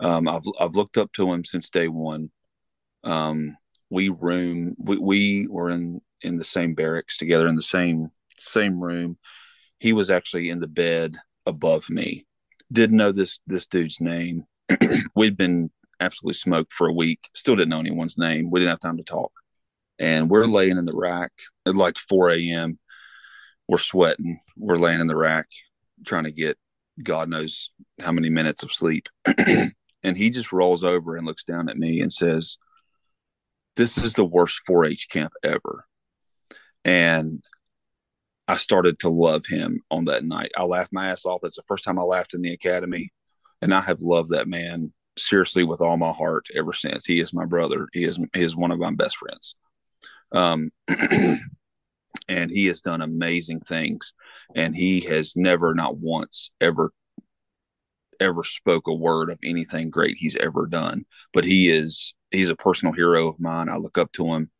um, 0.00 0.26
I've 0.28 0.42
I've 0.58 0.74
looked 0.74 0.96
up 0.96 1.12
to 1.14 1.32
him 1.32 1.44
since 1.44 1.68
day 1.68 1.88
one. 1.88 2.30
Um, 3.04 3.56
we 3.90 4.08
room 4.08 4.74
we, 4.78 4.98
we 4.98 5.46
were 5.48 5.70
in 5.70 6.00
in 6.22 6.38
the 6.38 6.44
same 6.44 6.74
barracks 6.74 7.16
together 7.16 7.48
in 7.48 7.56
the 7.56 7.62
same 7.62 8.08
same 8.38 8.82
room. 8.82 9.18
He 9.78 9.92
was 9.92 10.10
actually 10.10 10.48
in 10.50 10.60
the 10.60 10.68
bed 10.68 11.16
above 11.46 11.90
me. 11.90 12.26
Didn't 12.72 12.96
know 12.96 13.12
this 13.12 13.40
this 13.46 13.66
dude's 13.66 14.00
name. 14.00 14.46
We'd 15.14 15.36
been 15.36 15.70
absolutely 16.00 16.34
smoked 16.34 16.72
for 16.72 16.88
a 16.88 16.92
week. 16.92 17.28
Still 17.34 17.56
didn't 17.56 17.70
know 17.70 17.80
anyone's 17.80 18.18
name. 18.18 18.50
We 18.50 18.60
didn't 18.60 18.70
have 18.70 18.80
time 18.80 18.96
to 18.96 19.04
talk 19.04 19.32
and 20.02 20.28
we're 20.28 20.46
laying 20.46 20.76
in 20.76 20.84
the 20.84 20.96
rack 20.96 21.30
at 21.64 21.76
like 21.76 21.96
4 21.96 22.30
a.m. 22.32 22.78
We're 23.68 23.78
sweating. 23.78 24.38
We're 24.56 24.76
laying 24.76 25.00
in 25.00 25.06
the 25.06 25.16
rack 25.16 25.46
trying 26.04 26.24
to 26.24 26.32
get 26.32 26.56
God 27.02 27.28
knows 27.28 27.70
how 28.00 28.12
many 28.12 28.30
minutes 28.30 28.62
of 28.62 28.72
sleep. 28.72 29.08
and 29.26 30.16
he 30.16 30.30
just 30.30 30.52
rolls 30.52 30.84
over 30.84 31.16
and 31.16 31.26
looks 31.26 31.44
down 31.44 31.68
at 31.68 31.78
me 31.78 32.00
and 32.00 32.12
says, 32.12 32.56
This 33.76 33.96
is 33.98 34.14
the 34.14 34.24
worst 34.24 34.60
4 34.66 34.86
H 34.86 35.08
camp 35.10 35.32
ever. 35.42 35.84
And 36.84 37.42
I 38.48 38.56
started 38.56 38.98
to 39.00 39.08
love 39.08 39.46
him 39.46 39.80
on 39.90 40.06
that 40.06 40.24
night. 40.24 40.50
I 40.56 40.64
laughed 40.64 40.92
my 40.92 41.06
ass 41.08 41.24
off. 41.24 41.40
That's 41.42 41.56
the 41.56 41.62
first 41.68 41.84
time 41.84 41.98
I 41.98 42.02
laughed 42.02 42.34
in 42.34 42.42
the 42.42 42.52
academy. 42.52 43.12
And 43.62 43.72
I 43.72 43.80
have 43.80 44.00
loved 44.00 44.30
that 44.30 44.48
man 44.48 44.92
seriously 45.16 45.62
with 45.62 45.80
all 45.80 45.96
my 45.96 46.10
heart 46.10 46.46
ever 46.54 46.72
since. 46.72 47.06
He 47.06 47.20
is 47.20 47.32
my 47.32 47.44
brother. 47.44 47.86
He 47.92 48.04
is 48.04 48.18
he 48.34 48.42
is 48.42 48.56
one 48.56 48.72
of 48.72 48.78
my 48.78 48.90
best 48.92 49.16
friends. 49.16 49.54
Um, 50.32 50.70
and 52.28 52.50
he 52.50 52.66
has 52.66 52.80
done 52.80 53.02
amazing 53.02 53.60
things, 53.60 54.12
and 54.54 54.74
he 54.74 55.00
has 55.00 55.34
never, 55.36 55.74
not 55.74 55.96
once, 55.96 56.50
ever, 56.60 56.92
ever 58.20 58.42
spoke 58.42 58.88
a 58.88 58.94
word 58.94 59.30
of 59.30 59.38
anything 59.42 59.90
great 59.90 60.16
he's 60.16 60.36
ever 60.36 60.66
done. 60.66 61.04
But 61.32 61.44
he 61.44 61.70
is 61.70 62.14
he's 62.30 62.50
a 62.50 62.56
personal 62.56 62.94
hero 62.94 63.28
of 63.28 63.40
mine. 63.40 63.68
I 63.68 63.76
look 63.76 63.98
up 63.98 64.12
to 64.12 64.26
him. 64.26 64.50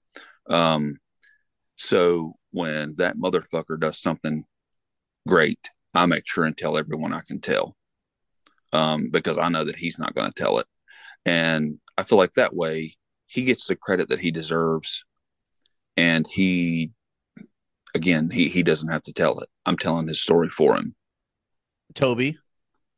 Um, 0.48 0.96
so 1.76 2.34
when 2.50 2.94
that 2.98 3.16
motherfucker 3.16 3.78
does 3.78 3.98
something 4.00 4.44
great, 5.26 5.70
I 5.94 6.06
make 6.06 6.28
sure 6.28 6.44
and 6.44 6.56
tell 6.56 6.76
everyone 6.76 7.12
I 7.12 7.22
can 7.26 7.40
tell, 7.40 7.76
um, 8.72 9.10
because 9.10 9.38
I 9.38 9.48
know 9.48 9.64
that 9.64 9.76
he's 9.76 9.98
not 9.98 10.14
going 10.14 10.30
to 10.30 10.42
tell 10.42 10.58
it, 10.58 10.66
and 11.24 11.78
I 11.96 12.02
feel 12.02 12.18
like 12.18 12.32
that 12.32 12.54
way 12.54 12.96
he 13.26 13.44
gets 13.44 13.66
the 13.66 13.76
credit 13.76 14.08
that 14.10 14.20
he 14.20 14.30
deserves 14.30 15.04
and 15.96 16.26
he 16.26 16.90
again 17.94 18.30
he 18.30 18.48
he 18.48 18.62
doesn't 18.62 18.88
have 18.90 19.02
to 19.02 19.12
tell 19.12 19.38
it 19.40 19.48
i'm 19.66 19.76
telling 19.76 20.06
his 20.08 20.20
story 20.20 20.48
for 20.48 20.76
him 20.76 20.94
Toby, 21.94 22.38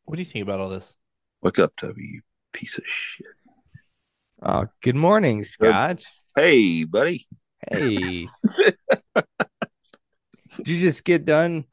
what 0.05 0.15
do 0.17 0.23
you 0.23 0.27
think 0.27 0.45
about 0.45 0.61
all 0.61 0.69
this? 0.69 0.95
wake 1.43 1.59
up 1.59 1.75
toby 1.77 2.03
you 2.15 2.21
piece 2.53 2.79
of 2.79 2.85
shit 2.87 3.27
Oh, 4.47 4.67
good 4.83 4.97
morning, 4.97 5.43
Scotch. 5.45 6.05
hey 6.37 6.85
buddy 6.85 7.27
Hey. 7.71 8.27
Did 10.59 10.69
you 10.69 10.79
just 10.79 11.03
get 11.05 11.25
done 11.25 11.65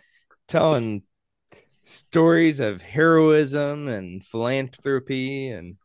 telling 0.47 1.03
stories 1.83 2.59
of 2.61 2.81
heroism 2.81 3.87
and 3.89 4.23
philanthropy 4.23 5.49
and 5.49 5.75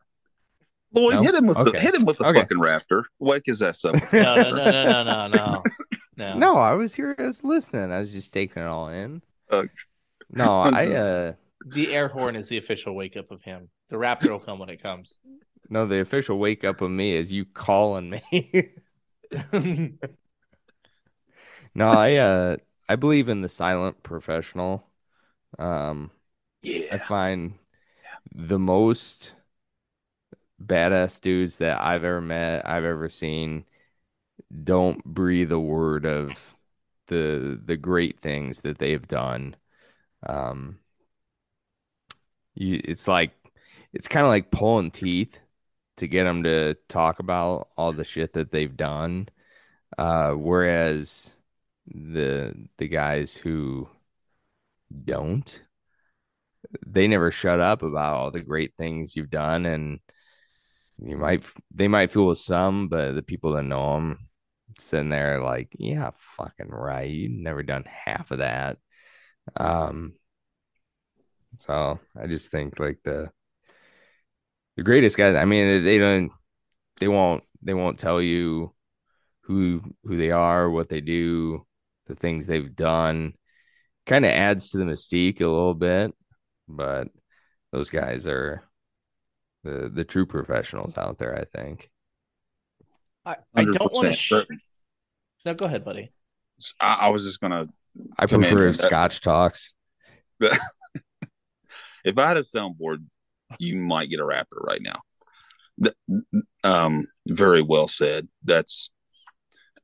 Lloyd, 0.93 1.15
No? 1.15 1.23
hit 1.23 1.35
him 1.35 1.47
with 1.47 1.57
the 1.57 1.77
hit 1.79 1.93
him 1.93 2.05
with 2.05 2.17
the 2.19 2.25
Okay. 2.25 2.39
fucking 2.39 2.57
raptor 2.57 3.03
wake 3.19 3.43
his 3.45 3.61
ass 3.61 3.83
up 3.83 3.95
No, 4.13 4.35
no, 4.35 4.51
no, 4.51 4.71
no, 4.71 5.03
no, 5.03 5.03
no, 5.03 5.27
no. 5.27 5.63
No. 6.17 6.43
No, 6.43 6.57
I 6.57 6.73
was 6.73 6.95
here 6.95 7.15
I 7.17 7.23
was 7.23 7.43
listening. 7.43 7.91
I 7.91 7.99
was 7.99 8.11
just 8.11 8.33
taking 8.33 8.63
it 8.63 8.67
all 8.67 8.89
in. 8.89 9.21
Uh, 9.49 9.63
No, 10.29 10.59
I 10.71 10.93
uh 10.95 11.33
The 11.65 11.93
air 11.93 12.07
horn 12.07 12.35
is 12.35 12.49
the 12.49 12.57
official 12.57 12.95
wake 12.95 13.15
up 13.17 13.31
of 13.31 13.43
him. 13.43 13.69
The 13.89 13.97
raptor 13.97 14.29
will 14.31 14.39
come 14.39 14.59
when 14.59 14.69
it 14.69 14.81
comes. 14.81 15.19
no, 15.69 15.85
the 15.85 15.99
official 15.99 16.39
wake 16.39 16.63
up 16.63 16.81
of 16.81 16.91
me 16.91 17.13
is 17.13 17.31
you 17.31 17.45
calling 17.45 18.09
me. 18.09 18.73
no, 21.75 21.89
I 21.91 22.15
uh 22.15 22.57
I 22.89 22.95
believe 22.95 23.29
in 23.29 23.41
the 23.41 23.49
silent 23.49 24.03
professional. 24.03 24.89
Um 25.59 26.11
yeah. 26.61 26.73
I 26.91 26.97
yeah 26.97 26.99
find 26.99 27.55
the 28.33 28.59
most 28.59 29.35
badass 30.63 31.19
dudes 31.21 31.57
that 31.57 31.79
I've 31.81 32.03
ever 32.03 32.21
met, 32.21 32.67
I've 32.67 32.83
ever 32.83 33.09
seen, 33.09 33.65
don't 34.63 35.03
breathe 35.03 35.51
a 35.51 35.59
word 35.59 36.05
of 36.05 36.55
the 37.07 37.59
the 37.63 37.77
great 37.77 38.19
things 38.19 38.61
that 38.61 38.77
they've 38.79 39.07
done. 39.07 39.55
Um, 40.25 40.79
you, 42.55 42.81
it's 42.83 43.07
like 43.07 43.31
it's 43.93 44.07
kind 44.07 44.25
of 44.25 44.29
like 44.29 44.51
pulling 44.51 44.91
teeth 44.91 45.39
to 45.97 46.07
get 46.07 46.23
them 46.25 46.43
to 46.43 46.75
talk 46.89 47.19
about 47.19 47.69
all 47.77 47.93
the 47.93 48.03
shit 48.03 48.33
that 48.33 48.51
they've 48.51 48.75
done. 48.75 49.29
Uh, 49.97 50.31
whereas 50.33 51.35
the 51.87 52.53
the 52.77 52.87
guys 52.87 53.35
who 53.37 53.89
don't 55.05 55.63
they 56.85 57.07
never 57.07 57.31
shut 57.31 57.59
up 57.59 57.81
about 57.81 58.15
all 58.15 58.31
the 58.31 58.41
great 58.41 58.75
things 58.75 59.15
you've 59.15 59.29
done 59.29 59.65
and 59.65 59.99
you 61.01 61.17
might 61.17 61.45
they 61.73 61.87
might 61.87 62.11
fool 62.11 62.33
some 62.35 62.87
but 62.87 63.13
the 63.13 63.21
people 63.21 63.53
that 63.53 63.63
know 63.63 63.95
them 63.95 64.26
sitting 64.79 65.09
there 65.09 65.41
like 65.41 65.69
yeah 65.77 66.11
fucking 66.13 66.69
right 66.69 67.09
you've 67.09 67.31
never 67.31 67.63
done 67.63 67.83
half 68.05 68.31
of 68.31 68.39
that 68.39 68.77
um 69.55 70.13
so 71.59 71.99
i 72.19 72.27
just 72.27 72.49
think 72.49 72.79
like 72.79 72.99
the 73.03 73.29
the 74.75 74.83
greatest 74.83 75.17
guys 75.17 75.35
i 75.35 75.45
mean 75.45 75.83
they 75.83 75.97
don't 75.97 76.31
they 76.99 77.07
won't 77.07 77.43
they 77.61 77.73
won't 77.73 77.99
tell 77.99 78.21
you 78.21 78.73
who 79.41 79.81
who 80.03 80.17
they 80.17 80.31
are 80.31 80.69
what 80.69 80.89
they 80.89 81.01
do 81.01 81.65
the 82.07 82.15
things 82.15 82.45
they've 82.45 82.75
done 82.75 83.33
kind 84.05 84.25
of 84.25 84.31
adds 84.31 84.69
to 84.69 84.77
the 84.77 84.85
mystique 84.85 85.41
a 85.41 85.45
little 85.45 85.73
bit 85.73 86.13
but 86.67 87.07
those 87.71 87.89
guys 87.89 88.27
are 88.27 88.63
the 89.63 89.89
the 89.89 90.03
true 90.03 90.25
professionals 90.25 90.97
out 90.97 91.17
there. 91.17 91.37
I 91.37 91.45
think. 91.45 91.89
I, 93.25 93.35
I 93.53 93.65
don't 93.65 93.93
want 93.93 94.07
to. 94.07 94.13
Sh- 94.13 94.33
no, 95.45 95.53
go 95.53 95.65
ahead, 95.65 95.85
buddy. 95.85 96.11
I, 96.81 96.93
I 97.01 97.09
was 97.09 97.23
just 97.23 97.39
gonna 97.39 97.67
I 98.17 98.25
Come 98.27 98.43
in 98.43 98.49
prefer. 98.51 98.73
Scotch 98.73 99.21
talks. 99.21 99.73
if 100.41 102.17
I 102.17 102.27
had 102.27 102.37
a 102.37 102.43
soundboard, 102.43 103.05
you 103.59 103.75
might 103.75 104.09
get 104.09 104.19
a 104.19 104.23
raptor 104.23 104.61
right 104.61 104.81
now. 104.81 104.99
Th- 105.83 105.95
Um, 106.63 107.07
very 107.27 107.61
well 107.61 107.87
said. 107.87 108.27
That's 108.43 108.89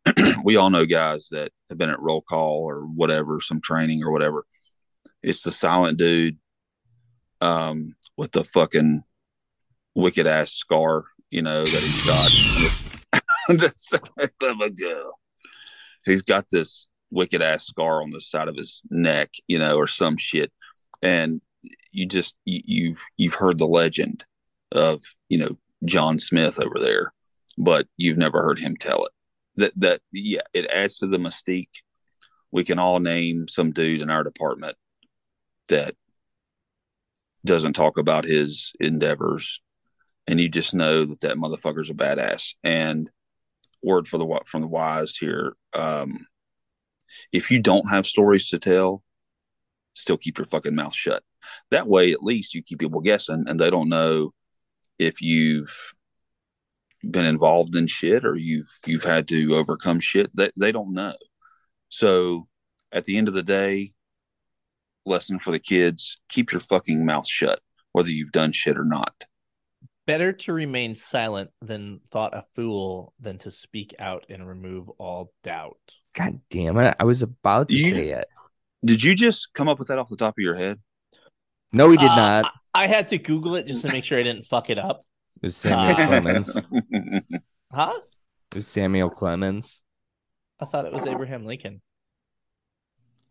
we 0.43 0.55
all 0.57 0.69
know 0.69 0.85
guys 0.85 1.30
that 1.31 1.51
have 1.69 1.77
been 1.77 1.89
at 1.89 1.99
roll 2.01 2.21
call 2.21 2.59
or 2.69 2.81
whatever, 2.81 3.39
some 3.41 3.61
training 3.61 4.03
or 4.03 4.11
whatever. 4.11 4.45
It's 5.21 5.41
the 5.43 5.51
silent 5.51 5.97
dude. 5.97 6.38
um, 7.41 7.95
with 8.17 8.31
the 8.31 8.43
fucking 8.43 9.03
wicked 9.95 10.27
ass 10.27 10.51
scar, 10.53 11.05
you 11.31 11.41
know, 11.41 11.63
that 11.63 11.69
he's 11.69 12.05
got. 12.05 13.21
on 13.49 13.57
the 13.57 13.73
side 13.75 14.01
of 14.43 14.59
a 14.61 14.69
girl. 14.69 15.19
He's 16.05 16.21
got 16.21 16.45
this 16.51 16.88
wicked 17.11 17.41
ass 17.41 17.67
scar 17.67 18.01
on 18.01 18.09
the 18.09 18.21
side 18.21 18.47
of 18.47 18.55
his 18.55 18.81
neck, 18.89 19.30
you 19.47 19.59
know, 19.59 19.77
or 19.77 19.88
some 19.88 20.17
shit. 20.17 20.51
And 21.01 21.41
you 21.91 22.05
just 22.05 22.35
you, 22.45 22.61
you've 22.65 23.03
you've 23.17 23.35
heard 23.35 23.57
the 23.57 23.67
legend 23.67 24.25
of 24.71 25.03
you 25.30 25.38
know 25.38 25.57
John 25.85 26.19
Smith 26.19 26.59
over 26.59 26.80
there, 26.80 27.13
but 27.57 27.88
you've 27.97 28.17
never 28.17 28.41
heard 28.41 28.59
him 28.59 28.75
tell 28.75 29.05
it. 29.05 29.11
That 29.55 29.80
that 29.80 30.01
yeah, 30.11 30.41
it 30.53 30.69
adds 30.69 30.97
to 30.99 31.07
the 31.07 31.17
mystique. 31.17 31.81
We 32.51 32.63
can 32.63 32.80
all 32.80 32.99
name 32.99 33.47
some 33.47 33.71
dude 33.71 34.01
in 34.01 34.09
our 34.09 34.23
department 34.23 34.75
that 35.69 35.95
doesn't 37.45 37.73
talk 37.73 37.97
about 37.97 38.25
his 38.25 38.73
endeavors, 38.80 39.61
and 40.27 40.39
you 40.39 40.49
just 40.49 40.73
know 40.73 41.05
that 41.05 41.21
that 41.21 41.38
motherfucker's 41.38 41.89
a 41.89 41.93
badass. 41.93 42.55
And 42.63 43.09
word 43.84 44.07
for 44.07 44.18
the 44.18 44.41
from 44.45 44.61
the 44.61 44.68
wise 44.68 45.15
here, 45.15 45.53
um, 45.73 46.26
if 47.31 47.51
you 47.51 47.60
don't 47.60 47.89
have 47.89 48.05
stories 48.05 48.47
to 48.47 48.60
tell, 48.60 49.03
still 49.93 50.18
keep 50.18 50.38
your 50.38 50.47
fucking 50.47 50.76
mouth 50.76 50.95
shut. 50.95 51.23
That 51.72 51.88
way, 51.88 52.11
at 52.11 52.23
least 52.23 52.53
you 52.53 52.61
keep 52.61 52.80
people 52.80 53.01
guessing, 53.01 53.45
and 53.47 53.60
they 53.60 53.69
don't 53.69 53.89
know 53.89 54.34
if 54.99 55.22
you've 55.22 55.93
been 57.10 57.26
involved 57.26 57.76
in 57.76 57.88
shit 57.88 58.26
or 58.26 58.35
you've 58.38 58.69
you've 58.85 59.03
had 59.03 59.27
to 59.27 59.55
overcome 59.55 59.99
shit. 59.99 60.35
They 60.35 60.49
they 60.57 60.72
don't 60.72 60.93
know. 60.93 61.15
So 61.89 62.47
at 62.91 63.05
the 63.05 63.18
end 63.18 63.27
of 63.27 63.34
the 63.34 63.43
day, 63.43 63.93
lesson 65.05 65.39
for 65.39 65.51
the 65.51 65.60
kids: 65.60 66.18
keep 66.30 66.51
your 66.51 66.61
fucking 66.61 67.05
mouth 67.05 67.27
shut, 67.27 67.60
whether 67.91 68.10
you've 68.10 68.31
done 68.31 68.51
shit 68.51 68.77
or 68.77 68.85
not. 68.85 69.14
Better 70.05 70.34
to 70.34 70.53
remain 70.53 70.95
silent 70.95 71.51
than 71.61 72.01
thought 72.11 72.34
a 72.35 72.43
fool 72.55 73.13
than 73.19 73.38
to 73.39 73.51
speak 73.51 73.95
out 73.99 74.25
and 74.30 74.45
remove 74.45 74.89
all 74.97 75.31
doubt. 75.43 75.77
God 76.13 76.41
damn 76.49 76.77
it! 76.77 76.95
I 76.99 77.05
was 77.05 77.21
about 77.21 77.69
to 77.69 77.75
You- 77.75 77.91
say 77.91 78.09
it. 78.09 78.27
Did 78.84 79.01
you 79.01 79.15
just 79.15 79.53
come 79.53 79.69
up 79.69 79.80
with 79.80 79.88
that 79.88 79.97
off 79.97 80.09
the 80.09 80.17
top 80.17 80.34
of 80.38 80.41
your 80.41 80.55
head? 80.55 80.81
No, 81.71 81.89
he 81.89 81.95
did 81.97 82.09
Uh, 82.09 82.15
not. 82.15 82.45
I 82.73 82.84
I 82.84 82.88
had 82.88 83.07
to 83.09 83.17
Google 83.17 83.55
it 83.55 83.65
just 83.67 83.81
to 83.84 83.91
make 83.93 84.03
sure 84.03 84.19
I 84.19 84.23
didn't 84.23 84.43
fuck 84.43 84.69
it 84.69 84.77
up. 84.77 85.01
It 85.41 85.47
was 85.47 85.55
Samuel 85.57 85.95
Uh, 85.95 86.07
Clemens. 86.07 86.57
Huh? 87.71 87.99
It 88.51 88.55
was 88.55 88.67
Samuel 88.67 89.09
Clemens. 89.09 89.80
I 90.59 90.65
thought 90.65 90.85
it 90.85 90.93
was 90.93 91.05
Abraham 91.07 91.45
Lincoln. 91.45 91.81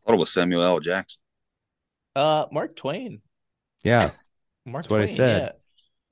thought 0.07 0.15
it 0.15 0.19
was 0.19 0.33
Samuel 0.33 0.63
L. 0.63 0.81
Jackson. 0.81 1.21
Uh, 2.17 2.47
Mark 2.51 2.75
Twain. 2.77 3.21
Yeah, 3.85 4.11
Mark 4.65 4.85
That's 4.85 4.91
what 4.91 5.01
I 5.03 5.05
Twain, 5.07 5.17
said. 5.17 5.43
yeah. 5.43 5.53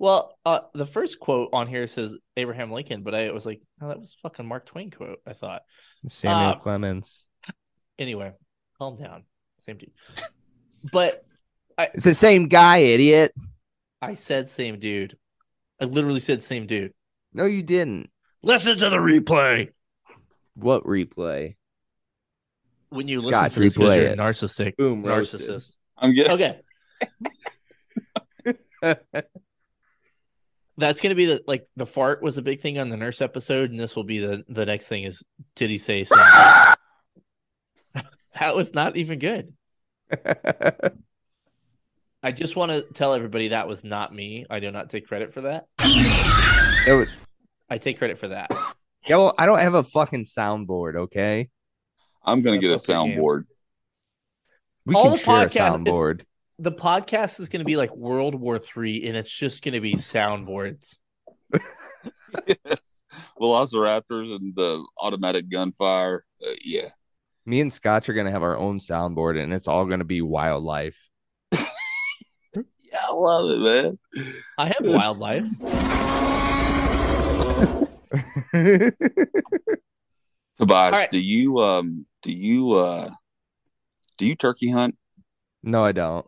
Well, 0.01 0.39
uh, 0.47 0.60
the 0.72 0.86
first 0.86 1.20
quote 1.20 1.51
on 1.52 1.66
here 1.66 1.86
says 1.86 2.16
Abraham 2.35 2.70
Lincoln, 2.70 3.02
but 3.02 3.14
I 3.14 3.31
was 3.32 3.44
like, 3.44 3.60
oh, 3.82 3.89
that 3.89 4.01
was 4.01 4.16
fucking 4.22 4.47
Mark 4.47 4.64
Twain 4.64 4.90
quote. 4.90 5.18
I 5.27 5.35
thought. 5.35 5.60
Samuel 6.09 6.52
Uh, 6.52 6.56
Clemens. 6.56 7.27
Anyway, 7.98 8.32
calm 8.78 8.97
down. 8.97 9.24
Same 9.59 9.77
dude. 9.77 9.90
But 10.90 11.22
It's 11.78 12.05
the 12.05 12.14
same 12.14 12.48
guy, 12.48 12.78
idiot. 12.78 13.35
I 14.01 14.14
said 14.14 14.48
same 14.48 14.78
dude. 14.78 15.18
I 15.78 15.85
literally 15.85 16.20
said 16.20 16.43
same 16.43 16.66
dude. 16.66 16.94
No, 17.35 17.44
you 17.44 17.62
didn't. 17.62 18.09
Listen 18.43 18.78
to 18.78 18.89
the 18.89 18.97
replay. 18.97 19.68
What 20.55 20.85
replay? 20.85 21.56
When 22.89 23.06
you 23.06 23.20
Scott, 23.20 23.32
listen 23.32 23.51
to 23.51 23.60
this, 23.60 23.77
'cause 23.77 23.85
replay 23.86 23.97
you're 23.97 24.06
it. 24.12 24.18
narcissistic. 24.18 24.77
Boom, 24.78 25.02
roasted. 25.02 25.43
narcissist. 25.43 25.77
I'm 25.98 26.14
good. 26.14 26.28
Okay. 26.31 26.60
That's 30.81 31.01
gonna 31.01 31.15
be 31.15 31.27
the 31.27 31.43
like 31.47 31.66
the 31.77 31.86
fart 31.86 32.23
was 32.23 32.39
a 32.39 32.43
big 32.43 32.61
thing 32.61 32.78
on 32.78 32.89
the 32.89 32.97
nurse 32.97 33.20
episode, 33.20 33.70
and 33.70 33.78
this 33.78 33.94
will 33.94 34.05
be 34.05 34.19
the 34.19 34.43
the 34.48 34.65
next 34.66 34.86
thing 34.86 35.05
is 35.05 35.23
did 35.55 35.69
he 35.70 35.78
say 35.78 36.05
something? 36.05 36.27
that 38.39 38.57
was 38.57 38.73
not 38.74 38.97
even 38.97 39.19
good. 39.19 39.52
I 42.23 42.32
just 42.32 42.57
want 42.57 42.73
to 42.73 42.82
tell 42.94 43.15
everybody 43.15 43.48
that 43.48 43.66
was 43.69 43.82
not 43.85 44.15
me. 44.15 44.44
I 44.51 44.61
do 44.61 44.70
not 44.70 44.90
take 44.90 45.07
credit 45.07 45.32
for 45.32 45.43
that. 45.43 45.66
It 45.81 46.93
was- 46.98 47.09
I 47.69 47.78
take 47.78 47.98
credit 47.98 48.19
for 48.19 48.28
that. 48.28 48.51
yeah, 49.07 49.16
well, 49.16 49.35
I 49.39 49.47
don't 49.47 49.59
have 49.61 49.74
a 49.74 49.82
fucking 49.85 50.24
soundboard. 50.24 50.97
Okay, 50.97 51.48
I'm 52.24 52.43
gonna 52.43 52.59
get 52.59 52.70
a 52.70 52.74
up 52.77 52.82
the 52.82 52.93
game. 52.94 53.19
soundboard. 53.19 53.44
we 54.86 54.94
All 54.94 55.02
can 55.05 55.12
the 55.12 55.19
share 55.19 55.35
a 55.35 55.47
podcast 55.47 55.86
is- 55.86 55.94
soundboard. 55.94 56.20
The 56.62 56.72
podcast 56.72 57.40
is 57.40 57.48
going 57.48 57.60
to 57.60 57.64
be 57.64 57.76
like 57.76 57.96
World 57.96 58.34
War 58.34 58.58
Three, 58.58 59.06
and 59.06 59.16
it's 59.16 59.34
just 59.34 59.64
going 59.64 59.72
to 59.72 59.80
be 59.80 59.94
soundboards. 59.94 60.98
yes. 62.46 63.02
Velociraptors 63.40 64.36
and 64.36 64.54
the 64.54 64.84
automatic 64.98 65.48
gunfire. 65.48 66.22
Uh, 66.46 66.50
yeah. 66.62 66.90
Me 67.46 67.62
and 67.62 67.72
Scotch 67.72 68.10
are 68.10 68.12
gonna 68.12 68.30
have 68.30 68.42
our 68.42 68.56
own 68.56 68.78
soundboard, 68.78 69.42
and 69.42 69.52
it's 69.54 69.66
all 69.66 69.86
gonna 69.86 70.04
be 70.04 70.20
wildlife. 70.22 71.08
Yeah, 72.92 72.98
I 73.08 73.12
love 73.12 73.48
it, 73.52 73.60
man. 73.60 73.98
I 74.58 74.66
have 74.66 74.80
It's- 74.80 74.96
wildlife. 74.96 75.44
Tobias, 80.58 80.92
right. 80.92 81.10
do 81.10 81.18
you 81.20 81.58
um 81.58 82.06
do 82.22 82.32
you 82.32 82.72
uh 82.72 83.10
do 84.18 84.26
you 84.26 84.34
turkey 84.34 84.70
hunt? 84.70 84.96
no, 85.62 85.84
I 85.84 85.92
don't. 85.92 86.26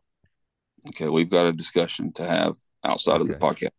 Okay, 0.88 1.08
we've 1.08 1.30
got 1.30 1.46
a 1.46 1.52
discussion 1.52 2.12
to 2.14 2.26
have 2.26 2.56
outside 2.84 3.20
of 3.20 3.28
the 3.28 3.34
podcast. 3.34 3.70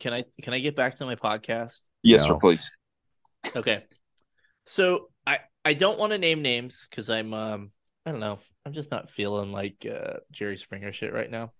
Can 0.00 0.12
I 0.12 0.24
can 0.42 0.54
I 0.54 0.60
get 0.60 0.76
back 0.76 0.98
to 0.98 1.04
my 1.04 1.16
podcast? 1.16 1.82
Yes, 2.02 2.24
sir, 2.24 2.36
please. 2.36 2.70
Okay. 3.54 3.84
So 4.66 5.08
I 5.26 5.40
I 5.64 5.74
don't 5.74 5.98
want 5.98 6.12
to 6.12 6.18
name 6.18 6.40
names 6.42 6.86
because 6.88 7.10
I'm 7.10 7.34
um 7.34 7.72
I 8.06 8.12
don't 8.12 8.20
know 8.20 8.38
I'm 8.64 8.72
just 8.72 8.90
not 8.90 9.10
feeling 9.10 9.50
like 9.52 9.86
uh, 9.90 10.18
Jerry 10.30 10.56
Springer 10.56 10.92
shit 10.92 11.12
right 11.12 11.30
now. 11.30 11.52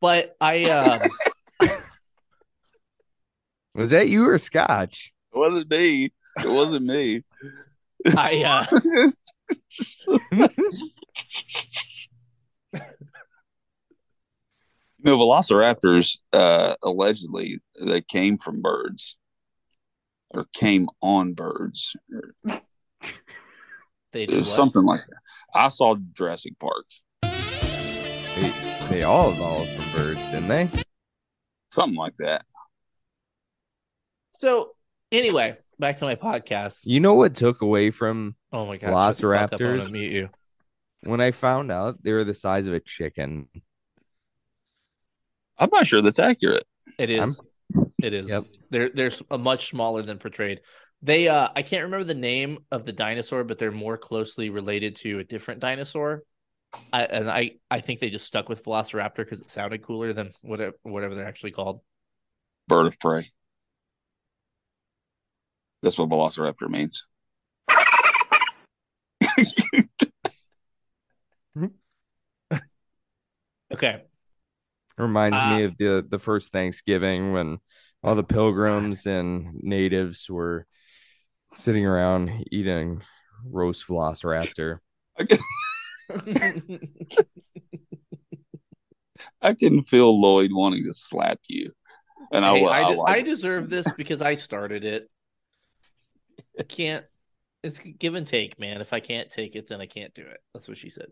But 0.00 0.36
I 0.40 0.64
um 0.64 1.00
Was 3.74 3.90
that 3.90 4.08
you 4.08 4.28
or 4.28 4.38
Scotch? 4.38 5.12
It 5.34 5.38
wasn't 5.38 5.70
me. 5.70 6.12
It 6.38 6.48
wasn't 6.48 6.86
me. 6.86 7.22
I 8.06 8.66
uh 8.72 9.10
You 15.04 15.10
know, 15.10 15.18
velociraptors 15.18 16.18
uh 16.32 16.76
allegedly 16.82 17.60
they 17.80 18.02
came 18.02 18.38
from 18.38 18.62
birds 18.62 19.16
or 20.30 20.46
came 20.54 20.88
on 21.00 21.34
birds 21.34 21.96
or 22.12 22.60
they 24.12 24.22
it 24.22 24.26
do 24.28 24.36
was 24.36 24.46
what? 24.46 24.54
something 24.54 24.84
like 24.84 25.00
that. 25.00 25.18
I 25.54 25.68
saw 25.68 25.96
Jurassic 26.12 26.52
Park. 26.60 26.84
They, 27.22 28.52
they 28.88 29.02
all 29.02 29.32
evolved 29.32 29.70
from 29.70 29.92
birds, 29.92 30.20
didn't 30.26 30.48
they? 30.48 30.70
Something 31.70 31.98
like 31.98 32.16
that. 32.18 32.44
So 34.40 34.72
anyway, 35.10 35.56
back 35.78 35.98
to 35.98 36.04
my 36.04 36.14
podcast. 36.14 36.80
You 36.84 37.00
know 37.00 37.14
what 37.14 37.34
took 37.34 37.60
away 37.62 37.90
from 37.90 38.36
Oh 38.52 38.66
my 38.66 38.76
god, 38.76 39.00
shut 39.00 39.16
the 39.16 39.24
fuck 39.24 39.52
up, 39.52 39.60
I'm 39.60 39.80
Velociraptors? 39.80 39.80
gonna 39.86 39.98
you. 39.98 40.28
when 41.02 41.20
I 41.20 41.30
found 41.30 41.72
out 41.72 42.02
they 42.02 42.12
were 42.12 42.24
the 42.24 42.34
size 42.34 42.66
of 42.66 42.74
a 42.74 42.80
chicken? 42.80 43.48
I'm 45.58 45.70
not 45.72 45.86
sure 45.86 46.02
that's 46.02 46.18
accurate. 46.18 46.64
It 46.98 47.10
is. 47.10 47.40
It 48.02 48.12
is. 48.12 48.28
Yep. 48.28 48.44
They're 48.70 48.90
they're 48.90 49.10
a 49.30 49.38
much 49.38 49.70
smaller 49.70 50.02
than 50.02 50.18
portrayed. 50.18 50.60
They 51.02 51.28
uh 51.28 51.48
I 51.54 51.62
can't 51.62 51.84
remember 51.84 52.04
the 52.04 52.14
name 52.14 52.58
of 52.70 52.84
the 52.84 52.92
dinosaur, 52.92 53.44
but 53.44 53.58
they're 53.58 53.70
more 53.70 53.96
closely 53.96 54.50
related 54.50 54.96
to 54.96 55.18
a 55.18 55.24
different 55.24 55.60
dinosaur. 55.60 56.22
I, 56.92 57.04
and 57.04 57.30
I 57.30 57.52
I 57.70 57.80
think 57.80 58.00
they 58.00 58.10
just 58.10 58.26
stuck 58.26 58.48
with 58.48 58.64
Velociraptor 58.64 59.16
because 59.16 59.40
it 59.40 59.50
sounded 59.50 59.82
cooler 59.82 60.12
than 60.12 60.32
whatever 60.42 60.76
whatever 60.82 61.14
they're 61.14 61.28
actually 61.28 61.52
called. 61.52 61.80
Bird 62.68 62.86
of 62.86 62.98
prey. 62.98 63.30
That's 65.82 65.98
what 65.98 66.08
velociraptor 66.08 66.68
means. 66.68 67.04
Okay. 73.72 74.02
Reminds 74.98 75.34
me 75.36 75.40
Ah. 75.40 75.58
of 75.66 75.78
the 75.78 76.06
the 76.06 76.18
first 76.18 76.52
Thanksgiving 76.52 77.32
when 77.32 77.58
all 78.04 78.14
the 78.14 78.22
pilgrims 78.22 79.06
and 79.06 79.54
natives 79.62 80.28
were 80.28 80.66
sitting 81.50 81.86
around 81.86 82.46
eating 82.50 83.02
roast 83.44 83.86
velociraptor. 83.88 84.78
I 85.18 85.24
can, 85.24 85.38
I 89.40 89.54
can 89.54 89.84
feel 89.84 90.20
Lloyd 90.20 90.52
wanting 90.52 90.84
to 90.84 90.92
slap 90.94 91.40
you. 91.48 91.72
And 92.30 92.44
I, 92.44 92.58
Hey, 92.58 92.66
I, 92.66 92.82
I, 92.82 92.92
de- 92.92 92.98
like 93.00 93.16
I 93.16 93.20
deserve 93.22 93.70
this 93.70 93.90
because 93.96 94.20
I 94.22 94.34
started 94.34 94.84
it. 94.84 95.08
I 96.58 96.62
can't. 96.64 97.04
It's 97.62 97.78
give 97.78 98.14
and 98.14 98.26
take, 98.26 98.58
man. 98.58 98.80
If 98.80 98.92
I 98.92 99.00
can't 99.00 99.30
take 99.30 99.54
it, 99.56 99.68
then 99.68 99.80
I 99.80 99.86
can't 99.86 100.12
do 100.14 100.22
it. 100.22 100.40
That's 100.52 100.68
what 100.68 100.76
she 100.76 100.90
said. 100.90 101.06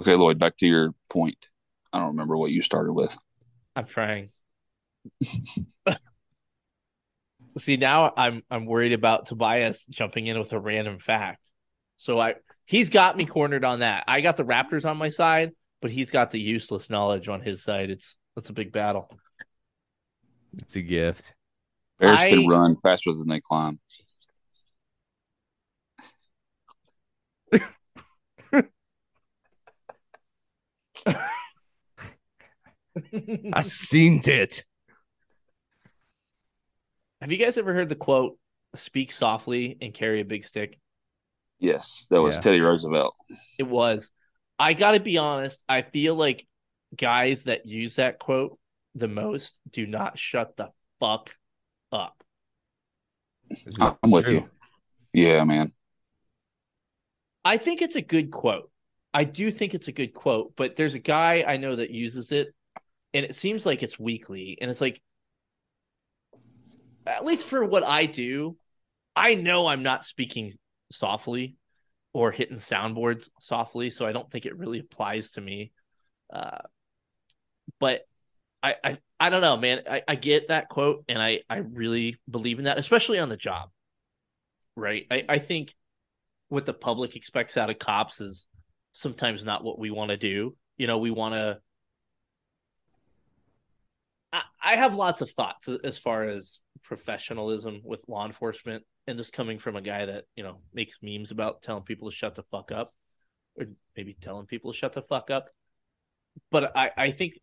Okay, 0.00 0.14
Lloyd, 0.14 0.38
back 0.38 0.56
to 0.58 0.66
your 0.66 0.94
point. 1.10 1.48
I 1.92 1.98
don't 1.98 2.12
remember 2.12 2.36
what 2.36 2.50
you 2.50 2.62
started 2.62 2.94
with. 2.94 3.16
I'm 3.76 3.84
trying. 3.84 4.30
See 7.58 7.76
now 7.76 8.12
I'm 8.16 8.42
I'm 8.50 8.64
worried 8.64 8.92
about 8.92 9.26
Tobias 9.26 9.84
jumping 9.90 10.26
in 10.26 10.38
with 10.38 10.52
a 10.52 10.60
random 10.60 11.00
fact. 11.00 11.40
So 11.96 12.18
I 12.20 12.36
he's 12.64 12.90
got 12.90 13.16
me 13.16 13.26
cornered 13.26 13.64
on 13.64 13.80
that. 13.80 14.04
I 14.06 14.20
got 14.20 14.36
the 14.36 14.44
Raptors 14.44 14.88
on 14.88 14.96
my 14.96 15.08
side, 15.10 15.52
but 15.82 15.90
he's 15.90 16.10
got 16.10 16.30
the 16.30 16.40
useless 16.40 16.88
knowledge 16.88 17.28
on 17.28 17.40
his 17.40 17.62
side. 17.62 17.90
It's 17.90 18.16
that's 18.36 18.48
a 18.50 18.54
big 18.54 18.72
battle. 18.72 19.10
It's 20.56 20.76
a 20.76 20.82
gift. 20.82 21.34
Bears 22.00 22.18
I- 22.20 22.30
can 22.30 22.48
run 22.48 22.76
faster 22.82 23.12
than 23.12 23.28
they 23.28 23.40
climb. 23.40 23.78
I 33.52 33.62
seen 33.62 34.20
it. 34.24 34.64
Have 37.20 37.30
you 37.30 37.38
guys 37.38 37.58
ever 37.58 37.72
heard 37.72 37.88
the 37.88 37.94
quote 37.96 38.36
"Speak 38.74 39.12
softly 39.12 39.76
and 39.80 39.94
carry 39.94 40.20
a 40.20 40.24
big 40.24 40.44
stick"? 40.44 40.78
Yes, 41.58 42.06
that 42.10 42.20
was 42.22 42.36
Yeah. 42.36 42.40
Teddy 42.40 42.60
Roosevelt. 42.60 43.14
It 43.58 43.66
was. 43.66 44.12
I 44.58 44.72
got 44.72 44.92
to 44.92 45.00
be 45.00 45.18
honest. 45.18 45.62
I 45.68 45.82
feel 45.82 46.14
like 46.14 46.46
guys 46.96 47.44
that 47.44 47.66
use 47.66 47.96
that 47.96 48.18
quote 48.18 48.58
the 48.94 49.08
most 49.08 49.54
do 49.70 49.86
not 49.86 50.18
shut 50.18 50.56
the 50.56 50.70
fuck 50.98 51.36
up. 51.92 52.22
I'm 53.80 54.10
with 54.10 54.28
you. 54.28 54.48
Yeah, 55.12 55.44
man. 55.44 55.72
I 57.44 57.56
think 57.56 57.82
it's 57.82 57.96
a 57.96 58.02
good 58.02 58.30
quote. 58.30 58.70
I 59.12 59.24
do 59.24 59.50
think 59.50 59.74
it's 59.74 59.88
a 59.88 59.92
good 59.92 60.14
quote, 60.14 60.52
but 60.56 60.76
there's 60.76 60.94
a 60.94 61.00
guy 61.00 61.44
I 61.46 61.56
know 61.56 61.74
that 61.76 61.90
uses 61.90 62.30
it, 62.30 62.54
and 63.12 63.24
it 63.24 63.34
seems 63.34 63.66
like 63.66 63.82
it's 63.82 63.98
weekly. 63.98 64.58
And 64.60 64.70
it's 64.70 64.80
like, 64.80 65.00
at 67.06 67.24
least 67.24 67.46
for 67.46 67.64
what 67.64 67.84
I 67.84 68.06
do, 68.06 68.56
I 69.16 69.34
know 69.34 69.66
I'm 69.66 69.82
not 69.82 70.04
speaking 70.04 70.52
softly 70.92 71.56
or 72.12 72.30
hitting 72.30 72.58
soundboards 72.58 73.28
softly, 73.40 73.90
so 73.90 74.06
I 74.06 74.12
don't 74.12 74.30
think 74.30 74.46
it 74.46 74.56
really 74.56 74.78
applies 74.78 75.32
to 75.32 75.40
me. 75.40 75.72
Uh, 76.32 76.58
but 77.80 78.02
I, 78.62 78.74
I, 78.84 78.98
I 79.18 79.30
don't 79.30 79.40
know, 79.40 79.56
man. 79.56 79.80
I, 79.88 80.02
I 80.06 80.14
get 80.16 80.48
that 80.48 80.68
quote, 80.68 81.04
and 81.08 81.20
I, 81.20 81.40
I 81.48 81.58
really 81.58 82.18
believe 82.28 82.58
in 82.58 82.66
that, 82.66 82.78
especially 82.78 83.18
on 83.18 83.28
the 83.28 83.36
job. 83.36 83.70
Right? 84.76 85.06
I, 85.10 85.24
I 85.28 85.38
think 85.38 85.74
what 86.48 86.66
the 86.66 86.74
public 86.74 87.16
expects 87.16 87.56
out 87.56 87.70
of 87.70 87.78
cops 87.78 88.20
is 88.20 88.46
sometimes 88.92 89.44
not 89.44 89.64
what 89.64 89.78
we 89.78 89.90
want 89.90 90.10
to 90.10 90.16
do. 90.16 90.56
You 90.76 90.86
know, 90.86 90.98
we 90.98 91.10
want 91.10 91.34
to. 91.34 91.58
I, 94.32 94.42
I 94.62 94.76
have 94.76 94.94
lots 94.94 95.20
of 95.22 95.30
thoughts 95.30 95.68
as 95.82 95.96
far 95.98 96.24
as 96.24 96.60
professionalism 96.82 97.80
with 97.84 98.04
law 98.08 98.26
enforcement, 98.26 98.84
and 99.06 99.18
this 99.18 99.30
coming 99.30 99.58
from 99.58 99.76
a 99.76 99.80
guy 99.82 100.06
that 100.06 100.24
you 100.34 100.42
know 100.42 100.58
makes 100.74 100.98
memes 101.02 101.30
about 101.30 101.62
telling 101.62 101.84
people 101.84 102.10
to 102.10 102.16
shut 102.16 102.34
the 102.34 102.42
fuck 102.44 102.72
up, 102.72 102.94
or 103.58 103.66
maybe 103.96 104.16
telling 104.20 104.46
people 104.46 104.72
to 104.72 104.78
shut 104.78 104.92
the 104.92 105.02
fuck 105.02 105.30
up. 105.30 105.48
But 106.50 106.76
I, 106.76 106.90
I 106.96 107.10
think, 107.10 107.34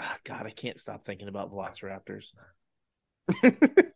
Ah, 0.00 0.16
God, 0.24 0.46
I 0.46 0.50
can't 0.50 0.80
stop 0.80 1.04
thinking 1.04 1.28
about 1.28 1.52
Velociraptors. 1.52 2.32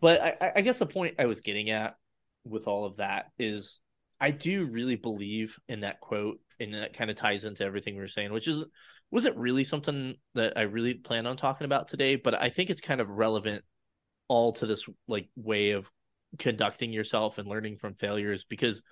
but 0.00 0.20
I- 0.20 0.36
I, 0.40 0.52
I 0.56 0.60
guess 0.62 0.78
the 0.78 0.86
point 0.86 1.16
I 1.18 1.26
was 1.26 1.40
getting 1.40 1.70
at 1.70 1.96
with 2.44 2.66
all 2.66 2.84
of 2.86 2.96
that 2.96 3.26
is 3.38 3.78
I 4.20 4.30
do 4.30 4.64
really 4.64 4.96
believe 4.96 5.58
in 5.68 5.80
that 5.80 6.00
quote, 6.00 6.40
and 6.58 6.74
that 6.74 6.94
kind 6.96 7.10
of 7.10 7.16
ties 7.16 7.44
into 7.44 7.64
everything 7.64 7.94
we 7.94 8.00
were 8.00 8.08
saying, 8.08 8.32
which 8.32 8.48
is 8.48 8.64
wasn't 9.10 9.36
really 9.36 9.64
something 9.64 10.14
that 10.34 10.54
I 10.56 10.62
really 10.62 10.94
plan 10.94 11.26
on 11.26 11.36
talking 11.36 11.66
about 11.66 11.88
today, 11.88 12.16
but 12.16 12.40
I 12.40 12.48
think 12.48 12.70
it's 12.70 12.80
kind 12.80 13.00
of 13.00 13.10
relevant 13.10 13.62
all 14.28 14.52
to 14.54 14.66
this 14.66 14.86
like 15.06 15.28
way 15.36 15.72
of 15.72 15.90
conducting 16.38 16.92
yourself 16.92 17.36
and 17.36 17.46
learning 17.46 17.76
from 17.76 17.94
failures 17.94 18.44
because 18.44 18.82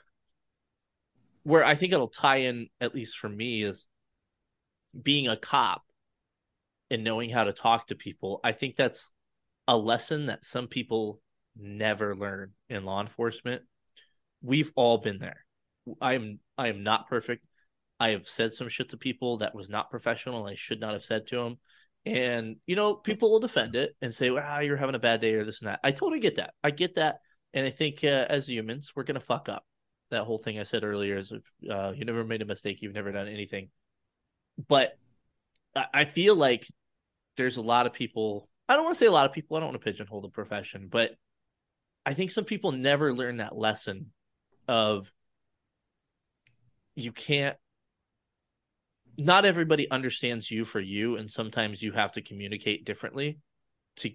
where 1.43 1.65
I 1.65 1.75
think 1.75 1.93
it'll 1.93 2.09
tie 2.09 2.39
in, 2.39 2.69
at 2.81 2.95
least 2.95 3.17
for 3.17 3.29
me, 3.29 3.63
is 3.63 3.87
being 5.01 5.29
a 5.29 5.37
cop 5.37 5.83
and 6.91 7.05
knowing 7.05 7.31
how 7.31 7.45
to 7.45 7.53
talk 7.53 7.87
to 7.87 7.95
people. 7.95 8.41
I 8.43 8.53
think 8.53 8.77
that's 8.77 9.11
a 9.69 9.77
lesson 9.77 10.27
that 10.27 10.45
some 10.45 10.67
people 10.67 11.21
never 11.57 12.17
learn 12.17 12.53
in 12.69 12.85
law 12.85 13.01
enforcement. 13.01 13.63
We've 14.43 14.73
all 14.75 14.99
been 14.99 15.19
there. 15.19 15.45
I 16.01 16.15
am 16.15 16.41
I 16.59 16.69
am 16.69 16.83
not 16.83 17.09
perfect. 17.09 17.45
I 17.99 18.11
have 18.11 18.27
said 18.27 18.55
some 18.55 18.69
shit 18.69 18.91
to 18.91 18.97
people 18.97 19.39
that 19.39 19.55
was 19.55 19.69
not 19.69 19.91
professional. 19.91 20.47
I 20.47 20.55
should 20.55 20.81
not 20.81 20.95
have 20.95 21.05
said 21.05 21.27
to 21.29 21.37
them. 21.37 21.59
And 22.07 22.57
you 22.67 22.77
know, 22.77 22.95
people 22.95 23.31
will 23.31 23.41
defend 23.41 23.77
it 23.77 23.95
and 24.01 24.15
say, 24.15 24.31
"Wow, 24.31 24.61
you're 24.61 24.77
having 24.77 24.95
a 24.95 25.01
bad 25.01 25.21
day," 25.21 25.35
or 25.35 25.45
this 25.45 25.61
and 25.61 25.69
that. 25.69 25.81
I 25.85 25.93
totally 25.93 26.21
get 26.21 26.37
that. 26.37 26.55
I 26.65 26.71
get 26.71 26.95
that, 26.95 27.19
and 27.53 27.67
I 27.67 27.71
think 27.71 28.03
uh, 28.03 28.27
as 28.29 28.49
humans, 28.49 28.93
we're 28.97 29.05
gonna 29.05 29.21
fuck 29.21 29.49
up. 29.51 29.65
That 30.11 30.25
whole 30.25 30.39
thing 30.39 30.59
I 30.59 30.63
said 30.63 30.83
earlier 30.83 31.19
is, 31.19 31.31
if 31.31 31.43
uh, 31.71 31.93
you 31.95 32.05
never 32.07 32.25
made 32.25 32.43
a 32.43 32.47
mistake, 32.47 32.81
you've 32.81 32.95
never 32.95 33.13
done 33.13 33.29
anything. 33.29 33.69
But 34.69 34.97
I, 35.93 36.05
feel 36.05 36.35
like 36.35 36.67
there's 37.37 37.57
a 37.57 37.63
lot 37.63 37.87
of 37.87 37.93
people. 37.93 38.49
I 38.69 38.75
don't 38.75 38.85
want 38.85 38.97
to 38.97 38.99
say 38.99 39.07
a 39.07 39.13
lot 39.13 39.27
of 39.27 39.33
people. 39.33 39.57
I 39.57 39.61
don't 39.61 39.71
want 39.71 39.81
to 39.81 39.85
pigeonhole 39.85 40.21
the 40.21 40.29
profession, 40.29 40.89
but 40.91 41.13
I 42.05 42.15
think 42.15 42.31
some 42.31 42.45
people 42.45 42.73
never 42.73 43.15
learn 43.15 43.39
that 43.39 43.57
lesson 43.57 44.13
of 44.69 45.11
you 46.95 47.13
can't 47.13 47.57
not 49.17 49.45
everybody 49.45 49.91
understands 49.91 50.51
you 50.51 50.65
for 50.65 50.81
you 50.81 51.17
and 51.17 51.29
sometimes 51.29 51.83
you 51.83 51.93
have 51.93 52.13
to 52.13 52.23
communicate 52.23 52.85
differently 52.85 53.39
to 53.97 54.11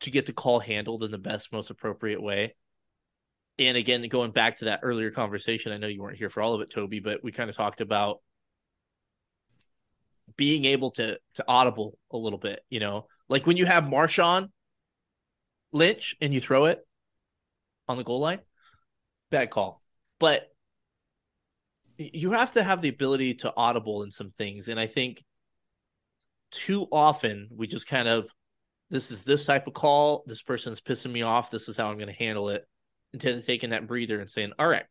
to 0.00 0.10
get 0.10 0.26
the 0.26 0.32
call 0.32 0.60
handled 0.60 1.02
in 1.02 1.10
the 1.10 1.18
best 1.18 1.52
most 1.52 1.70
appropriate 1.70 2.22
way 2.22 2.54
and 3.58 3.76
again 3.76 4.06
going 4.08 4.30
back 4.30 4.58
to 4.58 4.66
that 4.66 4.80
earlier 4.82 5.10
conversation 5.10 5.72
i 5.72 5.76
know 5.76 5.86
you 5.86 6.00
weren't 6.00 6.18
here 6.18 6.30
for 6.30 6.42
all 6.42 6.54
of 6.54 6.60
it 6.60 6.70
toby 6.70 7.00
but 7.00 7.22
we 7.22 7.32
kind 7.32 7.50
of 7.50 7.56
talked 7.56 7.80
about 7.80 8.20
being 10.36 10.64
able 10.64 10.90
to 10.92 11.18
to 11.34 11.44
audible 11.46 11.98
a 12.10 12.16
little 12.16 12.38
bit 12.38 12.60
you 12.70 12.80
know? 12.80 13.06
Like 13.28 13.46
when 13.46 13.56
you 13.56 13.66
have 13.66 13.84
marshawn 13.84 14.48
lynch 15.72 16.16
and 16.20 16.32
you 16.32 16.40
throw 16.40 16.66
it 16.66 16.86
on 17.88 17.96
the 17.96 18.04
goal 18.04 18.20
line 18.20 18.40
bad 19.30 19.50
call. 19.50 19.82
But 20.20 20.48
you 21.98 22.32
have 22.32 22.52
to 22.52 22.62
have 22.62 22.82
the 22.82 22.88
ability 22.88 23.34
to 23.34 23.52
audible 23.56 24.02
in 24.02 24.10
some 24.10 24.32
things. 24.38 24.68
And 24.68 24.78
i 24.78 24.86
think 24.86 25.24
too 26.50 26.86
often 26.92 27.48
we 27.50 27.66
just 27.66 27.86
kind 27.86 28.08
of 28.08 28.26
this 28.90 29.10
is 29.10 29.22
this 29.22 29.44
type 29.44 29.66
of 29.66 29.74
call. 29.74 30.22
This 30.26 30.42
person's 30.42 30.80
pissing 30.80 31.10
me 31.10 31.22
off. 31.22 31.50
This 31.50 31.68
is 31.68 31.76
how 31.76 31.88
i'm 31.88 31.96
going 31.96 32.08
to 32.08 32.12
handle 32.12 32.48
it. 32.50 32.64
Instead 33.12 33.34
of 33.34 33.46
taking 33.46 33.70
that 33.70 33.86
breather 33.86 34.20
and 34.20 34.30
saying 34.30 34.52
all 34.58 34.68
right 34.68 34.84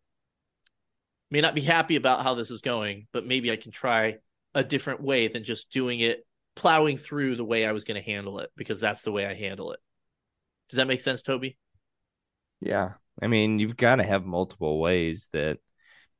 may 1.29 1.41
not 1.41 1.55
be 1.55 1.61
happy 1.61 1.95
about 1.95 2.21
how 2.21 2.35
this 2.35 2.51
is 2.51 2.61
going 2.61 3.07
but 3.11 3.25
maybe 3.25 3.51
i 3.51 3.55
can 3.55 3.71
try 3.71 4.15
a 4.55 4.63
different 4.63 5.01
way 5.01 5.27
than 5.27 5.43
just 5.43 5.71
doing 5.71 5.99
it 5.99 6.25
plowing 6.55 6.97
through 6.97 7.35
the 7.35 7.45
way 7.45 7.65
i 7.65 7.71
was 7.71 7.83
going 7.83 8.01
to 8.01 8.11
handle 8.11 8.39
it 8.39 8.51
because 8.55 8.79
that's 8.79 9.01
the 9.01 9.11
way 9.11 9.25
i 9.25 9.33
handle 9.33 9.71
it 9.71 9.79
does 10.69 10.77
that 10.77 10.87
make 10.87 11.01
sense 11.01 11.21
toby 11.21 11.57
Yeah. 12.61 12.93
I 13.21 13.27
mean, 13.27 13.59
you've 13.59 13.77
got 13.77 13.97
to 13.97 14.03
have 14.03 14.25
multiple 14.25 14.79
ways 14.79 15.29
that 15.33 15.59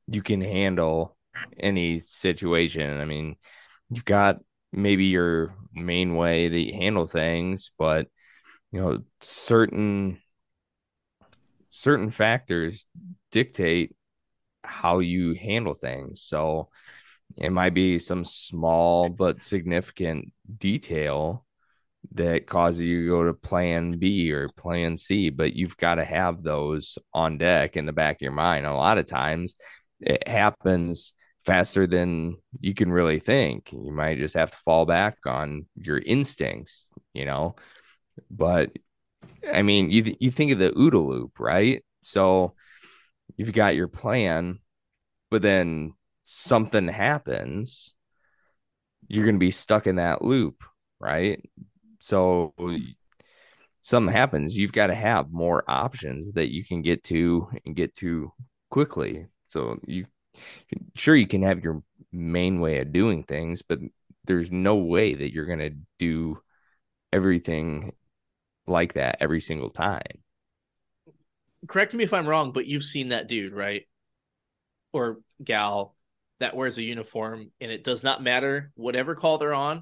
you 0.08 0.22
can 0.22 0.42
handle 0.42 1.18
any 1.60 2.00
situation. 2.00 3.00
I 3.00 3.06
mean, 3.06 3.38
you've 3.90 4.06
got 4.06 4.40
maybe 4.72 5.06
your 5.06 5.56
main 5.74 6.16
way 6.16 6.50
that 6.50 6.60
you 6.60 6.74
handle 6.74 7.06
things, 7.08 7.72
but 7.78 8.08
you 8.72 8.82
know, 8.82 9.04
certain 9.22 10.22
certain 11.70 12.12
factors 12.12 12.86
dictate 13.32 13.96
how 14.64 15.00
you 15.00 15.34
handle 15.34 15.74
things. 15.74 16.22
So 16.22 16.70
it 17.38 17.52
might 17.52 17.74
be 17.74 18.00
some 18.00 18.26
small 18.26 19.10
but 19.10 19.42
significant 19.42 20.32
detail 20.58 21.46
that 22.14 22.48
causes 22.48 22.82
you 22.82 23.04
to 23.04 23.10
go 23.10 23.24
to 23.24 23.34
plan 23.34 23.92
B 23.94 24.32
or 24.32 24.50
plan 24.50 24.98
C, 24.98 25.30
but 25.30 25.54
you've 25.54 25.78
got 25.78 25.96
to 25.96 26.04
have 26.04 26.44
those 26.44 26.98
on 27.14 27.38
deck 27.38 27.78
in 27.78 27.86
the 27.86 27.94
back 27.94 28.18
of 28.18 28.22
your 28.22 28.32
mind. 28.32 28.66
A 28.66 28.74
lot 28.74 28.98
of 28.98 29.06
times 29.06 29.56
it 30.00 30.28
happens 30.28 31.14
faster 31.46 31.88
than 31.88 32.38
you 32.60 32.74
can 32.74 32.92
really 32.92 33.20
think. 33.20 33.72
You 33.72 33.92
might 33.92 34.18
just 34.18 34.36
have 34.36 34.52
to 34.52 34.58
fall 34.58 34.86
back 34.86 35.18
on 35.26 35.66
your 35.76 35.98
instincts, 35.98 36.90
you 37.14 37.26
know. 37.26 37.56
But 38.30 38.72
I 39.52 39.62
mean, 39.62 39.90
you 39.90 40.16
you 40.20 40.30
think 40.30 40.52
of 40.52 40.60
the 40.60 40.72
OODA 40.72 41.08
loop, 41.08 41.40
right? 41.40 41.84
So 42.02 42.54
you've 43.38 43.54
got 43.54 43.76
your 43.76 43.88
plan, 43.88 44.60
but 45.32 45.42
then 45.42 45.94
something 46.36 46.88
happens 46.88 47.94
you're 49.08 49.26
going 49.26 49.36
to 49.36 49.40
be 49.40 49.52
stuck 49.52 49.88
in 49.88 49.96
that 49.98 50.22
loop, 50.22 50.64
right? 51.00 51.44
So 52.00 52.54
something 53.82 54.14
happens, 54.14 54.58
you've 54.58 54.72
got 54.72 54.88
to 54.88 54.96
have 54.96 55.32
more 55.32 55.64
options 55.68 56.34
that 56.34 56.52
you 56.52 56.66
can 56.66 56.82
get 56.82 57.04
to 57.06 57.50
and 57.66 57.76
get 57.76 57.96
to 57.96 58.32
quickly. 58.70 59.28
So 59.50 59.80
you 59.86 60.06
sure 60.96 61.16
you 61.16 61.28
can 61.28 61.44
have 61.44 61.64
your 61.64 61.84
main 62.12 62.60
way 62.60 62.80
of 62.80 62.92
doing 62.92 63.24
things, 63.24 63.62
but 63.62 63.80
there's 64.26 64.52
no 64.52 64.76
way 64.76 65.14
that 65.14 65.34
you're 65.34 65.46
going 65.46 65.60
to 65.60 65.76
do 66.00 66.40
everything 67.12 67.94
like 68.66 68.94
that 68.94 69.18
every 69.20 69.42
single 69.42 69.70
time. 69.70 70.02
Correct 71.68 71.94
me 71.94 72.04
if 72.04 72.14
I'm 72.14 72.28
wrong, 72.28 72.52
but 72.52 72.66
you've 72.66 72.84
seen 72.84 73.10
that 73.10 73.28
dude, 73.28 73.54
right? 73.54 73.84
Or 74.92 75.20
gal 75.44 75.96
that 76.44 76.56
wears 76.58 76.78
a 76.78 76.84
uniform 76.84 77.50
and 77.62 77.72
it 77.72 77.86
does 77.86 78.04
not 78.04 78.22
matter 78.22 78.70
whatever 78.76 79.16
call 79.16 79.38
they're 79.38 79.54
on, 79.54 79.82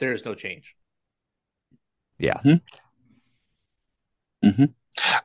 there 0.00 0.12
is 0.12 0.24
no 0.24 0.34
change. 0.34 0.74
Yeah. 2.18 2.40
hmm 4.42 4.64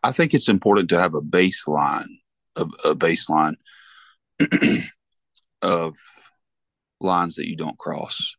I 0.04 0.12
think 0.12 0.34
it's 0.34 0.50
important 0.50 0.90
to 0.90 1.00
have 1.00 1.16
a 1.16 1.22
baseline, 1.22 2.08
a, 2.58 2.64
a 2.84 2.94
baseline 2.94 3.56
of 5.62 5.96
lines 7.00 7.36
that 7.36 7.48
you 7.48 7.56
don't 7.56 7.78
cross. 7.78 8.36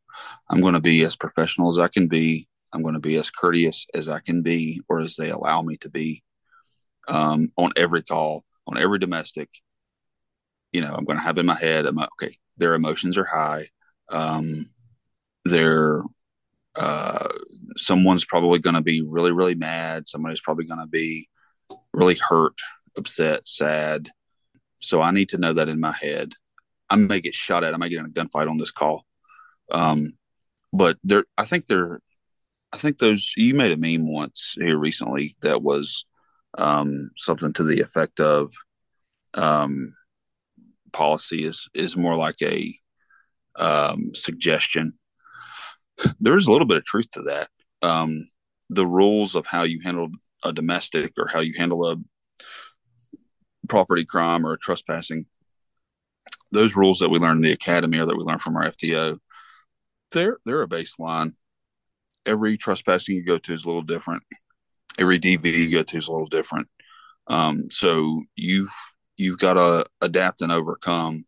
I'm 0.50 0.60
going 0.60 0.74
to 0.74 0.80
be 0.80 1.02
as 1.04 1.16
professional 1.16 1.68
as 1.68 1.78
I 1.78 1.88
can 1.88 2.06
be. 2.06 2.46
I'm 2.72 2.82
going 2.82 2.94
to 2.94 3.00
be 3.00 3.16
as 3.16 3.30
courteous 3.30 3.86
as 3.94 4.10
I 4.10 4.20
can 4.20 4.42
be, 4.42 4.82
or 4.88 5.00
as 5.00 5.16
they 5.16 5.30
allow 5.30 5.62
me 5.62 5.78
to 5.78 5.88
be, 5.88 6.22
um, 7.08 7.50
on 7.56 7.72
every 7.76 8.02
call, 8.02 8.44
on 8.66 8.76
every 8.76 8.98
domestic. 8.98 9.48
You 10.74 10.82
know, 10.82 10.94
I'm 10.94 11.04
going 11.04 11.18
to 11.18 11.24
have 11.24 11.38
in 11.38 11.46
my 11.46 11.54
head, 11.56 11.86
I'm, 11.86 11.98
okay, 11.98 12.36
their 12.56 12.74
emotions 12.74 13.16
are 13.16 13.24
high. 13.24 13.68
Um, 14.10 14.70
they're 15.44 16.02
uh, 16.76 17.28
someone's 17.76 18.24
probably 18.24 18.58
going 18.58 18.74
to 18.74 18.82
be 18.82 19.02
really, 19.02 19.32
really 19.32 19.54
mad. 19.54 20.08
Somebody's 20.08 20.40
probably 20.40 20.64
going 20.64 20.80
to 20.80 20.86
be 20.86 21.28
really 21.92 22.16
hurt, 22.16 22.58
upset, 22.96 23.46
sad. 23.46 24.10
So 24.80 25.00
I 25.00 25.12
need 25.12 25.30
to 25.30 25.38
know 25.38 25.52
that 25.52 25.68
in 25.68 25.80
my 25.80 25.92
head. 25.92 26.32
I 26.90 26.96
may 26.96 27.20
get 27.20 27.34
shot 27.34 27.64
at. 27.64 27.74
I 27.74 27.76
may 27.76 27.88
get 27.88 28.00
in 28.00 28.06
a 28.06 28.08
gunfight 28.08 28.50
on 28.50 28.58
this 28.58 28.70
call. 28.70 29.04
Um, 29.70 30.14
but 30.72 30.98
there, 31.04 31.24
I 31.38 31.44
think 31.44 31.66
there, 31.66 32.00
I 32.72 32.78
think 32.78 32.98
those, 32.98 33.32
you 33.36 33.54
made 33.54 33.72
a 33.72 33.76
meme 33.76 34.12
once 34.12 34.56
here 34.58 34.76
recently 34.76 35.36
that 35.42 35.62
was 35.62 36.04
um, 36.58 37.10
something 37.16 37.52
to 37.54 37.62
the 37.62 37.80
effect 37.80 38.20
of 38.20 38.52
um, 39.34 39.94
policy 40.94 41.44
is, 41.44 41.68
is 41.74 41.96
more 41.96 42.16
like 42.16 42.40
a 42.42 42.72
um, 43.56 44.14
suggestion 44.14 44.94
there's 46.20 46.46
a 46.46 46.52
little 46.52 46.66
bit 46.66 46.78
of 46.78 46.84
truth 46.84 47.10
to 47.10 47.22
that. 47.22 47.48
Um, 47.82 48.28
the 48.70 48.86
rules 48.86 49.34
of 49.34 49.46
how 49.46 49.62
you 49.62 49.80
handle 49.82 50.08
a 50.44 50.52
domestic 50.52 51.12
or 51.18 51.28
how 51.28 51.40
you 51.40 51.54
handle 51.56 51.86
a 51.86 51.96
property 53.68 54.04
crime 54.04 54.46
or 54.46 54.54
a 54.54 54.58
trespassing, 54.58 55.26
those 56.50 56.76
rules 56.76 56.98
that 56.98 57.10
we 57.10 57.18
learn 57.18 57.36
in 57.36 57.42
the 57.42 57.52
academy 57.52 57.98
or 57.98 58.06
that 58.06 58.16
we 58.16 58.24
learn 58.24 58.38
from 58.38 58.56
our 58.56 58.70
FTO, 58.70 59.18
they're 60.12 60.38
they're 60.44 60.62
a 60.62 60.68
baseline. 60.68 61.34
Every 62.26 62.56
trespassing 62.56 63.16
you 63.16 63.24
go 63.24 63.38
to 63.38 63.52
is 63.52 63.64
a 63.64 63.66
little 63.66 63.82
different. 63.82 64.22
Every 64.98 65.18
DV 65.18 65.44
you 65.44 65.70
go 65.70 65.82
to 65.82 65.98
is 65.98 66.08
a 66.08 66.12
little 66.12 66.26
different. 66.26 66.68
Um, 67.26 67.70
so 67.70 68.22
you've 68.36 68.70
you've 69.16 69.38
got 69.38 69.54
to 69.54 69.86
adapt 70.00 70.40
and 70.40 70.52
overcome. 70.52 71.24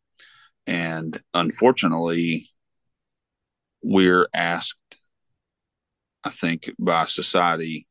And 0.66 1.20
unfortunately, 1.34 2.48
we're 3.82 4.28
asked, 4.34 4.96
I 6.24 6.30
think, 6.30 6.70
by 6.78 7.06
society, 7.06 7.86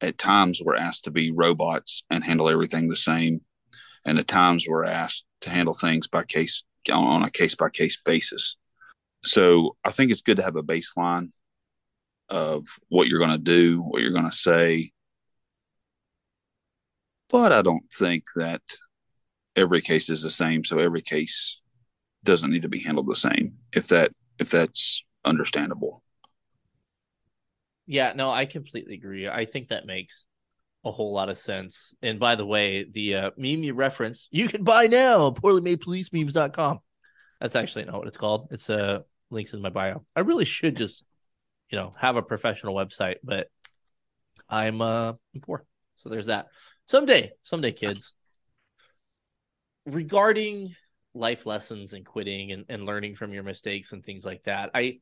at 0.00 0.18
times 0.18 0.60
we're 0.64 0.76
asked 0.76 1.04
to 1.04 1.10
be 1.10 1.32
robots 1.32 2.04
and 2.10 2.22
handle 2.22 2.48
everything 2.48 2.88
the 2.88 2.96
same. 2.96 3.40
And 4.04 4.18
at 4.18 4.28
times 4.28 4.66
we're 4.68 4.84
asked 4.84 5.24
to 5.40 5.50
handle 5.50 5.74
things 5.74 6.06
by 6.06 6.24
case 6.24 6.62
on 6.90 7.24
a 7.24 7.30
case 7.30 7.54
by 7.54 7.70
case 7.70 7.98
basis. 8.04 8.56
So 9.24 9.76
I 9.84 9.90
think 9.90 10.10
it's 10.10 10.22
good 10.22 10.36
to 10.36 10.44
have 10.44 10.56
a 10.56 10.62
baseline 10.62 11.30
of 12.28 12.66
what 12.88 13.08
you're 13.08 13.18
going 13.18 13.32
to 13.32 13.38
do, 13.38 13.80
what 13.80 14.00
you're 14.02 14.12
going 14.12 14.30
to 14.30 14.32
say. 14.32 14.92
But 17.28 17.52
I 17.52 17.62
don't 17.62 17.84
think 17.92 18.24
that 18.36 18.62
every 19.56 19.80
case 19.80 20.08
is 20.08 20.22
the 20.22 20.30
same. 20.30 20.64
So 20.64 20.78
every 20.78 21.02
case 21.02 21.60
doesn't 22.24 22.50
need 22.50 22.62
to 22.62 22.68
be 22.68 22.80
handled 22.80 23.06
the 23.06 23.16
same. 23.16 23.54
If 23.72 23.88
that 23.88 24.12
if 24.38 24.50
that's 24.50 25.04
understandable. 25.24 26.02
Yeah, 27.86 28.12
no, 28.14 28.30
I 28.30 28.44
completely 28.44 28.94
agree. 28.94 29.28
I 29.28 29.44
think 29.46 29.68
that 29.68 29.86
makes 29.86 30.26
a 30.84 30.92
whole 30.92 31.12
lot 31.12 31.28
of 31.28 31.38
sense. 31.38 31.94
And 32.02 32.20
by 32.20 32.34
the 32.36 32.46
way, 32.46 32.84
the 32.84 33.14
uh, 33.14 33.30
meme 33.36 33.62
you 33.62 33.74
reference, 33.74 34.28
you 34.30 34.46
can 34.48 34.62
buy 34.62 34.86
now 34.86 35.30
poorly 35.30 35.60
made 35.60 35.80
police 35.80 36.12
memes.com. 36.12 36.80
That's 37.40 37.56
actually 37.56 37.84
not 37.84 37.98
what 37.98 38.08
it's 38.08 38.18
called. 38.18 38.48
It's 38.50 38.68
uh 38.70 39.00
links 39.30 39.52
in 39.52 39.60
my 39.60 39.70
bio. 39.70 40.04
I 40.16 40.20
really 40.20 40.44
should 40.44 40.76
just, 40.76 41.04
you 41.70 41.78
know, 41.78 41.94
have 41.98 42.16
a 42.16 42.22
professional 42.22 42.74
website, 42.74 43.16
but 43.22 43.48
I'm 44.48 44.80
uh 44.80 45.10
I'm 45.10 45.40
poor. 45.40 45.64
So 45.96 46.08
there's 46.08 46.26
that. 46.26 46.46
Someday, 46.88 47.32
someday, 47.42 47.72
kids. 47.72 48.14
Regarding 49.84 50.74
life 51.14 51.46
lessons 51.46 51.92
and 51.92 52.04
quitting 52.04 52.52
and, 52.52 52.64
and 52.68 52.86
learning 52.86 53.14
from 53.14 53.32
your 53.32 53.42
mistakes 53.42 53.92
and 53.92 54.04
things 54.04 54.24
like 54.24 54.42
that. 54.44 54.70
I 54.74 55.00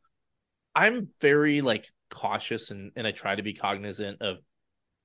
I'm 0.75 1.09
very 1.21 1.61
like 1.61 1.89
cautious 2.11 2.71
and, 2.71 2.93
and 2.97 3.07
I 3.07 3.13
try 3.13 3.35
to 3.35 3.43
be 3.43 3.55
cognizant 3.55 4.21
of 4.21 4.39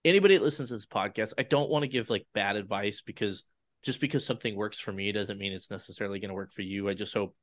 anybody 0.03 0.37
that 0.37 0.43
listens 0.43 0.69
to 0.69 0.75
this 0.75 0.85
podcast. 0.85 1.33
I 1.37 1.43
don't 1.43 1.69
want 1.69 1.83
to 1.83 1.89
give 1.89 2.09
like 2.09 2.25
bad 2.33 2.55
advice 2.55 3.01
because 3.05 3.43
just 3.83 4.01
because 4.01 4.25
something 4.25 4.55
works 4.55 4.79
for 4.79 4.91
me 4.91 5.11
doesn't 5.11 5.37
mean 5.37 5.53
it's 5.53 5.71
necessarily 5.71 6.19
going 6.19 6.29
to 6.29 6.35
work 6.35 6.51
for 6.51 6.61
you. 6.61 6.89
I 6.89 6.93
just 6.93 7.13
hope 7.13 7.35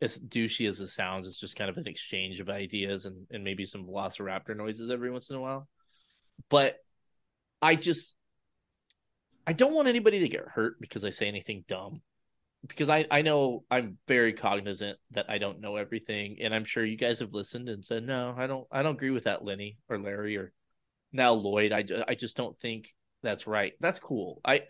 as 0.00 0.18
douchey 0.18 0.68
as 0.68 0.80
it 0.80 0.88
sounds, 0.88 1.26
it's 1.26 1.40
just 1.40 1.56
kind 1.56 1.70
of 1.70 1.76
an 1.76 1.88
exchange 1.88 2.40
of 2.40 2.50
ideas 2.50 3.06
and, 3.06 3.26
and 3.30 3.42
maybe 3.42 3.64
some 3.64 3.86
velociraptor 3.86 4.56
noises 4.56 4.90
every 4.90 5.10
once 5.10 5.30
in 5.30 5.36
a 5.36 5.40
while. 5.40 5.68
But 6.50 6.76
I 7.62 7.74
just 7.74 8.15
I 9.46 9.52
don't 9.52 9.74
want 9.74 9.88
anybody 9.88 10.20
to 10.20 10.28
get 10.28 10.48
hurt 10.48 10.80
because 10.80 11.04
I 11.04 11.10
say 11.10 11.28
anything 11.28 11.64
dumb 11.68 12.02
because 12.66 12.88
I, 12.88 13.06
I 13.10 13.22
know 13.22 13.64
I'm 13.70 13.98
very 14.08 14.32
cognizant 14.32 14.98
that 15.12 15.26
I 15.28 15.38
don't 15.38 15.60
know 15.60 15.76
everything, 15.76 16.38
and 16.40 16.54
I'm 16.54 16.64
sure 16.64 16.84
you 16.84 16.96
guys 16.96 17.20
have 17.20 17.32
listened 17.34 17.68
and 17.68 17.84
said 17.84 18.04
no, 18.04 18.34
I 18.36 18.46
don't 18.46 18.66
I 18.70 18.82
don't 18.82 18.96
agree 18.96 19.10
with 19.10 19.24
that, 19.24 19.44
Lenny 19.44 19.78
or 19.88 19.98
Larry 19.98 20.36
or 20.36 20.52
now 21.12 21.32
Lloyd. 21.32 21.72
I, 21.72 21.84
I 22.08 22.14
just 22.14 22.36
don't 22.36 22.58
think 22.60 22.94
that's 23.22 23.46
right. 23.46 23.74
That's 23.80 23.98
cool. 23.98 24.40
I 24.44 24.62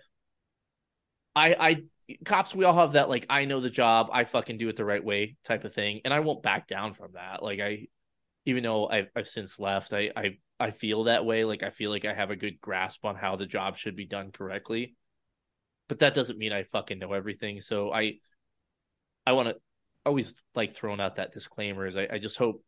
I 1.34 1.56
I 1.58 1.82
cops 2.24 2.54
we 2.54 2.64
all 2.64 2.78
have 2.78 2.92
that 2.92 3.08
like 3.08 3.26
I 3.30 3.44
know 3.44 3.60
the 3.60 3.70
job, 3.70 4.08
I 4.12 4.24
fucking 4.24 4.58
do 4.58 4.68
it 4.68 4.76
the 4.76 4.84
right 4.84 5.04
way 5.04 5.36
type 5.44 5.64
of 5.64 5.74
thing, 5.74 6.00
and 6.04 6.12
I 6.12 6.20
won't 6.20 6.42
back 6.42 6.66
down 6.66 6.94
from 6.94 7.12
that. 7.14 7.42
Like 7.42 7.60
I, 7.60 7.86
even 8.44 8.62
though 8.62 8.88
I've 8.88 9.08
I've 9.16 9.28
since 9.28 9.58
left, 9.58 9.92
I 9.92 10.10
I 10.16 10.38
I 10.58 10.70
feel 10.70 11.04
that 11.04 11.24
way. 11.24 11.44
Like 11.44 11.62
I 11.62 11.70
feel 11.70 11.90
like 11.90 12.04
I 12.04 12.14
have 12.14 12.30
a 12.30 12.36
good 12.36 12.60
grasp 12.60 13.04
on 13.04 13.16
how 13.16 13.36
the 13.36 13.46
job 13.46 13.76
should 13.76 13.96
be 13.96 14.06
done 14.06 14.32
correctly 14.32 14.96
but 15.88 16.00
that 16.00 16.14
doesn't 16.14 16.38
mean 16.38 16.52
I 16.52 16.64
fucking 16.64 16.98
know 16.98 17.12
everything. 17.12 17.60
So 17.60 17.92
I, 17.92 18.14
I 19.26 19.32
want 19.32 19.48
to 19.48 19.56
always 20.04 20.32
like 20.54 20.74
throwing 20.74 21.00
out 21.00 21.16
that 21.16 21.32
disclaimer 21.32 21.86
is 21.86 21.96
I, 21.96 22.08
I 22.12 22.18
just 22.18 22.38
hope 22.38 22.62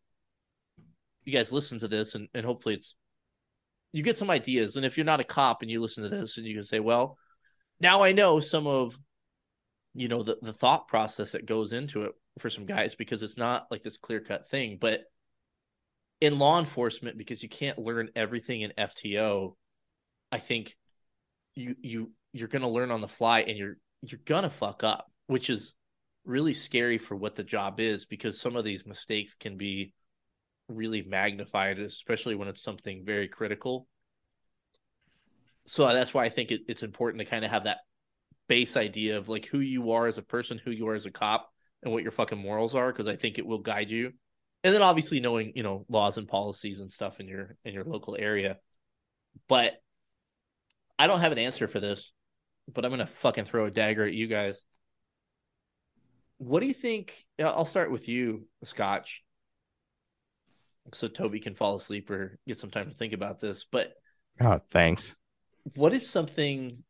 you 1.24 1.32
guys 1.32 1.52
listen 1.52 1.78
to 1.80 1.88
this 1.88 2.14
and, 2.14 2.28
and 2.34 2.44
hopefully 2.44 2.74
it's 2.74 2.94
you 3.92 4.02
get 4.02 4.18
some 4.18 4.30
ideas. 4.30 4.76
And 4.76 4.84
if 4.84 4.96
you're 4.96 5.06
not 5.06 5.20
a 5.20 5.24
cop 5.24 5.62
and 5.62 5.70
you 5.70 5.80
listen 5.80 6.02
to 6.02 6.10
this 6.10 6.36
and 6.36 6.46
you 6.46 6.54
can 6.54 6.64
say, 6.64 6.80
well, 6.80 7.16
now 7.80 8.02
I 8.02 8.12
know 8.12 8.40
some 8.40 8.66
of 8.66 8.98
you 9.94 10.08
know 10.08 10.22
the, 10.22 10.36
the 10.42 10.52
thought 10.52 10.86
process 10.86 11.32
that 11.32 11.46
goes 11.46 11.72
into 11.72 12.02
it 12.02 12.12
for 12.38 12.50
some 12.50 12.66
guys 12.66 12.94
because 12.94 13.22
it's 13.22 13.38
not 13.38 13.66
like 13.70 13.82
this 13.82 13.96
clear 13.96 14.20
cut 14.20 14.48
thing. 14.50 14.78
But 14.80 15.04
in 16.20 16.38
law 16.38 16.58
enforcement, 16.58 17.16
because 17.16 17.42
you 17.42 17.48
can't 17.48 17.78
learn 17.78 18.10
everything 18.16 18.62
in 18.62 18.72
FTO, 18.76 19.54
I 20.32 20.38
think 20.38 20.76
you 21.54 21.76
you 21.80 22.12
you're 22.32 22.48
going 22.48 22.62
to 22.62 22.68
learn 22.68 22.90
on 22.90 23.00
the 23.00 23.08
fly 23.08 23.40
and 23.40 23.56
you're 23.56 23.76
you're 24.02 24.20
going 24.24 24.44
to 24.44 24.50
fuck 24.50 24.84
up, 24.84 25.10
which 25.26 25.50
is 25.50 25.74
really 26.24 26.54
scary 26.54 26.98
for 26.98 27.16
what 27.16 27.36
the 27.36 27.42
job 27.42 27.80
is 27.80 28.04
because 28.04 28.40
some 28.40 28.54
of 28.56 28.64
these 28.64 28.86
mistakes 28.86 29.34
can 29.34 29.56
be 29.56 29.94
really 30.68 31.02
magnified, 31.02 31.78
especially 31.78 32.34
when 32.34 32.48
it's 32.48 32.62
something 32.62 33.02
very 33.04 33.28
critical. 33.28 33.88
So 35.66 35.86
that's 35.86 36.12
why 36.12 36.24
I 36.24 36.28
think 36.28 36.50
it, 36.50 36.62
it's 36.68 36.82
important 36.82 37.20
to 37.20 37.30
kind 37.30 37.44
of 37.44 37.50
have 37.50 37.64
that 37.64 37.78
base 38.48 38.76
idea 38.76 39.18
of 39.18 39.28
like 39.28 39.46
who 39.46 39.60
you 39.60 39.92
are 39.92 40.06
as 40.06 40.18
a 40.18 40.22
person, 40.22 40.60
who 40.62 40.70
you 40.70 40.88
are 40.88 40.94
as 40.94 41.06
a 41.06 41.10
cop, 41.10 41.50
and 41.82 41.92
what 41.92 42.02
your 42.02 42.12
fucking 42.12 42.38
morals 42.38 42.74
are, 42.74 42.90
because 42.92 43.08
I 43.08 43.16
think 43.16 43.38
it 43.38 43.46
will 43.46 43.58
guide 43.58 43.90
you. 43.90 44.12
And 44.64 44.74
then 44.74 44.82
obviously 44.82 45.20
knowing, 45.20 45.52
you 45.54 45.62
know, 45.62 45.86
laws 45.88 46.18
and 46.18 46.26
policies 46.26 46.80
and 46.80 46.90
stuff 46.90 47.20
in 47.20 47.28
your 47.28 47.56
in 47.64 47.74
your 47.74 47.84
local 47.84 48.16
area. 48.18 48.56
But 49.48 49.74
I 50.98 51.06
don't 51.06 51.20
have 51.20 51.32
an 51.32 51.38
answer 51.38 51.68
for 51.68 51.78
this 51.80 52.12
but 52.72 52.84
I'm 52.84 52.90
gonna 52.90 53.06
fucking 53.06 53.46
throw 53.46 53.66
a 53.66 53.70
dagger 53.70 54.04
at 54.04 54.12
you 54.12 54.26
guys. 54.26 54.62
what 56.38 56.60
do 56.60 56.66
you 56.66 56.74
think? 56.74 57.14
Uh, 57.40 57.44
I'll 57.44 57.64
start 57.64 57.90
with 57.90 58.08
you, 58.08 58.46
Scotch, 58.64 59.22
so 60.92 61.08
Toby 61.08 61.40
can 61.40 61.54
fall 61.54 61.74
asleep 61.74 62.10
or 62.10 62.38
get 62.46 62.60
some 62.60 62.70
time 62.70 62.88
to 62.88 62.94
think 62.94 63.12
about 63.12 63.40
this. 63.40 63.64
But 63.70 63.92
Oh, 64.40 64.60
thanks. 64.70 65.16
what 65.74 65.92
is 65.92 66.08
something? 66.08 66.84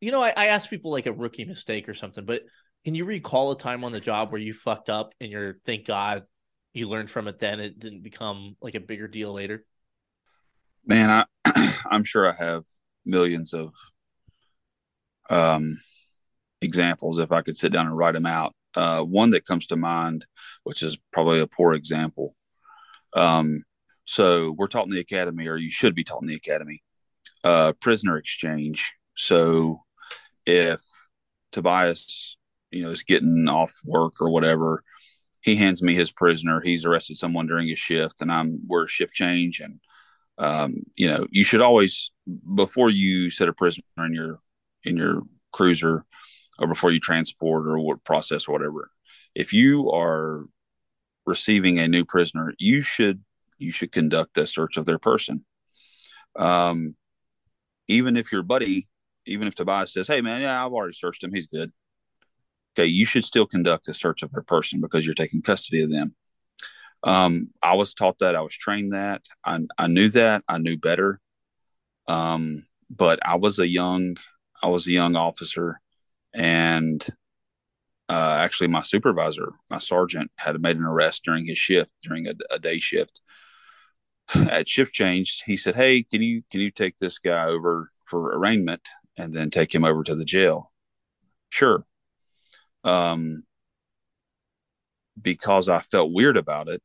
You 0.00 0.12
know, 0.12 0.22
I, 0.22 0.32
I 0.34 0.46
ask 0.46 0.70
people 0.70 0.90
like 0.90 1.06
a 1.06 1.12
rookie 1.12 1.44
mistake 1.44 1.88
or 1.88 1.94
something, 1.94 2.24
but 2.24 2.42
can 2.84 2.94
you 2.94 3.04
recall 3.04 3.50
a 3.50 3.58
time 3.58 3.84
on 3.84 3.92
the 3.92 4.00
job 4.00 4.32
where 4.32 4.40
you 4.40 4.54
fucked 4.54 4.88
up 4.88 5.12
and 5.20 5.30
you're 5.30 5.56
thank 5.66 5.86
God 5.86 6.22
you 6.72 6.88
learned 6.88 7.10
from 7.10 7.28
it 7.28 7.38
then 7.38 7.60
it 7.60 7.78
didn't 7.78 8.02
become 8.02 8.56
like 8.60 8.74
a 8.74 8.80
bigger 8.80 9.08
deal 9.08 9.32
later? 9.32 9.64
man 10.86 11.10
i 11.10 11.74
i'm 11.90 12.04
sure 12.04 12.28
i 12.28 12.32
have 12.32 12.64
millions 13.04 13.52
of 13.52 13.72
um 15.28 15.78
examples 16.62 17.18
if 17.18 17.32
i 17.32 17.42
could 17.42 17.58
sit 17.58 17.72
down 17.72 17.86
and 17.86 17.96
write 17.96 18.14
them 18.14 18.26
out 18.26 18.54
uh 18.76 19.02
one 19.02 19.30
that 19.30 19.46
comes 19.46 19.66
to 19.66 19.76
mind 19.76 20.26
which 20.64 20.82
is 20.82 20.98
probably 21.12 21.40
a 21.40 21.46
poor 21.46 21.74
example 21.74 22.34
um 23.14 23.62
so 24.04 24.54
we're 24.56 24.66
taught 24.66 24.84
in 24.84 24.90
the 24.90 25.00
academy 25.00 25.46
or 25.48 25.56
you 25.56 25.70
should 25.70 25.94
be 25.94 26.04
taught 26.04 26.22
in 26.22 26.28
the 26.28 26.34
academy 26.34 26.82
uh 27.44 27.72
prisoner 27.80 28.16
exchange 28.16 28.92
so 29.16 29.82
if 30.46 30.80
tobias 31.52 32.36
you 32.70 32.82
know 32.82 32.90
is 32.90 33.02
getting 33.02 33.48
off 33.48 33.72
work 33.84 34.14
or 34.20 34.30
whatever 34.30 34.82
he 35.40 35.56
hands 35.56 35.82
me 35.82 35.94
his 35.94 36.10
prisoner 36.12 36.60
he's 36.60 36.84
arrested 36.84 37.16
someone 37.16 37.46
during 37.46 37.68
his 37.68 37.78
shift 37.78 38.20
and 38.20 38.30
i'm 38.30 38.60
we're 38.66 38.86
shift 38.86 39.14
change 39.14 39.60
and 39.60 39.80
um, 40.40 40.84
you 40.96 41.06
know, 41.06 41.26
you 41.30 41.44
should 41.44 41.60
always 41.60 42.10
before 42.54 42.88
you 42.88 43.30
set 43.30 43.48
a 43.48 43.52
prisoner 43.52 43.84
in 43.98 44.14
your 44.14 44.40
in 44.84 44.96
your 44.96 45.22
cruiser 45.52 46.06
or 46.58 46.66
before 46.66 46.90
you 46.90 46.98
transport 46.98 47.66
or 47.66 47.78
what 47.78 48.02
process 48.04 48.48
or 48.48 48.52
whatever, 48.52 48.90
if 49.34 49.52
you 49.52 49.90
are 49.90 50.46
receiving 51.26 51.78
a 51.78 51.88
new 51.88 52.06
prisoner, 52.06 52.54
you 52.58 52.80
should 52.80 53.22
you 53.58 53.70
should 53.70 53.92
conduct 53.92 54.38
a 54.38 54.46
search 54.46 54.78
of 54.78 54.86
their 54.86 54.98
person. 54.98 55.44
Um, 56.36 56.96
even 57.86 58.16
if 58.16 58.32
your 58.32 58.42
buddy, 58.42 58.88
even 59.26 59.46
if 59.46 59.54
Tobias 59.54 59.92
says, 59.92 60.08
"Hey, 60.08 60.22
man, 60.22 60.40
yeah, 60.40 60.64
I've 60.64 60.72
already 60.72 60.94
searched 60.94 61.22
him; 61.22 61.34
he's 61.34 61.48
good." 61.48 61.70
Okay, 62.76 62.86
you 62.86 63.04
should 63.04 63.24
still 63.24 63.46
conduct 63.46 63.88
a 63.88 63.94
search 63.94 64.22
of 64.22 64.30
their 64.30 64.42
person 64.42 64.80
because 64.80 65.04
you're 65.04 65.14
taking 65.14 65.42
custody 65.42 65.82
of 65.82 65.90
them. 65.90 66.14
Um, 67.02 67.48
I 67.62 67.74
was 67.74 67.94
taught 67.94 68.18
that. 68.20 68.36
I 68.36 68.42
was 68.42 68.54
trained 68.54 68.92
that. 68.92 69.22
I, 69.44 69.60
I 69.78 69.86
knew 69.86 70.08
that. 70.10 70.44
I 70.48 70.58
knew 70.58 70.76
better. 70.76 71.20
Um, 72.06 72.64
but 72.90 73.18
I 73.26 73.36
was 73.36 73.58
a 73.58 73.68
young, 73.68 74.16
I 74.62 74.68
was 74.68 74.86
a 74.86 74.92
young 74.92 75.16
officer, 75.16 75.80
and 76.34 77.04
uh, 78.08 78.38
actually, 78.40 78.66
my 78.66 78.82
supervisor, 78.82 79.52
my 79.70 79.78
sergeant, 79.78 80.30
had 80.36 80.60
made 80.60 80.76
an 80.76 80.84
arrest 80.84 81.22
during 81.24 81.46
his 81.46 81.58
shift, 81.58 81.90
during 82.02 82.26
a, 82.26 82.34
a 82.50 82.58
day 82.58 82.80
shift. 82.80 83.20
At 84.34 84.68
shift 84.68 84.92
change, 84.92 85.42
he 85.46 85.56
said, 85.56 85.76
"Hey, 85.76 86.02
can 86.02 86.20
you 86.22 86.42
can 86.50 86.60
you 86.60 86.70
take 86.72 86.98
this 86.98 87.18
guy 87.18 87.46
over 87.46 87.90
for 88.06 88.36
arraignment 88.36 88.88
and 89.16 89.32
then 89.32 89.50
take 89.50 89.72
him 89.74 89.84
over 89.84 90.02
to 90.02 90.14
the 90.16 90.24
jail?" 90.24 90.72
Sure. 91.50 91.84
Um, 92.84 93.44
because 95.20 95.68
I 95.68 95.80
felt 95.80 96.12
weird 96.12 96.36
about 96.36 96.68
it, 96.68 96.82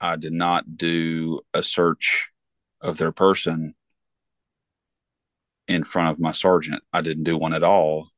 I 0.00 0.16
did 0.16 0.32
not 0.32 0.76
do 0.76 1.40
a 1.54 1.62
search 1.62 2.28
of 2.80 2.98
their 2.98 3.12
person 3.12 3.74
in 5.68 5.84
front 5.84 6.10
of 6.10 6.20
my 6.20 6.32
sergeant. 6.32 6.82
I 6.92 7.00
didn't 7.00 7.24
do 7.24 7.36
one 7.36 7.54
at 7.54 7.62
all 7.62 8.10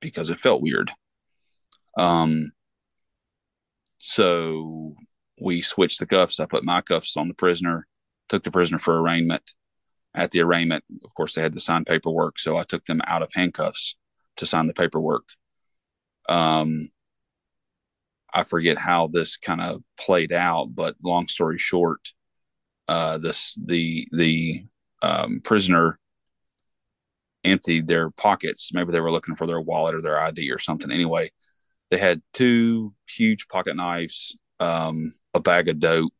because 0.00 0.30
it 0.30 0.40
felt 0.40 0.62
weird. 0.62 0.90
Um, 1.96 2.52
so 3.98 4.94
we 5.40 5.62
switched 5.62 5.98
the 5.98 6.06
cuffs. 6.06 6.38
I 6.38 6.46
put 6.46 6.64
my 6.64 6.80
cuffs 6.80 7.16
on 7.16 7.28
the 7.28 7.34
prisoner, 7.34 7.86
took 8.28 8.42
the 8.42 8.50
prisoner 8.50 8.78
for 8.78 9.00
arraignment. 9.00 9.42
At 10.14 10.30
the 10.30 10.40
arraignment, 10.40 10.84
of 11.04 11.12
course, 11.14 11.34
they 11.34 11.42
had 11.42 11.54
to 11.54 11.60
sign 11.60 11.84
paperwork. 11.84 12.38
So 12.38 12.56
I 12.56 12.62
took 12.62 12.84
them 12.84 13.00
out 13.06 13.22
of 13.22 13.28
handcuffs 13.34 13.96
to 14.36 14.46
sign 14.46 14.66
the 14.66 14.74
paperwork. 14.74 15.24
Um, 16.28 16.88
I 18.32 18.42
forget 18.42 18.78
how 18.78 19.06
this 19.08 19.36
kind 19.38 19.62
of 19.62 19.82
played 19.98 20.32
out, 20.32 20.74
but 20.74 20.96
long 21.02 21.26
story 21.26 21.58
short, 21.58 22.12
uh, 22.88 23.18
this 23.18 23.56
the 23.64 24.06
the 24.12 24.66
um, 25.02 25.40
prisoner 25.42 25.98
emptied 27.44 27.86
their 27.86 28.10
pockets. 28.10 28.72
Maybe 28.74 28.92
they 28.92 29.00
were 29.00 29.10
looking 29.10 29.36
for 29.36 29.46
their 29.46 29.60
wallet 29.60 29.94
or 29.94 30.02
their 30.02 30.18
ID 30.18 30.50
or 30.50 30.58
something. 30.58 30.90
Anyway, 30.90 31.30
they 31.90 31.98
had 31.98 32.22
two 32.34 32.94
huge 33.08 33.48
pocket 33.48 33.76
knives, 33.76 34.36
um, 34.60 35.14
a 35.32 35.40
bag 35.40 35.68
of 35.68 35.80
dope, 35.80 36.12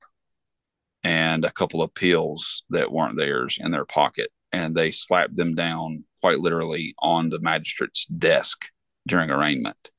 and 1.04 1.44
a 1.44 1.52
couple 1.52 1.82
of 1.82 1.94
pills 1.94 2.62
that 2.70 2.92
weren't 2.92 3.16
theirs 3.16 3.58
in 3.60 3.72
their 3.72 3.84
pocket. 3.84 4.30
And 4.52 4.74
they 4.74 4.90
slapped 4.90 5.36
them 5.36 5.54
down 5.54 6.04
quite 6.22 6.38
literally 6.38 6.94
on 7.00 7.28
the 7.28 7.40
magistrate's 7.40 8.06
desk 8.06 8.64
during 9.06 9.30
arraignment 9.30 9.90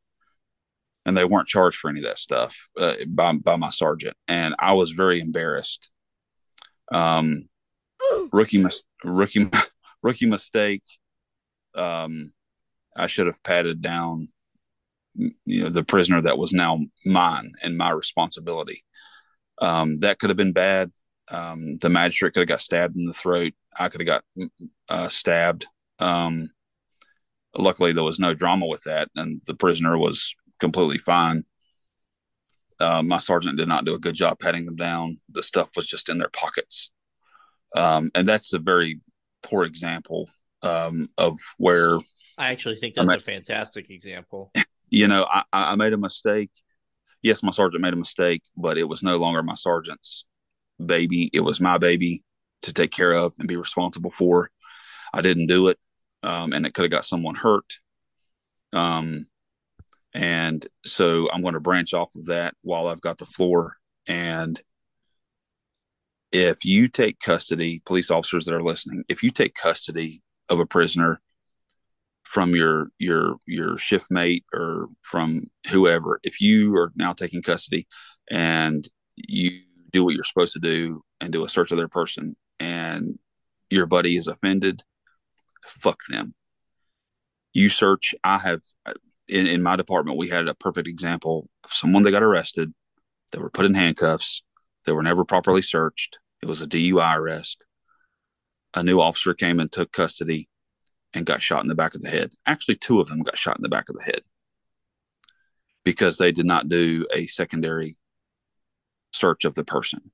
and 1.08 1.16
they 1.16 1.24
weren't 1.24 1.48
charged 1.48 1.78
for 1.78 1.90
any 1.90 2.02
of 2.02 2.06
that 2.06 2.20
stuff 2.20 2.70
uh, 2.78 2.96
by 3.08 3.32
by 3.32 3.56
my 3.56 3.70
sergeant, 3.72 4.16
and 4.28 4.54
I 4.60 4.74
was 4.74 4.92
very 4.92 5.22
embarrassed. 5.22 5.90
Um, 6.92 7.48
rookie 8.34 8.62
mis- 8.62 8.84
rookie 9.04 9.50
rookie 10.04 10.26
mistake. 10.26 10.84
Um, 11.74 12.34
I 12.96 13.08
should 13.08 13.28
have 13.28 13.42
patted 13.44 13.82
down, 13.82 14.30
you 15.16 15.64
know, 15.64 15.70
the 15.70 15.84
prisoner 15.84 16.20
that 16.22 16.38
was 16.38 16.52
now 16.52 16.80
mine 17.06 17.54
and 17.64 17.78
my 17.78 17.92
responsibility. 17.92 18.84
Um, 19.60 20.00
that 20.00 20.20
could 20.20 20.30
have 20.30 20.38
been 20.38 20.54
bad. 20.54 20.92
Um, 21.30 21.78
the 21.78 21.90
magistrate 21.90 22.34
could 22.34 22.42
have 22.42 22.50
got 22.50 22.62
stabbed 22.62 22.98
in 22.98 23.06
the 23.06 23.14
throat. 23.14 23.54
I 23.78 23.88
could 23.88 24.02
have 24.02 24.08
got 24.08 24.50
uh, 24.90 25.08
stabbed. 25.08 25.68
Um, 26.00 26.50
luckily, 27.56 27.94
there 27.94 28.04
was 28.04 28.20
no 28.20 28.34
drama 28.34 28.66
with 28.66 28.84
that, 28.84 29.10
and 29.16 29.42
the 29.46 29.56
prisoner 29.56 29.98
was 29.98 30.36
completely 30.60 30.98
fine. 30.98 31.44
Uh, 32.80 33.02
my 33.02 33.18
sergeant 33.18 33.58
did 33.58 33.68
not 33.68 33.86
do 33.86 33.96
a 33.96 34.00
good 34.00 34.16
job 34.16 34.38
patting 34.40 34.66
them 34.66 34.76
down. 34.76 35.20
The 35.30 35.42
stuff 35.44 35.70
was 35.76 35.88
just 35.88 36.10
in 36.10 36.20
their 36.20 36.30
pockets. 36.30 36.92
Um, 37.76 38.12
and 38.14 38.28
that's 38.28 38.54
a 38.54 38.60
very 38.60 39.02
poor 39.44 39.66
example 39.66 40.30
um, 40.62 41.10
of 41.18 41.40
where, 41.58 42.00
I 42.38 42.52
actually 42.52 42.76
think 42.76 42.96
that's 42.96 43.08
mean- 43.08 43.18
a 43.18 43.22
fantastic 43.22 43.90
example. 43.90 44.52
you 44.90 45.08
know, 45.08 45.26
I, 45.30 45.44
I 45.52 45.76
made 45.76 45.94
a 45.94 45.98
mistake. 45.98 46.52
Yes, 47.24 47.42
my 47.42 47.52
sergeant 47.52 47.82
made 47.82 47.94
a 47.94 47.98
mistake, 47.98 48.44
but 48.56 48.78
it 48.78 48.88
was 48.88 49.02
no 49.02 49.18
longer 49.18 49.42
my 49.42 49.56
sergeant's 49.56 50.26
baby. 50.84 51.30
It 51.34 51.42
was 51.42 51.60
my 51.60 51.80
baby 51.80 52.24
to 52.62 52.74
take 52.74 52.92
care 52.92 53.14
of 53.14 53.34
and 53.40 53.48
be 53.48 53.58
responsible 53.58 54.12
for. 54.12 54.52
I 55.14 55.22
didn't 55.22 55.48
do 55.48 55.68
it, 55.70 55.80
um, 56.22 56.54
and 56.54 56.66
it 56.66 56.74
could 56.74 56.84
have 56.84 56.92
got 56.92 57.06
someone 57.06 57.36
hurt. 57.36 57.80
Um, 58.72 59.26
and 60.18 60.65
so 60.84 61.30
I'm 61.31 61.44
going 61.44 61.53
to 61.53 61.60
branch 61.60 61.94
off 61.94 62.15
of 62.15 62.26
that 62.26 62.56
while 62.64 62.88
I've 62.88 63.02
got 63.02 63.19
the 63.19 63.27
floor. 63.27 63.76
And 64.07 64.60
if 66.31 66.65
you 66.65 66.88
take 66.88 67.19
custody, 67.19 67.84
police 67.85 68.10
officers 68.10 68.45
that 68.45 68.56
are 68.56 68.64
listening, 68.64 69.03
if 69.10 69.22
you 69.22 69.30
take 69.30 69.53
custody 69.53 70.23
of 70.49 70.60
a 70.60 70.65
prisoner 70.65 71.22
from 72.23 72.56
your 72.56 72.88
your 72.98 73.35
your 73.45 73.77
shift 73.77 74.07
mate 74.10 74.44
or 74.52 74.88
from 75.03 75.44
whoever, 75.69 76.19
if 76.23 76.41
you 76.41 76.76
are 76.76 76.91
now 76.95 77.14
taking 77.14 77.44
custody 77.44 77.88
and 78.31 78.89
you 79.15 79.61
do 79.91 80.03
what 80.03 80.15
you're 80.15 80.23
supposed 80.23 80.53
to 80.53 80.60
do 80.60 81.03
and 81.22 81.31
do 81.31 81.45
a 81.45 81.49
search 81.49 81.72
of 81.72 81.77
their 81.77 81.88
person 81.88 82.35
and 82.60 83.19
your 83.69 83.85
buddy 83.85 84.18
is 84.18 84.27
offended, 84.27 84.81
fuck 85.68 85.99
them. 86.10 86.34
You 87.53 87.69
search. 87.69 88.15
I 88.23 88.39
have 88.39 88.61
in, 89.28 89.48
in 89.48 89.62
my 89.62 89.76
department, 89.76 90.18
we 90.18 90.30
had 90.30 90.48
a 90.48 90.56
perfect 90.56 90.88
example 90.88 91.49
of 91.64 91.72
someone 91.72 92.04
that 92.04 92.12
got 92.12 92.24
arrested. 92.24 92.74
They 93.32 93.40
were 93.40 93.49
put 93.49 93.66
in 93.66 93.74
handcuffs. 93.74 94.41
They 94.86 94.94
were 94.94 95.04
never 95.04 95.26
properly 95.26 95.62
searched. 95.62 96.18
It 96.41 96.45
was 96.48 96.62
a 96.62 96.68
DUI 96.68 97.18
arrest. 97.18 97.64
A 98.74 98.84
new 98.84 99.02
officer 99.02 99.34
came 99.34 99.60
and 99.60 99.72
took 99.72 99.91
custody 99.91 100.48
and 101.14 101.26
got 101.26 101.41
shot 101.41 101.62
in 101.62 101.68
the 101.68 101.76
back 101.76 101.95
of 101.95 102.02
the 102.02 102.10
head. 102.10 102.32
Actually, 102.45 102.76
two 102.76 102.99
of 102.99 103.08
them 103.08 103.22
got 103.22 103.38
shot 103.38 103.58
in 103.58 103.64
the 103.64 103.70
back 103.70 103.90
of 103.90 103.95
the 103.95 104.04
head 104.04 104.22
because 105.84 106.18
they 106.18 106.32
did 106.32 106.45
not 106.45 106.70
do 106.70 107.08
a 107.14 107.28
secondary 107.28 107.95
search 109.14 109.45
of 109.45 109.56
the 109.56 109.64
person. 109.64 110.12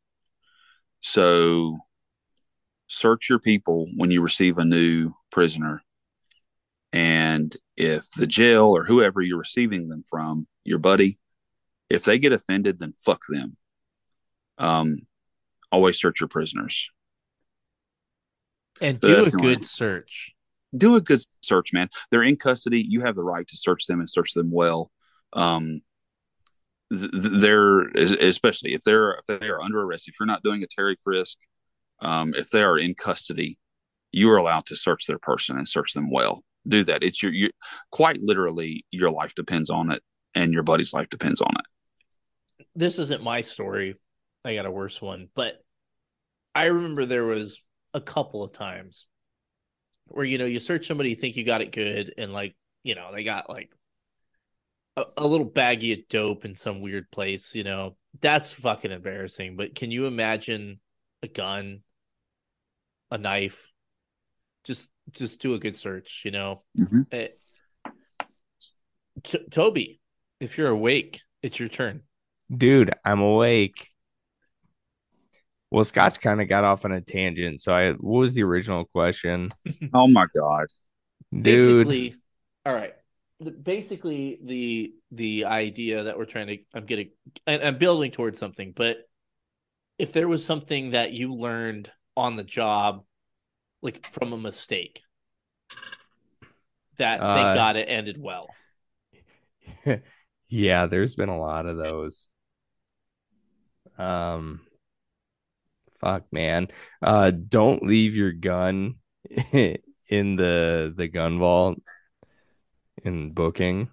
So, 1.00 1.80
search 2.88 3.30
your 3.30 3.40
people 3.40 3.90
when 3.98 4.12
you 4.12 4.22
receive 4.22 4.58
a 4.58 4.66
new 4.66 5.14
prisoner. 5.32 5.84
And 6.94 7.56
if 7.76 8.10
the 8.12 8.28
jail 8.28 8.66
or 8.66 8.86
whoever 8.86 9.20
you're 9.20 9.40
receiving 9.40 9.88
them 9.88 10.04
from, 10.10 10.48
your 10.64 10.78
buddy, 10.80 11.18
if 11.90 12.04
they 12.06 12.20
get 12.20 12.32
offended, 12.32 12.80
then 12.80 12.94
fuck 13.04 13.22
them. 13.28 13.58
Um, 14.60 15.00
always 15.72 16.00
search 16.00 16.22
your 16.22 16.28
prisoners. 16.30 16.90
And 18.80 19.00
do 19.02 19.08
a 19.08 19.16
that's 19.16 19.32
the 19.32 19.40
only- 19.42 19.56
good 19.56 19.66
search. 19.66 20.32
Do 20.76 20.96
a 20.96 21.02
good 21.02 21.22
search, 21.42 21.74
man. 21.74 21.90
They're 22.10 22.24
in 22.24 22.36
custody. 22.36 22.82
You 22.88 23.02
have 23.02 23.14
the 23.16 23.24
right 23.24 23.48
to 23.48 23.58
search 23.58 23.86
them 23.86 24.00
and 24.00 24.10
search 24.10 24.34
them 24.34 24.50
well. 24.52 24.92
um, 25.34 25.82
th- 26.92 27.10
th- 27.12 27.24
they're 27.42 27.88
especially 27.90 28.76
if 28.76 28.82
they're 28.82 29.14
if 29.28 29.40
they 29.40 29.50
are 29.50 29.60
under 29.62 29.82
arrest, 29.82 30.08
if 30.08 30.14
you're 30.20 30.28
not 30.28 30.44
doing 30.44 30.62
a 30.62 30.68
Terry 30.68 30.96
frisk, 31.04 31.38
um, 32.02 32.36
if 32.36 32.50
they 32.52 32.62
are 32.62 32.78
in 32.78 32.94
custody, 32.94 33.58
you 34.12 34.30
are 34.30 34.38
allowed 34.38 34.68
to 34.68 34.76
search 34.76 35.08
their 35.08 35.18
person 35.18 35.58
and 35.58 35.68
search 35.68 35.94
them 35.94 36.12
well. 36.12 36.44
Do 36.68 36.84
that. 36.86 37.04
It's 37.04 37.22
your, 37.22 37.34
you 37.34 37.50
quite 37.92 38.20
literally 38.22 38.86
your 38.92 39.10
life 39.10 39.36
depends 39.36 39.70
on 39.70 39.92
it, 39.92 40.02
and 40.34 40.54
your 40.54 40.64
buddy's 40.64 40.94
life 40.94 41.10
depends 41.10 41.42
on 41.42 41.52
it. 41.58 42.66
This 42.76 43.00
isn't 43.00 43.24
my 43.24 43.42
story. 43.42 43.96
I 44.46 44.56
got 44.56 44.66
a 44.66 44.72
worse 44.72 45.02
one, 45.02 45.30
but 45.36 45.56
I 46.56 46.66
remember 46.66 47.06
there 47.06 47.26
was 47.26 47.60
a 47.94 48.02
couple 48.02 48.44
of 48.44 48.54
times 48.54 49.08
where 50.06 50.26
you 50.26 50.38
know 50.38 50.46
you 50.46 50.60
search 50.60 50.88
somebody, 50.88 51.10
you 51.12 51.16
think 51.16 51.36
you 51.36 51.46
got 51.46 51.62
it 51.62 51.72
good, 51.72 52.14
and 52.18 52.34
like 52.34 52.56
you 52.84 52.96
know 52.96 53.12
they 53.14 53.24
got 53.24 53.50
like 53.50 53.72
a, 54.98 55.06
a 55.18 55.28
little 55.28 55.50
baggie 55.50 55.94
of 55.94 56.08
dope 56.10 56.46
in 56.46 56.56
some 56.56 56.82
weird 56.82 57.10
place. 57.12 57.56
You 57.56 57.64
know 57.64 57.98
that's 58.22 58.52
fucking 58.54 58.92
embarrassing. 58.92 59.56
But 59.56 59.76
can 59.76 59.92
you 59.92 60.06
imagine 60.06 60.80
a 61.22 61.28
gun, 61.28 61.82
a 63.12 63.18
knife? 63.18 63.72
Just 64.64 64.90
just 65.12 65.40
do 65.40 65.54
a 65.54 65.60
good 65.60 65.76
search. 65.76 66.22
You 66.26 66.32
know, 66.32 66.64
Mhm. 66.78 67.08
Eh, 67.12 67.28
T- 69.24 69.48
Toby, 69.52 70.00
if 70.40 70.58
you're 70.58 70.70
awake, 70.70 71.22
it's 71.42 71.60
your 71.60 71.70
turn. 71.70 72.04
Dude, 72.56 72.92
I'm 73.06 73.20
awake. 73.22 73.90
Well, 75.72 75.84
Scotch 75.84 76.20
kind 76.20 76.42
of 76.42 76.48
got 76.48 76.64
off 76.64 76.86
on 76.86 76.92
a 76.92 77.02
tangent. 77.02 77.62
So 77.62 77.74
I 77.74 77.94
what 77.94 78.20
was 78.20 78.34
the 78.34 78.44
original 78.44 78.86
question? 78.86 79.50
Oh 79.94 80.08
my 80.08 80.26
god! 80.36 80.68
Dude, 81.32 81.44
basically 81.44 82.16
all 82.66 82.74
right 82.74 82.94
basically 83.64 84.40
the 84.44 84.94
the 85.12 85.46
idea 85.46 86.04
that 86.04 86.18
we're 86.18 86.24
trying 86.26 86.48
to 86.48 86.58
i'm 86.74 86.86
getting 86.86 87.10
and 87.46 87.62
i'm 87.62 87.78
building 87.78 88.10
towards 88.12 88.40
something 88.40 88.72
but 88.74 89.00
if 89.98 90.14
there 90.14 90.28
was 90.28 90.46
something 90.46 90.92
that 90.92 91.12
you 91.12 91.34
learned 91.34 91.92
on 92.16 92.36
the 92.38 92.44
job 92.44 93.04
like 93.84 94.08
from 94.08 94.34
a 94.34 94.38
mistake 94.38 95.02
that 96.98 97.20
Uh, 97.22 97.36
thank 97.36 97.56
god 97.56 97.76
it 97.76 97.86
ended 97.88 98.18
well 98.20 98.50
yeah, 100.50 100.86
there's 100.88 101.16
been 101.16 101.30
a 101.30 101.40
lot 101.40 101.66
of 101.66 101.78
those. 101.78 102.28
Um 103.98 104.62
fuck 106.00 106.24
man. 106.32 106.68
Uh 107.02 107.32
don't 107.32 107.84
leave 107.84 108.16
your 108.16 108.32
gun 108.34 108.96
in 109.52 110.36
the 110.36 110.94
the 110.96 111.08
gun 111.08 111.40
vault 111.40 111.82
in 113.04 113.32
booking. 113.32 113.90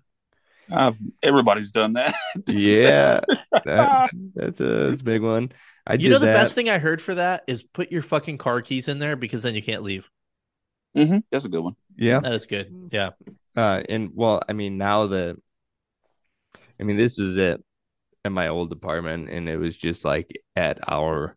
Uh, 0.71 0.93
everybody's 1.23 1.73
done 1.73 1.95
that. 1.95 2.15
Yeah. 2.47 3.21
that- 3.65 4.11
that's 4.35 4.61
a 4.61 4.65
that's 4.91 5.01
a 5.01 5.05
big 5.05 5.23
one. 5.23 5.53
I 5.91 5.95
you 5.95 5.99
did 5.99 6.11
know 6.11 6.19
the 6.19 6.27
that. 6.27 6.35
best 6.35 6.55
thing 6.55 6.69
i 6.71 6.79
heard 6.79 7.03
for 7.03 7.15
that 7.15 7.45
is 7.47 7.63
put 7.63 7.91
your 7.93 8.03
fucking 8.03 8.39
car 8.39 8.63
keys 8.63 8.89
in 8.89 8.99
there 8.99 9.17
because 9.17 9.43
then 9.43 9.55
you 9.55 9.63
can't 9.63 9.83
leave 9.83 10.11
hmm 10.95 11.19
That's 11.31 11.45
a 11.45 11.49
good 11.49 11.63
one. 11.63 11.77
Yeah. 11.97 12.21
that 12.21 12.33
is 12.33 12.47
good 12.47 12.73
yeah 12.93 13.11
Uh, 13.57 13.83
and 13.89 14.11
well, 14.15 14.41
I 14.49 14.53
mean, 14.53 14.79
now 14.79 15.09
that 15.09 15.37
I 16.79 16.83
mean, 16.83 16.97
this 16.97 17.19
was 17.19 17.37
it 17.37 17.63
at 18.25 18.33
my 18.33 18.49
old 18.49 18.73
apartment, 18.73 19.29
and 19.31 19.49
it 19.49 19.57
was 19.57 19.77
just 19.77 20.05
like 20.05 20.41
at 20.57 20.79
our 20.89 21.37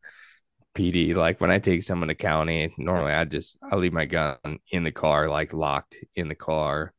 PD. 0.75 1.13
Like 1.15 1.41
when 1.41 1.51
I 1.51 1.59
take 1.59 1.83
someone 1.83 2.07
to 2.09 2.15
county, 2.15 2.73
normally 2.77 3.13
I 3.13 3.25
just 3.25 3.57
I 3.61 3.75
leave 3.75 3.93
my 3.93 4.05
gun 4.05 4.37
in 4.71 4.83
the 4.83 4.91
car, 4.91 5.29
like 5.29 5.53
locked 5.53 5.97
in 6.15 6.27
the 6.29 6.35
car. 6.35 6.93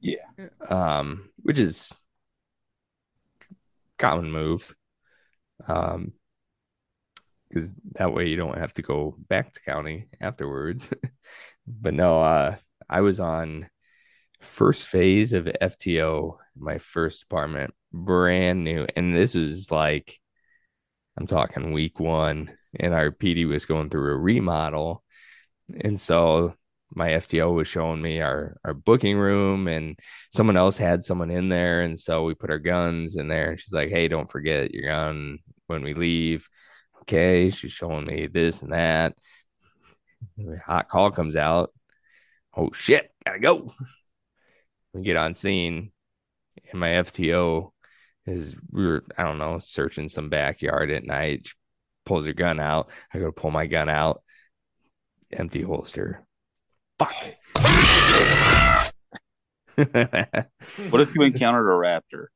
Yeah. 0.00 0.24
Um, 0.68 1.30
which 1.42 1.58
is 1.58 1.92
common 3.98 4.30
move. 4.32 4.74
Um, 5.66 6.12
because 7.50 7.74
that 7.92 8.12
way 8.12 8.28
you 8.28 8.36
don't 8.36 8.58
have 8.58 8.72
to 8.74 8.82
go 8.82 9.16
back 9.28 9.52
to 9.52 9.60
county 9.62 10.06
afterwards. 10.20 10.92
but 11.66 11.94
no, 11.94 12.20
uh, 12.20 12.56
I 12.88 13.00
was 13.00 13.20
on 13.20 13.68
first 14.40 14.88
phase 14.88 15.32
of 15.32 15.44
FTO, 15.60 16.38
my 16.56 16.78
first 16.78 17.24
apartment, 17.24 17.74
brand 17.92 18.64
new. 18.64 18.86
And 18.96 19.14
this 19.14 19.34
was 19.34 19.70
like, 19.70 20.18
I'm 21.16 21.26
talking 21.26 21.72
week 21.72 21.98
one, 21.98 22.52
and 22.78 22.94
our 22.94 23.10
PD 23.10 23.46
was 23.48 23.66
going 23.66 23.90
through 23.90 24.12
a 24.12 24.16
remodel. 24.16 25.02
And 25.80 26.00
so 26.00 26.54
my 26.94 27.10
FTO 27.10 27.54
was 27.54 27.68
showing 27.68 28.00
me 28.00 28.20
our, 28.20 28.56
our 28.64 28.74
booking 28.74 29.18
room, 29.18 29.66
and 29.66 29.98
someone 30.30 30.56
else 30.56 30.76
had 30.76 31.02
someone 31.02 31.30
in 31.30 31.48
there. 31.48 31.82
And 31.82 31.98
so 31.98 32.24
we 32.24 32.34
put 32.34 32.50
our 32.50 32.58
guns 32.58 33.16
in 33.16 33.28
there, 33.28 33.50
and 33.50 33.60
she's 33.60 33.72
like, 33.72 33.90
Hey, 33.90 34.08
don't 34.08 34.30
forget 34.30 34.72
your 34.72 34.84
gun 34.84 35.38
when 35.66 35.82
we 35.82 35.94
leave. 35.94 36.48
Okay. 37.02 37.50
She's 37.50 37.72
showing 37.72 38.06
me 38.06 38.26
this 38.26 38.62
and 38.62 38.72
that. 38.72 39.14
Hot 40.66 40.88
call 40.88 41.10
comes 41.10 41.36
out. 41.36 41.72
Oh 42.56 42.70
shit, 42.72 43.10
gotta 43.24 43.38
go 43.38 43.72
we 44.92 45.02
get 45.02 45.16
on 45.16 45.34
scene 45.34 45.92
and 46.70 46.80
my 46.80 46.88
FTO 46.88 47.70
is 48.26 48.54
we 48.70 48.86
were 48.86 49.04
I 49.16 49.24
don't 49.24 49.38
know 49.38 49.58
searching 49.58 50.08
some 50.08 50.28
backyard 50.28 50.90
at 50.90 51.04
night. 51.04 51.48
She 51.48 51.54
pulls 52.04 52.26
her 52.26 52.32
gun 52.32 52.60
out. 52.60 52.90
I 53.12 53.18
go 53.18 53.26
to 53.26 53.32
pull 53.32 53.50
my 53.50 53.66
gun 53.66 53.88
out. 53.88 54.22
Empty 55.32 55.62
holster. 55.62 56.26
Fuck. 56.98 57.14
What 60.90 61.00
if 61.00 61.14
you 61.14 61.22
encountered 61.22 61.68
a 61.68 61.72
raptor? 61.72 62.26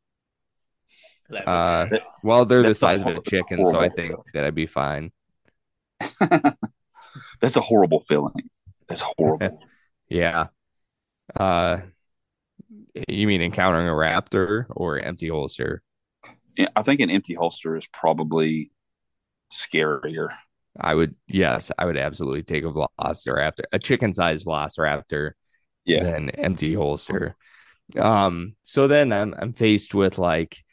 That- 1.30 1.48
uh, 1.48 1.86
well, 2.22 2.44
they're 2.44 2.62
the 2.62 2.68
That's 2.68 2.78
a 2.78 2.80
size 2.80 3.00
of 3.02 3.08
a 3.08 3.22
chicken, 3.22 3.64
so 3.66 3.78
I 3.80 3.88
think 3.88 4.10
feeling. 4.10 4.22
that 4.34 4.44
I'd 4.44 4.54
be 4.54 4.66
fine. 4.66 5.10
That's 7.40 7.56
a 7.56 7.60
horrible 7.60 8.00
feeling. 8.00 8.50
That's 8.88 9.02
horrible. 9.16 9.60
Yeah. 10.10 10.48
Uh, 11.34 11.78
you 13.08 13.26
mean 13.26 13.40
encountering 13.40 13.88
a 13.88 13.92
raptor 13.92 14.66
or 14.70 14.98
empty 15.00 15.28
holster? 15.28 15.82
Yeah, 16.56 16.68
I 16.76 16.82
think 16.82 17.00
an 17.00 17.10
empty 17.10 17.34
holster 17.34 17.74
is 17.76 17.86
probably 17.86 18.70
scarier. 19.52 20.28
I 20.78 20.94
would, 20.94 21.14
yes, 21.26 21.72
I 21.78 21.86
would 21.86 21.96
absolutely 21.96 22.42
take 22.42 22.64
a 22.64 22.66
velociraptor, 22.72 23.62
a 23.72 23.78
chicken-sized 23.78 24.44
velociraptor, 24.46 25.32
Yeah. 25.86 26.04
than 26.04 26.30
empty 26.30 26.74
holster. 26.74 27.34
Um, 27.98 28.54
so 28.62 28.86
then 28.86 29.12
I'm 29.12 29.34
I'm 29.38 29.52
faced 29.52 29.94
with 29.94 30.18
like, 30.18 30.63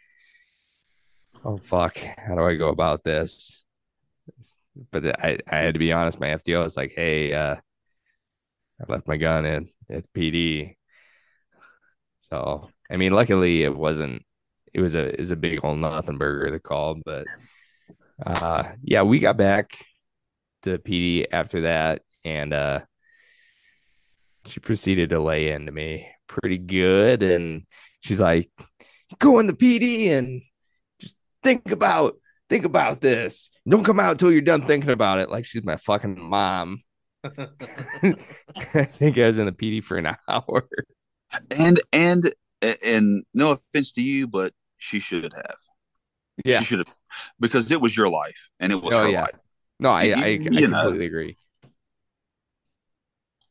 oh 1.45 1.57
fuck, 1.57 1.97
how 1.97 2.35
do 2.35 2.43
I 2.43 2.55
go 2.55 2.69
about 2.69 3.03
this? 3.03 3.63
But 4.91 5.05
I 5.23 5.38
I 5.49 5.57
had 5.57 5.73
to 5.76 5.80
be 5.80 5.91
honest. 5.91 6.19
My 6.19 6.30
FTO 6.30 6.63
was 6.63 6.77
like, 6.77 6.93
hey, 6.95 7.34
uh, 7.34 7.55
I 8.80 8.91
left 8.91 9.07
my 9.07 9.18
gun 9.18 9.45
at 9.45 9.63
at 9.89 10.11
PD. 10.13 10.76
So 12.19 12.69
I 12.89 12.97
mean, 12.97 13.13
luckily 13.13 13.63
it 13.63 13.76
wasn't. 13.76 14.23
It 14.73 14.81
was 14.81 14.95
a 14.95 15.15
was 15.18 15.31
a 15.31 15.35
big 15.35 15.63
old 15.63 15.80
nothing 15.80 16.18
burger 16.18 16.51
the 16.51 16.59
call, 16.59 16.95
but 17.05 17.27
uh, 18.26 18.72
yeah, 18.84 19.03
we 19.03 19.19
got 19.19 19.38
back 19.38 19.72
to 20.63 20.77
PD 20.77 21.26
after 21.31 21.61
that, 21.61 22.03
and 22.23 22.53
uh, 22.53 22.81
she 24.45 24.59
proceeded 24.59 25.09
to 25.09 25.19
lay 25.19 25.51
into 25.51 25.72
me 25.72 26.07
pretty 26.27 26.57
good, 26.57 27.23
and 27.23 27.63
she's 28.01 28.19
like, 28.19 28.49
"Go 29.19 29.39
in 29.39 29.47
the 29.47 29.53
PD 29.53 30.09
and 30.09 30.41
think 31.43 31.72
about 31.72 32.15
think 32.49 32.65
about 32.65 33.01
this. 33.01 33.51
Don't 33.68 33.84
come 33.84 33.99
out 33.99 34.11
until 34.13 34.31
you're 34.31 34.41
done 34.41 34.65
thinking 34.68 34.89
about 34.91 35.19
it." 35.19 35.30
Like 35.30 35.45
she's 35.45 35.63
my 35.63 35.77
fucking 35.77 36.19
mom. 36.22 36.80
I 37.23 37.30
think 38.97 39.18
I 39.18 39.27
was 39.27 39.38
in 39.38 39.45
the 39.45 39.51
PD 39.51 39.84
for 39.84 39.97
an 39.97 40.15
hour. 40.30 40.68
And 41.51 41.81
and 41.93 42.34
and 42.84 43.23
no 43.34 43.51
offense 43.51 43.91
to 43.93 44.01
you, 44.01 44.27
but 44.27 44.53
she 44.77 44.99
should 44.99 45.34
have. 45.34 45.55
Yeah. 46.45 46.59
She 46.59 46.65
should 46.65 46.80
have 46.80 46.95
because 47.39 47.72
it 47.72 47.81
was 47.81 47.95
your 47.95 48.09
life 48.09 48.49
and 48.59 48.72
it 48.72 48.81
was 48.81 48.95
Oh, 48.95 49.03
her 49.03 49.09
yeah. 49.09 49.22
life. 49.22 49.39
No, 49.80 49.89
I 49.89 50.03
You- 50.03 50.13
I, 50.15 50.18
I 50.23 50.27
you 50.27 50.68
know. 50.68 50.81
completely 50.84 51.05
agree. 51.05 51.38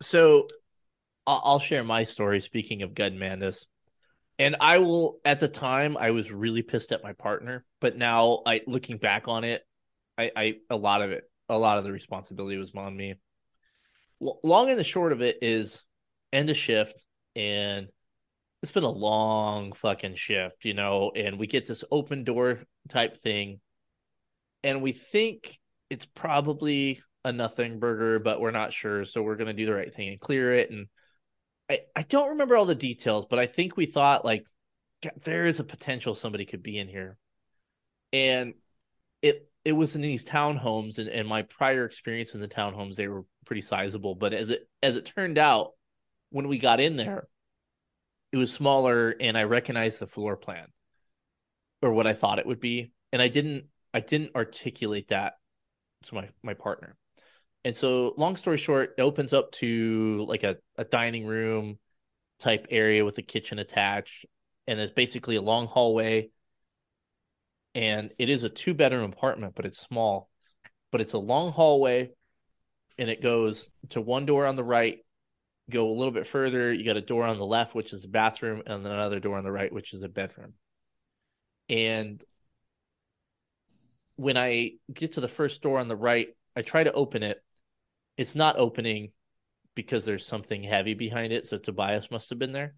So 0.03 0.47
I'll, 1.27 1.43
I'll 1.45 1.59
share 1.59 1.85
my 1.85 2.05
story. 2.05 2.41
Speaking 2.41 2.83
of 2.83 2.95
gun 2.95 3.19
madness, 3.19 3.67
and 4.41 4.57
I 4.59 4.79
will. 4.79 5.21
At 5.25 5.39
the 5.39 5.49
time, 5.49 5.99
I 5.99 6.11
was 6.13 6.33
really 6.33 6.63
pissed 6.63 6.93
at 6.93 7.03
my 7.03 7.13
partner, 7.13 7.65
but 7.81 7.97
now, 7.97 8.41
I 8.47 8.63
looking 8.67 8.97
back 8.97 9.29
on 9.29 9.45
it, 9.45 9.63
I, 10.17 10.31
I 10.35 10.55
a 10.71 10.77
lot 10.77 11.03
of 11.03 11.11
it, 11.11 11.25
a 11.51 11.59
lot 11.59 11.77
of 11.77 11.85
the 11.85 11.93
responsibility 11.93 12.57
was 12.57 12.75
on 12.75 12.97
me. 12.97 13.15
L- 14.23 14.41
long 14.43 14.71
and 14.71 14.79
the 14.79 14.85
short 14.85 15.13
of 15.13 15.21
it 15.21 15.39
is, 15.43 15.85
end 16.33 16.49
of 16.49 16.57
shift, 16.57 16.95
and 17.37 17.89
it's 18.63 18.73
been 18.73 18.83
a 18.83 18.91
long 18.91 19.73
fucking 19.73 20.15
shift, 20.15 20.65
you 20.65 20.73
know. 20.73 21.13
And 21.15 21.39
we 21.39 21.47
get 21.47 21.67
this 21.67 21.85
open 21.91 22.25
door 22.25 22.61
type 22.89 23.19
thing, 23.19 23.61
and 24.65 24.81
we 24.81 24.93
think 24.93 25.59
it's 25.91 26.07
probably 26.07 27.03
a 27.27 27.33
nothing 27.33 27.79
burger, 27.79 28.19
but 28.19 28.41
we're 28.41 28.53
not 28.53 28.73
sure. 28.73 29.05
So 29.05 29.23
we're 29.23 29.37
gonna 29.37 29.53
do 29.53 29.67
the 29.67 29.75
right 29.75 29.93
thing 29.93 30.09
and 30.09 30.19
clear 30.19 30.55
it. 30.55 30.71
And 30.71 30.87
I, 31.71 31.81
I 31.95 32.03
don't 32.03 32.31
remember 32.31 32.57
all 32.57 32.67
the 32.67 32.75
details, 32.75 33.27
but 33.31 33.39
I 33.39 33.47
think 33.47 33.77
we 33.77 33.87
thought 33.87 34.25
like 34.25 34.45
there 35.23 35.47
is 35.47 35.61
a 35.61 35.65
potential 35.65 36.17
somebody 36.17 36.45
could 36.45 36.65
be 36.65 36.77
in 36.77 36.89
here. 36.89 37.17
And 38.13 38.55
it 39.23 39.49
it 39.65 39.73
was 39.73 39.95
in 39.95 40.03
these 40.03 40.25
townhomes 40.25 40.99
and, 40.99 41.09
and 41.09 41.29
my 41.29 41.43
prior 41.43 41.85
experience 41.85 42.35
in 42.35 42.41
the 42.41 42.49
townhomes, 42.49 42.97
they 42.97 43.07
were 43.07 43.25
pretty 43.47 43.63
sizable. 43.63 44.17
But 44.17 44.35
as 44.35 44.51
it 44.51 44.69
as 44.83 44.97
it 44.97 45.13
turned 45.17 45.39
out, 45.39 45.73
when 46.31 46.49
we 46.49 46.59
got 46.59 46.81
in 46.81 46.97
there, 46.97 47.29
it 48.33 48.37
was 48.37 48.53
smaller 48.53 49.15
and 49.21 49.39
I 49.39 49.45
recognized 49.45 50.01
the 50.01 50.09
floor 50.09 50.37
plan 50.37 50.67
or 51.83 51.93
what 51.93 52.09
I 52.09 52.15
thought 52.15 52.41
it 52.41 52.47
would 52.47 52.61
be. 52.61 52.91
And 53.13 53.23
I 53.23 53.29
didn't 53.29 53.67
I 53.95 54.01
didn't 54.01 54.35
articulate 54.35 55.09
that 55.09 55.35
to 56.05 56.17
my 56.17 56.31
my 56.43 56.55
partner. 56.55 56.97
And 57.65 57.77
so 57.77 58.15
long 58.17 58.37
story 58.37 58.57
short, 58.57 58.95
it 58.97 59.03
opens 59.03 59.33
up 59.33 59.53
to 59.53 60.25
like 60.29 60.45
a, 60.45 60.57
a 60.77 60.85
dining 60.85 61.27
room 61.27 61.79
type 62.39 62.67
area 62.71 63.05
with 63.05 63.19
a 63.19 63.23
kitchen 63.23 63.59
attached. 63.59 64.25
And 64.67 64.81
it's 64.81 64.95
basically 64.95 65.37
a 65.37 65.43
long 65.43 65.67
hallway. 65.67 66.31
And 67.75 68.13
it 68.19 68.29
is 68.29 68.45
a 68.45 68.49
two 68.49 68.75
bedroom 68.75 69.13
apartment, 69.13 69.55
but 69.55 69.67
it's 69.67 69.79
small. 69.79 70.31
But 70.91 71.01
it's 71.01 71.13
a 71.13 71.19
long 71.19 71.53
hallway 71.53 72.11
and 73.01 73.09
it 73.09 73.23
goes 73.23 73.71
to 73.91 74.01
one 74.01 74.27
door 74.27 74.47
on 74.47 74.57
the 74.57 74.65
right, 74.65 74.99
go 75.71 75.89
a 75.89 75.93
little 75.93 76.13
bit 76.13 76.27
further, 76.27 76.71
you 76.71 76.85
got 76.85 76.99
a 76.99 77.01
door 77.01 77.25
on 77.25 77.39
the 77.39 77.47
left, 77.47 77.75
which 77.75 77.95
is 77.95 78.05
a 78.05 78.09
bathroom, 78.09 78.63
and 78.67 78.85
then 78.85 78.93
another 78.93 79.21
door 79.21 79.39
on 79.39 79.45
the 79.45 79.51
right, 79.51 79.73
which 79.73 79.95
is 79.95 80.03
a 80.03 80.09
bedroom. 80.09 80.53
And 81.71 82.23
when 84.17 84.37
I 84.37 84.73
get 84.93 85.13
to 85.13 85.23
the 85.23 85.29
first 85.29 85.63
door 85.63 85.79
on 85.79 85.89
the 85.89 85.97
right, 85.97 86.29
I 86.55 86.61
try 86.61 86.85
to 86.85 86.93
open 86.93 87.23
it. 87.23 87.43
It's 88.21 88.35
not 88.35 88.59
opening 88.59 89.13
because 89.75 90.05
there's 90.05 90.27
something 90.27 90.63
heavy 90.63 90.93
behind 90.93 91.33
it. 91.33 91.47
So 91.47 91.57
Tobias 91.57 92.11
must 92.11 92.29
have 92.29 92.39
been 92.39 92.53
there. 92.53 92.75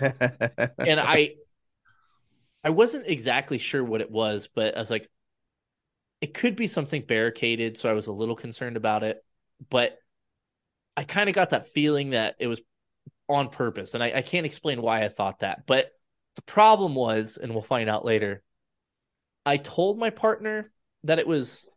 and 0.00 1.00
I 1.00 1.34
I 2.62 2.70
wasn't 2.70 3.08
exactly 3.08 3.58
sure 3.58 3.82
what 3.82 4.00
it 4.00 4.12
was, 4.12 4.48
but 4.54 4.76
I 4.76 4.78
was 4.78 4.90
like, 4.90 5.08
it 6.20 6.34
could 6.34 6.54
be 6.54 6.68
something 6.68 7.02
barricaded, 7.02 7.78
so 7.78 7.90
I 7.90 7.94
was 7.94 8.06
a 8.06 8.12
little 8.12 8.36
concerned 8.36 8.76
about 8.76 9.02
it. 9.02 9.24
But 9.70 9.98
I 10.96 11.02
kind 11.02 11.28
of 11.28 11.34
got 11.34 11.50
that 11.50 11.70
feeling 11.70 12.10
that 12.10 12.36
it 12.38 12.46
was 12.46 12.62
on 13.28 13.48
purpose, 13.48 13.94
and 13.94 14.04
I, 14.04 14.12
I 14.18 14.22
can't 14.22 14.46
explain 14.46 14.80
why 14.80 15.04
I 15.04 15.08
thought 15.08 15.40
that. 15.40 15.66
But 15.66 15.90
the 16.36 16.42
problem 16.42 16.94
was, 16.94 17.38
and 17.38 17.52
we'll 17.52 17.62
find 17.62 17.90
out 17.90 18.04
later, 18.04 18.44
I 19.44 19.56
told 19.56 19.98
my 19.98 20.10
partner 20.10 20.70
that 21.02 21.18
it 21.18 21.26
was 21.26 21.68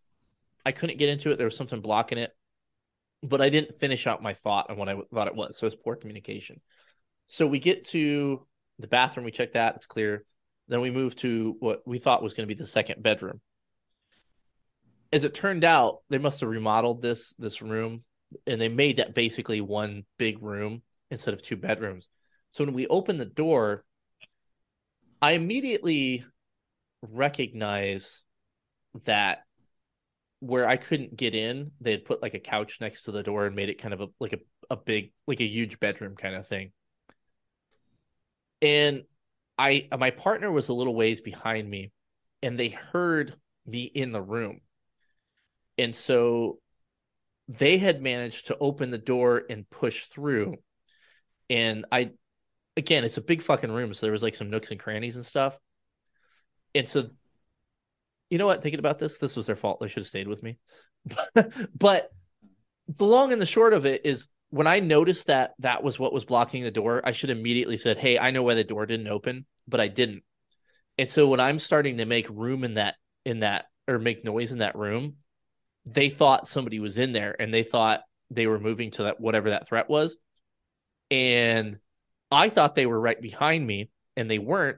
I 0.64 0.74
couldn't 0.74 1.00
get 1.00 1.10
into 1.10 1.32
it. 1.32 1.38
There 1.38 1.48
was 1.48 1.58
something 1.58 1.82
blocking 1.82 2.20
it, 2.20 2.36
but 3.24 3.42
I 3.42 3.50
didn't 3.50 3.80
finish 3.80 4.08
out 4.08 4.24
my 4.24 4.34
thought 4.34 4.70
on 4.70 4.78
what 4.78 4.90
I 4.90 4.98
thought 5.14 5.28
it 5.28 5.36
was. 5.36 5.58
So 5.58 5.68
it's 5.68 5.76
poor 5.76 5.96
communication. 5.96 6.62
So 7.28 7.48
we 7.48 7.60
get 7.60 7.88
to 7.90 8.46
the 8.80 8.88
bathroom. 8.88 9.26
We 9.26 9.32
check 9.32 9.54
that; 9.54 9.76
it's 9.76 9.86
clear. 9.86 10.26
Then 10.68 10.82
we 10.82 10.92
move 10.92 11.16
to 11.18 11.56
what 11.60 11.82
we 11.86 12.00
thought 12.00 12.24
was 12.24 12.34
going 12.34 12.48
to 12.48 12.54
be 12.54 12.60
the 12.60 12.68
second 12.68 13.04
bedroom. 13.04 13.42
As 15.14 15.24
it 15.24 15.34
turned 15.34 15.64
out, 15.64 16.00
they 16.10 16.18
must 16.18 16.40
have 16.40 16.50
remodeled 16.50 17.02
this 17.02 17.34
this 17.38 17.62
room, 17.62 18.04
and 18.48 18.60
they 18.60 18.70
made 18.70 18.98
that 18.98 19.14
basically 19.14 19.62
one 19.62 20.04
big 20.18 20.42
room 20.42 20.82
instead 21.10 21.34
of 21.34 21.42
two 21.42 21.58
bedrooms. 21.58 22.08
So 22.52 22.64
when 22.64 22.74
we 22.74 22.88
open 22.88 23.18
the 23.18 23.26
door, 23.26 23.86
I 25.22 25.32
immediately 25.32 26.26
recognize 27.02 28.24
that 29.06 29.44
where 30.42 30.68
I 30.68 30.76
couldn't 30.76 31.16
get 31.16 31.36
in, 31.36 31.72
they 31.80 31.92
had 31.92 32.04
put 32.04 32.22
like 32.22 32.34
a 32.34 32.40
couch 32.40 32.80
next 32.82 33.04
to 33.04 33.12
the 33.12 33.24
door 33.24 33.46
and 33.46 33.56
made 33.56 33.70
it 33.70 33.82
kind 33.82 33.94
of 33.94 34.02
a 34.02 34.08
like 34.20 34.34
a, 34.34 34.40
a 34.70 34.76
big 34.76 35.14
like 35.28 35.40
a 35.40 35.46
huge 35.48 35.80
bedroom 35.80 36.16
kind 36.16 36.36
of 36.36 36.48
thing. 36.48 36.72
And 38.62 39.04
I 39.58 39.88
my 39.98 40.10
partner 40.10 40.52
was 40.52 40.68
a 40.70 40.74
little 40.74 40.96
ways 40.96 41.22
behind 41.22 41.70
me 41.70 41.92
and 42.42 42.60
they 42.60 42.70
heard 42.70 43.36
me 43.68 43.84
in 43.84 44.12
the 44.12 44.22
room. 44.22 44.62
And 45.78 45.96
so 45.96 46.60
they 47.48 47.78
had 47.78 48.02
managed 48.02 48.48
to 48.48 48.58
open 48.58 48.90
the 48.92 48.98
door 48.98 49.44
and 49.50 49.70
push 49.70 50.06
through. 50.08 50.56
And 51.50 51.86
I 51.92 52.12
again, 52.78 53.04
it's 53.04 53.18
a 53.18 53.22
big 53.22 53.44
fucking 53.44 53.72
room, 53.72 53.94
so 53.94 54.06
there 54.06 54.14
was 54.14 54.24
like 54.24 54.36
some 54.36 54.50
nooks 54.50 54.72
and 54.72 54.80
crannies 54.80 55.18
and 55.18 55.26
stuff. 55.26 55.60
And 56.74 56.88
so 56.90 57.08
you 58.32 58.38
know 58.38 58.46
what? 58.46 58.64
Thinking 58.64 58.80
about 58.80 58.98
this, 58.98 59.18
this 59.18 59.36
was 59.36 59.46
their 59.46 59.58
fault. 59.58 59.80
They 59.82 59.90
should 59.90 60.02
have 60.02 60.08
stayed 60.08 60.30
with 60.30 60.42
me. 60.42 60.58
but 61.78 62.10
the 62.88 63.06
long 63.06 63.34
and 63.34 63.42
the 63.42 63.46
short 63.46 63.74
of 63.74 63.86
it 63.86 64.06
is 64.06 64.28
when 64.50 64.68
I 64.68 64.80
noticed 64.80 65.28
that 65.28 65.52
that 65.60 65.84
was 65.84 66.00
what 66.00 66.14
was 66.14 66.24
blocking 66.24 66.64
the 66.64 66.72
door, 66.72 67.02
I 67.04 67.12
should 67.12 67.30
immediately 67.30 67.78
said, 67.78 67.98
"Hey, 67.98 68.18
I 68.18 68.32
know 68.32 68.42
why 68.42 68.54
the 68.54 68.64
door 68.64 68.86
didn't 68.86 69.10
open," 69.10 69.46
but 69.68 69.82
I 69.82 69.90
didn't. 69.90 70.24
And 70.98 71.12
so 71.12 71.28
when 71.28 71.42
I'm 71.42 71.60
starting 71.60 71.98
to 71.98 72.06
make 72.06 72.30
room 72.30 72.64
in 72.64 72.76
that 72.76 72.96
in 73.26 73.42
that 73.42 73.66
or 73.88 74.00
make 74.00 74.24
noise 74.24 74.54
in 74.54 74.60
that 74.60 74.78
room, 74.78 75.18
they 75.86 76.10
thought 76.10 76.48
somebody 76.48 76.80
was 76.80 76.98
in 76.98 77.12
there 77.12 77.36
and 77.38 77.54
they 77.54 77.64
thought 77.64 78.02
they 78.30 78.48
were 78.48 78.60
moving 78.60 78.92
to 78.92 79.04
that 79.04 79.20
whatever 79.20 79.50
that 79.50 79.68
threat 79.68 79.90
was. 79.90 80.16
And 81.10 81.80
I 82.32 82.48
thought 82.48 82.76
they 82.76 82.86
were 82.86 83.00
right 83.00 83.22
behind 83.22 83.68
me 83.68 83.90
and 84.16 84.32
they 84.32 84.40
weren't. 84.40 84.78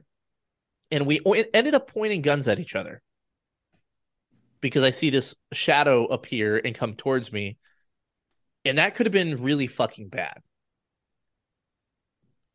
And 0.89 1.05
we 1.05 1.21
ended 1.53 1.75
up 1.75 1.91
pointing 1.91 2.23
guns 2.23 2.47
at 2.47 2.59
each 2.59 2.75
other 2.75 3.03
because 4.63 4.85
I 4.85 4.91
see 4.91 5.09
this 5.09 5.35
shadow 5.51 6.05
appear 6.05 6.55
and 6.63 6.73
come 6.73 6.95
towards 6.95 7.33
me. 7.33 7.57
And 8.63 8.77
that 8.77 8.95
could 8.95 9.05
have 9.05 9.11
been 9.11 9.43
really 9.43 9.67
fucking 9.67 10.07
bad. 10.07 10.41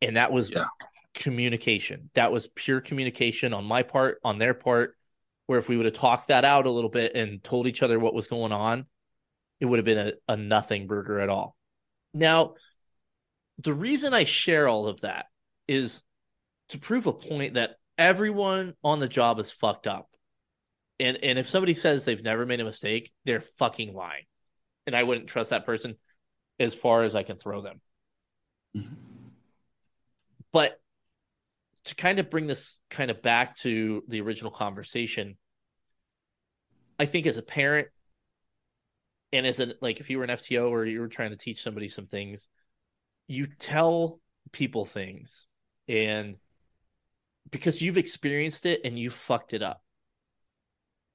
And 0.01 0.17
that 0.17 0.31
was 0.31 0.49
Yeah. 0.49 0.65
communication. 1.13 2.09
That 2.15 2.31
was 2.31 2.47
pure 2.47 2.81
communication 2.81 3.53
on 3.53 3.63
my 3.63 3.83
part, 3.83 4.19
on 4.23 4.39
their 4.39 4.55
part. 4.55 4.97
Where 5.45 5.59
if 5.59 5.69
we 5.69 5.77
would 5.77 5.85
have 5.85 5.93
talked 5.93 6.29
that 6.29 6.45
out 6.45 6.65
a 6.65 6.71
little 6.71 6.89
bit 6.89 7.15
and 7.15 7.43
told 7.43 7.67
each 7.67 7.83
other 7.83 7.99
what 7.99 8.15
was 8.15 8.25
going 8.25 8.51
on, 8.51 8.87
it 9.59 9.65
would 9.65 9.77
have 9.77 9.85
been 9.85 10.07
a, 10.07 10.13
a 10.33 10.35
nothing 10.35 10.87
burger 10.87 11.19
at 11.19 11.29
all. 11.29 11.55
Now, 12.11 12.55
the 13.59 13.73
reason 13.73 14.15
I 14.15 14.23
share 14.23 14.67
all 14.67 14.87
of 14.87 15.01
that 15.01 15.27
is 15.67 16.01
to 16.69 16.79
prove 16.79 17.05
a 17.05 17.13
point 17.13 17.53
that 17.53 17.77
everyone 17.99 18.73
on 18.83 18.99
the 18.99 19.07
job 19.07 19.39
is 19.39 19.51
fucked 19.51 19.85
up. 19.85 20.09
And 20.99 21.17
and 21.23 21.39
if 21.39 21.47
somebody 21.47 21.73
says 21.73 22.03
they've 22.03 22.23
never 22.23 22.45
made 22.45 22.59
a 22.59 22.65
mistake, 22.65 23.11
they're 23.25 23.43
fucking 23.57 23.93
lying. 23.93 24.25
And 24.85 24.95
I 24.95 25.03
wouldn't 25.03 25.27
trust 25.27 25.51
that 25.51 25.65
person 25.65 25.95
as 26.59 26.75
far 26.75 27.03
as 27.03 27.15
I 27.15 27.23
can 27.23 27.37
throw 27.37 27.61
them. 27.61 27.81
Mm-hmm. 28.75 28.95
But 30.51 30.79
to 31.85 31.95
kind 31.95 32.19
of 32.19 32.29
bring 32.29 32.47
this 32.47 32.77
kind 32.89 33.11
of 33.11 33.21
back 33.21 33.57
to 33.59 34.03
the 34.07 34.21
original 34.21 34.51
conversation, 34.51 35.37
I 36.97 37.05
think 37.05 37.25
as 37.25 37.37
a 37.37 37.41
parent 37.41 37.87
and 39.31 39.45
as 39.45 39.59
an 39.59 39.73
like 39.81 39.99
if 39.99 40.09
you 40.09 40.17
were 40.17 40.23
an 40.23 40.31
FTO 40.31 40.69
or 40.69 40.85
you 40.85 40.99
were 40.99 41.07
trying 41.07 41.31
to 41.31 41.37
teach 41.37 41.63
somebody 41.63 41.87
some 41.87 42.07
things, 42.07 42.47
you 43.27 43.47
tell 43.47 44.19
people 44.51 44.85
things 44.85 45.45
and 45.87 46.35
because 47.51 47.81
you've 47.81 47.97
experienced 47.97 48.65
it 48.65 48.81
and 48.83 48.97
you 48.97 49.09
fucked 49.09 49.53
it 49.53 49.61
up 49.61 49.81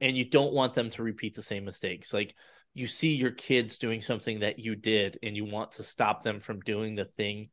and 0.00 0.16
you 0.16 0.24
don't 0.24 0.52
want 0.52 0.74
them 0.74 0.90
to 0.90 1.02
repeat 1.02 1.34
the 1.34 1.42
same 1.42 1.64
mistakes. 1.64 2.12
Like 2.12 2.34
you 2.74 2.86
see 2.86 3.14
your 3.14 3.30
kids 3.30 3.78
doing 3.78 4.00
something 4.00 4.40
that 4.40 4.58
you 4.58 4.76
did 4.76 5.18
and 5.22 5.36
you 5.36 5.44
want 5.44 5.72
to 5.72 5.82
stop 5.82 6.22
them 6.22 6.40
from 6.40 6.60
doing 6.60 6.94
the 6.94 7.04
thing 7.04 7.50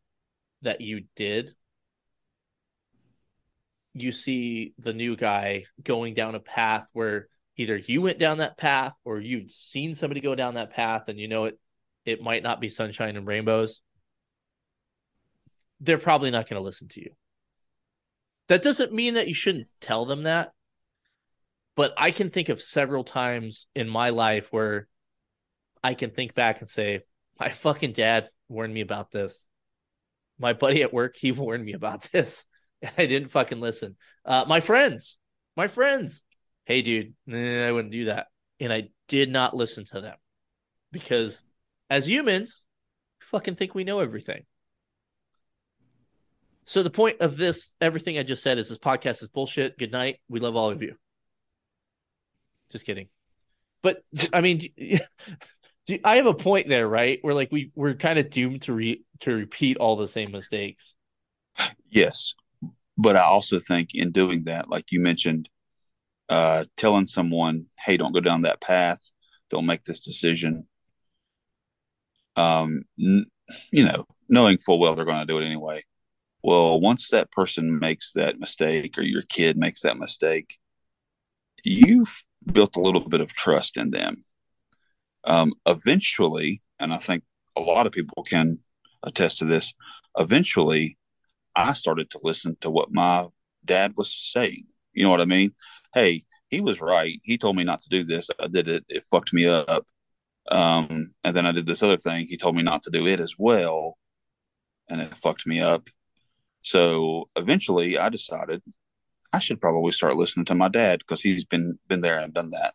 that 0.62 0.82
you 0.82 1.04
did 1.16 1.54
you 3.94 4.12
see 4.12 4.74
the 4.80 4.94
new 4.94 5.18
guy 5.18 5.66
going 5.84 6.14
down 6.14 6.34
a 6.34 6.40
path 6.40 6.88
where 6.94 7.28
either 7.58 7.76
you 7.76 8.02
went 8.02 8.20
down 8.20 8.38
that 8.38 8.58
path 8.58 8.94
or 9.04 9.20
you've 9.20 9.50
seen 9.52 9.96
somebody 9.96 10.22
go 10.22 10.34
down 10.34 10.54
that 10.54 10.72
path 10.72 11.10
and 11.10 11.20
you 11.20 11.28
know 11.28 11.46
it 11.46 11.60
it 12.06 12.22
might 12.22 12.42
not 12.42 12.62
be 12.62 12.70
sunshine 12.70 13.18
and 13.18 13.28
rainbows 13.28 13.82
they're 15.82 15.98
probably 15.98 16.32
not 16.32 16.48
going 16.48 16.60
to 16.60 16.64
listen 16.64 16.88
to 16.90 17.02
you. 17.02 17.10
That 18.48 18.62
doesn't 18.62 18.94
mean 18.94 19.16
that 19.16 19.28
you 19.28 19.34
shouldn't 19.34 19.68
tell 19.82 20.06
them 20.06 20.24
that 20.24 20.52
but 21.82 21.96
i 21.98 22.12
can 22.12 22.30
think 22.30 22.50
of 22.50 22.62
several 22.62 23.04
times 23.04 23.66
in 23.74 23.90
my 23.90 24.12
life 24.12 24.50
where 24.54 24.88
i 25.84 25.96
can 25.96 26.12
think 26.12 26.36
back 26.36 26.62
and 26.62 26.70
say 26.70 27.02
my 27.40 27.50
fucking 27.50 27.92
dad 27.92 28.30
warned 28.50 28.72
me 28.72 28.82
about 28.82 29.10
this. 29.10 29.48
My 30.38 30.54
buddy 30.54 30.84
at 30.84 30.94
work 30.94 31.16
he 31.18 31.32
warned 31.44 31.66
me 31.66 31.74
about 31.74 32.04
this 32.12 32.46
and 32.84 32.92
i 33.00 33.08
didn't 33.08 33.30
fucking 33.30 33.60
listen. 33.60 33.96
Uh, 34.24 34.46
my 34.48 34.60
friends 34.60 35.18
my 35.58 35.68
friends. 35.68 36.22
Hey 36.66 36.84
dude 36.84 37.16
nah, 37.26 37.66
i 37.66 37.72
wouldn't 37.72 37.92
do 37.92 38.06
that. 38.06 38.28
And 38.60 38.72
i 38.72 38.90
did 39.08 39.32
not 39.32 39.56
listen 39.56 39.84
to 39.86 40.02
them 40.02 40.18
because 40.92 41.42
as 41.90 42.08
humans 42.08 42.64
fucking 43.22 43.56
think 43.56 43.74
we 43.74 43.86
know 43.86 44.02
everything. 44.02 44.44
So 46.66 46.84
the 46.84 46.92
point 46.92 47.22
of 47.22 47.38
this 47.38 47.74
everything 47.82 48.20
i 48.20 48.24
just 48.24 48.44
said 48.44 48.60
is 48.60 48.70
this 48.70 48.78
podcast 48.78 49.24
is 49.24 49.30
bullshit. 49.30 49.80
Good 49.80 49.92
night. 49.92 50.18
We 50.30 50.40
love 50.40 50.56
all 50.56 50.70
of 50.70 50.84
you 50.84 50.98
just 52.72 52.86
kidding 52.86 53.08
but 53.82 54.02
i 54.34 54.42
mean 54.42 54.62
i 56.04 56.16
have 56.16 56.26
a 56.26 56.34
point 56.34 56.68
there 56.68 56.88
right 56.88 57.20
where 57.22 57.34
like 57.34 57.50
we 57.52 57.72
we're 57.76 57.94
kind 57.94 58.18
of 58.20 58.30
doomed 58.30 58.62
to 58.62 58.74
re 58.74 59.04
to 59.20 59.34
repeat 59.34 59.78
all 59.78 59.96
the 59.96 60.08
same 60.08 60.32
mistakes 60.32 60.96
Yes, 61.90 62.34
but 62.98 63.16
I 63.16 63.22
also 63.22 63.60
think 63.60 63.94
in 63.94 64.12
doing 64.12 64.46
that, 64.46 64.70
like 64.70 64.92
you 64.92 65.00
mentioned, 65.00 65.50
uh, 66.30 66.66
telling 66.78 67.08
someone, 67.08 67.68
"Hey, 67.80 67.98
don't 67.98 68.14
go 68.14 68.22
down 68.22 68.44
that 68.44 68.62
path. 68.62 69.12
Don't 69.50 69.66
make 69.66 69.84
this 69.84 70.00
decision." 70.00 70.68
Um, 72.36 72.84
n- 73.00 73.26
you 73.72 73.86
know, 73.86 74.06
knowing 74.30 74.58
full 74.60 74.80
well 74.80 74.96
they're 74.96 75.06
going 75.06 75.20
to 75.20 75.26
do 75.26 75.38
it 75.40 75.46
anyway. 75.46 75.84
Well, 76.44 76.80
once 76.80 77.10
that 77.10 77.32
person 77.32 77.80
makes 77.80 78.14
that 78.14 78.40
mistake, 78.40 78.98
or 78.98 79.04
your 79.04 79.24
kid 79.24 79.58
makes 79.58 79.82
that 79.82 79.98
mistake, 79.98 80.58
you've 81.64 82.12
built 82.52 82.76
a 82.76 82.82
little 82.82 83.08
bit 83.08 83.22
of 83.22 83.34
trust 83.34 83.78
in 83.78 83.92
them. 83.92 84.16
Um, 85.24 85.54
eventually, 85.66 86.62
and 86.80 86.94
I 86.94 86.98
think 86.98 87.24
a 87.56 87.62
lot 87.62 87.86
of 87.86 87.92
people 87.92 88.24
can 88.24 88.58
attest 89.04 89.40
to 89.40 89.46
this. 89.46 89.74
Eventually, 90.18 90.98
I 91.56 91.74
started 91.74 92.10
to 92.12 92.20
listen 92.24 92.58
to 92.62 92.70
what 92.70 92.92
my 92.92 93.28
dad 93.66 93.94
was 93.96 94.14
saying. 94.14 94.64
You 94.94 95.04
know 95.04 95.10
what 95.10 95.22
I 95.22 95.26
mean? 95.26 95.54
Hey, 95.94 96.24
he 96.50 96.62
was 96.62 96.82
right. 96.82 97.20
He 97.24 97.38
told 97.38 97.56
me 97.56 97.64
not 97.64 97.82
to 97.82 97.90
do 97.90 98.04
this. 98.04 98.30
I 98.40 98.48
did 98.48 98.68
it. 98.68 98.86
It 98.90 99.06
fucked 99.12 99.34
me 99.34 99.48
up. 99.48 99.86
Um, 100.50 101.14
and 101.24 101.36
then 101.36 101.46
I 101.46 101.52
did 101.52 101.66
this 101.66 101.84
other 101.84 101.98
thing. 101.98 102.26
He 102.28 102.38
told 102.38 102.56
me 102.56 102.64
not 102.64 102.82
to 102.84 102.90
do 102.90 103.08
it 103.08 103.20
as 103.20 103.36
well, 103.38 103.98
and 104.90 105.00
it 105.00 105.16
fucked 105.16 105.46
me 105.46 105.62
up. 105.62 105.88
So 106.62 107.30
eventually, 107.36 107.98
I 107.98 108.10
decided 108.10 108.62
I 109.34 109.40
should 109.40 109.62
probably 109.62 109.92
start 109.94 110.18
listening 110.18 110.46
to 110.48 110.56
my 110.56 110.68
dad 110.68 111.00
because 111.00 111.22
he's 111.22 111.46
been 111.46 111.78
been 111.88 112.02
there 112.02 112.20
and 112.20 112.34
done 112.34 112.50
that, 112.52 112.74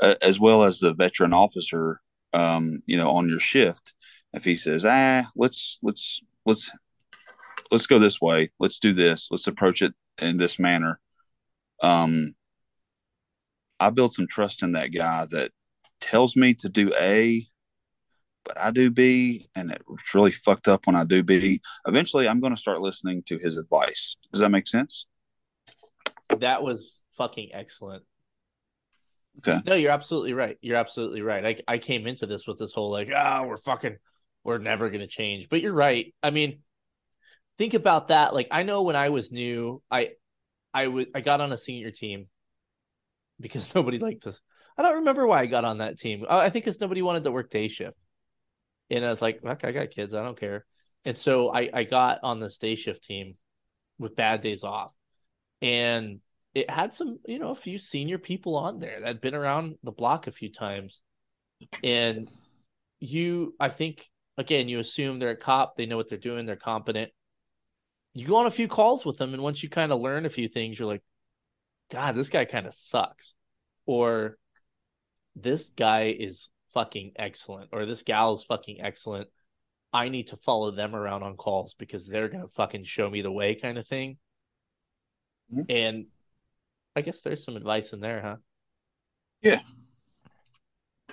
uh, 0.00 0.14
as 0.22 0.40
well 0.40 0.64
as 0.64 0.78
the 0.80 0.94
veteran 0.94 1.32
officer. 1.32 2.00
Um, 2.34 2.82
you 2.86 2.96
know, 2.96 3.10
on 3.10 3.28
your 3.28 3.40
shift, 3.40 3.94
if 4.32 4.44
he 4.44 4.56
says, 4.56 4.84
"Ah, 4.84 5.24
let's 5.36 5.78
let's 5.82 6.22
let's 6.46 6.70
let's 7.70 7.86
go 7.86 7.98
this 7.98 8.20
way, 8.20 8.50
let's 8.58 8.78
do 8.78 8.92
this, 8.92 9.28
let's 9.30 9.46
approach 9.46 9.82
it 9.82 9.94
in 10.20 10.38
this 10.38 10.58
manner," 10.58 11.00
um, 11.82 12.34
I 13.80 13.90
build 13.90 14.14
some 14.14 14.28
trust 14.28 14.62
in 14.62 14.72
that 14.72 14.92
guy 14.92 15.26
that 15.30 15.50
tells 16.00 16.36
me 16.36 16.54
to 16.54 16.68
do 16.68 16.92
A, 16.98 17.46
but 18.44 18.58
I 18.58 18.70
do 18.70 18.90
B, 18.90 19.48
and 19.54 19.70
it's 19.72 20.14
really 20.14 20.32
fucked 20.32 20.68
up 20.68 20.86
when 20.86 20.96
I 20.96 21.04
do 21.04 21.22
B. 21.22 21.60
Eventually, 21.86 22.28
I'm 22.28 22.40
going 22.40 22.54
to 22.54 22.60
start 22.60 22.80
listening 22.80 23.22
to 23.26 23.38
his 23.38 23.56
advice. 23.58 24.16
Does 24.32 24.40
that 24.40 24.50
make 24.50 24.68
sense? 24.68 25.06
That 26.40 26.62
was 26.62 27.02
fucking 27.16 27.50
excellent. 27.52 28.04
Okay. 29.38 29.60
No, 29.66 29.74
you're 29.74 29.92
absolutely 29.92 30.34
right. 30.34 30.58
You're 30.60 30.76
absolutely 30.76 31.22
right. 31.22 31.44
I 31.68 31.74
I 31.74 31.78
came 31.78 32.06
into 32.06 32.26
this 32.26 32.46
with 32.46 32.58
this 32.58 32.72
whole 32.72 32.90
like, 32.90 33.10
ah, 33.14 33.44
we're 33.46 33.56
fucking, 33.56 33.96
we're 34.44 34.58
never 34.58 34.90
gonna 34.90 35.06
change. 35.06 35.48
But 35.48 35.62
you're 35.62 35.72
right. 35.72 36.14
I 36.22 36.30
mean, 36.30 36.60
think 37.58 37.74
about 37.74 38.08
that. 38.08 38.34
Like, 38.34 38.48
I 38.50 38.62
know 38.62 38.82
when 38.82 38.96
I 38.96 39.08
was 39.08 39.32
new, 39.32 39.82
I, 39.90 40.10
I 40.74 40.88
was 40.88 41.06
I 41.14 41.20
got 41.20 41.40
on 41.40 41.52
a 41.52 41.58
senior 41.58 41.90
team 41.90 42.26
because 43.40 43.74
nobody 43.74 43.98
liked 43.98 44.26
us. 44.26 44.40
I 44.76 44.82
don't 44.82 44.96
remember 44.96 45.26
why 45.26 45.40
I 45.40 45.46
got 45.46 45.64
on 45.64 45.78
that 45.78 45.98
team. 45.98 46.24
I 46.28 46.48
think 46.48 46.64
because 46.64 46.80
nobody 46.80 47.02
wanted 47.02 47.24
to 47.24 47.30
work 47.30 47.50
day 47.50 47.68
shift, 47.68 47.96
and 48.90 49.04
I 49.04 49.10
was 49.10 49.22
like, 49.22 49.42
"Fuck, 49.42 49.64
I 49.64 49.72
got 49.72 49.90
kids. 49.90 50.14
I 50.14 50.22
don't 50.22 50.38
care." 50.38 50.64
And 51.04 51.16
so 51.16 51.52
I 51.52 51.68
I 51.72 51.84
got 51.84 52.20
on 52.22 52.40
this 52.40 52.58
day 52.58 52.74
shift 52.74 53.04
team 53.04 53.36
with 53.98 54.16
bad 54.16 54.42
days 54.42 54.64
off, 54.64 54.92
and 55.62 56.20
it 56.54 56.68
had 56.68 56.92
some 56.92 57.18
you 57.26 57.38
know 57.38 57.50
a 57.50 57.54
few 57.54 57.78
senior 57.78 58.18
people 58.18 58.56
on 58.56 58.80
there 58.80 59.00
that 59.00 59.06
had 59.06 59.20
been 59.20 59.34
around 59.34 59.76
the 59.82 59.92
block 59.92 60.26
a 60.26 60.32
few 60.32 60.52
times, 60.52 61.00
and 61.82 62.28
you 63.00 63.54
I 63.58 63.68
think 63.70 64.10
again 64.36 64.68
you 64.68 64.80
assume 64.80 65.18
they're 65.18 65.30
a 65.30 65.36
cop, 65.36 65.76
they 65.76 65.86
know 65.86 65.96
what 65.96 66.08
they're 66.10 66.18
doing, 66.18 66.44
they're 66.44 66.56
competent. 66.56 67.12
You 68.14 68.26
go 68.26 68.36
on 68.36 68.46
a 68.46 68.50
few 68.50 68.68
calls 68.68 69.06
with 69.06 69.16
them, 69.16 69.32
and 69.32 69.42
once 69.42 69.62
you 69.62 69.70
kind 69.70 69.90
of 69.90 70.00
learn 70.00 70.26
a 70.26 70.30
few 70.30 70.46
things, 70.46 70.78
you're 70.78 70.88
like, 70.88 71.02
God, 71.90 72.14
this 72.14 72.28
guy 72.28 72.44
kind 72.44 72.66
of 72.66 72.74
sucks, 72.74 73.34
or 73.86 74.36
this 75.34 75.70
guy 75.70 76.14
is 76.18 76.50
fucking 76.74 77.12
excellent, 77.16 77.70
or 77.72 77.86
this 77.86 78.02
gal 78.02 78.34
is 78.34 78.44
fucking 78.44 78.82
excellent. 78.82 79.28
I 79.94 80.10
need 80.10 80.28
to 80.28 80.36
follow 80.36 80.70
them 80.70 80.94
around 80.94 81.22
on 81.22 81.36
calls 81.36 81.74
because 81.78 82.06
they're 82.06 82.28
gonna 82.28 82.48
fucking 82.48 82.84
show 82.84 83.08
me 83.08 83.22
the 83.22 83.32
way, 83.32 83.54
kind 83.54 83.78
of 83.78 83.86
thing. 83.86 84.18
Mhm. 85.50 85.66
And 85.68 86.06
I 86.96 87.02
guess 87.02 87.20
there's 87.20 87.44
some 87.44 87.56
advice 87.56 87.92
in 87.92 88.00
there, 88.00 88.20
huh? 88.22 88.36
Yeah. 89.42 89.60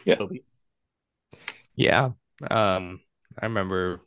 Yeah. 0.06 0.15
Toby? 0.15 0.43
Yeah. 1.76 2.11
Um, 2.49 3.01
I 3.38 3.45
remember 3.45 4.01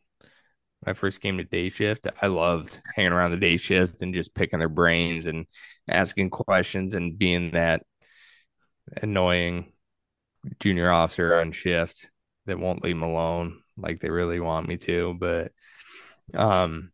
when 0.80 0.90
I 0.90 0.94
first 0.94 1.20
came 1.20 1.38
to 1.38 1.44
day 1.44 1.70
shift. 1.70 2.06
I 2.20 2.26
loved 2.28 2.80
hanging 2.94 3.12
around 3.12 3.32
the 3.32 3.36
day 3.36 3.56
shift 3.56 4.02
and 4.02 4.14
just 4.14 4.34
picking 4.34 4.58
their 4.58 4.68
brains 4.68 5.26
and 5.26 5.46
asking 5.88 6.30
questions 6.30 6.94
and 6.94 7.18
being 7.18 7.52
that 7.52 7.84
annoying 9.00 9.72
junior 10.60 10.90
officer 10.90 11.34
on 11.36 11.52
shift 11.52 12.10
that 12.46 12.58
won't 12.58 12.82
leave 12.82 12.96
them 12.96 13.02
alone 13.08 13.60
like 13.76 14.00
they 14.00 14.10
really 14.10 14.40
want 14.40 14.68
me 14.68 14.76
to. 14.76 15.14
But 15.18 15.52
um, 16.34 16.92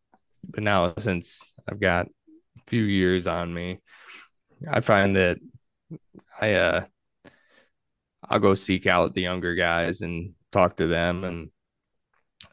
but 0.48 0.62
now 0.64 0.94
since 0.98 1.42
I've 1.68 1.80
got 1.80 2.06
a 2.06 2.10
few 2.68 2.82
years 2.82 3.26
on 3.26 3.52
me, 3.52 3.80
I 4.70 4.80
find 4.80 5.16
that 5.16 5.38
I 6.40 6.54
uh 6.54 6.84
I'll 8.28 8.38
go 8.40 8.54
seek 8.54 8.86
out 8.86 9.14
the 9.14 9.22
younger 9.22 9.54
guys 9.54 10.00
and 10.02 10.34
talk 10.52 10.76
to 10.76 10.86
them. 10.86 11.24
And 11.24 11.50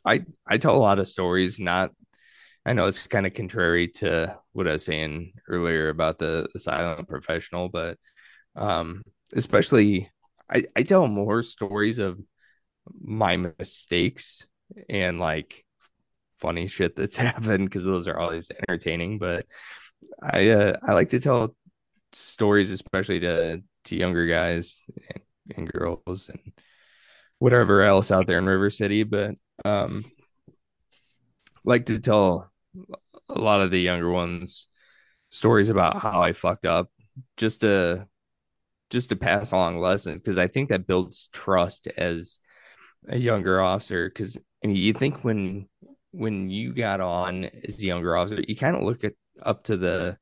I 0.05 0.25
I 0.47 0.57
tell 0.57 0.75
a 0.75 0.77
lot 0.77 0.99
of 0.99 1.07
stories 1.07 1.59
not 1.59 1.91
I 2.65 2.73
know 2.73 2.85
it's 2.85 3.05
kind 3.07 3.27
of 3.27 3.33
contrary 3.33 3.89
to 3.99 4.37
what 4.53 4.67
I 4.67 4.73
was 4.73 4.85
saying 4.85 5.33
earlier 5.47 5.89
about 5.89 6.17
the, 6.17 6.47
the 6.53 6.59
silent 6.59 7.07
professional 7.07 7.69
but 7.69 7.97
um 8.55 9.03
especially 9.33 10.09
I 10.49 10.65
I 10.75 10.83
tell 10.83 11.07
more 11.07 11.43
stories 11.43 11.99
of 11.99 12.19
my 13.01 13.37
mistakes 13.37 14.47
and 14.89 15.19
like 15.19 15.65
funny 16.37 16.67
shit 16.67 16.95
that's 16.95 17.17
happened 17.29 17.65
because 17.69 17.83
those 17.83 18.07
are 18.07 18.19
always 18.19 18.49
entertaining 18.67 19.19
but 19.19 19.45
I 20.21 20.49
uh, 20.49 20.77
I 20.83 20.93
like 20.93 21.09
to 21.09 21.19
tell 21.19 21.55
stories 22.13 22.71
especially 22.71 23.19
to 23.21 23.61
to 23.85 23.95
younger 23.95 24.25
guys 24.27 24.81
and, 25.09 25.23
and 25.57 25.71
girls 25.71 26.29
and 26.29 26.39
whatever 27.39 27.81
else 27.81 28.11
out 28.11 28.27
there 28.27 28.37
in 28.37 28.45
River 28.45 28.69
City, 28.69 29.03
but 29.03 29.35
um 29.63 30.05
like 31.63 31.87
to 31.87 31.99
tell 31.99 32.51
a 33.29 33.39
lot 33.39 33.61
of 33.61 33.71
the 33.71 33.79
younger 33.79 34.09
ones 34.11 34.67
stories 35.29 35.69
about 35.69 35.97
how 35.97 36.21
I 36.21 36.33
fucked 36.33 36.65
up 36.65 36.89
just 37.37 37.61
to 37.61 38.07
just 38.89 39.09
to 39.09 39.15
pass 39.15 39.51
along 39.51 39.79
lessons 39.79 40.21
because 40.21 40.37
I 40.37 40.47
think 40.47 40.69
that 40.69 40.87
builds 40.87 41.29
trust 41.33 41.87
as 41.97 42.37
a 43.07 43.17
younger 43.17 43.61
officer 43.61 44.09
because 44.09 44.37
and 44.63 44.77
you 44.77 44.93
think 44.93 45.23
when 45.23 45.67
when 46.15 46.49
you 46.49 46.73
got 46.73 47.01
on 47.01 47.45
as 47.67 47.79
a 47.79 47.85
younger 47.85 48.15
officer 48.15 48.41
you 48.47 48.55
kind 48.55 48.75
of 48.75 48.83
look 48.83 49.03
at 49.03 49.13
up 49.43 49.63
to 49.63 49.77
the 49.77 50.17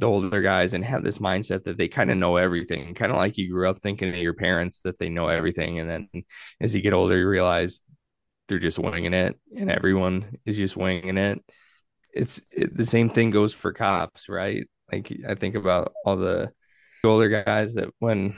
the 0.00 0.06
older 0.06 0.40
guys 0.40 0.72
and 0.72 0.84
have 0.84 1.04
this 1.04 1.18
mindset 1.18 1.64
that 1.64 1.76
they 1.76 1.86
kind 1.86 2.10
of 2.10 2.16
know 2.16 2.36
everything, 2.36 2.94
kind 2.94 3.12
of 3.12 3.18
like 3.18 3.36
you 3.36 3.50
grew 3.50 3.68
up 3.68 3.78
thinking 3.78 4.08
of 4.08 4.16
your 4.16 4.34
parents 4.34 4.80
that 4.80 4.98
they 4.98 5.10
know 5.10 5.28
everything. 5.28 5.78
And 5.78 5.88
then 5.88 6.08
as 6.60 6.74
you 6.74 6.80
get 6.80 6.94
older, 6.94 7.18
you 7.18 7.28
realize 7.28 7.80
they're 8.48 8.58
just 8.58 8.78
winging 8.78 9.14
it 9.14 9.38
and 9.56 9.70
everyone 9.70 10.38
is 10.44 10.56
just 10.56 10.76
winging 10.76 11.18
it. 11.18 11.38
It's 12.12 12.40
it, 12.50 12.76
the 12.76 12.86
same 12.86 13.10
thing 13.10 13.30
goes 13.30 13.52
for 13.52 13.72
cops, 13.72 14.28
right? 14.28 14.66
Like 14.90 15.12
I 15.28 15.34
think 15.34 15.54
about 15.54 15.92
all 16.04 16.16
the 16.16 16.50
older 17.04 17.28
guys 17.28 17.74
that 17.74 17.90
when 17.98 18.34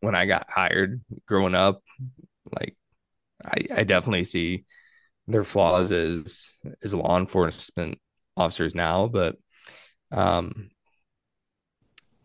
when 0.00 0.14
I 0.14 0.24
got 0.24 0.48
hired 0.48 1.02
growing 1.26 1.54
up, 1.54 1.82
like 2.50 2.76
I, 3.44 3.66
I 3.74 3.84
definitely 3.84 4.24
see 4.24 4.64
their 5.30 5.44
flaws 5.44 5.92
as 5.92 6.50
as 6.82 6.94
law 6.94 7.18
enforcement 7.18 7.98
officers 8.36 8.74
now, 8.74 9.06
but 9.08 9.36
um 10.12 10.70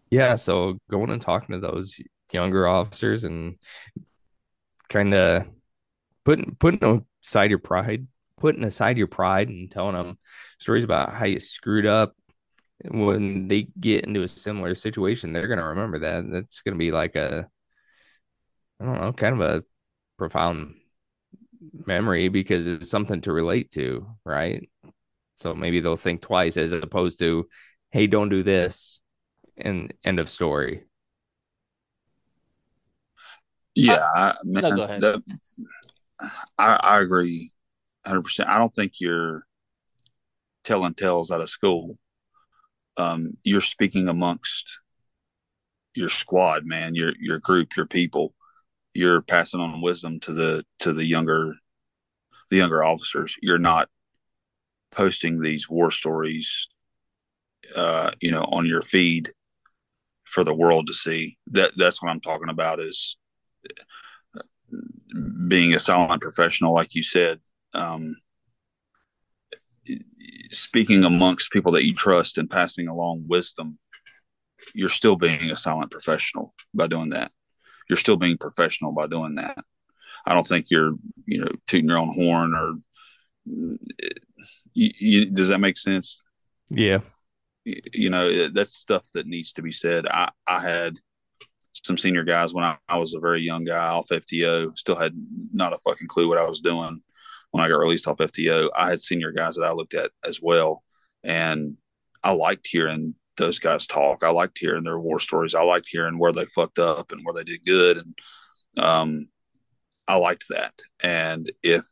yeah 0.09 0.35
so 0.35 0.79
going 0.89 1.09
and 1.11 1.21
talking 1.21 1.53
to 1.53 1.59
those 1.59 1.99
younger 2.31 2.67
officers 2.67 3.23
and 3.23 3.57
kind 4.89 5.13
of 5.13 5.45
putting 6.23 6.55
putting 6.55 7.05
aside 7.23 7.49
your 7.49 7.59
pride 7.59 8.07
putting 8.39 8.63
aside 8.63 8.97
your 8.97 9.07
pride 9.07 9.49
and 9.49 9.71
telling 9.71 9.95
them 9.95 10.17
stories 10.59 10.83
about 10.83 11.13
how 11.13 11.25
you 11.25 11.39
screwed 11.39 11.85
up 11.85 12.13
when 12.91 13.47
they 13.47 13.67
get 13.79 14.03
into 14.05 14.23
a 14.23 14.27
similar 14.27 14.75
situation 14.75 15.31
they're 15.31 15.47
going 15.47 15.59
to 15.59 15.65
remember 15.65 15.99
that. 15.99 16.29
That's 16.29 16.61
going 16.61 16.73
to 16.73 16.79
be 16.79 16.91
like 16.91 17.15
a 17.15 17.47
i 18.79 18.85
don't 18.85 18.99
know 18.99 19.13
kind 19.13 19.39
of 19.39 19.41
a 19.41 19.63
profound 20.17 20.75
memory 21.85 22.27
because 22.29 22.67
it's 22.67 22.89
something 22.89 23.21
to 23.21 23.31
relate 23.33 23.71
to 23.71 24.07
right 24.25 24.69
so 25.37 25.53
maybe 25.53 25.79
they'll 25.79 25.97
think 25.97 26.21
twice 26.21 26.57
as 26.57 26.71
opposed 26.71 27.19
to 27.19 27.47
hey, 27.91 28.07
don't 28.07 28.27
do 28.27 28.43
this, 28.43 28.99
and 29.55 29.93
end 30.03 30.19
of 30.19 30.29
story. 30.29 30.83
Yeah, 33.73 34.03
I, 34.15 34.33
man, 34.43 34.63
no, 34.63 34.75
go 34.75 34.83
ahead. 34.83 35.01
that- 35.01 35.23
I, 36.57 36.75
I 36.75 37.01
agree 37.01 37.51
100%. 38.05 38.47
I 38.47 38.57
don't 38.57 38.73
think 38.73 38.99
you're 38.99 39.45
telling 40.63 40.93
tales 40.93 41.31
out 41.31 41.41
of 41.41 41.49
school. 41.49 41.97
um, 42.97 43.37
you're 43.43 43.61
speaking 43.61 44.07
amongst 44.07 44.79
your 45.93 46.09
squad, 46.09 46.65
man, 46.65 46.95
your 46.95 47.13
your 47.19 47.39
group, 47.39 47.75
your 47.75 47.85
people. 47.85 48.33
You're 48.95 49.21
passing 49.21 49.59
on 49.59 49.81
wisdom 49.81 50.19
to 50.21 50.33
the 50.33 50.65
to 50.79 50.93
the 50.93 51.05
younger 51.05 51.55
the 52.49 52.55
younger 52.55 52.83
officers. 52.83 53.35
You're 53.41 53.59
not 53.59 53.89
posting 54.91 55.39
these 55.39 55.69
war 55.69 55.91
stories, 55.91 56.69
uh, 57.75 58.11
you 58.21 58.31
know, 58.31 58.45
on 58.45 58.65
your 58.65 58.81
feed 58.81 59.33
for 60.23 60.43
the 60.43 60.55
world 60.55 60.87
to 60.87 60.93
see. 60.93 61.37
That 61.47 61.73
that's 61.75 62.01
what 62.01 62.09
I'm 62.09 62.21
talking 62.21 62.49
about 62.49 62.79
is 62.79 63.17
being 65.47 65.73
a 65.73 65.79
silent 65.79 66.21
professional, 66.21 66.73
like 66.73 66.95
you 66.95 67.03
said. 67.03 67.39
Um, 67.73 68.15
speaking 70.51 71.03
amongst 71.03 71.51
people 71.51 71.73
that 71.73 71.85
you 71.85 71.93
trust 71.93 72.37
and 72.37 72.49
passing 72.49 72.87
along 72.87 73.25
wisdom, 73.27 73.77
you're 74.73 74.89
still 74.89 75.15
being 75.15 75.51
a 75.51 75.57
silent 75.57 75.91
professional 75.91 76.53
by 76.73 76.87
doing 76.87 77.09
that. 77.09 77.31
You're 77.89 77.97
still 77.97 78.17
being 78.17 78.37
professional 78.37 78.91
by 78.91 79.07
doing 79.07 79.35
that. 79.35 79.57
I 80.25 80.33
don't 80.33 80.47
think 80.47 80.71
you're, 80.71 80.93
you 81.25 81.39
know, 81.39 81.51
tooting 81.67 81.89
your 81.89 81.97
own 81.97 82.13
horn 82.13 82.53
or. 82.53 82.73
You, 84.73 84.91
you, 84.99 85.25
does 85.27 85.49
that 85.49 85.59
make 85.59 85.77
sense? 85.77 86.21
Yeah. 86.69 86.99
You, 87.63 87.81
you 87.93 88.09
know, 88.09 88.47
that's 88.47 88.75
stuff 88.75 89.07
that 89.13 89.27
needs 89.27 89.53
to 89.53 89.61
be 89.61 89.71
said. 89.71 90.07
I, 90.07 90.31
I 90.47 90.59
had 90.59 90.95
some 91.83 91.97
senior 91.97 92.23
guys 92.23 92.53
when 92.53 92.63
I, 92.63 92.77
I 92.87 92.97
was 92.97 93.13
a 93.13 93.19
very 93.19 93.41
young 93.41 93.65
guy 93.65 93.87
off 93.87 94.09
FTO, 94.09 94.77
still 94.77 94.95
had 94.95 95.13
not 95.53 95.73
a 95.73 95.79
fucking 95.79 96.07
clue 96.07 96.27
what 96.27 96.37
I 96.37 96.47
was 96.47 96.59
doing 96.61 97.01
when 97.51 97.63
I 97.63 97.67
got 97.67 97.79
released 97.79 98.07
off 98.07 98.17
FTO. 98.17 98.69
I 98.75 98.89
had 98.89 99.01
senior 99.01 99.31
guys 99.31 99.55
that 99.55 99.63
I 99.65 99.71
looked 99.71 99.93
at 99.93 100.11
as 100.23 100.41
well. 100.41 100.83
And 101.23 101.77
I 102.23 102.31
liked 102.31 102.67
hearing 102.67 103.15
those 103.37 103.59
guys 103.59 103.87
talk. 103.87 104.23
I 104.23 104.29
liked 104.29 104.57
hearing 104.59 104.83
their 104.83 104.99
war 104.99 105.19
stories. 105.19 105.55
I 105.55 105.63
liked 105.63 105.87
hearing 105.89 106.17
where 106.17 106.31
they 106.31 106.45
fucked 106.45 106.79
up 106.79 107.11
and 107.11 107.21
where 107.23 107.33
they 107.33 107.43
did 107.43 107.65
good. 107.65 107.97
And 107.97 108.15
um, 108.77 109.29
I 110.07 110.15
liked 110.15 110.45
that. 110.49 110.73
And 111.03 111.51
if 111.63 111.85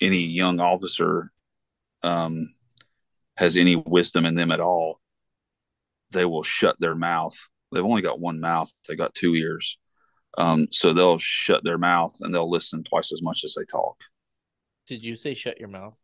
any 0.00 0.18
young 0.18 0.60
officer 0.60 1.30
um, 2.02 2.54
has 3.36 3.56
any 3.56 3.76
wisdom 3.76 4.26
in 4.26 4.34
them 4.34 4.52
at 4.52 4.60
all, 4.60 5.00
they 6.10 6.24
will 6.24 6.42
shut 6.42 6.78
their 6.78 6.94
mouth. 6.94 7.36
They've 7.72 7.84
only 7.84 8.02
got 8.02 8.20
one 8.20 8.40
mouth, 8.40 8.72
they 8.88 8.96
got 8.96 9.14
two 9.14 9.34
ears. 9.34 9.78
Um, 10.38 10.68
so 10.70 10.92
they'll 10.92 11.18
shut 11.18 11.62
their 11.64 11.78
mouth 11.78 12.14
and 12.20 12.34
they'll 12.34 12.50
listen 12.50 12.84
twice 12.84 13.12
as 13.12 13.22
much 13.22 13.44
as 13.44 13.54
they 13.54 13.64
talk. 13.70 13.96
Did 14.86 15.02
you 15.02 15.14
say 15.14 15.34
shut 15.34 15.58
your 15.58 15.68
mouth? 15.68 15.94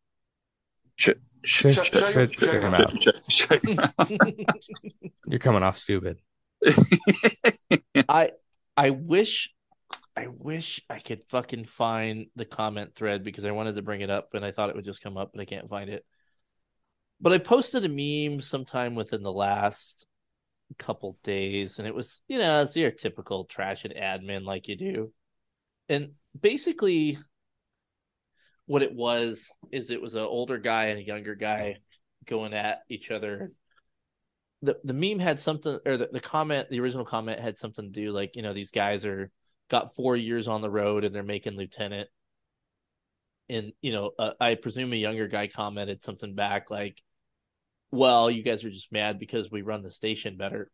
Shut, 0.96 1.18
Shut, 1.44 1.74
shut, 1.74 1.86
shut, 1.86 1.94
shut, 1.94 2.12
shut, 2.12 2.34
shut, 2.34 2.52
your 2.52 2.62
shut, 2.62 2.70
mouth. 2.70 3.02
shut, 3.02 3.32
shut 3.32 3.64
your. 3.64 5.10
You're 5.26 5.38
coming 5.38 5.62
off 5.62 5.78
stupid. 5.78 6.18
I 8.08 8.30
I 8.76 8.90
wish 8.90 9.50
I 10.16 10.26
wish 10.26 10.80
I 10.90 10.98
could 10.98 11.22
fucking 11.28 11.64
find 11.64 12.26
the 12.34 12.44
comment 12.44 12.94
thread 12.94 13.22
because 13.22 13.44
I 13.44 13.52
wanted 13.52 13.76
to 13.76 13.82
bring 13.82 14.00
it 14.00 14.10
up 14.10 14.34
and 14.34 14.44
I 14.44 14.50
thought 14.50 14.70
it 14.70 14.76
would 14.76 14.84
just 14.84 15.02
come 15.02 15.16
up, 15.16 15.30
but 15.32 15.40
I 15.40 15.44
can't 15.44 15.68
find 15.68 15.88
it. 15.88 16.04
But 17.20 17.32
I 17.32 17.38
posted 17.38 17.84
a 17.84 17.88
meme 17.88 18.40
sometime 18.40 18.94
within 18.94 19.22
the 19.22 19.32
last 19.32 20.06
couple 20.76 21.18
days, 21.22 21.78
and 21.78 21.86
it 21.86 21.94
was, 21.94 22.22
you 22.28 22.38
know, 22.38 22.62
it's 22.62 22.76
your 22.76 22.90
typical 22.90 23.44
trash 23.44 23.84
and 23.84 23.94
admin 23.94 24.44
like 24.44 24.68
you 24.68 24.76
do. 24.76 25.12
And 25.88 26.12
basically 26.38 27.18
what 28.68 28.82
it 28.82 28.94
was 28.94 29.50
is 29.72 29.90
it 29.90 30.00
was 30.00 30.14
an 30.14 30.20
older 30.20 30.58
guy 30.58 30.86
and 30.86 31.00
a 31.00 31.04
younger 31.04 31.34
guy 31.34 31.78
going 32.26 32.52
at 32.52 32.82
each 32.90 33.10
other. 33.10 33.50
The 34.60 34.76
the 34.84 34.92
meme 34.92 35.20
had 35.20 35.40
something 35.40 35.78
or 35.86 35.96
the, 35.96 36.10
the 36.12 36.20
comment 36.20 36.68
the 36.68 36.78
original 36.80 37.06
comment 37.06 37.40
had 37.40 37.58
something 37.58 37.86
to 37.86 38.00
do 38.00 38.12
like 38.12 38.36
you 38.36 38.42
know 38.42 38.52
these 38.52 38.70
guys 38.70 39.06
are 39.06 39.30
got 39.70 39.96
four 39.96 40.16
years 40.16 40.48
on 40.48 40.60
the 40.60 40.70
road 40.70 41.04
and 41.04 41.14
they're 41.14 41.22
making 41.22 41.56
lieutenant. 41.56 42.10
And 43.48 43.72
you 43.80 43.92
know 43.92 44.10
uh, 44.18 44.32
i 44.38 44.54
presume 44.54 44.92
a 44.92 44.96
younger 44.96 45.28
guy 45.28 45.46
commented 45.48 46.04
something 46.04 46.34
back 46.34 46.70
like 46.70 47.00
well 47.90 48.30
you 48.30 48.42
guys 48.42 48.62
are 48.64 48.70
just 48.70 48.92
mad 48.92 49.18
because 49.18 49.50
we 49.50 49.62
run 49.62 49.82
the 49.82 49.90
station 49.90 50.36
better. 50.36 50.70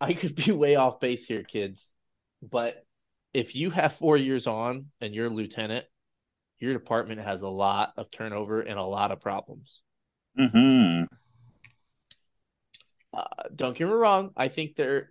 I 0.00 0.12
could 0.12 0.34
be 0.34 0.50
way 0.50 0.74
off 0.74 0.98
base 0.98 1.26
here 1.26 1.44
kids 1.44 1.90
but 2.42 2.84
if 3.38 3.54
you 3.54 3.70
have 3.70 3.92
four 3.92 4.16
years 4.16 4.46
on 4.46 4.86
and 5.00 5.14
you're 5.14 5.26
a 5.26 5.30
lieutenant 5.30 5.84
your 6.58 6.72
department 6.72 7.20
has 7.20 7.42
a 7.42 7.48
lot 7.48 7.92
of 7.96 8.10
turnover 8.10 8.60
and 8.60 8.78
a 8.78 8.82
lot 8.82 9.12
of 9.12 9.20
problems 9.20 9.82
hmm 10.36 11.04
uh, 13.12 13.24
don't 13.54 13.76
get 13.76 13.86
me 13.86 13.92
wrong. 13.94 14.30
I 14.36 14.48
think 14.48 14.76
there 14.76 15.10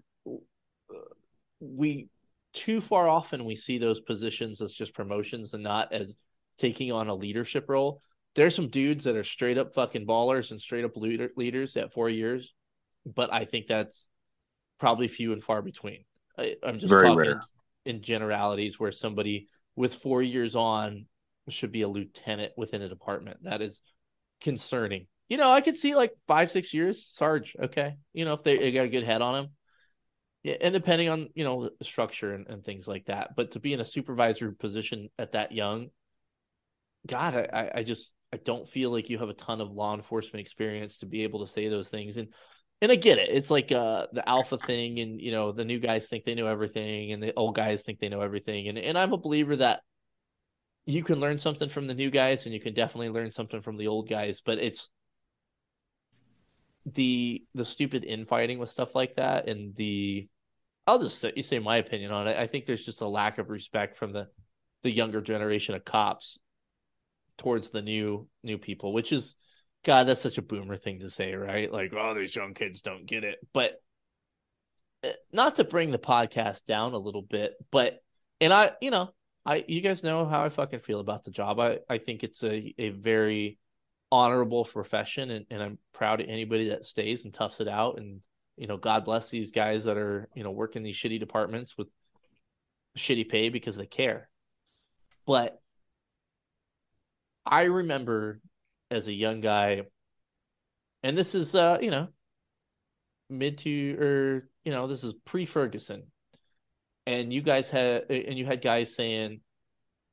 we 1.59 2.09
too 2.53 2.81
far 2.81 3.09
often 3.09 3.45
we 3.45 3.55
see 3.55 3.77
those 3.77 3.99
positions 3.99 4.61
as 4.61 4.73
just 4.73 4.93
promotions 4.93 5.53
and 5.53 5.63
not 5.63 5.91
as 5.93 6.15
taking 6.57 6.91
on 6.91 7.07
a 7.07 7.15
leadership 7.15 7.65
role. 7.67 8.01
There's 8.35 8.55
some 8.55 8.69
dudes 8.69 9.03
that 9.05 9.15
are 9.15 9.23
straight 9.23 9.57
up 9.57 9.73
fucking 9.73 10.05
ballers 10.05 10.51
and 10.51 10.61
straight 10.61 10.85
up 10.85 10.95
leader, 10.95 11.29
leaders 11.35 11.75
at 11.75 11.93
four 11.93 12.09
years, 12.09 12.53
but 13.05 13.33
I 13.33 13.45
think 13.45 13.67
that's 13.67 14.07
probably 14.79 15.07
few 15.07 15.33
and 15.33 15.43
far 15.43 15.61
between. 15.61 16.05
I, 16.37 16.55
I'm 16.63 16.79
just 16.79 16.91
Very 16.91 17.03
talking 17.03 17.17
rare. 17.17 17.41
In 17.87 18.01
generalities 18.01 18.79
where 18.79 18.91
somebody 18.91 19.47
with 19.75 19.93
four 19.93 20.21
years 20.21 20.55
on 20.55 21.05
should 21.49 21.71
be 21.71 21.81
a 21.81 21.87
lieutenant 21.87 22.51
within 22.57 22.81
a 22.81 22.89
department. 22.89 23.43
That 23.43 23.61
is 23.61 23.81
concerning. 24.41 25.07
You 25.29 25.37
know, 25.37 25.49
I 25.49 25.61
could 25.61 25.77
see 25.77 25.95
like 25.95 26.13
five, 26.27 26.51
six 26.51 26.73
years, 26.73 27.05
Sarge. 27.05 27.55
Okay, 27.61 27.95
you 28.13 28.25
know, 28.25 28.33
if 28.33 28.43
they, 28.43 28.57
they 28.57 28.71
got 28.71 28.85
a 28.85 28.89
good 28.89 29.03
head 29.03 29.21
on 29.21 29.35
him, 29.35 29.51
yeah, 30.43 30.55
and 30.61 30.73
depending 30.73 31.09
on 31.09 31.29
you 31.35 31.43
know 31.43 31.69
structure 31.81 32.33
and, 32.33 32.47
and 32.47 32.63
things 32.63 32.87
like 32.87 33.05
that. 33.05 33.35
But 33.35 33.51
to 33.51 33.59
be 33.59 33.73
in 33.73 33.81
a 33.81 33.85
supervisor 33.85 34.51
position 34.51 35.09
at 35.17 35.33
that 35.33 35.51
young, 35.51 35.89
God, 37.05 37.35
I- 37.35 37.71
I 37.75 37.83
just 37.83 38.11
I 38.33 38.37
don't 38.37 38.67
feel 38.67 38.91
like 38.91 39.09
you 39.09 39.19
have 39.19 39.29
a 39.29 39.33
ton 39.33 39.61
of 39.61 39.71
law 39.71 39.95
enforcement 39.95 40.41
experience 40.41 40.97
to 40.97 41.05
be 41.05 41.23
able 41.23 41.45
to 41.45 41.51
say 41.51 41.69
those 41.69 41.89
things. 41.89 42.17
And 42.17 42.29
and 42.81 42.91
I 42.91 42.95
get 42.95 43.17
it. 43.17 43.29
It's 43.31 43.49
like 43.49 43.71
uh 43.71 44.07
the 44.11 44.27
alpha 44.27 44.57
thing, 44.57 44.99
and 44.99 45.21
you 45.21 45.31
know 45.31 45.51
the 45.51 45.65
new 45.65 45.79
guys 45.79 46.07
think 46.07 46.23
they 46.23 46.35
know 46.35 46.47
everything, 46.47 47.11
and 47.11 47.21
the 47.21 47.33
old 47.35 47.55
guys 47.55 47.83
think 47.83 47.99
they 47.99 48.09
know 48.09 48.21
everything. 48.21 48.67
And 48.67 48.77
and 48.77 48.97
I'm 48.97 49.13
a 49.13 49.17
believer 49.17 49.55
that 49.57 49.81
you 50.85 51.03
can 51.03 51.19
learn 51.19 51.39
something 51.39 51.69
from 51.69 51.87
the 51.87 51.93
new 51.93 52.09
guys, 52.09 52.45
and 52.45 52.53
you 52.53 52.61
can 52.61 52.73
definitely 52.73 53.09
learn 53.09 53.31
something 53.31 53.61
from 53.61 53.77
the 53.77 53.87
old 53.87 54.09
guys. 54.09 54.41
But 54.45 54.59
it's 54.59 54.89
the 56.85 57.43
the 57.53 57.65
stupid 57.65 58.03
infighting 58.03 58.59
with 58.59 58.69
stuff 58.69 58.95
like 58.95 59.15
that, 59.15 59.49
and 59.49 59.75
the 59.75 60.27
I'll 60.85 60.99
just 60.99 61.19
say, 61.19 61.33
you 61.35 61.43
say 61.43 61.59
my 61.59 61.77
opinion 61.77 62.11
on 62.11 62.27
it. 62.27 62.37
I 62.37 62.47
think 62.47 62.65
there's 62.65 62.85
just 62.85 63.01
a 63.01 63.07
lack 63.07 63.39
of 63.39 63.49
respect 63.49 63.97
from 63.97 64.13
the 64.13 64.27
the 64.83 64.91
younger 64.91 65.21
generation 65.21 65.75
of 65.75 65.83
cops 65.83 66.37
towards 67.37 67.69
the 67.69 67.81
new 67.81 68.27
new 68.43 68.57
people, 68.57 68.93
which 68.93 69.11
is 69.11 69.35
God, 69.87 70.05
that's 70.05 70.21
such 70.21 70.37
a 70.37 70.41
boomer 70.41 70.75
thing 70.75 70.99
to 70.99 71.09
say, 71.09 71.33
right? 71.33 71.71
Like, 71.71 71.93
oh, 71.95 72.13
these 72.13 72.35
young 72.35 72.53
kids 72.53 72.81
don't 72.81 73.05
get 73.05 73.23
it. 73.23 73.39
But 73.53 73.81
uh, 75.01 75.11
not 75.31 75.55
to 75.55 75.63
bring 75.63 75.91
the 75.91 75.97
podcast 75.97 76.65
down 76.65 76.93
a 76.93 76.97
little 76.97 77.21
bit, 77.21 77.53
but 77.71 78.03
and 78.41 78.51
I, 78.51 78.73
you 78.81 78.91
know, 78.91 79.13
I 79.45 79.63
you 79.65 79.79
guys 79.79 80.03
know 80.03 80.25
how 80.25 80.43
I 80.43 80.49
fucking 80.49 80.81
feel 80.81 80.99
about 80.99 81.23
the 81.23 81.31
job. 81.31 81.57
I 81.61 81.79
I 81.89 81.99
think 81.99 82.25
it's 82.25 82.43
a 82.43 82.75
a 82.77 82.89
very 82.89 83.59
honorable 84.11 84.65
profession 84.65 85.31
and, 85.31 85.45
and 85.49 85.63
I'm 85.63 85.77
proud 85.93 86.19
of 86.19 86.27
anybody 86.27 86.69
that 86.69 86.85
stays 86.85 87.23
and 87.23 87.33
toughs 87.33 87.61
it 87.61 87.69
out 87.69 87.97
and 87.97 88.19
you 88.57 88.67
know, 88.67 88.75
God 88.75 89.05
bless 89.05 89.29
these 89.29 89.51
guys 89.51 89.85
that 89.85 89.97
are, 89.97 90.27
you 90.35 90.43
know, 90.43 90.51
working 90.51 90.83
these 90.83 90.97
shitty 90.97 91.19
departments 91.19 91.77
with 91.77 91.87
shitty 92.97 93.29
pay 93.29 93.47
because 93.47 93.77
they 93.77 93.85
care. 93.85 94.29
But 95.25 95.61
I 97.45 97.63
remember 97.63 98.41
as 98.89 99.07
a 99.07 99.13
young 99.13 99.41
guy, 99.41 99.83
and 101.03 101.17
this 101.17 101.35
is 101.35 101.55
uh, 101.55 101.77
you 101.81 101.91
know, 101.91 102.07
mid 103.29 103.57
to 103.59 103.97
or 103.99 104.49
you 104.63 104.71
know, 104.71 104.87
this 104.87 105.03
is 105.03 105.13
pre 105.25 105.45
Ferguson. 105.45 106.03
And 107.05 107.31
you 107.31 107.41
guys 107.41 107.69
had 107.69 108.09
and 108.09 108.37
you 108.37 108.45
had 108.45 108.61
guys 108.61 108.93
saying 108.93 109.41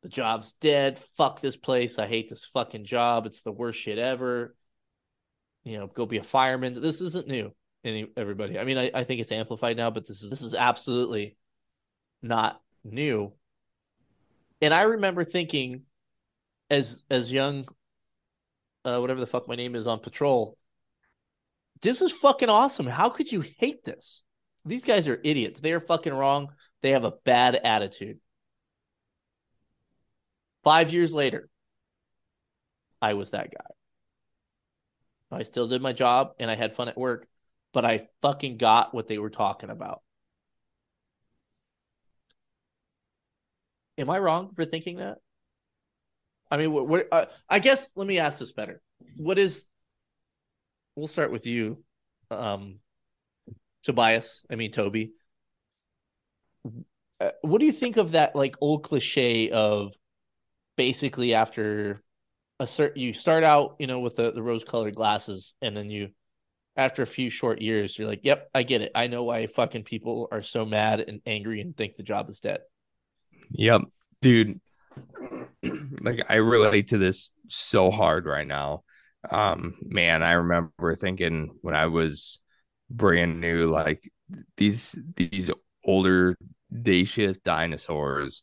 the 0.02 0.09
job's 0.09 0.52
dead, 0.60 0.98
fuck 0.98 1.40
this 1.40 1.56
place, 1.56 1.98
I 1.98 2.06
hate 2.06 2.30
this 2.30 2.44
fucking 2.44 2.84
job, 2.84 3.26
it's 3.26 3.42
the 3.42 3.52
worst 3.52 3.80
shit 3.80 3.98
ever. 3.98 4.55
You 5.64 5.78
know, 5.78 5.86
go 5.86 6.06
be 6.06 6.18
a 6.18 6.22
fireman. 6.22 6.80
This 6.80 7.01
isn't 7.01 7.26
new 7.26 7.52
any 7.84 8.06
everybody. 8.16 8.59
I 8.59 8.64
mean, 8.64 8.78
I, 8.78 8.90
I 8.94 9.05
think 9.05 9.20
it's 9.20 9.32
amplified 9.32 9.76
now, 9.76 9.90
but 9.90 10.06
this 10.06 10.22
is 10.22 10.30
this 10.30 10.42
is 10.42 10.55
absolutely 10.55 11.36
not 12.22 12.60
new. 12.84 13.32
And 14.60 14.72
I 14.72 14.82
remember 14.82 15.24
thinking 15.24 15.82
as 16.70 17.02
as 17.10 17.30
young 17.30 17.66
uh 18.85 18.98
whatever 18.98 19.20
the 19.20 19.27
fuck 19.27 19.48
my 19.48 19.55
name 19.55 19.74
is 19.74 19.86
on 19.86 20.01
patrol, 20.01 20.56
this 21.82 22.01
is 22.01 22.12
fucking 22.12 22.48
awesome. 22.48 22.86
How 22.86 23.09
could 23.09 23.31
you 23.31 23.40
hate 23.43 23.85
this? 23.85 24.23
These 24.65 24.85
guys 24.85 25.09
are 25.09 25.20
idiots. 25.23 25.61
They 25.61 25.73
are 25.73 25.81
fucking 25.81 26.15
wrong. 26.15 26.52
They 26.82 26.90
have 26.90 27.05
a 27.05 27.15
bad 27.24 27.55
attitude. 27.56 28.19
Five 30.62 30.93
years 30.93 31.12
later, 31.12 31.48
I 33.02 33.15
was 33.15 33.31
that 33.31 33.51
guy. 33.51 33.66
I 35.31 35.43
still 35.43 35.69
did 35.69 35.82
my 35.82 35.93
job 35.93 36.32
and 36.39 36.51
I 36.51 36.55
had 36.55 36.74
fun 36.74 36.89
at 36.89 36.97
work, 36.97 37.27
but 37.73 37.85
I 37.85 38.09
fucking 38.23 38.56
got 38.56 38.94
what 38.94 39.09
they 39.09 39.19
were 39.19 39.31
talking 39.31 39.69
about. 39.69 40.02
Am 43.98 44.11
I 44.11 44.19
wrong 44.19 44.52
for 44.55 44.65
thinking 44.65 44.97
that? 44.97 45.19
I 46.55 46.56
mean, 46.56 46.72
what, 46.72 46.86
what 46.86 47.09
uh, 47.10 47.26
I 47.48 47.59
guess 47.59 47.90
let 47.97 48.06
me 48.06 48.20
ask 48.20 48.39
this 48.39 48.52
better. 48.52 48.81
What 49.16 49.39
is 49.39 49.66
We'll 50.97 51.09
start 51.09 51.32
with 51.32 51.47
you. 51.47 51.82
Um 52.31 52.76
Tobias, 53.82 54.44
I 54.48 54.55
mean 54.55 54.70
Toby. 54.70 55.12
Uh, 57.20 57.31
what 57.43 57.59
do 57.59 57.66
you 57.66 57.72
think 57.72 57.97
of 57.97 58.12
that 58.12 58.36
like 58.36 58.56
old 58.60 58.85
cliche 58.85 59.51
of 59.51 59.94
basically 60.76 61.35
after 61.35 62.01
a 62.60 62.66
certain 62.68 63.02
you 63.02 63.12
start 63.12 63.43
out, 63.43 63.74
you 63.81 63.89
know, 63.89 63.98
with 63.98 64.14
the, 64.14 64.31
the 64.31 64.43
rose 64.43 64.62
colored 64.62 64.94
glasses 64.94 65.55
and 65.60 65.76
then 65.76 65.90
you 65.90 66.10
after 66.76 67.02
a 67.02 67.06
few 67.06 67.31
short 67.31 67.60
years, 67.60 67.98
you're 67.98 68.09
like, 68.09 68.20
Yep, 68.22 68.48
I 68.55 68.62
get 68.62 68.81
it. 68.81 68.93
I 68.94 69.09
know 69.09 69.24
why 69.24 69.48
fucking 69.48 69.82
people 69.82 70.28
are 70.31 70.43
so 70.43 70.64
mad 70.64 71.01
and 71.01 71.20
angry 71.26 71.60
and 71.60 71.76
think 71.76 71.97
the 71.97 72.05
job 72.05 72.31
is 72.31 72.39
dead. 72.39 72.60
Yep, 73.51 73.82
dude. 74.20 74.60
Like 76.02 76.26
I 76.28 76.34
relate 76.36 76.88
to 76.88 76.98
this 76.98 77.30
so 77.48 77.90
hard 77.90 78.26
right 78.26 78.46
now. 78.46 78.82
Um, 79.30 79.74
man, 79.80 80.22
I 80.22 80.32
remember 80.32 80.94
thinking 80.94 81.56
when 81.62 81.74
I 81.74 81.86
was 81.86 82.40
brand 82.90 83.40
new, 83.40 83.66
like 83.68 84.10
these 84.58 84.98
these 85.16 85.50
older 85.84 86.36
day 86.70 87.04
shift 87.04 87.42
dinosaurs. 87.44 88.42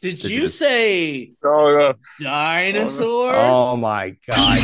Did 0.00 0.24
you 0.24 0.42
just- 0.42 0.58
say 0.58 1.34
Oh 1.44 1.92
dinosaurs? 2.20 3.36
Oh 3.36 3.76
my 3.76 4.16
god. 4.26 4.60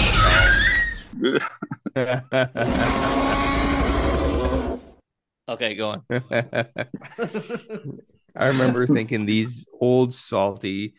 Okay, 5.48 5.76
go 5.76 5.90
on. 5.90 6.02
I 8.36 8.48
remember 8.48 8.86
thinking 8.86 9.26
these 9.26 9.66
old 9.80 10.14
salty 10.14 10.94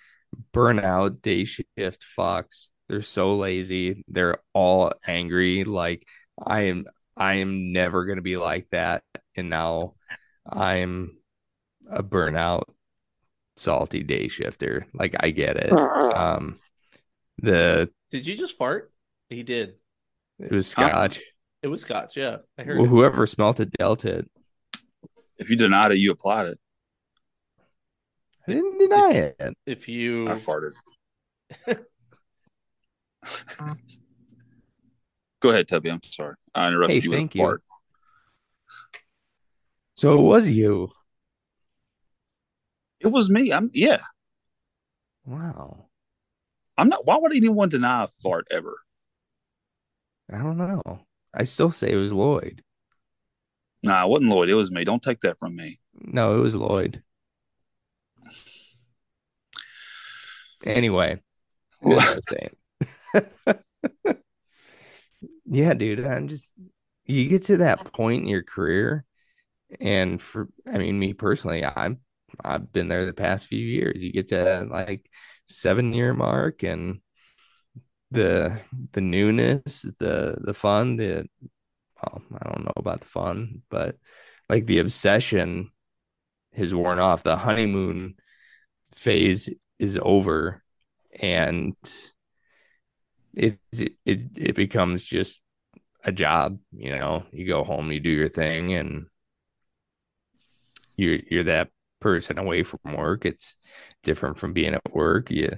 burnout 0.54 1.22
day 1.22 1.44
shift 1.46 2.06
fucks. 2.18 2.70
They're 2.90 3.02
so 3.02 3.36
lazy. 3.36 4.04
They're 4.08 4.38
all 4.54 4.94
angry. 5.06 5.64
Like 5.64 6.08
I 6.44 6.62
am 6.62 6.86
I 7.16 7.36
am 7.36 7.72
never 7.74 8.06
gonna 8.06 8.22
be 8.22 8.38
like 8.38 8.70
that. 8.72 9.04
And 9.36 9.50
now 9.50 9.94
I'm 10.50 11.18
a 11.90 12.04
burnout 12.04 12.64
salty 13.56 14.04
day 14.04 14.28
shifter. 14.28 14.88
Like 14.94 15.16
I 15.20 15.32
get 15.32 15.58
it. 15.58 15.72
Um 15.74 16.60
the 17.40 17.90
Did 18.12 18.26
you 18.26 18.36
just 18.38 18.58
fart? 18.58 18.92
He 19.30 19.44
did. 19.44 19.76
it 20.40 20.52
was 20.52 20.68
scotch. 20.68 21.22
It 21.62 21.68
was 21.68 21.82
scotch, 21.82 22.16
yeah. 22.16 22.38
I 22.58 22.64
heard 22.64 22.78
Well, 22.78 22.86
it. 22.86 22.90
whoever 22.90 23.28
smelt 23.28 23.60
it 23.60 23.72
dealt 23.72 24.06
it. 24.06 24.30
If 25.38 25.50
you 25.50 25.56
denied 25.56 25.92
it, 25.92 25.98
you 25.98 26.12
applied 26.12 26.48
it. 26.48 26.58
I 28.48 28.54
didn't 28.54 28.78
deny 28.78 29.12
it. 29.12 29.58
If 29.66 29.90
you 29.90 30.30
I 30.30 30.36
farted. 30.36 30.74
Go 35.40 35.50
ahead, 35.50 35.68
Tubby. 35.68 35.90
I'm 35.90 36.02
sorry. 36.04 36.36
I 36.56 36.68
interrupted 36.68 36.98
Hey, 36.98 37.04
you 37.04 37.10
with 37.12 37.20
thank 37.20 37.36
a 37.36 37.38
you. 37.38 37.44
fart. 37.44 37.64
So 39.96 40.18
it 40.18 40.22
was 40.22 40.50
you. 40.50 40.92
It 43.00 43.08
was 43.08 43.30
me. 43.30 43.52
I'm 43.52 43.70
yeah. 43.74 44.00
Wow. 45.26 45.86
I'm 46.78 46.90
not. 46.90 47.06
Why 47.06 47.18
would 47.18 47.36
anyone 47.36 47.70
deny 47.70 48.06
a 48.06 48.08
fart 48.24 48.48
ever? 48.52 48.76
I 50.32 50.38
don't 50.40 50.58
know. 50.58 50.82
I 51.34 51.44
still 51.44 51.72
say 51.72 51.92
it 51.92 51.96
was 51.98 52.14
Lloyd. 52.14 52.64
Nah, 53.84 54.06
it 54.06 54.10
wasn't 54.10 54.30
Lloyd. 54.30 54.50
It 54.50 54.56
was 54.56 54.72
me. 54.72 54.84
Don't 54.84 55.02
take 55.04 55.20
that 55.22 55.38
from 55.40 55.56
me. 55.56 55.80
No, 55.94 56.38
it 56.38 56.42
was 56.42 56.56
Lloyd. 56.56 57.04
Anyway, 60.64 61.22
what 61.80 62.16
was 62.16 62.28
saying? 62.28 62.56
yeah, 65.46 65.74
dude, 65.74 66.06
I'm 66.06 66.28
just 66.28 66.54
you 67.06 67.28
get 67.30 67.44
to 67.44 67.58
that 67.58 67.94
point 67.94 68.24
in 68.24 68.30
your 68.30 68.44
career, 68.44 69.06
and 69.80 70.22
for 70.22 70.50
I 70.66 70.78
mean, 70.78 71.00
me 71.00 71.14
personally, 71.14 71.64
I'm 71.64 72.00
I've 72.44 72.72
been 72.72 72.88
there 72.88 73.06
the 73.06 73.14
past 73.14 73.48
few 73.48 73.60
years. 73.60 74.02
You 74.02 74.12
get 74.12 74.30
to 74.30 74.68
like 74.70 75.10
seven 75.48 75.94
year 75.94 76.14
mark, 76.14 76.64
and 76.64 77.02
the 78.12 78.60
the 78.94 79.02
newness, 79.02 79.84
the 80.00 80.38
the 80.40 80.54
fun, 80.54 80.98
the 80.98 81.28
well, 82.02 82.22
I 82.40 82.50
don't 82.50 82.66
know 82.66 82.74
about 82.76 83.02
the 83.02 83.08
fun, 83.08 83.62
but 83.70 83.98
like 84.50 84.66
the 84.66 84.80
obsession 84.80 85.72
has 86.54 86.74
worn 86.74 87.00
off. 87.00 87.24
The 87.24 87.38
honeymoon 87.38 88.16
phase 88.96 89.50
is 89.80 90.00
over, 90.02 90.64
and 91.20 91.76
it 93.34 93.60
it 93.72 93.96
it 94.06 94.56
becomes 94.56 95.04
just 95.04 95.40
a 96.04 96.12
job. 96.12 96.60
You 96.72 96.92
know, 96.98 97.26
you 97.32 97.48
go 97.48 97.64
home, 97.64 97.92
you 97.92 98.00
do 98.00 98.10
your 98.10 98.30
thing, 98.30 98.74
and 98.74 99.08
you're 100.96 101.20
you're 101.30 101.44
that 101.44 101.70
person 102.00 102.38
away 102.38 102.64
from 102.64 102.80
work. 102.96 103.26
It's 103.26 103.56
different 104.04 104.38
from 104.38 104.54
being 104.54 104.74
at 104.74 104.94
work. 104.94 105.32
You 105.32 105.58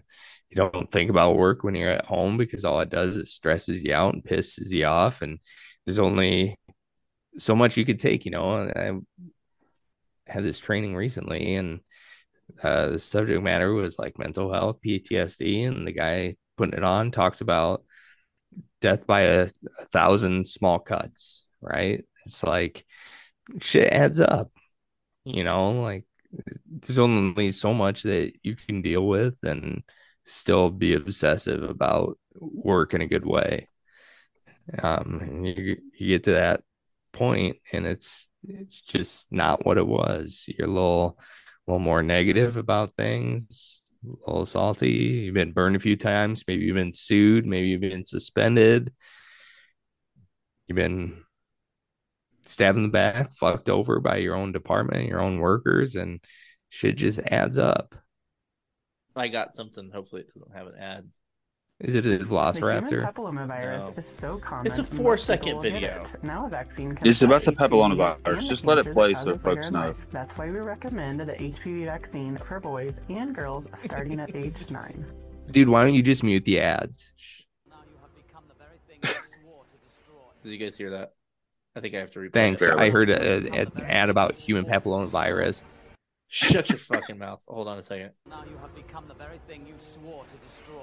you 0.50 0.56
don't 0.56 0.92
think 0.92 1.10
about 1.10 1.38
work 1.38 1.64
when 1.64 1.76
you're 1.76 1.90
at 1.90 2.06
home 2.06 2.38
because 2.38 2.66
all 2.66 2.80
it 2.82 2.90
does 2.90 3.16
is 3.16 3.34
stresses 3.34 3.84
you 3.84 3.94
out 3.94 4.14
and 4.14 4.24
pisses 4.24 4.72
you 4.72 4.86
off, 4.86 5.22
and 5.22 5.40
there's 5.86 6.00
only 6.00 6.58
so 7.38 7.56
much 7.56 7.78
you 7.78 7.86
could 7.86 8.00
take. 8.00 8.26
You 8.26 8.32
know, 8.32 8.70
I 8.76 8.94
had 10.28 10.44
this 10.44 10.60
training 10.60 10.96
recently, 10.96 11.56
and 11.56 11.80
uh, 12.62 12.88
the 12.90 13.00
subject 13.00 13.44
matter 13.44 13.74
was 13.74 14.00
like 14.00 14.20
mental 14.20 14.52
health, 14.52 14.80
PTSD, 14.86 15.68
and 15.68 15.88
the 15.88 15.92
guy 15.92 16.36
putting 16.58 16.78
it 16.78 16.84
on 16.84 17.12
talks 17.12 17.42
about 17.42 17.84
death 18.82 19.06
by 19.06 19.22
a, 19.22 19.48
a 19.80 19.86
thousand 19.86 20.48
small 20.48 20.80
cuts. 20.80 21.48
Right? 21.62 22.06
It's 22.26 22.44
like 22.44 22.86
shit 23.60 23.92
adds 23.92 24.20
up. 24.20 24.52
You 25.26 25.44
know, 25.44 25.82
like 25.82 26.06
there's 26.66 27.00
only 27.00 27.52
so 27.52 27.74
much 27.74 28.04
that 28.04 28.34
you 28.44 28.56
can 28.56 28.82
deal 28.82 29.08
with 29.08 29.38
and 29.44 29.84
still 30.26 30.70
be 30.70 30.94
obsessive 30.94 31.64
about 31.64 32.18
work 32.36 32.94
in 32.94 33.02
a 33.02 33.08
good 33.08 33.26
way. 33.26 33.68
Um, 34.82 35.20
and 35.22 35.48
you 35.48 35.78
you 35.98 36.08
get 36.08 36.26
to 36.26 36.34
that 36.34 36.62
point, 37.12 37.58
and 37.74 37.86
it's 37.86 38.28
it's 38.48 38.82
just 38.82 39.28
not 39.32 39.66
what 39.66 39.78
it 39.78 39.88
was. 39.88 40.46
You're 40.48 40.68
a 41.70 41.72
little 41.72 41.86
more 41.86 42.02
negative 42.02 42.58
about 42.58 42.94
things, 42.94 43.82
a 44.04 44.32
little 44.32 44.46
salty. 44.48 44.90
You've 44.90 45.36
been 45.36 45.52
burned 45.52 45.76
a 45.76 45.80
few 45.80 45.96
times. 45.96 46.44
Maybe 46.48 46.64
you've 46.66 46.76
been 46.76 46.94
sued. 46.94 47.46
Maybe 47.46 47.68
you've 47.68 47.82
been 47.82 48.04
suspended. 48.04 48.92
You've 50.68 50.76
been 50.76 51.24
stabbed 52.42 52.78
in 52.78 52.84
the 52.84 52.90
back, 52.90 53.32
fucked 53.32 53.70
over 53.70 54.00
by 54.00 54.18
your 54.18 54.36
own 54.36 54.52
department, 54.52 55.08
your 55.08 55.22
own 55.22 55.38
workers, 55.38 55.96
and 55.96 56.20
shit 56.70 56.96
just 56.96 57.20
adds 57.20 57.60
up. 57.60 57.94
I 59.16 59.28
got 59.28 59.56
something. 59.56 59.92
Hopefully, 59.94 60.22
it 60.22 60.34
doesn't 60.34 60.56
have 60.56 60.68
an 60.68 60.76
ad. 60.80 61.08
Is 61.80 61.96
it 61.96 62.06
a 62.06 62.10
The 62.10 62.18
human 62.18 62.28
Velociraptor? 62.28 63.14
papillomavirus 63.14 63.80
No. 63.80 63.94
is 63.98 64.06
so 64.06 64.38
common. 64.38 64.68
It's 64.68 64.80
a 64.80 64.84
four-second 64.84 65.46
people 65.46 65.58
will 65.62 65.72
get 65.72 65.74
video. 65.74 66.04
it. 66.04 66.24
Now 66.24 66.46
a 66.46 66.50
vaccine 66.50 66.94
can 66.94 67.08
It's 67.08 67.22
about 67.22 67.44
the 67.44 67.54
HPV 67.54 67.70
papillomavirus. 67.70 68.50
Just 68.50 68.66
let 68.66 68.80
it 68.80 68.92
play 68.94 69.14
so 69.14 69.38
folks 69.38 69.72
know. 69.72 69.80
life. 69.88 69.96
That's 70.12 70.38
why 70.38 70.48
we 70.50 70.60
recommend 70.60 71.22
the 71.22 71.34
HPV 71.42 71.86
vaccine 71.86 72.38
for 72.38 72.60
boys 72.60 73.00
and 73.08 73.34
girls 73.34 73.66
starting 73.86 74.20
at 74.20 74.36
age 74.36 74.70
nine. 74.70 75.06
Dude, 75.52 75.70
why 75.70 75.84
don't 75.86 75.94
you 75.94 76.04
just 76.04 76.22
mute 76.22 76.44
the 76.44 76.60
ads? 76.60 77.14
Did 80.44 80.52
you 80.52 80.58
guys 80.58 80.76
hear 80.78 80.90
that? 80.92 81.14
I 81.76 81.80
think 81.80 81.96
I 81.96 82.00
have 82.00 82.12
to 82.12 82.20
replay 82.20 82.34
Thanks. 82.34 82.62
it. 82.62 82.72
I 82.78 82.90
heard 82.90 83.10
a, 83.10 83.22
a- 83.22 83.62
an 83.62 83.72
ad 83.84 84.10
about 84.10 84.38
human 84.38 84.66
papillomavirus. 84.66 85.62
Shut 86.28 86.70
your 86.70 86.78
fucking 86.78 87.18
mouth. 87.18 87.42
Hold 87.48 87.68
on 87.70 87.78
a 87.78 87.82
second. 87.82 88.12
Now 88.30 88.44
you 88.50 88.58
have 88.62 88.74
become 88.76 89.06
the 89.08 89.14
very 89.16 89.40
thing 89.48 89.66
you 89.68 89.74
swore 89.78 90.26
to 90.26 90.36
destroy. 90.38 90.76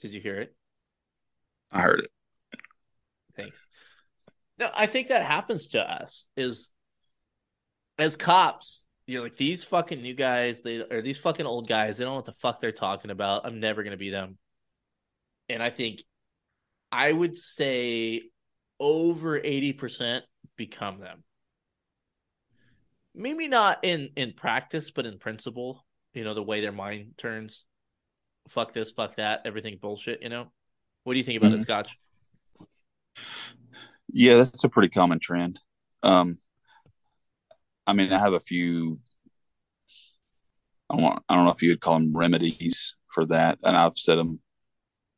Did 0.00 0.12
you 0.12 0.20
hear 0.20 0.38
it? 0.38 0.54
I 1.70 1.80
heard 1.80 2.00
it. 2.00 2.10
Thanks. 3.36 3.66
No, 4.58 4.70
I 4.76 4.86
think 4.86 5.08
that 5.08 5.24
happens 5.24 5.68
to 5.68 5.80
us 5.80 6.28
is 6.36 6.70
as 7.98 8.16
cops, 8.16 8.86
you're 9.06 9.22
like 9.22 9.36
these 9.36 9.64
fucking 9.64 10.02
new 10.02 10.14
guys, 10.14 10.60
they 10.60 10.78
or 10.78 11.02
these 11.02 11.18
fucking 11.18 11.46
old 11.46 11.68
guys, 11.68 11.98
they 11.98 12.04
don't 12.04 12.12
know 12.12 12.16
what 12.16 12.24
the 12.26 12.32
fuck 12.32 12.60
they're 12.60 12.72
talking 12.72 13.10
about. 13.10 13.46
I'm 13.46 13.60
never 13.60 13.82
gonna 13.82 13.96
be 13.96 14.10
them. 14.10 14.38
And 15.48 15.62
I 15.62 15.70
think 15.70 16.02
I 16.90 17.10
would 17.10 17.36
say 17.36 18.22
over 18.78 19.38
80% 19.38 20.22
become 20.56 21.00
them. 21.00 21.24
Maybe 23.14 23.48
not 23.48 23.80
in 23.82 24.10
in 24.16 24.32
practice, 24.34 24.90
but 24.90 25.06
in 25.06 25.18
principle, 25.18 25.84
you 26.14 26.24
know, 26.24 26.34
the 26.34 26.42
way 26.42 26.60
their 26.60 26.72
mind 26.72 27.14
turns. 27.18 27.64
Fuck 28.48 28.72
this, 28.72 28.92
fuck 28.92 29.16
that, 29.16 29.42
everything 29.44 29.78
bullshit. 29.80 30.22
You 30.22 30.28
know, 30.28 30.46
what 31.04 31.14
do 31.14 31.18
you 31.18 31.24
think 31.24 31.38
about 31.38 31.52
Mhm. 31.52 31.60
it, 31.60 31.62
Scotch? 31.62 31.98
Yeah, 34.12 34.36
that's 34.36 34.64
a 34.64 34.68
pretty 34.68 34.88
common 34.88 35.18
trend. 35.18 35.58
Um, 36.02 36.38
I 37.86 37.92
mean, 37.92 38.12
I 38.12 38.18
have 38.18 38.34
a 38.34 38.40
few. 38.40 39.00
I 40.90 40.96
don't 40.96 41.02
want, 41.02 41.24
I 41.28 41.34
don't 41.34 41.44
know 41.44 41.52
if 41.52 41.62
you 41.62 41.70
would 41.70 41.80
call 41.80 41.98
them 41.98 42.16
remedies 42.16 42.94
for 43.12 43.24
that, 43.26 43.58
and 43.62 43.76
I've 43.76 43.96
said 43.96 44.18
them 44.18 44.40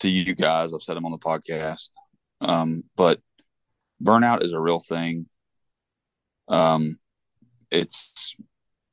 to 0.01 0.09
you 0.09 0.35
guys. 0.35 0.73
I've 0.73 0.83
said 0.83 0.97
them 0.97 1.07
on 1.07 1.13
the 1.13 1.19
podcast. 1.19 1.91
Um, 2.41 2.85
but 2.97 3.21
burnout 4.03 4.43
is 4.43 4.53
a 4.53 4.61
real 4.61 4.81
thing. 4.81 5.29
Um, 6.49 6.99
it's 7.71 8.37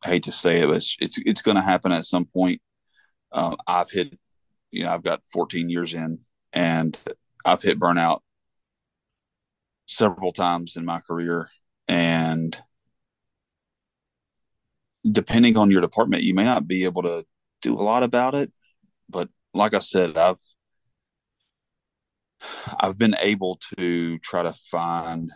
I 0.04 0.10
hate 0.10 0.24
to 0.24 0.32
say 0.32 0.62
it, 0.62 0.68
but 0.68 0.78
it's 0.78 0.96
it's, 1.00 1.18
it's 1.26 1.42
going 1.42 1.58
to 1.58 1.62
happen 1.64 1.92
at 1.92 2.06
some 2.06 2.26
point. 2.26 2.62
Um, 3.32 3.58
I've 3.68 3.90
hit, 3.90 4.18
you 4.72 4.84
know, 4.84 4.92
I've 4.92 5.04
got 5.04 5.22
14 5.32 5.70
years 5.70 5.94
in, 5.94 6.20
and 6.54 6.98
I've 7.46 7.62
hit 7.62 7.80
burnout 7.80 8.22
several 9.86 10.32
times 10.34 10.76
in 10.76 10.86
my 10.86 11.00
career, 11.02 11.50
and 11.88 12.58
depending 15.10 15.58
on 15.58 15.72
your 15.72 15.82
department, 15.82 16.24
you 16.24 16.34
may 16.34 16.44
not 16.44 16.68
be 16.68 16.84
able 16.86 17.04
to 17.04 17.26
do 17.62 17.74
a 17.76 17.82
lot 17.82 18.04
about 18.04 18.36
it. 18.36 18.52
But 19.10 19.30
like 19.54 19.74
I 19.74 19.80
said, 19.80 20.18
I've 20.18 20.40
I've 22.80 22.98
been 22.98 23.16
able 23.20 23.60
to 23.78 24.18
try 24.20 24.44
to 24.44 24.54
find 24.72 25.32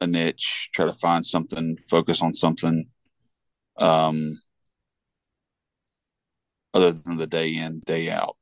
a 0.00 0.06
niche, 0.08 0.70
try 0.74 0.86
to 0.86 0.94
find 0.94 1.24
something, 1.26 1.76
focus 1.88 2.22
on 2.22 2.34
something, 2.34 2.86
um, 3.78 4.40
other 6.74 6.92
than 6.92 7.16
the 7.16 7.26
day 7.26 7.56
in, 7.56 7.80
day 7.86 8.10
out, 8.10 8.36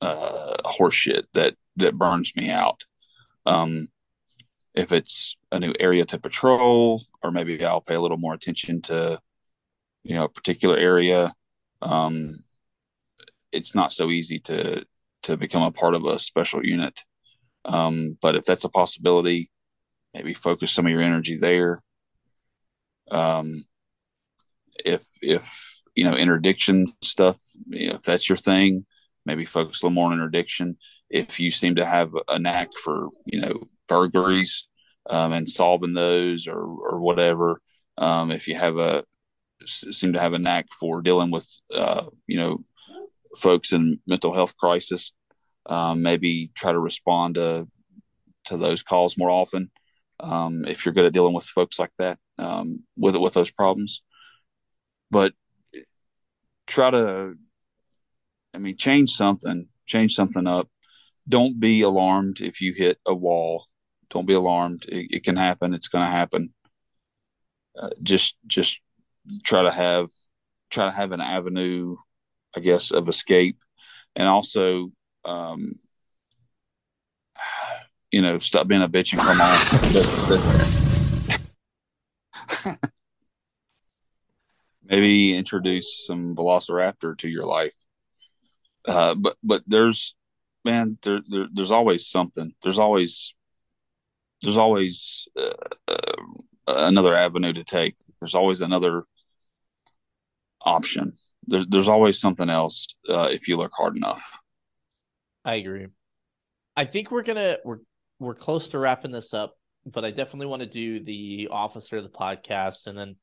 uh, 0.00 0.54
horseshit 0.64 1.24
that 1.34 1.54
that 1.76 1.98
burns 1.98 2.34
me 2.36 2.50
out. 2.50 2.84
Um, 3.46 3.88
if 4.74 4.92
it's 4.92 5.36
a 5.50 5.58
new 5.58 5.74
area 5.80 6.04
to 6.06 6.20
patrol, 6.20 7.02
or 7.22 7.32
maybe 7.32 7.64
I'll 7.64 7.80
pay 7.80 7.94
a 7.94 8.00
little 8.00 8.16
more 8.16 8.34
attention 8.34 8.80
to, 8.82 9.20
you 10.04 10.14
know, 10.14 10.24
a 10.24 10.28
particular 10.28 10.76
area. 10.76 11.34
Um, 11.82 12.44
it's 13.52 13.74
not 13.74 13.92
so 13.92 14.10
easy 14.10 14.38
to 14.40 14.84
to 15.24 15.36
become 15.36 15.62
a 15.62 15.72
part 15.72 15.94
of 15.94 16.04
a 16.04 16.18
special 16.18 16.64
unit. 16.64 17.00
Um, 17.64 18.16
but 18.22 18.36
if 18.36 18.44
that's 18.44 18.64
a 18.64 18.68
possibility, 18.68 19.50
maybe 20.14 20.32
focus 20.34 20.70
some 20.72 20.86
of 20.86 20.92
your 20.92 21.02
energy 21.02 21.36
there. 21.36 21.80
Um, 23.10 23.64
if 24.84 25.04
if 25.22 25.67
you 25.98 26.04
know 26.04 26.14
interdiction 26.14 26.92
stuff, 27.02 27.40
you 27.66 27.88
know, 27.88 27.96
if 27.96 28.02
that's 28.02 28.28
your 28.28 28.38
thing, 28.38 28.86
maybe 29.26 29.44
focus 29.44 29.82
a 29.82 29.86
little 29.86 29.96
more 29.96 30.06
on 30.06 30.12
interdiction. 30.12 30.76
If 31.10 31.40
you 31.40 31.50
seem 31.50 31.74
to 31.74 31.84
have 31.84 32.12
a 32.28 32.38
knack 32.38 32.68
for 32.84 33.08
you 33.26 33.40
know 33.40 33.64
burglaries 33.88 34.68
um, 35.10 35.32
and 35.32 35.48
solving 35.48 35.94
those 35.94 36.46
or 36.46 36.60
or 36.60 37.00
whatever, 37.00 37.60
um, 37.96 38.30
if 38.30 38.46
you 38.46 38.54
have 38.54 38.76
a 38.78 39.02
seem 39.66 40.12
to 40.12 40.20
have 40.20 40.34
a 40.34 40.38
knack 40.38 40.66
for 40.78 41.02
dealing 41.02 41.32
with 41.32 41.48
uh, 41.74 42.04
you 42.28 42.38
know 42.38 42.64
folks 43.36 43.72
in 43.72 43.98
mental 44.06 44.32
health 44.32 44.56
crisis, 44.56 45.12
um, 45.66 46.00
maybe 46.00 46.52
try 46.54 46.70
to 46.70 46.78
respond 46.78 47.34
to 47.34 47.66
to 48.44 48.56
those 48.56 48.84
calls 48.84 49.18
more 49.18 49.30
often. 49.30 49.68
Um, 50.20 50.64
if 50.64 50.86
you're 50.86 50.94
good 50.94 51.06
at 51.06 51.12
dealing 51.12 51.34
with 51.34 51.46
folks 51.46 51.76
like 51.76 51.92
that 51.98 52.20
um, 52.38 52.84
with 52.96 53.16
with 53.16 53.34
those 53.34 53.50
problems, 53.50 54.02
but 55.10 55.32
try 56.68 56.90
to, 56.90 57.34
I 58.54 58.58
mean, 58.58 58.76
change 58.76 59.10
something, 59.10 59.66
change 59.86 60.14
something 60.14 60.46
up. 60.46 60.68
Don't 61.28 61.58
be 61.58 61.82
alarmed 61.82 62.40
if 62.40 62.60
you 62.60 62.72
hit 62.72 62.98
a 63.04 63.14
wall. 63.14 63.66
Don't 64.10 64.26
be 64.26 64.34
alarmed. 64.34 64.84
It, 64.88 65.16
it 65.16 65.24
can 65.24 65.36
happen. 65.36 65.74
It's 65.74 65.88
going 65.88 66.06
to 66.06 66.10
happen. 66.10 66.54
Uh, 67.76 67.90
just 68.02 68.36
just 68.46 68.80
try 69.44 69.62
to 69.62 69.70
have 69.70 70.08
try 70.70 70.86
to 70.86 70.96
have 70.96 71.12
an 71.12 71.20
avenue 71.20 71.96
I 72.56 72.60
guess, 72.60 72.90
of 72.90 73.08
escape, 73.08 73.58
and 74.16 74.26
also, 74.26 74.90
um, 75.24 75.72
you 78.10 78.22
know, 78.22 78.38
stop 78.38 78.66
being 78.66 78.82
a 78.82 78.88
bitch 78.88 79.12
and 79.12 79.20
come 79.22 79.40
on. 82.72 82.78
Maybe 84.88 85.36
introduce 85.36 86.06
some 86.06 86.34
Velociraptor 86.34 87.16
to 87.18 87.28
your 87.28 87.44
life. 87.44 87.74
Uh, 88.86 89.14
but 89.14 89.36
but 89.42 89.62
there's 89.66 90.14
man, 90.64 90.98
there, 91.02 91.20
there 91.28 91.46
there's 91.52 91.70
always 91.70 92.08
something. 92.08 92.52
There's 92.62 92.78
always 92.78 93.34
there's 94.42 94.56
always 94.56 95.28
uh, 95.36 95.52
uh, 95.88 96.16
another 96.66 97.14
avenue 97.14 97.52
to 97.52 97.64
take. 97.64 97.96
There's 98.20 98.34
always 98.34 98.60
another 98.60 99.04
option 100.62 101.12
there's 101.48 101.66
there's 101.68 101.88
always 101.88 102.20
something 102.20 102.50
else 102.50 102.86
uh, 103.08 103.28
if 103.30 103.48
you 103.48 103.56
look 103.56 103.72
hard 103.76 103.96
enough. 103.96 104.38
I 105.44 105.54
agree. 105.54 105.86
I 106.76 106.84
think 106.84 107.10
we're 107.10 107.22
gonna 107.22 107.58
we're 107.64 107.78
we're 108.20 108.34
close 108.34 108.68
to 108.70 108.78
wrapping 108.78 109.10
this 109.10 109.34
up, 109.34 109.54
but 109.86 110.04
I 110.04 110.10
definitely 110.10 110.46
want 110.46 110.60
to 110.60 110.68
do 110.68 111.02
the 111.02 111.48
officer 111.50 111.96
of 111.96 112.04
the 112.04 112.10
podcast, 112.10 112.86
and 112.86 112.96
then 112.96 113.16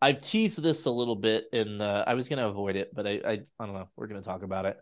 I've 0.00 0.22
teased 0.22 0.62
this 0.62 0.84
a 0.84 0.90
little 0.90 1.16
bit, 1.16 1.46
and 1.52 1.80
uh, 1.80 2.04
I 2.06 2.14
was 2.14 2.28
gonna 2.28 2.48
avoid 2.48 2.76
it, 2.76 2.94
but 2.94 3.06
I, 3.06 3.20
I 3.24 3.32
I 3.58 3.66
don't 3.66 3.74
know. 3.74 3.88
We're 3.96 4.06
gonna 4.06 4.22
talk 4.22 4.42
about 4.42 4.66
it. 4.66 4.76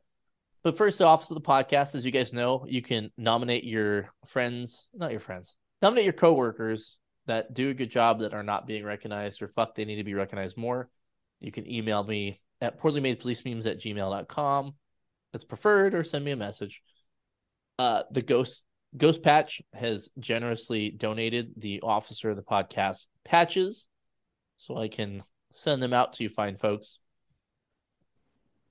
But 0.62 0.76
first, 0.76 1.01
off, 1.01 1.28
of 1.30 1.34
the 1.34 1.40
podcast, 1.40 1.94
as 1.94 2.05
you 2.05 2.12
guys 2.12 2.32
know, 2.32 2.64
you 2.68 2.82
can 2.82 3.10
nominate 3.16 3.64
your 3.64 4.10
friends, 4.26 4.89
not 4.94 5.10
your 5.10 5.20
friends, 5.20 5.56
nominate 5.80 6.05
your 6.05 6.12
coworkers 6.12 6.97
that 7.26 7.55
do 7.55 7.70
a 7.70 7.74
good 7.74 7.90
job 7.90 8.20
that 8.20 8.34
are 8.34 8.43
not 8.43 8.66
being 8.66 8.84
recognized 8.84 9.43
or 9.43 9.48
fuck 9.48 9.74
they 9.74 9.84
need 9.84 9.97
to 9.97 10.05
be 10.05 10.14
recognized 10.14 10.56
more. 10.56 10.89
You 11.40 11.52
can 11.52 11.70
email 11.70 12.02
me 12.05 12.40
at 12.60 12.80
poorlymadepolicememes 12.80 13.66
at 13.66 13.80
gmail.com. 13.80 14.74
That's 15.32 15.44
preferred, 15.44 15.94
or 15.94 16.05
send 16.05 16.24
me 16.24 16.30
a 16.30 16.36
message. 16.36 16.82
Uh, 17.78 18.02
the 18.10 18.22
Ghost 18.22 18.64
Ghost 18.97 19.22
Patch 19.22 19.62
has 19.72 20.10
generously 20.18 20.90
donated 20.90 21.52
the 21.56 21.80
officer 21.80 22.30
of 22.30 22.36
the 22.36 22.43
podcast 22.43 23.06
patches, 23.24 23.86
so 24.62 24.76
I 24.76 24.89
can 24.89 25.24
send 25.52 25.82
them 25.82 25.93
out 25.93 26.14
to 26.14 26.22
you 26.22 26.30
fine 26.30 26.56
folks. 26.56 26.98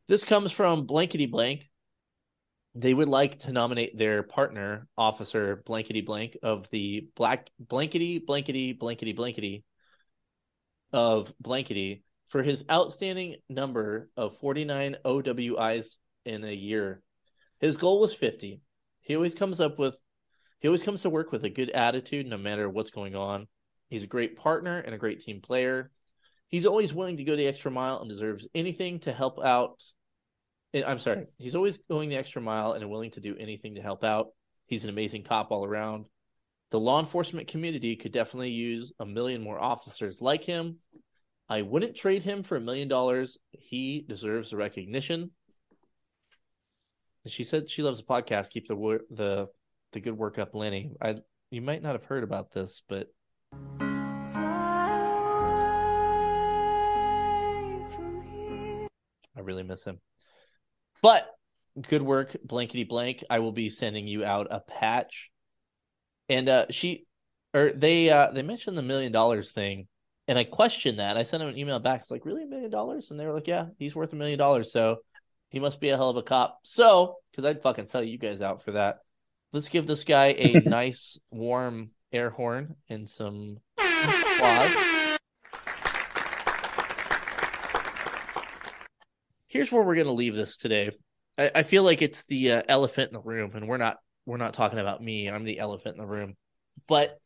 This 0.08 0.24
comes 0.24 0.52
from 0.52 0.86
Blankety 0.86 1.26
Blank. 1.26 1.70
They 2.74 2.94
would 2.94 3.10
like 3.10 3.40
to 3.40 3.52
nominate 3.52 3.98
their 3.98 4.24
partner, 4.24 4.88
Officer 4.98 5.62
Blankety 5.66 6.02
Blank 6.02 6.38
of 6.42 6.70
the 6.70 7.10
Black 7.16 7.50
Blankety 7.60 8.20
Blankety 8.20 8.72
Blankety 8.74 9.14
Blankety 9.14 9.64
of 10.94 11.34
Blankety 11.42 12.04
for 12.30 12.42
his 12.42 12.64
outstanding 12.72 13.36
number 13.50 14.10
of 14.16 14.38
49 14.38 14.96
OWIs 15.04 15.98
in 16.26 16.46
a 16.46 16.54
year. 16.54 17.02
His 17.60 17.76
goal 17.76 18.00
was 18.00 18.14
50. 18.14 18.62
He 19.02 19.16
always 19.16 19.36
comes 19.36 19.60
up 19.60 19.78
with 19.78 19.98
he 20.60 20.68
always 20.68 20.84
comes 20.84 21.02
to 21.02 21.10
work 21.10 21.32
with 21.32 21.44
a 21.44 21.50
good 21.50 21.72
attitude 21.72 22.28
no 22.28 22.38
matter 22.38 22.70
what's 22.70 22.92
going 22.92 23.16
on. 23.16 23.48
He's 23.92 24.06
a 24.06 24.08
great 24.08 24.38
partner 24.38 24.80
and 24.80 24.96
a 24.96 24.98
great 24.98 25.22
team 25.22 25.42
player. 25.42 25.92
He's 26.48 26.66
always 26.66 26.94
willing 26.94 27.18
to 27.18 27.26
go 27.26 27.36
the 27.36 27.46
extra 27.46 27.70
mile 27.70 28.00
and 28.00 28.10
deserves 28.10 28.48
anything 28.56 29.02
to 29.02 29.12
help 29.12 29.38
out. 29.44 29.84
Eh, 30.74 30.82
I'm 30.88 30.98
sorry. 30.98 31.26
He's 31.38 31.56
always 31.56 31.78
going 31.90 32.08
the 32.08 32.16
extra 32.16 32.42
mile 32.42 32.72
and 32.72 32.90
willing 32.90 33.12
to 33.12 33.20
do 33.20 33.36
anything 33.38 33.76
to 33.76 33.82
help 33.82 34.06
out. 34.06 34.28
He's 34.66 34.86
an 34.86 34.90
amazing 34.90 35.24
cop 35.24 35.52
all 35.52 35.66
around. 35.66 36.06
The 36.70 36.80
law 36.80 37.02
enforcement 37.02 37.50
community 37.50 37.98
could 37.98 38.14
definitely 38.14 38.52
use 38.52 38.94
a 38.98 39.06
million 39.06 39.42
more 39.42 39.60
officers 39.62 40.22
like 40.22 40.46
him. 40.46 40.78
I 41.50 41.62
wouldn't 41.62 41.98
trade 41.98 42.24
him 42.24 42.44
for 42.44 42.56
a 42.56 42.62
million 42.62 42.88
dollars. 42.88 43.38
He 43.52 44.06
deserves 44.08 44.52
the 44.52 44.58
recognition. 44.58 45.32
She 47.28 47.44
said 47.44 47.70
she 47.70 47.84
loves 47.84 47.98
the 47.98 48.06
podcast. 48.06 48.52
Keep 48.52 48.70
the 48.70 49.00
the 49.10 49.48
the 49.92 50.00
good 50.00 50.18
work 50.18 50.40
up, 50.40 50.56
Lenny. 50.56 50.94
I 51.02 51.18
you 51.50 51.62
might 51.62 51.84
not 51.84 51.92
have 51.92 52.06
heard 52.06 52.24
about 52.24 52.54
this, 52.54 52.82
but 52.88 53.10
I 59.36 59.44
really 59.44 59.64
miss 59.64 59.84
him. 59.84 60.00
But 61.02 61.30
good 61.88 62.02
work, 62.02 62.36
blankety 62.44 62.84
blank. 62.84 63.24
I 63.30 63.40
will 63.40 63.52
be 63.52 63.70
sending 63.70 64.08
you 64.08 64.24
out 64.24 64.48
a 64.52 64.60
patch. 64.60 65.30
And 66.30 66.48
uh 66.48 66.66
she 66.70 67.06
or 67.54 67.72
they 67.72 68.10
uh 68.10 68.32
they 68.32 68.44
mentioned 68.44 68.78
the 68.78 68.82
million 68.82 69.12
dollars 69.12 69.52
thing 69.52 69.88
and 70.28 70.38
I 70.40 70.44
questioned 70.44 71.00
that. 71.00 71.18
I 71.18 71.24
sent 71.24 71.44
him 71.44 71.50
an 71.50 71.58
email 71.58 71.80
back. 71.80 72.02
It's 72.02 72.12
like, 72.12 72.26
really 72.26 72.44
a 72.44 72.48
million 72.48 72.72
dollars? 72.72 73.12
And 73.12 73.20
they 73.20 73.26
were 73.26 73.34
like, 73.34 73.48
Yeah, 73.48 73.66
he's 73.78 73.96
worth 73.96 74.14
a 74.14 74.16
million 74.16 74.40
dollars, 74.40 74.72
so 74.72 75.00
he 75.50 75.60
must 75.60 75.82
be 75.82 75.90
a 75.90 75.98
hell 75.98 76.10
of 76.10 76.18
a 76.18 76.24
cop. 76.24 76.60
So, 76.64 77.18
because 77.32 77.46
I'd 77.46 77.62
fucking 77.62 77.88
sell 77.88 78.04
you 78.04 78.18
guys 78.18 78.42
out 78.42 78.64
for 78.64 78.72
that. 78.72 79.00
Let's 79.52 79.70
give 79.70 79.88
this 79.88 80.06
guy 80.06 80.28
a 80.28 80.54
nice 80.66 81.20
warm 81.32 81.92
air 82.14 82.30
horn 82.30 82.76
and 82.90 83.08
some 83.10 83.58
applause. 83.78 84.92
here's 89.52 89.70
where 89.70 89.84
we're 89.84 89.96
gonna 89.96 90.12
leave 90.12 90.36
this 90.36 90.58
today. 90.58 90.92
I, 91.38 91.52
I 91.56 91.64
feel 91.64 91.84
like 91.84 92.02
it's 92.02 92.24
the 92.24 92.52
uh, 92.54 92.64
elephant 92.68 93.10
in 93.10 93.14
the 93.14 93.22
room, 93.22 93.52
and 93.54 93.68
we're 93.68 93.78
not 93.78 93.98
we're 94.26 94.38
not 94.38 94.54
talking 94.54 94.80
about 94.80 95.04
me. 95.04 95.30
I'm 95.30 95.44
the 95.44 95.60
elephant 95.60 95.98
in 95.98 96.02
the 96.02 96.08
room, 96.08 96.36
but 96.88 97.20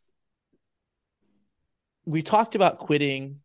we 2.05 2.23
talked 2.23 2.55
about 2.55 2.79
quitting 2.79 3.41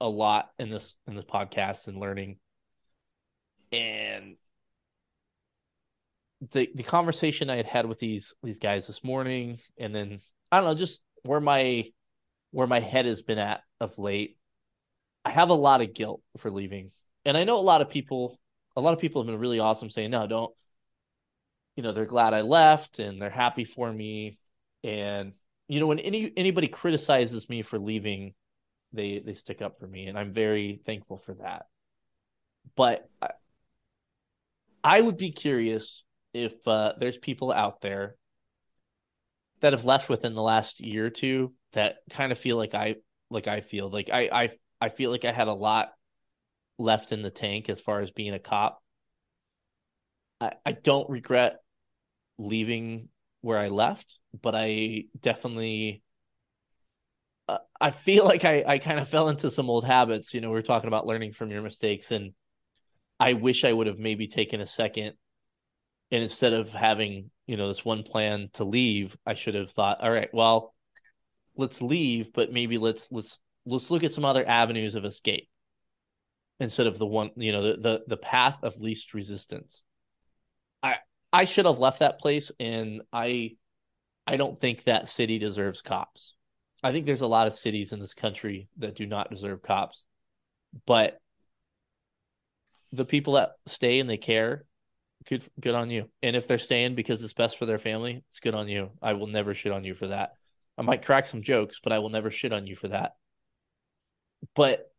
a 0.00 0.08
lot 0.08 0.50
in 0.58 0.70
this 0.70 0.94
in 1.06 1.16
this 1.16 1.24
podcast 1.24 1.88
and 1.88 1.98
learning, 1.98 2.38
and 3.72 4.36
the 6.52 6.70
the 6.74 6.84
conversation 6.84 7.50
I 7.50 7.56
had 7.56 7.66
had 7.66 7.86
with 7.86 7.98
these 7.98 8.34
these 8.44 8.60
guys 8.60 8.86
this 8.86 9.02
morning, 9.02 9.58
and 9.76 9.94
then 9.94 10.20
I 10.50 10.60
don't 10.60 10.68
know, 10.70 10.74
just 10.74 11.00
where 11.22 11.40
my 11.40 11.90
where 12.50 12.66
my 12.66 12.80
head 12.80 13.06
has 13.06 13.22
been 13.22 13.38
at 13.38 13.62
of 13.80 13.98
late. 13.98 14.36
I 15.24 15.30
have 15.30 15.50
a 15.50 15.54
lot 15.54 15.80
of 15.80 15.94
guilt 15.94 16.22
for 16.38 16.50
leaving, 16.50 16.90
and 17.24 17.36
I 17.36 17.44
know 17.44 17.58
a 17.58 17.62
lot 17.62 17.82
of 17.82 17.90
people. 17.90 18.38
A 18.76 18.80
lot 18.80 18.94
of 18.94 19.00
people 19.00 19.20
have 19.20 19.26
been 19.26 19.38
really 19.38 19.58
awesome 19.60 19.90
saying, 19.90 20.10
"No, 20.10 20.26
don't." 20.26 20.54
You 21.76 21.82
know, 21.82 21.92
they're 21.92 22.06
glad 22.06 22.34
I 22.34 22.42
left, 22.42 22.98
and 22.98 23.20
they're 23.20 23.30
happy 23.30 23.64
for 23.64 23.90
me. 23.92 24.38
And 24.82 25.32
you 25.68 25.80
know, 25.80 25.86
when 25.86 25.98
any 25.98 26.32
anybody 26.36 26.68
criticizes 26.68 27.48
me 27.48 27.62
for 27.62 27.78
leaving, 27.78 28.34
they 28.92 29.20
they 29.20 29.34
stick 29.34 29.62
up 29.62 29.78
for 29.78 29.86
me, 29.86 30.06
and 30.06 30.18
I'm 30.18 30.32
very 30.32 30.80
thankful 30.84 31.18
for 31.18 31.34
that. 31.34 31.66
But 32.76 33.08
I, 33.22 33.30
I 34.82 35.00
would 35.00 35.16
be 35.16 35.30
curious 35.30 36.02
if 36.32 36.66
uh, 36.66 36.94
there's 36.98 37.18
people 37.18 37.52
out 37.52 37.80
there 37.80 38.16
that 39.60 39.72
have 39.72 39.84
left 39.84 40.08
within 40.08 40.34
the 40.34 40.42
last 40.42 40.80
year 40.80 41.06
or 41.06 41.10
two 41.10 41.52
that 41.72 41.98
kind 42.10 42.32
of 42.32 42.38
feel 42.38 42.56
like 42.56 42.74
I 42.74 42.96
like 43.30 43.46
I 43.46 43.60
feel 43.60 43.88
like 43.88 44.10
I 44.12 44.28
I 44.32 44.50
I 44.80 44.88
feel 44.88 45.10
like 45.10 45.24
I 45.24 45.32
had 45.32 45.48
a 45.48 45.52
lot 45.52 45.92
left 46.78 47.12
in 47.12 47.22
the 47.22 47.30
tank 47.30 47.68
as 47.68 47.80
far 47.80 48.00
as 48.00 48.10
being 48.10 48.34
a 48.34 48.38
cop. 48.38 48.82
I, 50.40 50.52
I 50.64 50.72
don't 50.72 51.08
regret 51.10 51.58
leaving 52.38 53.08
where 53.42 53.58
I 53.58 53.68
left, 53.68 54.18
but 54.40 54.54
I 54.54 55.04
definitely 55.20 56.02
uh, 57.48 57.58
I 57.80 57.90
feel 57.90 58.24
like 58.32 58.44
I 58.44 58.64
I 58.66 58.78
kind 58.78 58.98
of 58.98 59.08
fell 59.08 59.28
into 59.28 59.50
some 59.50 59.70
old 59.70 59.84
habits. 59.84 60.34
You 60.34 60.40
know, 60.40 60.50
we 60.50 60.58
are 60.58 60.62
talking 60.62 60.88
about 60.88 61.06
learning 61.06 61.32
from 61.32 61.50
your 61.50 61.62
mistakes, 61.62 62.10
and 62.10 62.32
I 63.18 63.34
wish 63.34 63.64
I 63.64 63.72
would 63.72 63.86
have 63.86 63.98
maybe 63.98 64.26
taken 64.26 64.60
a 64.60 64.66
second 64.66 65.14
and 66.10 66.22
instead 66.22 66.52
of 66.52 66.72
having 66.72 67.30
you 67.46 67.56
know 67.56 67.68
this 67.68 67.84
one 67.84 68.02
plan 68.02 68.48
to 68.52 68.64
leave 68.64 69.16
i 69.26 69.34
should 69.34 69.54
have 69.54 69.70
thought 69.70 70.02
all 70.02 70.10
right 70.10 70.30
well 70.32 70.74
let's 71.56 71.82
leave 71.82 72.32
but 72.32 72.52
maybe 72.52 72.78
let's 72.78 73.06
let's 73.10 73.38
let's 73.66 73.90
look 73.90 74.04
at 74.04 74.14
some 74.14 74.24
other 74.24 74.46
avenues 74.46 74.94
of 74.94 75.04
escape 75.04 75.48
instead 76.58 76.86
of 76.86 76.98
the 76.98 77.06
one 77.06 77.30
you 77.36 77.52
know 77.52 77.62
the 77.62 77.80
the, 77.80 78.00
the 78.06 78.16
path 78.16 78.62
of 78.62 78.80
least 78.80 79.14
resistance. 79.14 79.82
I 80.82 80.96
i 81.32 81.44
should 81.44 81.66
have 81.66 81.78
left 81.78 82.00
that 82.00 82.18
place 82.18 82.52
and 82.60 83.02
i 83.12 83.56
i 84.26 84.36
don't 84.36 84.58
think 84.58 84.84
that 84.84 85.08
city 85.08 85.38
deserves 85.38 85.82
cops. 85.82 86.34
I 86.82 86.92
think 86.92 87.04
there's 87.04 87.20
a 87.20 87.26
lot 87.26 87.46
of 87.46 87.52
cities 87.52 87.92
in 87.92 88.00
this 88.00 88.14
country 88.14 88.68
that 88.78 88.96
do 88.96 89.06
not 89.06 89.30
deserve 89.30 89.62
cops 89.62 90.04
but 90.86 91.18
the 92.92 93.04
people 93.04 93.34
that 93.34 93.52
stay 93.66 94.00
and 94.00 94.08
they 94.08 94.16
care 94.16 94.64
good 95.26 95.44
good 95.58 95.74
on 95.74 95.90
you. 95.90 96.08
And 96.22 96.36
if 96.36 96.48
they're 96.48 96.58
staying 96.58 96.94
because 96.94 97.22
it's 97.22 97.32
best 97.32 97.58
for 97.58 97.66
their 97.66 97.78
family, 97.78 98.22
it's 98.30 98.40
good 98.40 98.54
on 98.54 98.68
you. 98.68 98.90
I 99.02 99.14
will 99.14 99.26
never 99.26 99.54
shit 99.54 99.72
on 99.72 99.84
you 99.84 99.94
for 99.94 100.08
that. 100.08 100.34
I 100.78 100.82
might 100.82 101.04
crack 101.04 101.26
some 101.26 101.42
jokes, 101.42 101.80
but 101.82 101.92
I 101.92 101.98
will 101.98 102.08
never 102.08 102.30
shit 102.30 102.52
on 102.52 102.66
you 102.66 102.76
for 102.76 102.88
that. 102.88 103.12
But 104.54 104.90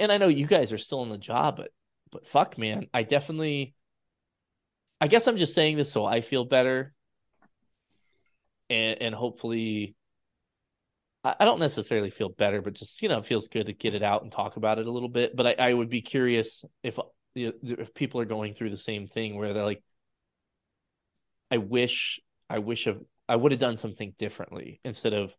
and 0.00 0.12
I 0.12 0.18
know 0.18 0.28
you 0.28 0.46
guys 0.46 0.72
are 0.72 0.78
still 0.78 1.02
in 1.02 1.10
the 1.10 1.18
job, 1.18 1.56
but 1.56 1.70
but 2.10 2.26
fuck 2.26 2.58
man, 2.58 2.88
I 2.92 3.02
definitely 3.02 3.74
I 5.00 5.08
guess 5.08 5.26
I'm 5.26 5.36
just 5.38 5.54
saying 5.54 5.76
this 5.76 5.92
so 5.92 6.04
I 6.04 6.20
feel 6.20 6.44
better. 6.44 6.92
And 8.68 9.00
and 9.00 9.14
hopefully 9.14 9.94
I 11.24 11.44
don't 11.44 11.58
necessarily 11.58 12.10
feel 12.10 12.28
better, 12.28 12.62
but 12.62 12.74
just 12.74 13.02
you 13.02 13.08
know, 13.08 13.18
it 13.18 13.26
feels 13.26 13.48
good 13.48 13.66
to 13.66 13.72
get 13.72 13.94
it 13.94 14.02
out 14.02 14.22
and 14.22 14.30
talk 14.30 14.56
about 14.56 14.78
it 14.78 14.86
a 14.86 14.92
little 14.92 15.08
bit. 15.08 15.34
But 15.34 15.46
I, 15.60 15.70
I 15.70 15.74
would 15.74 15.88
be 15.88 16.02
curious 16.02 16.64
if 16.82 16.98
if 17.36 17.94
people 17.94 18.20
are 18.20 18.26
going 18.26 18.54
through 18.54 18.70
the 18.70 18.78
same 18.78 19.06
thing 19.06 19.36
where 19.36 19.52
they're 19.52 19.64
like 19.64 19.82
i 21.50 21.58
wish 21.58 22.20
i 22.48 22.58
wish 22.58 22.86
of 22.86 23.02
i 23.28 23.36
would 23.36 23.52
have 23.52 23.60
done 23.60 23.76
something 23.76 24.14
differently 24.18 24.80
instead 24.84 25.12
of 25.12 25.34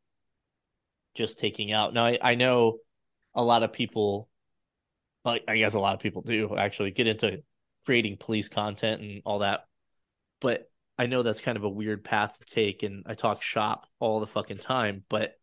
just 1.16 1.40
taking 1.40 1.72
out. 1.72 1.93
Now 1.93 2.06
i, 2.06 2.19
I 2.22 2.35
know 2.35 2.77
a 3.34 3.43
lot 3.43 3.64
of 3.64 3.74
people 3.74 4.30
like 5.26 5.43
i 5.48 5.58
guess 5.58 5.74
a 5.74 5.80
lot 5.80 5.95
of 5.95 6.00
people 6.00 6.22
do 6.22 6.56
actually 6.56 6.92
get 6.92 7.08
into 7.08 7.43
creating 7.85 8.17
police 8.17 8.50
content 8.50 9.01
and 9.01 9.22
all 9.26 9.40
that 9.40 9.61
but 10.42 10.69
i 10.98 11.06
know 11.06 11.24
that's 11.24 11.42
kind 11.42 11.58
of 11.58 11.64
a 11.64 11.69
weird 11.69 12.03
path 12.03 12.38
to 12.40 12.45
take 12.45 12.84
and 12.84 13.03
i 13.08 13.14
talk 13.14 13.42
shop 13.42 13.85
all 14.00 14.19
the 14.19 14.27
fucking 14.27 14.58
time 14.58 15.03
but 15.09 15.34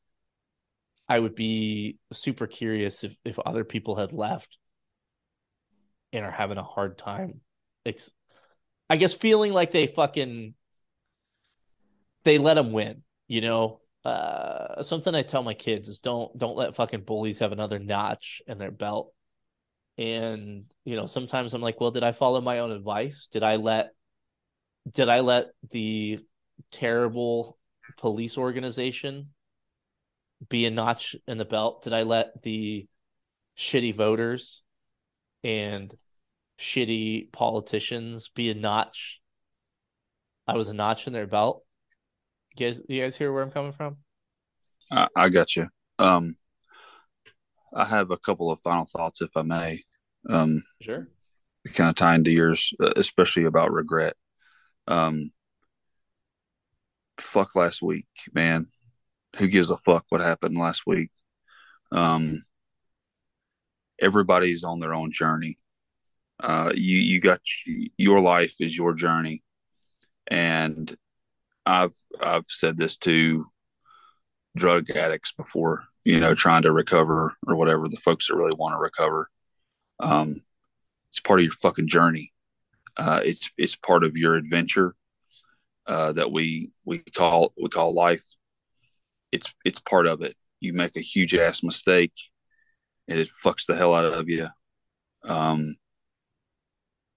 i 1.08 1.18
would 1.18 1.34
be 1.34 1.98
super 2.12 2.46
curious 2.46 3.04
if 3.04 3.16
if 3.24 3.38
other 3.38 3.64
people 3.64 3.96
had 3.96 4.12
left 4.12 4.58
and 6.14 6.24
are 6.24 6.30
having 6.30 6.56
a 6.56 6.62
hard 6.62 6.96
time 6.96 7.42
ex- 7.84 8.10
I 8.88 8.96
guess 8.96 9.14
feeling 9.14 9.52
like 9.52 9.70
they 9.70 9.86
fucking 9.86 10.54
they 12.24 12.38
let 12.38 12.54
them 12.54 12.72
win, 12.72 13.02
you 13.28 13.40
know. 13.40 13.80
Uh, 14.04 14.82
something 14.82 15.14
I 15.14 15.22
tell 15.22 15.42
my 15.42 15.54
kids 15.54 15.88
is 15.88 15.98
don't 15.98 16.36
don't 16.36 16.56
let 16.56 16.74
fucking 16.74 17.04
bullies 17.04 17.38
have 17.38 17.52
another 17.52 17.78
notch 17.78 18.42
in 18.46 18.58
their 18.58 18.70
belt. 18.70 19.12
And 19.96 20.64
you 20.84 20.96
know, 20.96 21.06
sometimes 21.06 21.54
I'm 21.54 21.62
like, 21.62 21.80
well, 21.80 21.90
did 21.90 22.04
I 22.04 22.12
follow 22.12 22.40
my 22.40 22.58
own 22.58 22.70
advice? 22.70 23.28
Did 23.30 23.42
I 23.42 23.56
let 23.56 23.90
did 24.90 25.08
I 25.08 25.20
let 25.20 25.46
the 25.70 26.20
terrible 26.70 27.58
police 27.96 28.36
organization 28.36 29.30
be 30.48 30.66
a 30.66 30.70
notch 30.70 31.16
in 31.26 31.38
the 31.38 31.44
belt? 31.46 31.84
Did 31.84 31.94
I 31.94 32.02
let 32.02 32.42
the 32.42 32.86
shitty 33.56 33.94
voters 33.94 34.62
and 35.42 35.94
shitty 36.58 37.32
politicians 37.32 38.30
be 38.34 38.50
a 38.50 38.54
notch. 38.54 39.20
I 40.46 40.56
was 40.56 40.68
a 40.68 40.74
notch 40.74 41.06
in 41.06 41.12
their 41.12 41.26
belt. 41.26 41.64
You 42.56 42.66
guys, 42.66 42.80
you 42.88 43.02
guys 43.02 43.16
hear 43.16 43.32
where 43.32 43.42
I'm 43.42 43.50
coming 43.50 43.72
from? 43.72 43.96
I, 44.90 45.08
I 45.16 45.28
got 45.28 45.56
you. 45.56 45.68
Um, 45.98 46.36
I 47.74 47.84
have 47.84 48.10
a 48.10 48.18
couple 48.18 48.50
of 48.50 48.60
final 48.62 48.84
thoughts, 48.84 49.20
if 49.20 49.30
I 49.36 49.42
may. 49.42 49.82
Um, 50.28 50.62
sure. 50.80 51.08
Kind 51.74 51.90
of 51.90 51.96
tie 51.96 52.14
into 52.14 52.30
yours, 52.30 52.72
uh, 52.80 52.92
especially 52.96 53.44
about 53.44 53.72
regret. 53.72 54.14
Um, 54.86 55.32
fuck 57.18 57.56
last 57.56 57.82
week, 57.82 58.06
man. 58.32 58.66
Who 59.36 59.48
gives 59.48 59.70
a 59.70 59.78
fuck 59.78 60.04
what 60.10 60.20
happened 60.20 60.56
last 60.56 60.82
week? 60.86 61.10
Um, 61.90 62.44
everybody's 64.00 64.62
on 64.62 64.78
their 64.78 64.94
own 64.94 65.10
journey 65.10 65.58
uh, 66.40 66.72
you 66.74 66.98
you 66.98 67.20
got 67.20 67.40
your 67.96 68.20
life 68.20 68.54
is 68.60 68.76
your 68.76 68.94
journey, 68.94 69.42
and 70.26 70.94
I've 71.64 71.94
I've 72.20 72.46
said 72.48 72.76
this 72.76 72.96
to 72.98 73.46
drug 74.56 74.90
addicts 74.90 75.32
before, 75.32 75.84
you 76.04 76.20
know, 76.20 76.34
trying 76.34 76.62
to 76.62 76.72
recover 76.72 77.34
or 77.46 77.56
whatever 77.56 77.88
the 77.88 77.96
folks 77.96 78.28
that 78.28 78.36
really 78.36 78.56
want 78.56 78.72
to 78.74 78.78
recover. 78.78 79.28
Um, 80.00 80.42
it's 81.10 81.20
part 81.20 81.40
of 81.40 81.44
your 81.44 81.52
fucking 81.52 81.88
journey. 81.88 82.32
Uh, 82.96 83.20
it's 83.24 83.50
it's 83.56 83.76
part 83.76 84.04
of 84.04 84.16
your 84.16 84.34
adventure 84.34 84.94
uh, 85.86 86.12
that 86.12 86.30
we 86.30 86.70
we 86.84 86.98
call 86.98 87.52
we 87.60 87.68
call 87.68 87.94
life. 87.94 88.24
It's 89.32 89.52
it's 89.64 89.80
part 89.80 90.06
of 90.06 90.22
it. 90.22 90.36
You 90.60 90.72
make 90.72 90.96
a 90.96 91.00
huge 91.00 91.34
ass 91.34 91.62
mistake, 91.62 92.12
and 93.08 93.18
it 93.18 93.30
fucks 93.44 93.66
the 93.66 93.76
hell 93.76 93.94
out 93.94 94.04
of 94.04 94.28
you. 94.28 94.48
Um, 95.24 95.76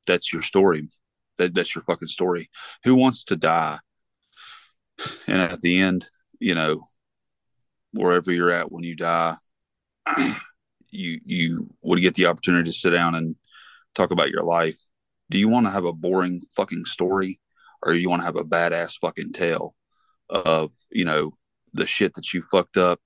that's 0.07 0.33
your 0.33 0.41
story. 0.41 0.89
That 1.37 1.53
that's 1.53 1.75
your 1.75 1.83
fucking 1.83 2.07
story. 2.07 2.49
Who 2.83 2.95
wants 2.95 3.25
to 3.25 3.35
die? 3.35 3.77
And 5.27 5.41
at 5.41 5.61
the 5.61 5.79
end, 5.79 6.09
you 6.39 6.55
know, 6.55 6.83
wherever 7.91 8.31
you're 8.31 8.49
at 8.49 8.71
when 8.71 8.83
you 8.83 8.95
die, 8.95 9.35
you 10.89 11.19
you 11.23 11.69
would 11.81 12.01
get 12.01 12.15
the 12.15 12.25
opportunity 12.25 12.71
to 12.71 12.77
sit 12.77 12.91
down 12.91 13.13
and 13.13 13.35
talk 13.93 14.11
about 14.11 14.31
your 14.31 14.43
life. 14.43 14.77
Do 15.29 15.37
you 15.37 15.49
want 15.49 15.67
to 15.67 15.71
have 15.71 15.85
a 15.85 15.93
boring 15.93 16.41
fucking 16.55 16.85
story, 16.85 17.39
or 17.83 17.93
you 17.93 18.09
want 18.09 18.21
to 18.21 18.25
have 18.25 18.37
a 18.37 18.45
badass 18.45 18.99
fucking 18.99 19.33
tale 19.33 19.75
of 20.29 20.73
you 20.89 21.05
know 21.05 21.31
the 21.73 21.85
shit 21.85 22.15
that 22.15 22.33
you 22.33 22.43
fucked 22.49 22.77
up, 22.77 22.99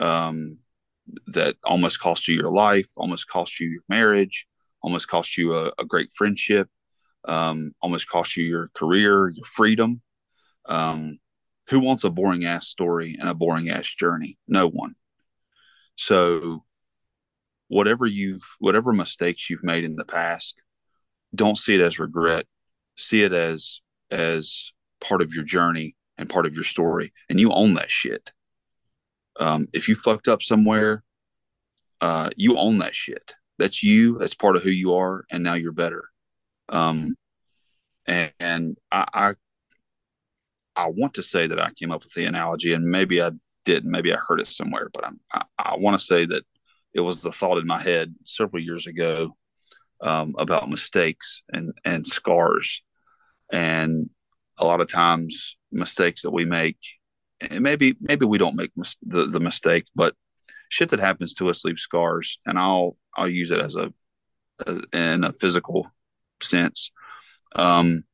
um, 0.00 0.58
that 1.28 1.56
almost 1.62 2.00
cost 2.00 2.26
you 2.26 2.34
your 2.34 2.50
life, 2.50 2.86
almost 2.96 3.28
cost 3.28 3.60
you 3.60 3.68
your 3.68 3.82
marriage, 3.88 4.46
almost 4.82 5.08
cost 5.08 5.36
you 5.36 5.54
a, 5.54 5.72
a 5.78 5.84
great 5.84 6.12
friendship, 6.12 6.68
um, 7.24 7.72
almost 7.80 8.08
cost 8.08 8.36
you 8.36 8.44
your 8.44 8.70
career, 8.74 9.28
your 9.28 9.44
freedom. 9.44 10.00
Um, 10.66 11.18
who 11.68 11.80
wants 11.80 12.04
a 12.04 12.10
boring 12.10 12.44
ass 12.44 12.68
story 12.68 13.16
and 13.18 13.28
a 13.28 13.34
boring 13.34 13.70
ass 13.70 13.86
journey? 13.86 14.38
No 14.48 14.68
one. 14.68 14.94
So, 15.96 16.64
whatever 17.68 18.06
you've, 18.06 18.42
whatever 18.58 18.92
mistakes 18.92 19.48
you've 19.48 19.62
made 19.62 19.84
in 19.84 19.96
the 19.96 20.04
past, 20.04 20.60
don't 21.34 21.58
see 21.58 21.74
it 21.74 21.80
as 21.80 21.98
regret. 21.98 22.46
See 22.96 23.22
it 23.22 23.32
as 23.32 23.80
as 24.10 24.72
part 25.00 25.22
of 25.22 25.32
your 25.32 25.44
journey 25.44 25.96
and 26.18 26.28
part 26.28 26.46
of 26.46 26.54
your 26.54 26.64
story, 26.64 27.12
and 27.28 27.38
you 27.38 27.52
own 27.52 27.74
that 27.74 27.90
shit. 27.90 28.32
Um, 29.38 29.68
if 29.72 29.88
you 29.88 29.94
fucked 29.94 30.28
up 30.28 30.42
somewhere, 30.42 31.02
uh, 32.00 32.30
you 32.36 32.56
own 32.56 32.78
that 32.78 32.94
shit. 32.94 33.34
That's 33.60 33.82
you. 33.82 34.18
That's 34.18 34.34
part 34.34 34.56
of 34.56 34.62
who 34.62 34.70
you 34.70 34.94
are, 34.94 35.24
and 35.30 35.42
now 35.42 35.54
you're 35.54 35.72
better. 35.72 36.04
Um, 36.70 37.14
and, 38.06 38.32
and 38.40 38.76
I, 38.90 39.04
I 39.14 39.34
I 40.74 40.88
want 40.88 41.14
to 41.14 41.22
say 41.22 41.46
that 41.46 41.60
I 41.60 41.70
came 41.78 41.92
up 41.92 42.02
with 42.02 42.14
the 42.14 42.24
analogy, 42.24 42.72
and 42.72 42.84
maybe 42.84 43.20
I 43.20 43.32
didn't. 43.66 43.90
Maybe 43.90 44.12
I 44.14 44.16
heard 44.16 44.40
it 44.40 44.46
somewhere, 44.46 44.88
but 44.92 45.06
I'm, 45.06 45.20
I, 45.32 45.42
I 45.58 45.76
want 45.76 46.00
to 46.00 46.04
say 46.04 46.24
that 46.24 46.42
it 46.94 47.02
was 47.02 47.20
the 47.20 47.32
thought 47.32 47.58
in 47.58 47.66
my 47.66 47.80
head 47.80 48.14
several 48.24 48.62
years 48.62 48.86
ago 48.86 49.36
um, 50.00 50.34
about 50.38 50.70
mistakes 50.70 51.42
and 51.52 51.72
and 51.84 52.06
scars, 52.06 52.82
and 53.52 54.08
a 54.58 54.64
lot 54.64 54.80
of 54.80 54.90
times 54.90 55.56
mistakes 55.70 56.22
that 56.22 56.32
we 56.32 56.46
make, 56.46 56.78
and 57.42 57.60
maybe 57.60 57.94
maybe 58.00 58.24
we 58.24 58.38
don't 58.38 58.56
make 58.56 58.72
mis- 58.74 58.96
the 59.02 59.26
the 59.26 59.40
mistake, 59.40 59.84
but 59.94 60.14
shit 60.70 60.88
that 60.88 61.00
happens 61.00 61.34
to 61.34 61.50
us 61.50 61.64
leaves 61.64 61.82
scars, 61.82 62.38
and 62.46 62.58
I'll 62.58 62.96
I'll 63.14 63.28
use 63.28 63.50
it 63.50 63.60
as 63.60 63.74
a, 63.74 63.92
a 64.66 64.80
in 64.94 65.24
a 65.24 65.32
physical 65.34 65.86
sense. 66.42 66.90
Um, 67.54 68.04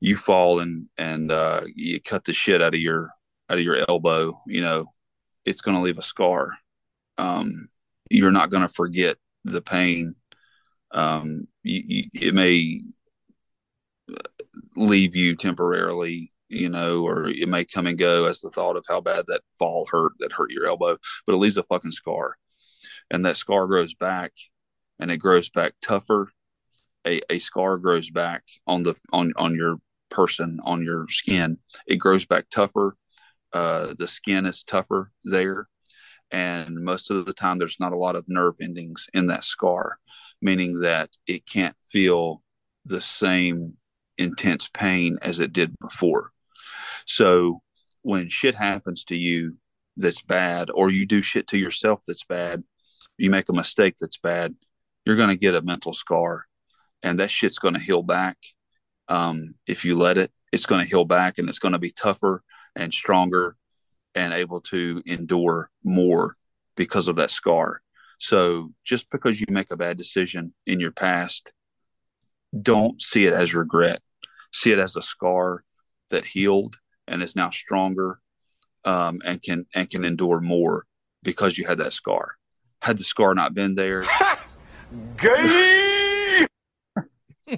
you 0.00 0.16
fall 0.16 0.60
and 0.60 0.88
and 0.98 1.32
uh, 1.32 1.62
you 1.74 2.00
cut 2.00 2.24
the 2.24 2.34
shit 2.34 2.60
out 2.60 2.74
of 2.74 2.80
your 2.80 3.10
out 3.48 3.58
of 3.58 3.64
your 3.64 3.78
elbow, 3.88 4.40
you 4.46 4.60
know, 4.60 4.86
it's 5.44 5.60
going 5.60 5.76
to 5.76 5.82
leave 5.82 5.98
a 5.98 6.02
scar. 6.02 6.52
Um, 7.18 7.68
you're 8.10 8.32
not 8.32 8.50
going 8.50 8.66
to 8.66 8.72
forget 8.72 9.16
the 9.44 9.60
pain. 9.60 10.14
Um, 10.90 11.46
you, 11.62 11.82
you, 11.84 12.04
it 12.14 12.34
may 12.34 12.80
leave 14.76 15.14
you 15.14 15.36
temporarily, 15.36 16.31
you 16.52 16.68
know, 16.68 17.04
or 17.04 17.28
it 17.28 17.48
may 17.48 17.64
come 17.64 17.86
and 17.86 17.98
go 17.98 18.26
as 18.26 18.40
the 18.40 18.50
thought 18.50 18.76
of 18.76 18.84
how 18.88 19.00
bad 19.00 19.24
that 19.26 19.42
fall 19.58 19.86
hurt 19.90 20.12
that 20.18 20.32
hurt 20.32 20.50
your 20.50 20.66
elbow, 20.66 20.96
but 21.26 21.34
it 21.34 21.38
leaves 21.38 21.56
a 21.56 21.62
fucking 21.64 21.92
scar, 21.92 22.36
and 23.10 23.24
that 23.24 23.36
scar 23.36 23.66
grows 23.66 23.94
back, 23.94 24.32
and 24.98 25.10
it 25.10 25.18
grows 25.18 25.48
back 25.48 25.74
tougher. 25.80 26.30
A, 27.06 27.20
a 27.30 27.38
scar 27.40 27.78
grows 27.78 28.10
back 28.10 28.44
on 28.66 28.82
the 28.82 28.94
on 29.12 29.32
on 29.36 29.54
your 29.54 29.76
person 30.10 30.60
on 30.62 30.84
your 30.84 31.06
skin. 31.08 31.58
It 31.86 31.96
grows 31.96 32.24
back 32.26 32.48
tougher. 32.50 32.96
Uh, 33.52 33.94
the 33.98 34.08
skin 34.08 34.46
is 34.46 34.62
tougher 34.64 35.10
there, 35.24 35.68
and 36.30 36.76
most 36.76 37.10
of 37.10 37.26
the 37.26 37.32
time 37.32 37.58
there's 37.58 37.80
not 37.80 37.92
a 37.92 37.98
lot 37.98 38.16
of 38.16 38.24
nerve 38.28 38.54
endings 38.60 39.08
in 39.14 39.26
that 39.28 39.44
scar, 39.44 39.98
meaning 40.40 40.80
that 40.80 41.10
it 41.26 41.46
can't 41.46 41.76
feel 41.90 42.42
the 42.84 43.00
same 43.00 43.74
intense 44.18 44.68
pain 44.68 45.18
as 45.22 45.40
it 45.40 45.52
did 45.52 45.78
before. 45.78 46.31
So 47.06 47.60
when 48.02 48.28
shit 48.28 48.54
happens 48.54 49.04
to 49.04 49.16
you 49.16 49.56
that's 49.96 50.22
bad, 50.22 50.70
or 50.70 50.90
you 50.90 51.06
do 51.06 51.22
shit 51.22 51.46
to 51.48 51.58
yourself 51.58 52.02
that's 52.06 52.24
bad, 52.24 52.64
you 53.18 53.30
make 53.30 53.48
a 53.48 53.54
mistake 53.54 53.96
that's 54.00 54.16
bad, 54.16 54.54
you're 55.04 55.16
going 55.16 55.28
to 55.28 55.36
get 55.36 55.54
a 55.54 55.62
mental 55.62 55.94
scar, 55.94 56.46
and 57.02 57.18
that 57.18 57.30
shit's 57.30 57.58
going 57.58 57.74
to 57.74 57.80
heal 57.80 58.02
back. 58.02 58.36
Um, 59.08 59.54
if 59.66 59.84
you 59.84 59.96
let 59.96 60.16
it, 60.18 60.32
it's 60.52 60.66
going 60.66 60.82
to 60.82 60.88
heal 60.88 61.04
back, 61.04 61.38
and 61.38 61.48
it's 61.48 61.58
going 61.58 61.72
to 61.72 61.78
be 61.78 61.90
tougher 61.90 62.42
and 62.74 62.92
stronger, 62.92 63.56
and 64.14 64.32
able 64.32 64.60
to 64.60 65.02
endure 65.06 65.70
more 65.84 66.36
because 66.76 67.08
of 67.08 67.16
that 67.16 67.30
scar. 67.30 67.82
So 68.18 68.70
just 68.84 69.10
because 69.10 69.40
you 69.40 69.46
make 69.50 69.70
a 69.70 69.76
bad 69.76 69.98
decision 69.98 70.54
in 70.66 70.80
your 70.80 70.92
past, 70.92 71.50
don't 72.60 73.00
see 73.00 73.26
it 73.26 73.32
as 73.32 73.54
regret. 73.54 74.00
See 74.52 74.70
it 74.70 74.78
as 74.78 74.96
a 74.96 75.02
scar 75.02 75.64
that 76.10 76.24
healed 76.24 76.76
and 77.06 77.22
is 77.22 77.36
now 77.36 77.50
stronger 77.50 78.20
um, 78.84 79.20
and 79.24 79.42
can 79.42 79.66
and 79.74 79.88
can 79.88 80.04
endure 80.04 80.40
more 80.40 80.86
because 81.22 81.58
you 81.58 81.66
had 81.66 81.78
that 81.78 81.92
scar. 81.92 82.36
Had 82.80 82.98
the 82.98 83.04
scar 83.04 83.34
not 83.34 83.54
been 83.54 83.74
there, 83.74 84.04
Gay! 85.16 86.46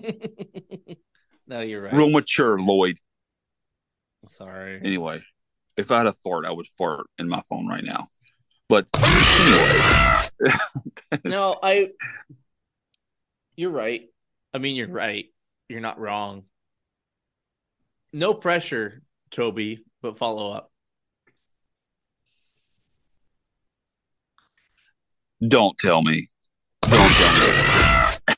no, 1.47 1.60
you're 1.60 1.82
right. 1.82 1.92
real 1.92 2.10
mature, 2.10 2.58
Lloyd. 2.58 2.98
Sorry. 4.28 4.81
Anyway, 4.82 5.23
if 5.76 5.90
I 5.90 5.98
had 5.98 6.06
a 6.06 6.14
fart, 6.24 6.47
I 6.47 6.52
would 6.52 6.66
fart 6.78 7.06
in 7.18 7.28
my 7.28 7.42
phone 7.48 7.66
right 7.68 7.84
now. 7.84 8.08
But 8.68 8.86
anyway, 8.97 10.58
no, 11.24 11.58
I. 11.62 11.90
You're 13.56 13.70
right. 13.70 14.02
I 14.52 14.58
mean, 14.58 14.76
you're 14.76 14.89
right. 14.89 15.26
You're 15.68 15.81
not 15.81 16.00
wrong. 16.00 16.44
No 18.12 18.34
pressure, 18.34 19.02
Toby, 19.34 19.84
but 20.00 20.16
follow 20.16 20.52
up. 20.52 20.70
don't 25.48 25.76
tell 25.76 26.02
me. 26.02 26.28
Don't 26.82 27.10
tell 27.10 28.28
me. 28.28 28.34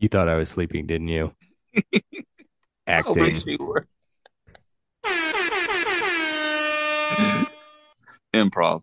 You 0.00 0.08
thought 0.08 0.28
I 0.28 0.34
was 0.34 0.50
sleeping, 0.50 0.86
didn't 0.86 1.08
you? 1.08 1.34
Acting. 2.86 3.42
you 3.46 3.58
were. 3.60 3.86
Improv. 8.34 8.82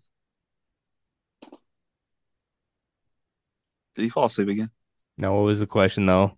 Did 3.96 4.04
he 4.04 4.10
fall 4.10 4.26
asleep 4.26 4.48
again? 4.48 4.72
No, 5.18 5.34
what 5.34 5.42
was 5.42 5.60
the 5.60 5.68
question 5.68 6.06
though? 6.06 6.38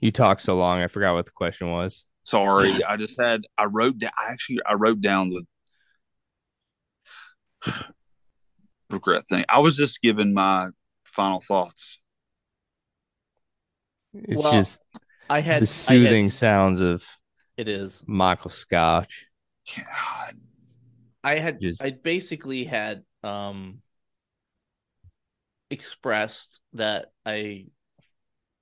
You 0.00 0.10
talked 0.10 0.40
so 0.40 0.56
long, 0.56 0.80
I 0.80 0.86
forgot 0.88 1.14
what 1.14 1.26
the 1.26 1.32
question 1.32 1.70
was. 1.70 2.06
Sorry, 2.24 2.82
I 2.88 2.96
just 2.96 3.20
had 3.20 3.42
I 3.58 3.64
wrote 3.66 3.98
down. 3.98 4.12
I 4.18 4.30
actually 4.32 4.58
I 4.66 4.74
wrote 4.74 5.00
down 5.00 5.30
the 5.30 5.44
regret 8.90 9.26
thing. 9.26 9.44
I 9.48 9.58
was 9.60 9.76
just 9.76 10.00
giving 10.02 10.34
my 10.34 10.68
final 11.04 11.40
thoughts. 11.40 11.98
It's 14.14 14.42
Well, 14.42 14.52
just 14.52 14.80
I 15.30 15.40
had 15.40 15.54
the 15.54 15.56
I 15.56 15.60
had- 15.60 15.68
soothing 15.68 16.30
sounds 16.30 16.80
of 16.80 17.04
it 17.56 17.68
is. 17.68 18.02
Michael 18.06 18.50
Scotch. 18.50 19.26
God, 19.76 20.34
I 21.24 21.36
had 21.38 21.60
Just- 21.60 21.82
I 21.82 21.90
basically 21.90 22.64
had 22.64 23.04
um 23.22 23.80
expressed 25.70 26.60
that 26.74 27.12
I 27.24 27.66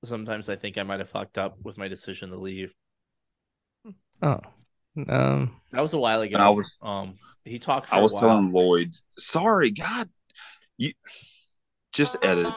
sometimes 0.04 0.48
I 0.48 0.56
think 0.56 0.78
I 0.78 0.82
might 0.84 1.00
have 1.00 1.08
fucked 1.10 1.38
up 1.38 1.58
with 1.62 1.76
my 1.78 1.88
decision 1.88 2.30
to 2.30 2.36
leave. 2.36 2.72
Oh, 4.22 4.40
um, 5.08 5.56
That 5.72 5.80
was 5.80 5.94
a 5.94 5.98
while 5.98 6.20
ago. 6.22 6.36
I 6.36 6.48
was- 6.50 6.76
um 6.82 7.18
he 7.44 7.58
talked 7.58 7.88
for 7.88 7.94
I 7.96 8.00
was 8.00 8.12
while. 8.12 8.20
telling 8.22 8.52
Lloyd. 8.52 8.94
Sorry, 9.18 9.70
God, 9.70 10.08
you 10.76 10.92
just 11.92 12.16
edit. 12.22 12.46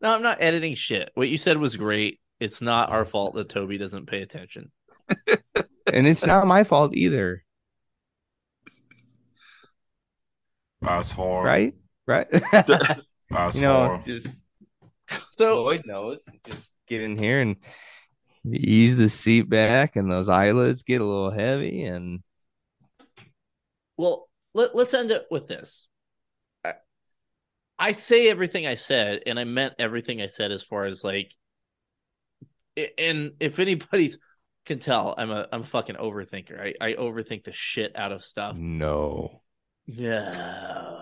No, 0.00 0.14
I'm 0.14 0.22
not 0.22 0.40
editing 0.40 0.76
shit. 0.76 1.10
What 1.14 1.28
you 1.28 1.36
said 1.36 1.56
was 1.58 1.76
great. 1.76 2.20
It's 2.38 2.62
not 2.62 2.90
our 2.90 3.04
fault 3.04 3.34
that 3.34 3.48
Toby 3.48 3.78
doesn't 3.78 4.06
pay 4.06 4.22
attention. 4.22 4.70
and 5.92 6.06
it's 6.06 6.24
not 6.24 6.46
my 6.46 6.62
fault 6.62 6.94
either, 6.94 7.42
That's 10.80 11.10
hard. 11.10 11.44
right? 11.46 11.74
Right? 12.06 12.28
That's 12.52 13.56
you 13.56 13.62
know, 13.62 13.86
hard. 13.88 14.06
just 14.06 14.36
So 15.30 15.62
Lloyd 15.62 15.82
knows. 15.86 16.24
Just 16.46 16.72
get 16.86 17.00
in 17.00 17.16
here 17.16 17.40
and 17.40 17.56
ease 18.44 18.96
the 18.96 19.08
seat 19.08 19.48
back, 19.48 19.96
and 19.96 20.10
those 20.10 20.28
eyelids 20.28 20.82
get 20.82 21.00
a 21.00 21.04
little 21.04 21.30
heavy, 21.30 21.84
and 21.84 22.22
Well, 23.96 24.28
let, 24.54 24.74
let's 24.74 24.94
end 24.94 25.10
it 25.10 25.26
with 25.30 25.48
this. 25.48 25.88
I, 26.64 26.74
I 27.78 27.92
say 27.92 28.28
everything 28.28 28.66
I 28.66 28.74
said, 28.74 29.22
and 29.26 29.38
I 29.38 29.44
meant 29.44 29.74
everything 29.78 30.20
I 30.20 30.26
said 30.26 30.52
as 30.52 30.62
far 30.62 30.84
as 30.84 31.04
like, 31.04 31.32
and 32.96 33.32
if 33.40 33.58
anybody 33.58 34.12
can 34.66 34.78
tell, 34.78 35.14
I'm 35.16 35.30
a 35.30 35.48
I'm 35.52 35.60
a 35.62 35.64
fucking 35.64 35.96
overthinker. 35.96 36.74
I, 36.80 36.88
I 36.90 36.92
overthink 36.94 37.44
the 37.44 37.52
shit 37.52 37.96
out 37.96 38.12
of 38.12 38.24
stuff. 38.24 38.56
no. 38.56 39.42
No. 39.86 40.97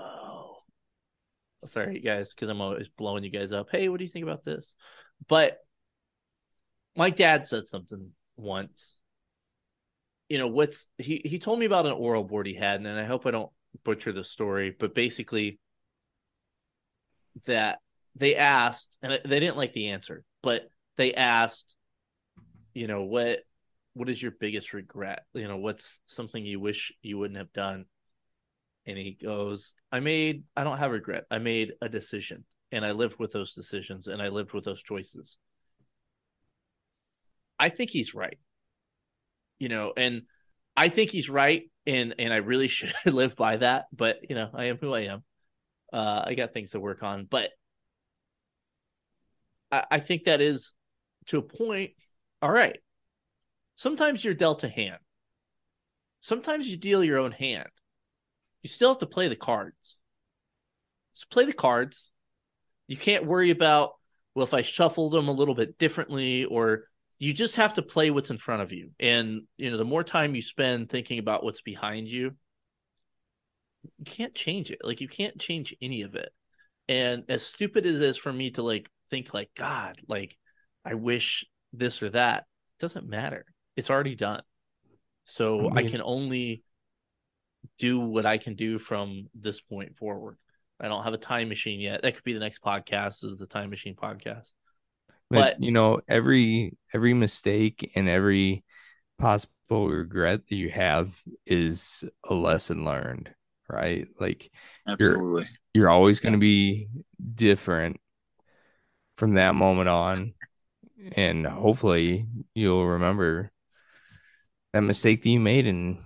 Sorry, 1.65 2.01
guys, 2.01 2.33
because 2.35 2.49
I'm 2.51 2.61
always 2.61 2.89
blowing 2.89 3.25
you 3.25 3.31
guys 3.31 3.53
up. 3.53 3.69
Hey, 3.71 3.89
what 3.89 3.99
do 3.99 4.05
you 4.05 4.11
think 4.11 4.25
about 4.25 4.45
this? 4.45 4.77
But 5.27 5.59
my 6.97 7.11
dad 7.11 7.47
said 7.47 7.69
something 7.69 8.11
once. 8.37 9.01
You 10.29 10.39
know, 10.39 10.49
what's 10.49 10.87
he 10.99 11.23
he 11.25 11.39
told 11.39 11.59
me 11.59 11.67
about 11.67 11.87
an 11.87 11.93
oral 11.93 12.25
board 12.25 12.47
he 12.47 12.55
had, 12.55 12.81
and 12.81 12.99
I 12.99 13.05
hope 13.05 13.27
I 13.27 13.31
don't 13.31 13.51
butcher 13.85 14.13
the 14.13 14.25
story, 14.25 14.75
but 14.77 14.95
basically 14.95 15.59
that 17.45 17.79
they 18.15 18.37
asked, 18.37 18.99
and 19.03 19.21
they 19.25 19.41
didn't 19.41 19.57
like 19.57 19.73
the 19.73 19.89
answer, 19.89 20.25
but 20.43 20.71
they 20.97 21.15
asked, 21.15 21.77
you 22.75 22.87
know, 22.87 23.05
what 23.05 23.41
what 23.95 24.09
is 24.09 24.21
your 24.21 24.33
biggest 24.33 24.73
regret? 24.75 25.25
You 25.33 25.49
know, 25.49 25.57
what's 25.57 26.01
something 26.07 26.45
you 26.45 26.61
wish 26.61 26.93
you 27.03 27.19
wouldn't 27.19 27.39
have 27.39 27.53
done? 27.53 27.87
And 28.87 28.97
he 28.97 29.13
goes, 29.13 29.75
I 29.91 30.01
made, 30.01 30.45
I 30.57 30.65
don't 30.65 30.79
have 30.79 30.93
regret. 30.93 31.25
I 31.31 31.39
made 31.39 31.73
a 31.81 31.89
decision. 31.89 32.45
and 32.73 32.85
I 32.85 32.93
lived 32.93 33.19
with 33.19 33.33
those 33.33 33.55
decisions 33.55 34.07
and 34.07 34.21
I 34.21 34.29
lived 34.29 34.53
with 34.53 34.65
those 34.65 34.83
choices. 34.83 35.39
I 37.59 37.69
think 37.69 37.91
he's 37.91 38.15
right. 38.15 38.39
You 39.59 39.69
know, 39.69 39.93
and 39.97 40.23
I 40.77 40.89
think 40.89 41.11
he's 41.11 41.31
right 41.31 41.71
and 41.87 42.15
and 42.19 42.33
I 42.33 42.37
really 42.39 42.69
should 42.77 42.93
live 43.07 43.37
by 43.37 43.59
that, 43.59 43.87
but 43.93 44.19
you 44.29 44.35
know, 44.35 44.51
I 44.55 44.67
am 44.67 44.79
who 44.79 44.93
I 44.95 45.01
am. 45.03 45.25
Uh 45.93 46.25
I 46.27 46.35
got 46.35 46.53
things 46.53 46.73
to 46.73 46.81
work 46.81 47.03
on, 47.03 47.27
but 47.27 47.51
I, 49.71 49.85
I 49.93 50.01
think 50.01 50.25
that 50.25 50.41
is 50.41 50.75
to 51.27 51.39
a 51.39 51.43
point, 51.43 51.93
all 52.43 52.51
right. 52.51 52.79
Sometimes 53.77 54.25
you're 54.25 54.35
dealt 54.35 54.65
a 54.65 54.69
hand. 54.69 54.99
Sometimes 56.21 56.67
you 56.67 56.77
deal 56.77 57.05
your 57.05 57.19
own 57.19 57.33
hand. 57.33 57.69
You 58.67 58.71
still 58.71 58.89
have 58.89 58.99
to 58.99 59.07
play 59.07 59.29
the 59.29 59.37
cards. 59.37 59.97
Just 61.15 61.31
play 61.31 61.45
the 61.45 61.53
cards. 61.53 62.11
You 62.89 62.97
can't 62.97 63.25
worry 63.25 63.51
about, 63.51 63.93
well, 64.35 64.45
if 64.45 64.55
I 64.55 64.63
shuffled 64.63 65.13
them 65.13 65.29
a 65.29 65.33
little 65.33 65.55
bit 65.55 65.79
differently, 65.79 66.47
or 66.47 66.89
you 67.21 67.33
just 67.33 67.55
have 67.55 67.75
to 67.75 67.83
play 67.83 68.11
what's 68.11 68.31
in 68.31 68.39
front 68.39 68.63
of 68.63 68.73
you. 68.73 68.91
And, 68.99 69.43
you 69.57 69.71
know, 69.71 69.77
the 69.77 69.85
more 69.85 70.03
time 70.03 70.35
you 70.35 70.43
spend 70.43 70.91
thinking 70.91 71.21
about 71.21 71.45
what's 71.45 71.63
behind 71.63 72.09
you, 72.09 72.33
you 73.99 74.05
can't 74.05 74.35
change 74.35 74.73
it. 74.73 74.81
Like, 74.83 75.01
you 75.01 75.07
can't 75.07 75.39
change 75.39 75.73
any 75.81 76.03
of 76.03 76.17
it. 76.17 76.33
And 76.89 77.23
as 77.29 77.47
stupid 77.47 77.87
as 77.87 77.95
it 77.95 78.03
is 78.03 78.19
for 78.19 78.33
me 78.33 78.51
to 78.51 78.65
like 78.65 78.89
think, 79.11 79.33
like, 79.33 79.51
God, 79.55 79.95
like, 80.09 80.37
I 80.85 80.95
wish 80.95 81.47
this 81.73 82.03
or 82.03 82.11
that, 82.11 82.39
it 82.41 82.81
doesn't 82.81 83.09
matter. 83.09 83.45
It's 83.77 83.91
already 83.91 84.17
done. 84.17 84.43
So 85.25 85.71
I 85.71 85.75
mean- 85.75 85.89
can 85.89 86.03
only 86.03 86.65
do 87.79 88.01
what 88.01 88.27
I 88.27 88.39
can 88.39 88.55
do 88.55 88.79
from 88.79 89.29
this 89.35 89.61
point 89.61 89.97
forward. 89.97 90.37
I 90.81 90.89
don't 90.89 91.05
have 91.05 91.15
a 91.15 91.19
time 91.19 91.49
machine 91.49 91.81
yet. 91.81 92.03
That 92.03 92.15
could 92.15 92.25
be 92.25 92.35
the 92.35 92.41
next 92.41 92.63
podcast 92.63 93.25
is 93.25 93.39
the 93.39 93.47
time 93.47 93.71
machine 93.71 93.95
podcast. 93.95 94.53
but, 95.31 95.63
you 95.63 95.73
know 95.73 96.01
every 96.09 96.77
every 96.93 97.15
mistake 97.15 97.91
and 97.95 98.09
every 98.09 98.65
possible 99.19 99.89
regret 99.89 100.47
that 100.49 100.55
you 100.55 100.71
have 100.71 101.19
is 101.47 102.05
a 102.25 102.35
lesson 102.35 102.85
learned 102.85 103.31
right 103.69 104.07
like 104.21 104.51
Absolutely. 104.87 105.43
you're 105.43 105.49
you're 105.75 105.91
always 105.91 106.21
going 106.21 106.35
to 106.35 106.39
be 106.39 106.89
different 107.35 107.99
from 109.17 109.35
that 109.35 109.55
moment 109.55 109.89
on 109.89 110.35
and 111.13 111.47
hopefully 111.47 112.27
you'll 112.55 112.87
remember 112.87 113.51
that 114.73 114.83
mistake 114.83 115.23
that 115.23 115.31
you 115.31 115.41
made 115.41 115.67
and 115.67 115.99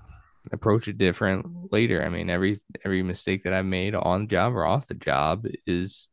approach 0.52 0.88
it 0.88 0.98
different 0.98 1.46
mm-hmm. 1.46 1.66
later 1.70 2.02
i 2.02 2.08
mean 2.08 2.28
every 2.28 2.60
every 2.84 3.02
mistake 3.02 3.44
that 3.44 3.52
i've 3.52 3.66
made 3.66 3.94
on 3.94 4.22
the 4.22 4.26
job 4.26 4.54
or 4.54 4.64
off 4.64 4.86
the 4.86 4.94
job 4.94 5.46
is 5.66 6.08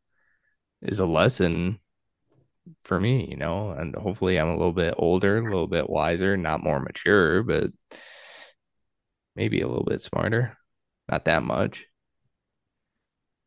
is 0.82 1.00
a 1.00 1.06
lesson 1.06 1.80
for 2.82 2.98
me, 2.98 3.26
you 3.28 3.36
know, 3.36 3.70
and 3.70 3.94
hopefully 3.94 4.38
I'm 4.38 4.48
a 4.48 4.56
little 4.56 4.72
bit 4.72 4.94
older, 4.96 5.38
a 5.38 5.44
little 5.44 5.66
bit 5.66 5.88
wiser, 5.88 6.36
not 6.36 6.62
more 6.62 6.80
mature, 6.80 7.42
but 7.42 7.70
maybe 9.36 9.60
a 9.60 9.68
little 9.68 9.84
bit 9.84 10.02
smarter. 10.02 10.56
Not 11.08 11.24
that 11.24 11.42
much. 11.42 11.86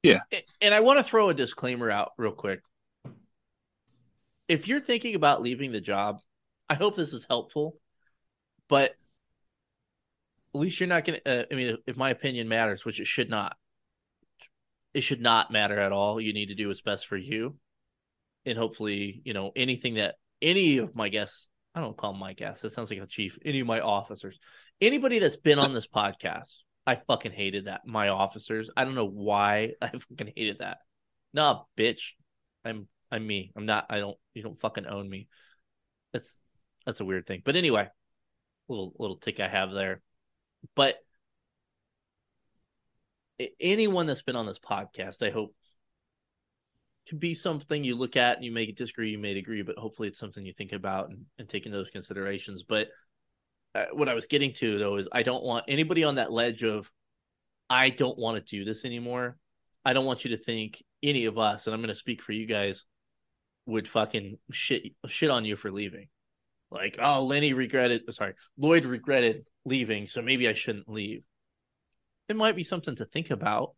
Yeah. 0.04 0.22
And 0.62 0.74
I 0.74 0.80
want 0.80 0.98
to 1.00 1.04
throw 1.04 1.30
a 1.30 1.34
disclaimer 1.34 1.92
out 1.92 2.12
real 2.18 2.32
quick. 2.32 2.62
If 4.48 4.68
you're 4.68 4.80
thinking 4.80 5.16
about 5.16 5.42
leaving 5.42 5.72
the 5.72 5.82
job, 5.82 6.20
I 6.70 6.74
hope 6.74 6.96
this 6.96 7.14
is 7.14 7.26
helpful, 7.30 7.78
but 8.68 8.96
at 10.54 10.60
least 10.60 10.80
you're 10.80 10.90
not 10.90 11.06
going 11.06 11.20
to. 11.24 11.42
Uh, 11.42 11.46
I 11.52 11.56
mean, 11.56 11.78
if 11.88 11.98
my 11.98 12.10
opinion 12.10 12.48
matters, 12.48 12.86
which 12.86 13.00
it 13.00 13.08
should 13.08 13.30
not, 13.30 13.56
it 14.94 15.02
should 15.02 15.22
not 15.22 15.52
matter 15.52 15.80
at 15.80 15.92
all. 15.92 16.20
You 16.20 16.34
need 16.34 16.48
to 16.48 16.56
do 16.56 16.68
what's 16.68 16.82
best 16.82 17.08
for 17.08 17.18
you. 17.18 17.58
And 18.46 18.58
hopefully, 18.58 19.22
you 19.24 19.34
know, 19.34 19.52
anything 19.56 19.96
that 19.96 20.16
any 20.42 20.80
of 20.80 20.96
my 20.96 21.10
guests, 21.10 21.50
I 21.76 21.82
don't 21.82 21.96
call 21.96 22.12
them 22.12 22.20
my 22.20 22.34
guests, 22.34 22.64
that 22.64 22.72
sounds 22.72 22.90
like 22.90 23.00
a 23.00 23.08
chief, 23.08 23.38
any 23.46 23.60
of 23.60 23.68
my 23.68 23.80
officers, 23.80 24.40
anybody 24.82 25.20
that's 25.20 25.38
been 25.38 25.60
on 25.60 25.74
this 25.74 25.88
podcast, 25.88 26.58
I 26.86 26.96
fucking 26.96 27.32
hated 27.32 27.66
that. 27.66 27.82
My 27.86 28.10
officers, 28.10 28.70
I 28.76 28.84
don't 28.84 28.96
know 28.96 29.08
why 29.08 29.74
I 29.82 29.90
fucking 29.90 30.34
hated 30.36 30.60
that. 30.60 30.80
Nah, 31.34 31.62
bitch. 31.78 32.12
I'm 32.66 32.88
I'm 33.12 33.26
me. 33.26 33.52
I'm 33.56 33.66
not 33.66 33.86
I 33.90 34.00
don't 34.00 34.18
you 34.34 34.44
don't 34.44 34.60
fucking 34.60 34.86
own 34.86 35.10
me. 35.10 35.28
That's 36.14 36.40
that's 36.86 37.00
a 37.00 37.06
weird 37.06 37.26
thing. 37.28 37.42
But 37.44 37.56
anyway, 37.56 37.88
little 38.68 38.94
little 38.98 39.18
tick 39.18 39.40
I 39.40 39.48
have 39.48 39.72
there. 39.72 40.02
But 40.76 40.98
anyone 43.60 44.06
that's 44.06 44.22
been 44.22 44.36
on 44.36 44.46
this 44.46 44.60
podcast, 44.60 45.26
I 45.26 45.32
hope 45.32 45.56
can 47.08 47.18
be 47.18 47.34
something 47.34 47.84
you 47.84 47.96
look 47.96 48.16
at 48.16 48.38
and 48.38 48.46
you 48.46 48.52
may 48.52 48.72
disagree, 48.72 49.12
you 49.12 49.18
may 49.18 49.38
agree, 49.38 49.64
but 49.64 49.78
hopefully 49.78 50.08
it's 50.08 50.20
something 50.20 50.46
you 50.46 50.54
think 50.54 50.72
about 50.72 51.10
and, 51.10 51.26
and 51.40 51.50
take 51.50 51.66
in 51.66 51.72
those 51.72 51.90
considerations. 51.90 52.64
But 52.64 52.90
uh, 53.74 53.86
what 53.94 54.10
I 54.10 54.14
was 54.14 54.28
getting 54.28 54.54
to 54.54 54.78
though 54.78 54.98
is 54.98 55.08
I 55.12 55.24
don't 55.24 55.44
want 55.44 55.66
anybody 55.68 56.04
on 56.04 56.16
that 56.16 56.32
ledge 56.32 56.64
of 56.64 56.92
I 57.70 57.90
don't 57.90 58.18
want 58.18 58.38
to 58.38 58.58
do 58.58 58.66
this 58.66 58.86
anymore. 58.86 59.38
I 59.84 59.94
don't 59.94 60.06
want 60.06 60.24
you 60.24 60.32
to 60.32 60.38
think 60.38 60.84
any 61.02 61.26
of 61.26 61.40
us, 61.40 61.66
and 61.66 61.74
I'm 61.74 61.82
going 61.82 61.90
to 61.90 61.96
speak 61.96 62.22
for 62.22 62.34
you 62.34 62.46
guys, 62.46 62.86
would 63.66 63.88
fucking 63.88 64.38
shit 64.52 64.84
shit 65.08 65.30
on 65.30 65.46
you 65.46 65.56
for 65.56 65.72
leaving. 65.72 66.08
Like, 66.70 66.98
oh, 67.02 67.24
Lenny 67.24 67.54
regretted. 67.54 68.04
Sorry, 68.14 68.34
Lloyd 68.58 68.86
regretted 68.86 69.46
leaving, 69.66 70.08
so 70.08 70.22
maybe 70.22 70.48
I 70.48 70.54
shouldn't 70.54 70.90
leave. 70.90 71.24
It 72.28 72.36
might 72.36 72.56
be 72.56 72.64
something 72.64 72.96
to 72.96 73.06
think 73.06 73.30
about, 73.30 73.76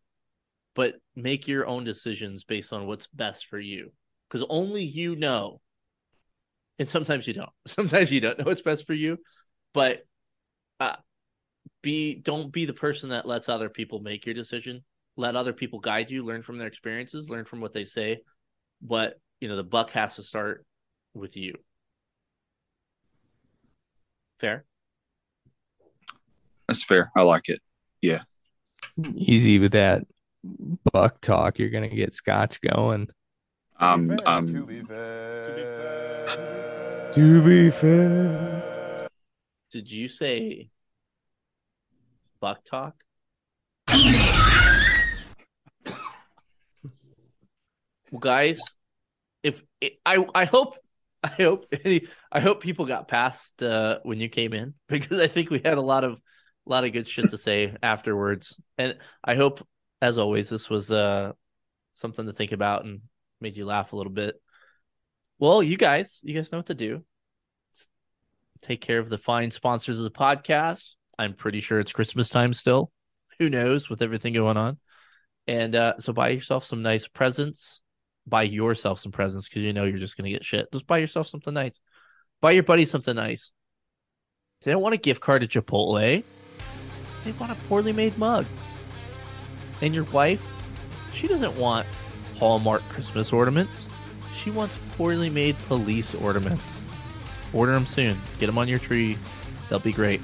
but 0.74 0.94
make 1.14 1.48
your 1.48 1.66
own 1.66 1.84
decisions 1.84 2.44
based 2.44 2.72
on 2.72 2.86
what's 2.86 3.06
best 3.08 3.46
for 3.46 3.58
you, 3.58 3.92
because 4.28 4.46
only 4.48 4.84
you 4.84 5.16
know. 5.16 5.60
And 6.78 6.90
sometimes 6.90 7.26
you 7.26 7.34
don't. 7.34 7.50
Sometimes 7.66 8.10
you 8.10 8.20
don't 8.20 8.38
know 8.38 8.44
what's 8.46 8.62
best 8.62 8.86
for 8.86 8.94
you, 8.94 9.18
but 9.72 10.04
uh, 10.80 10.96
be 11.82 12.16
don't 12.16 12.50
be 12.50 12.64
the 12.64 12.72
person 12.72 13.10
that 13.10 13.26
lets 13.26 13.48
other 13.48 13.68
people 13.68 14.00
make 14.00 14.26
your 14.26 14.34
decision. 14.34 14.82
Let 15.16 15.36
other 15.36 15.52
people 15.52 15.78
guide 15.78 16.10
you, 16.10 16.24
learn 16.24 16.42
from 16.42 16.58
their 16.58 16.66
experiences, 16.66 17.30
learn 17.30 17.44
from 17.44 17.60
what 17.60 17.72
they 17.72 17.84
say. 17.84 18.22
But 18.82 19.14
you 19.40 19.48
know, 19.48 19.56
the 19.56 19.62
buck 19.62 19.90
has 19.90 20.16
to 20.16 20.24
start 20.24 20.66
with 21.14 21.36
you. 21.36 21.54
Fair? 24.40 24.64
That's 26.74 26.82
fair. 26.82 27.12
I 27.14 27.22
like 27.22 27.48
it. 27.48 27.60
Yeah. 28.02 28.22
Easy 29.14 29.60
with 29.60 29.70
that 29.72 30.02
buck 30.92 31.20
talk. 31.20 31.60
You're 31.60 31.70
gonna 31.70 31.88
get 31.88 32.14
scotch 32.14 32.60
going. 32.60 33.10
Um, 33.78 34.18
um, 34.26 34.48
To 34.48 34.66
be 34.66 34.82
fair. 34.82 36.24
To 37.12 37.42
be 37.44 37.70
fair. 37.70 39.08
Did 39.70 39.88
you 39.88 40.08
say 40.08 40.70
buck 42.40 42.64
talk? 42.64 42.96
well, 48.10 48.18
guys, 48.18 48.60
if 49.44 49.62
I 50.04 50.26
I 50.34 50.44
hope 50.44 50.76
I 51.22 51.28
hope 51.28 51.72
I 52.32 52.40
hope 52.40 52.60
people 52.60 52.86
got 52.86 53.06
past 53.06 53.62
uh, 53.62 54.00
when 54.02 54.18
you 54.18 54.28
came 54.28 54.52
in 54.52 54.74
because 54.88 55.20
I 55.20 55.28
think 55.28 55.50
we 55.50 55.60
had 55.64 55.78
a 55.78 55.80
lot 55.80 56.02
of 56.02 56.20
a 56.66 56.70
lot 56.70 56.84
of 56.84 56.92
good 56.92 57.06
shit 57.06 57.30
to 57.30 57.38
say 57.38 57.76
afterwards, 57.82 58.60
and 58.78 58.96
I 59.22 59.34
hope, 59.34 59.66
as 60.00 60.18
always, 60.18 60.48
this 60.48 60.70
was 60.70 60.90
uh 60.90 61.32
something 61.92 62.26
to 62.26 62.32
think 62.32 62.52
about 62.52 62.84
and 62.84 63.00
made 63.40 63.56
you 63.56 63.66
laugh 63.66 63.92
a 63.92 63.96
little 63.96 64.12
bit. 64.12 64.40
Well, 65.38 65.62
you 65.62 65.76
guys, 65.76 66.20
you 66.22 66.34
guys 66.34 66.52
know 66.52 66.58
what 66.58 66.66
to 66.66 66.74
do. 66.74 67.04
Take 68.62 68.80
care 68.80 68.98
of 68.98 69.08
the 69.08 69.18
fine 69.18 69.50
sponsors 69.50 69.98
of 69.98 70.04
the 70.04 70.10
podcast. 70.10 70.92
I'm 71.18 71.34
pretty 71.34 71.60
sure 71.60 71.80
it's 71.80 71.92
Christmas 71.92 72.28
time 72.28 72.52
still. 72.52 72.90
Who 73.38 73.50
knows 73.50 73.90
with 73.90 74.02
everything 74.02 74.32
going 74.32 74.56
on? 74.56 74.78
And 75.46 75.76
uh, 75.76 75.94
so 75.98 76.12
buy 76.12 76.30
yourself 76.30 76.64
some 76.64 76.82
nice 76.82 77.06
presents. 77.08 77.82
Buy 78.26 78.44
yourself 78.44 79.00
some 79.00 79.12
presents 79.12 79.48
because 79.48 79.62
you 79.62 79.72
know 79.72 79.84
you're 79.84 79.98
just 79.98 80.16
gonna 80.16 80.30
get 80.30 80.44
shit. 80.44 80.72
Just 80.72 80.86
buy 80.86 80.98
yourself 80.98 81.26
something 81.26 81.52
nice. 81.52 81.78
Buy 82.40 82.52
your 82.52 82.62
buddy 82.62 82.84
something 82.84 83.14
nice. 83.14 83.52
They 84.62 84.70
don't 84.70 84.82
want 84.82 84.94
a 84.94 84.98
gift 84.98 85.20
card 85.20 85.42
at 85.42 85.50
Chipotle. 85.50 86.24
They 87.24 87.32
want 87.32 87.52
a 87.52 87.56
poorly 87.68 87.92
made 87.92 88.16
mug. 88.18 88.46
And 89.80 89.94
your 89.94 90.04
wife, 90.04 90.44
she 91.12 91.26
doesn't 91.26 91.56
want 91.56 91.86
Hallmark 92.38 92.82
Christmas 92.90 93.32
ornaments. 93.32 93.88
She 94.34 94.50
wants 94.50 94.78
poorly 94.96 95.30
made 95.30 95.58
police 95.60 96.14
ornaments. 96.14 96.84
Order 97.52 97.72
them 97.72 97.86
soon. 97.86 98.20
Get 98.38 98.46
them 98.46 98.58
on 98.58 98.68
your 98.68 98.78
tree. 98.78 99.18
They'll 99.68 99.78
be 99.78 99.92
great. 99.92 100.20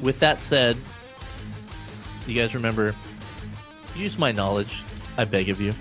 With 0.00 0.18
that 0.20 0.40
said, 0.40 0.76
you 2.26 2.34
guys 2.34 2.54
remember, 2.54 2.94
use 3.94 4.18
my 4.18 4.32
knowledge. 4.32 4.82
I 5.16 5.24
beg 5.24 5.48
of 5.48 5.60
you. 5.60 5.72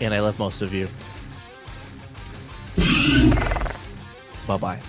And 0.00 0.14
I 0.14 0.20
love 0.20 0.38
most 0.38 0.62
of 0.62 0.72
you. 0.72 0.88
bye 4.46 4.56
bye. 4.56 4.80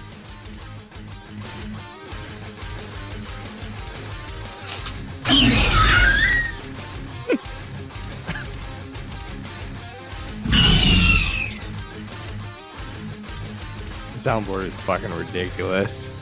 Soundboard 14.24 14.64
is 14.64 14.74
fucking 14.76 15.12
ridiculous. 15.12 16.13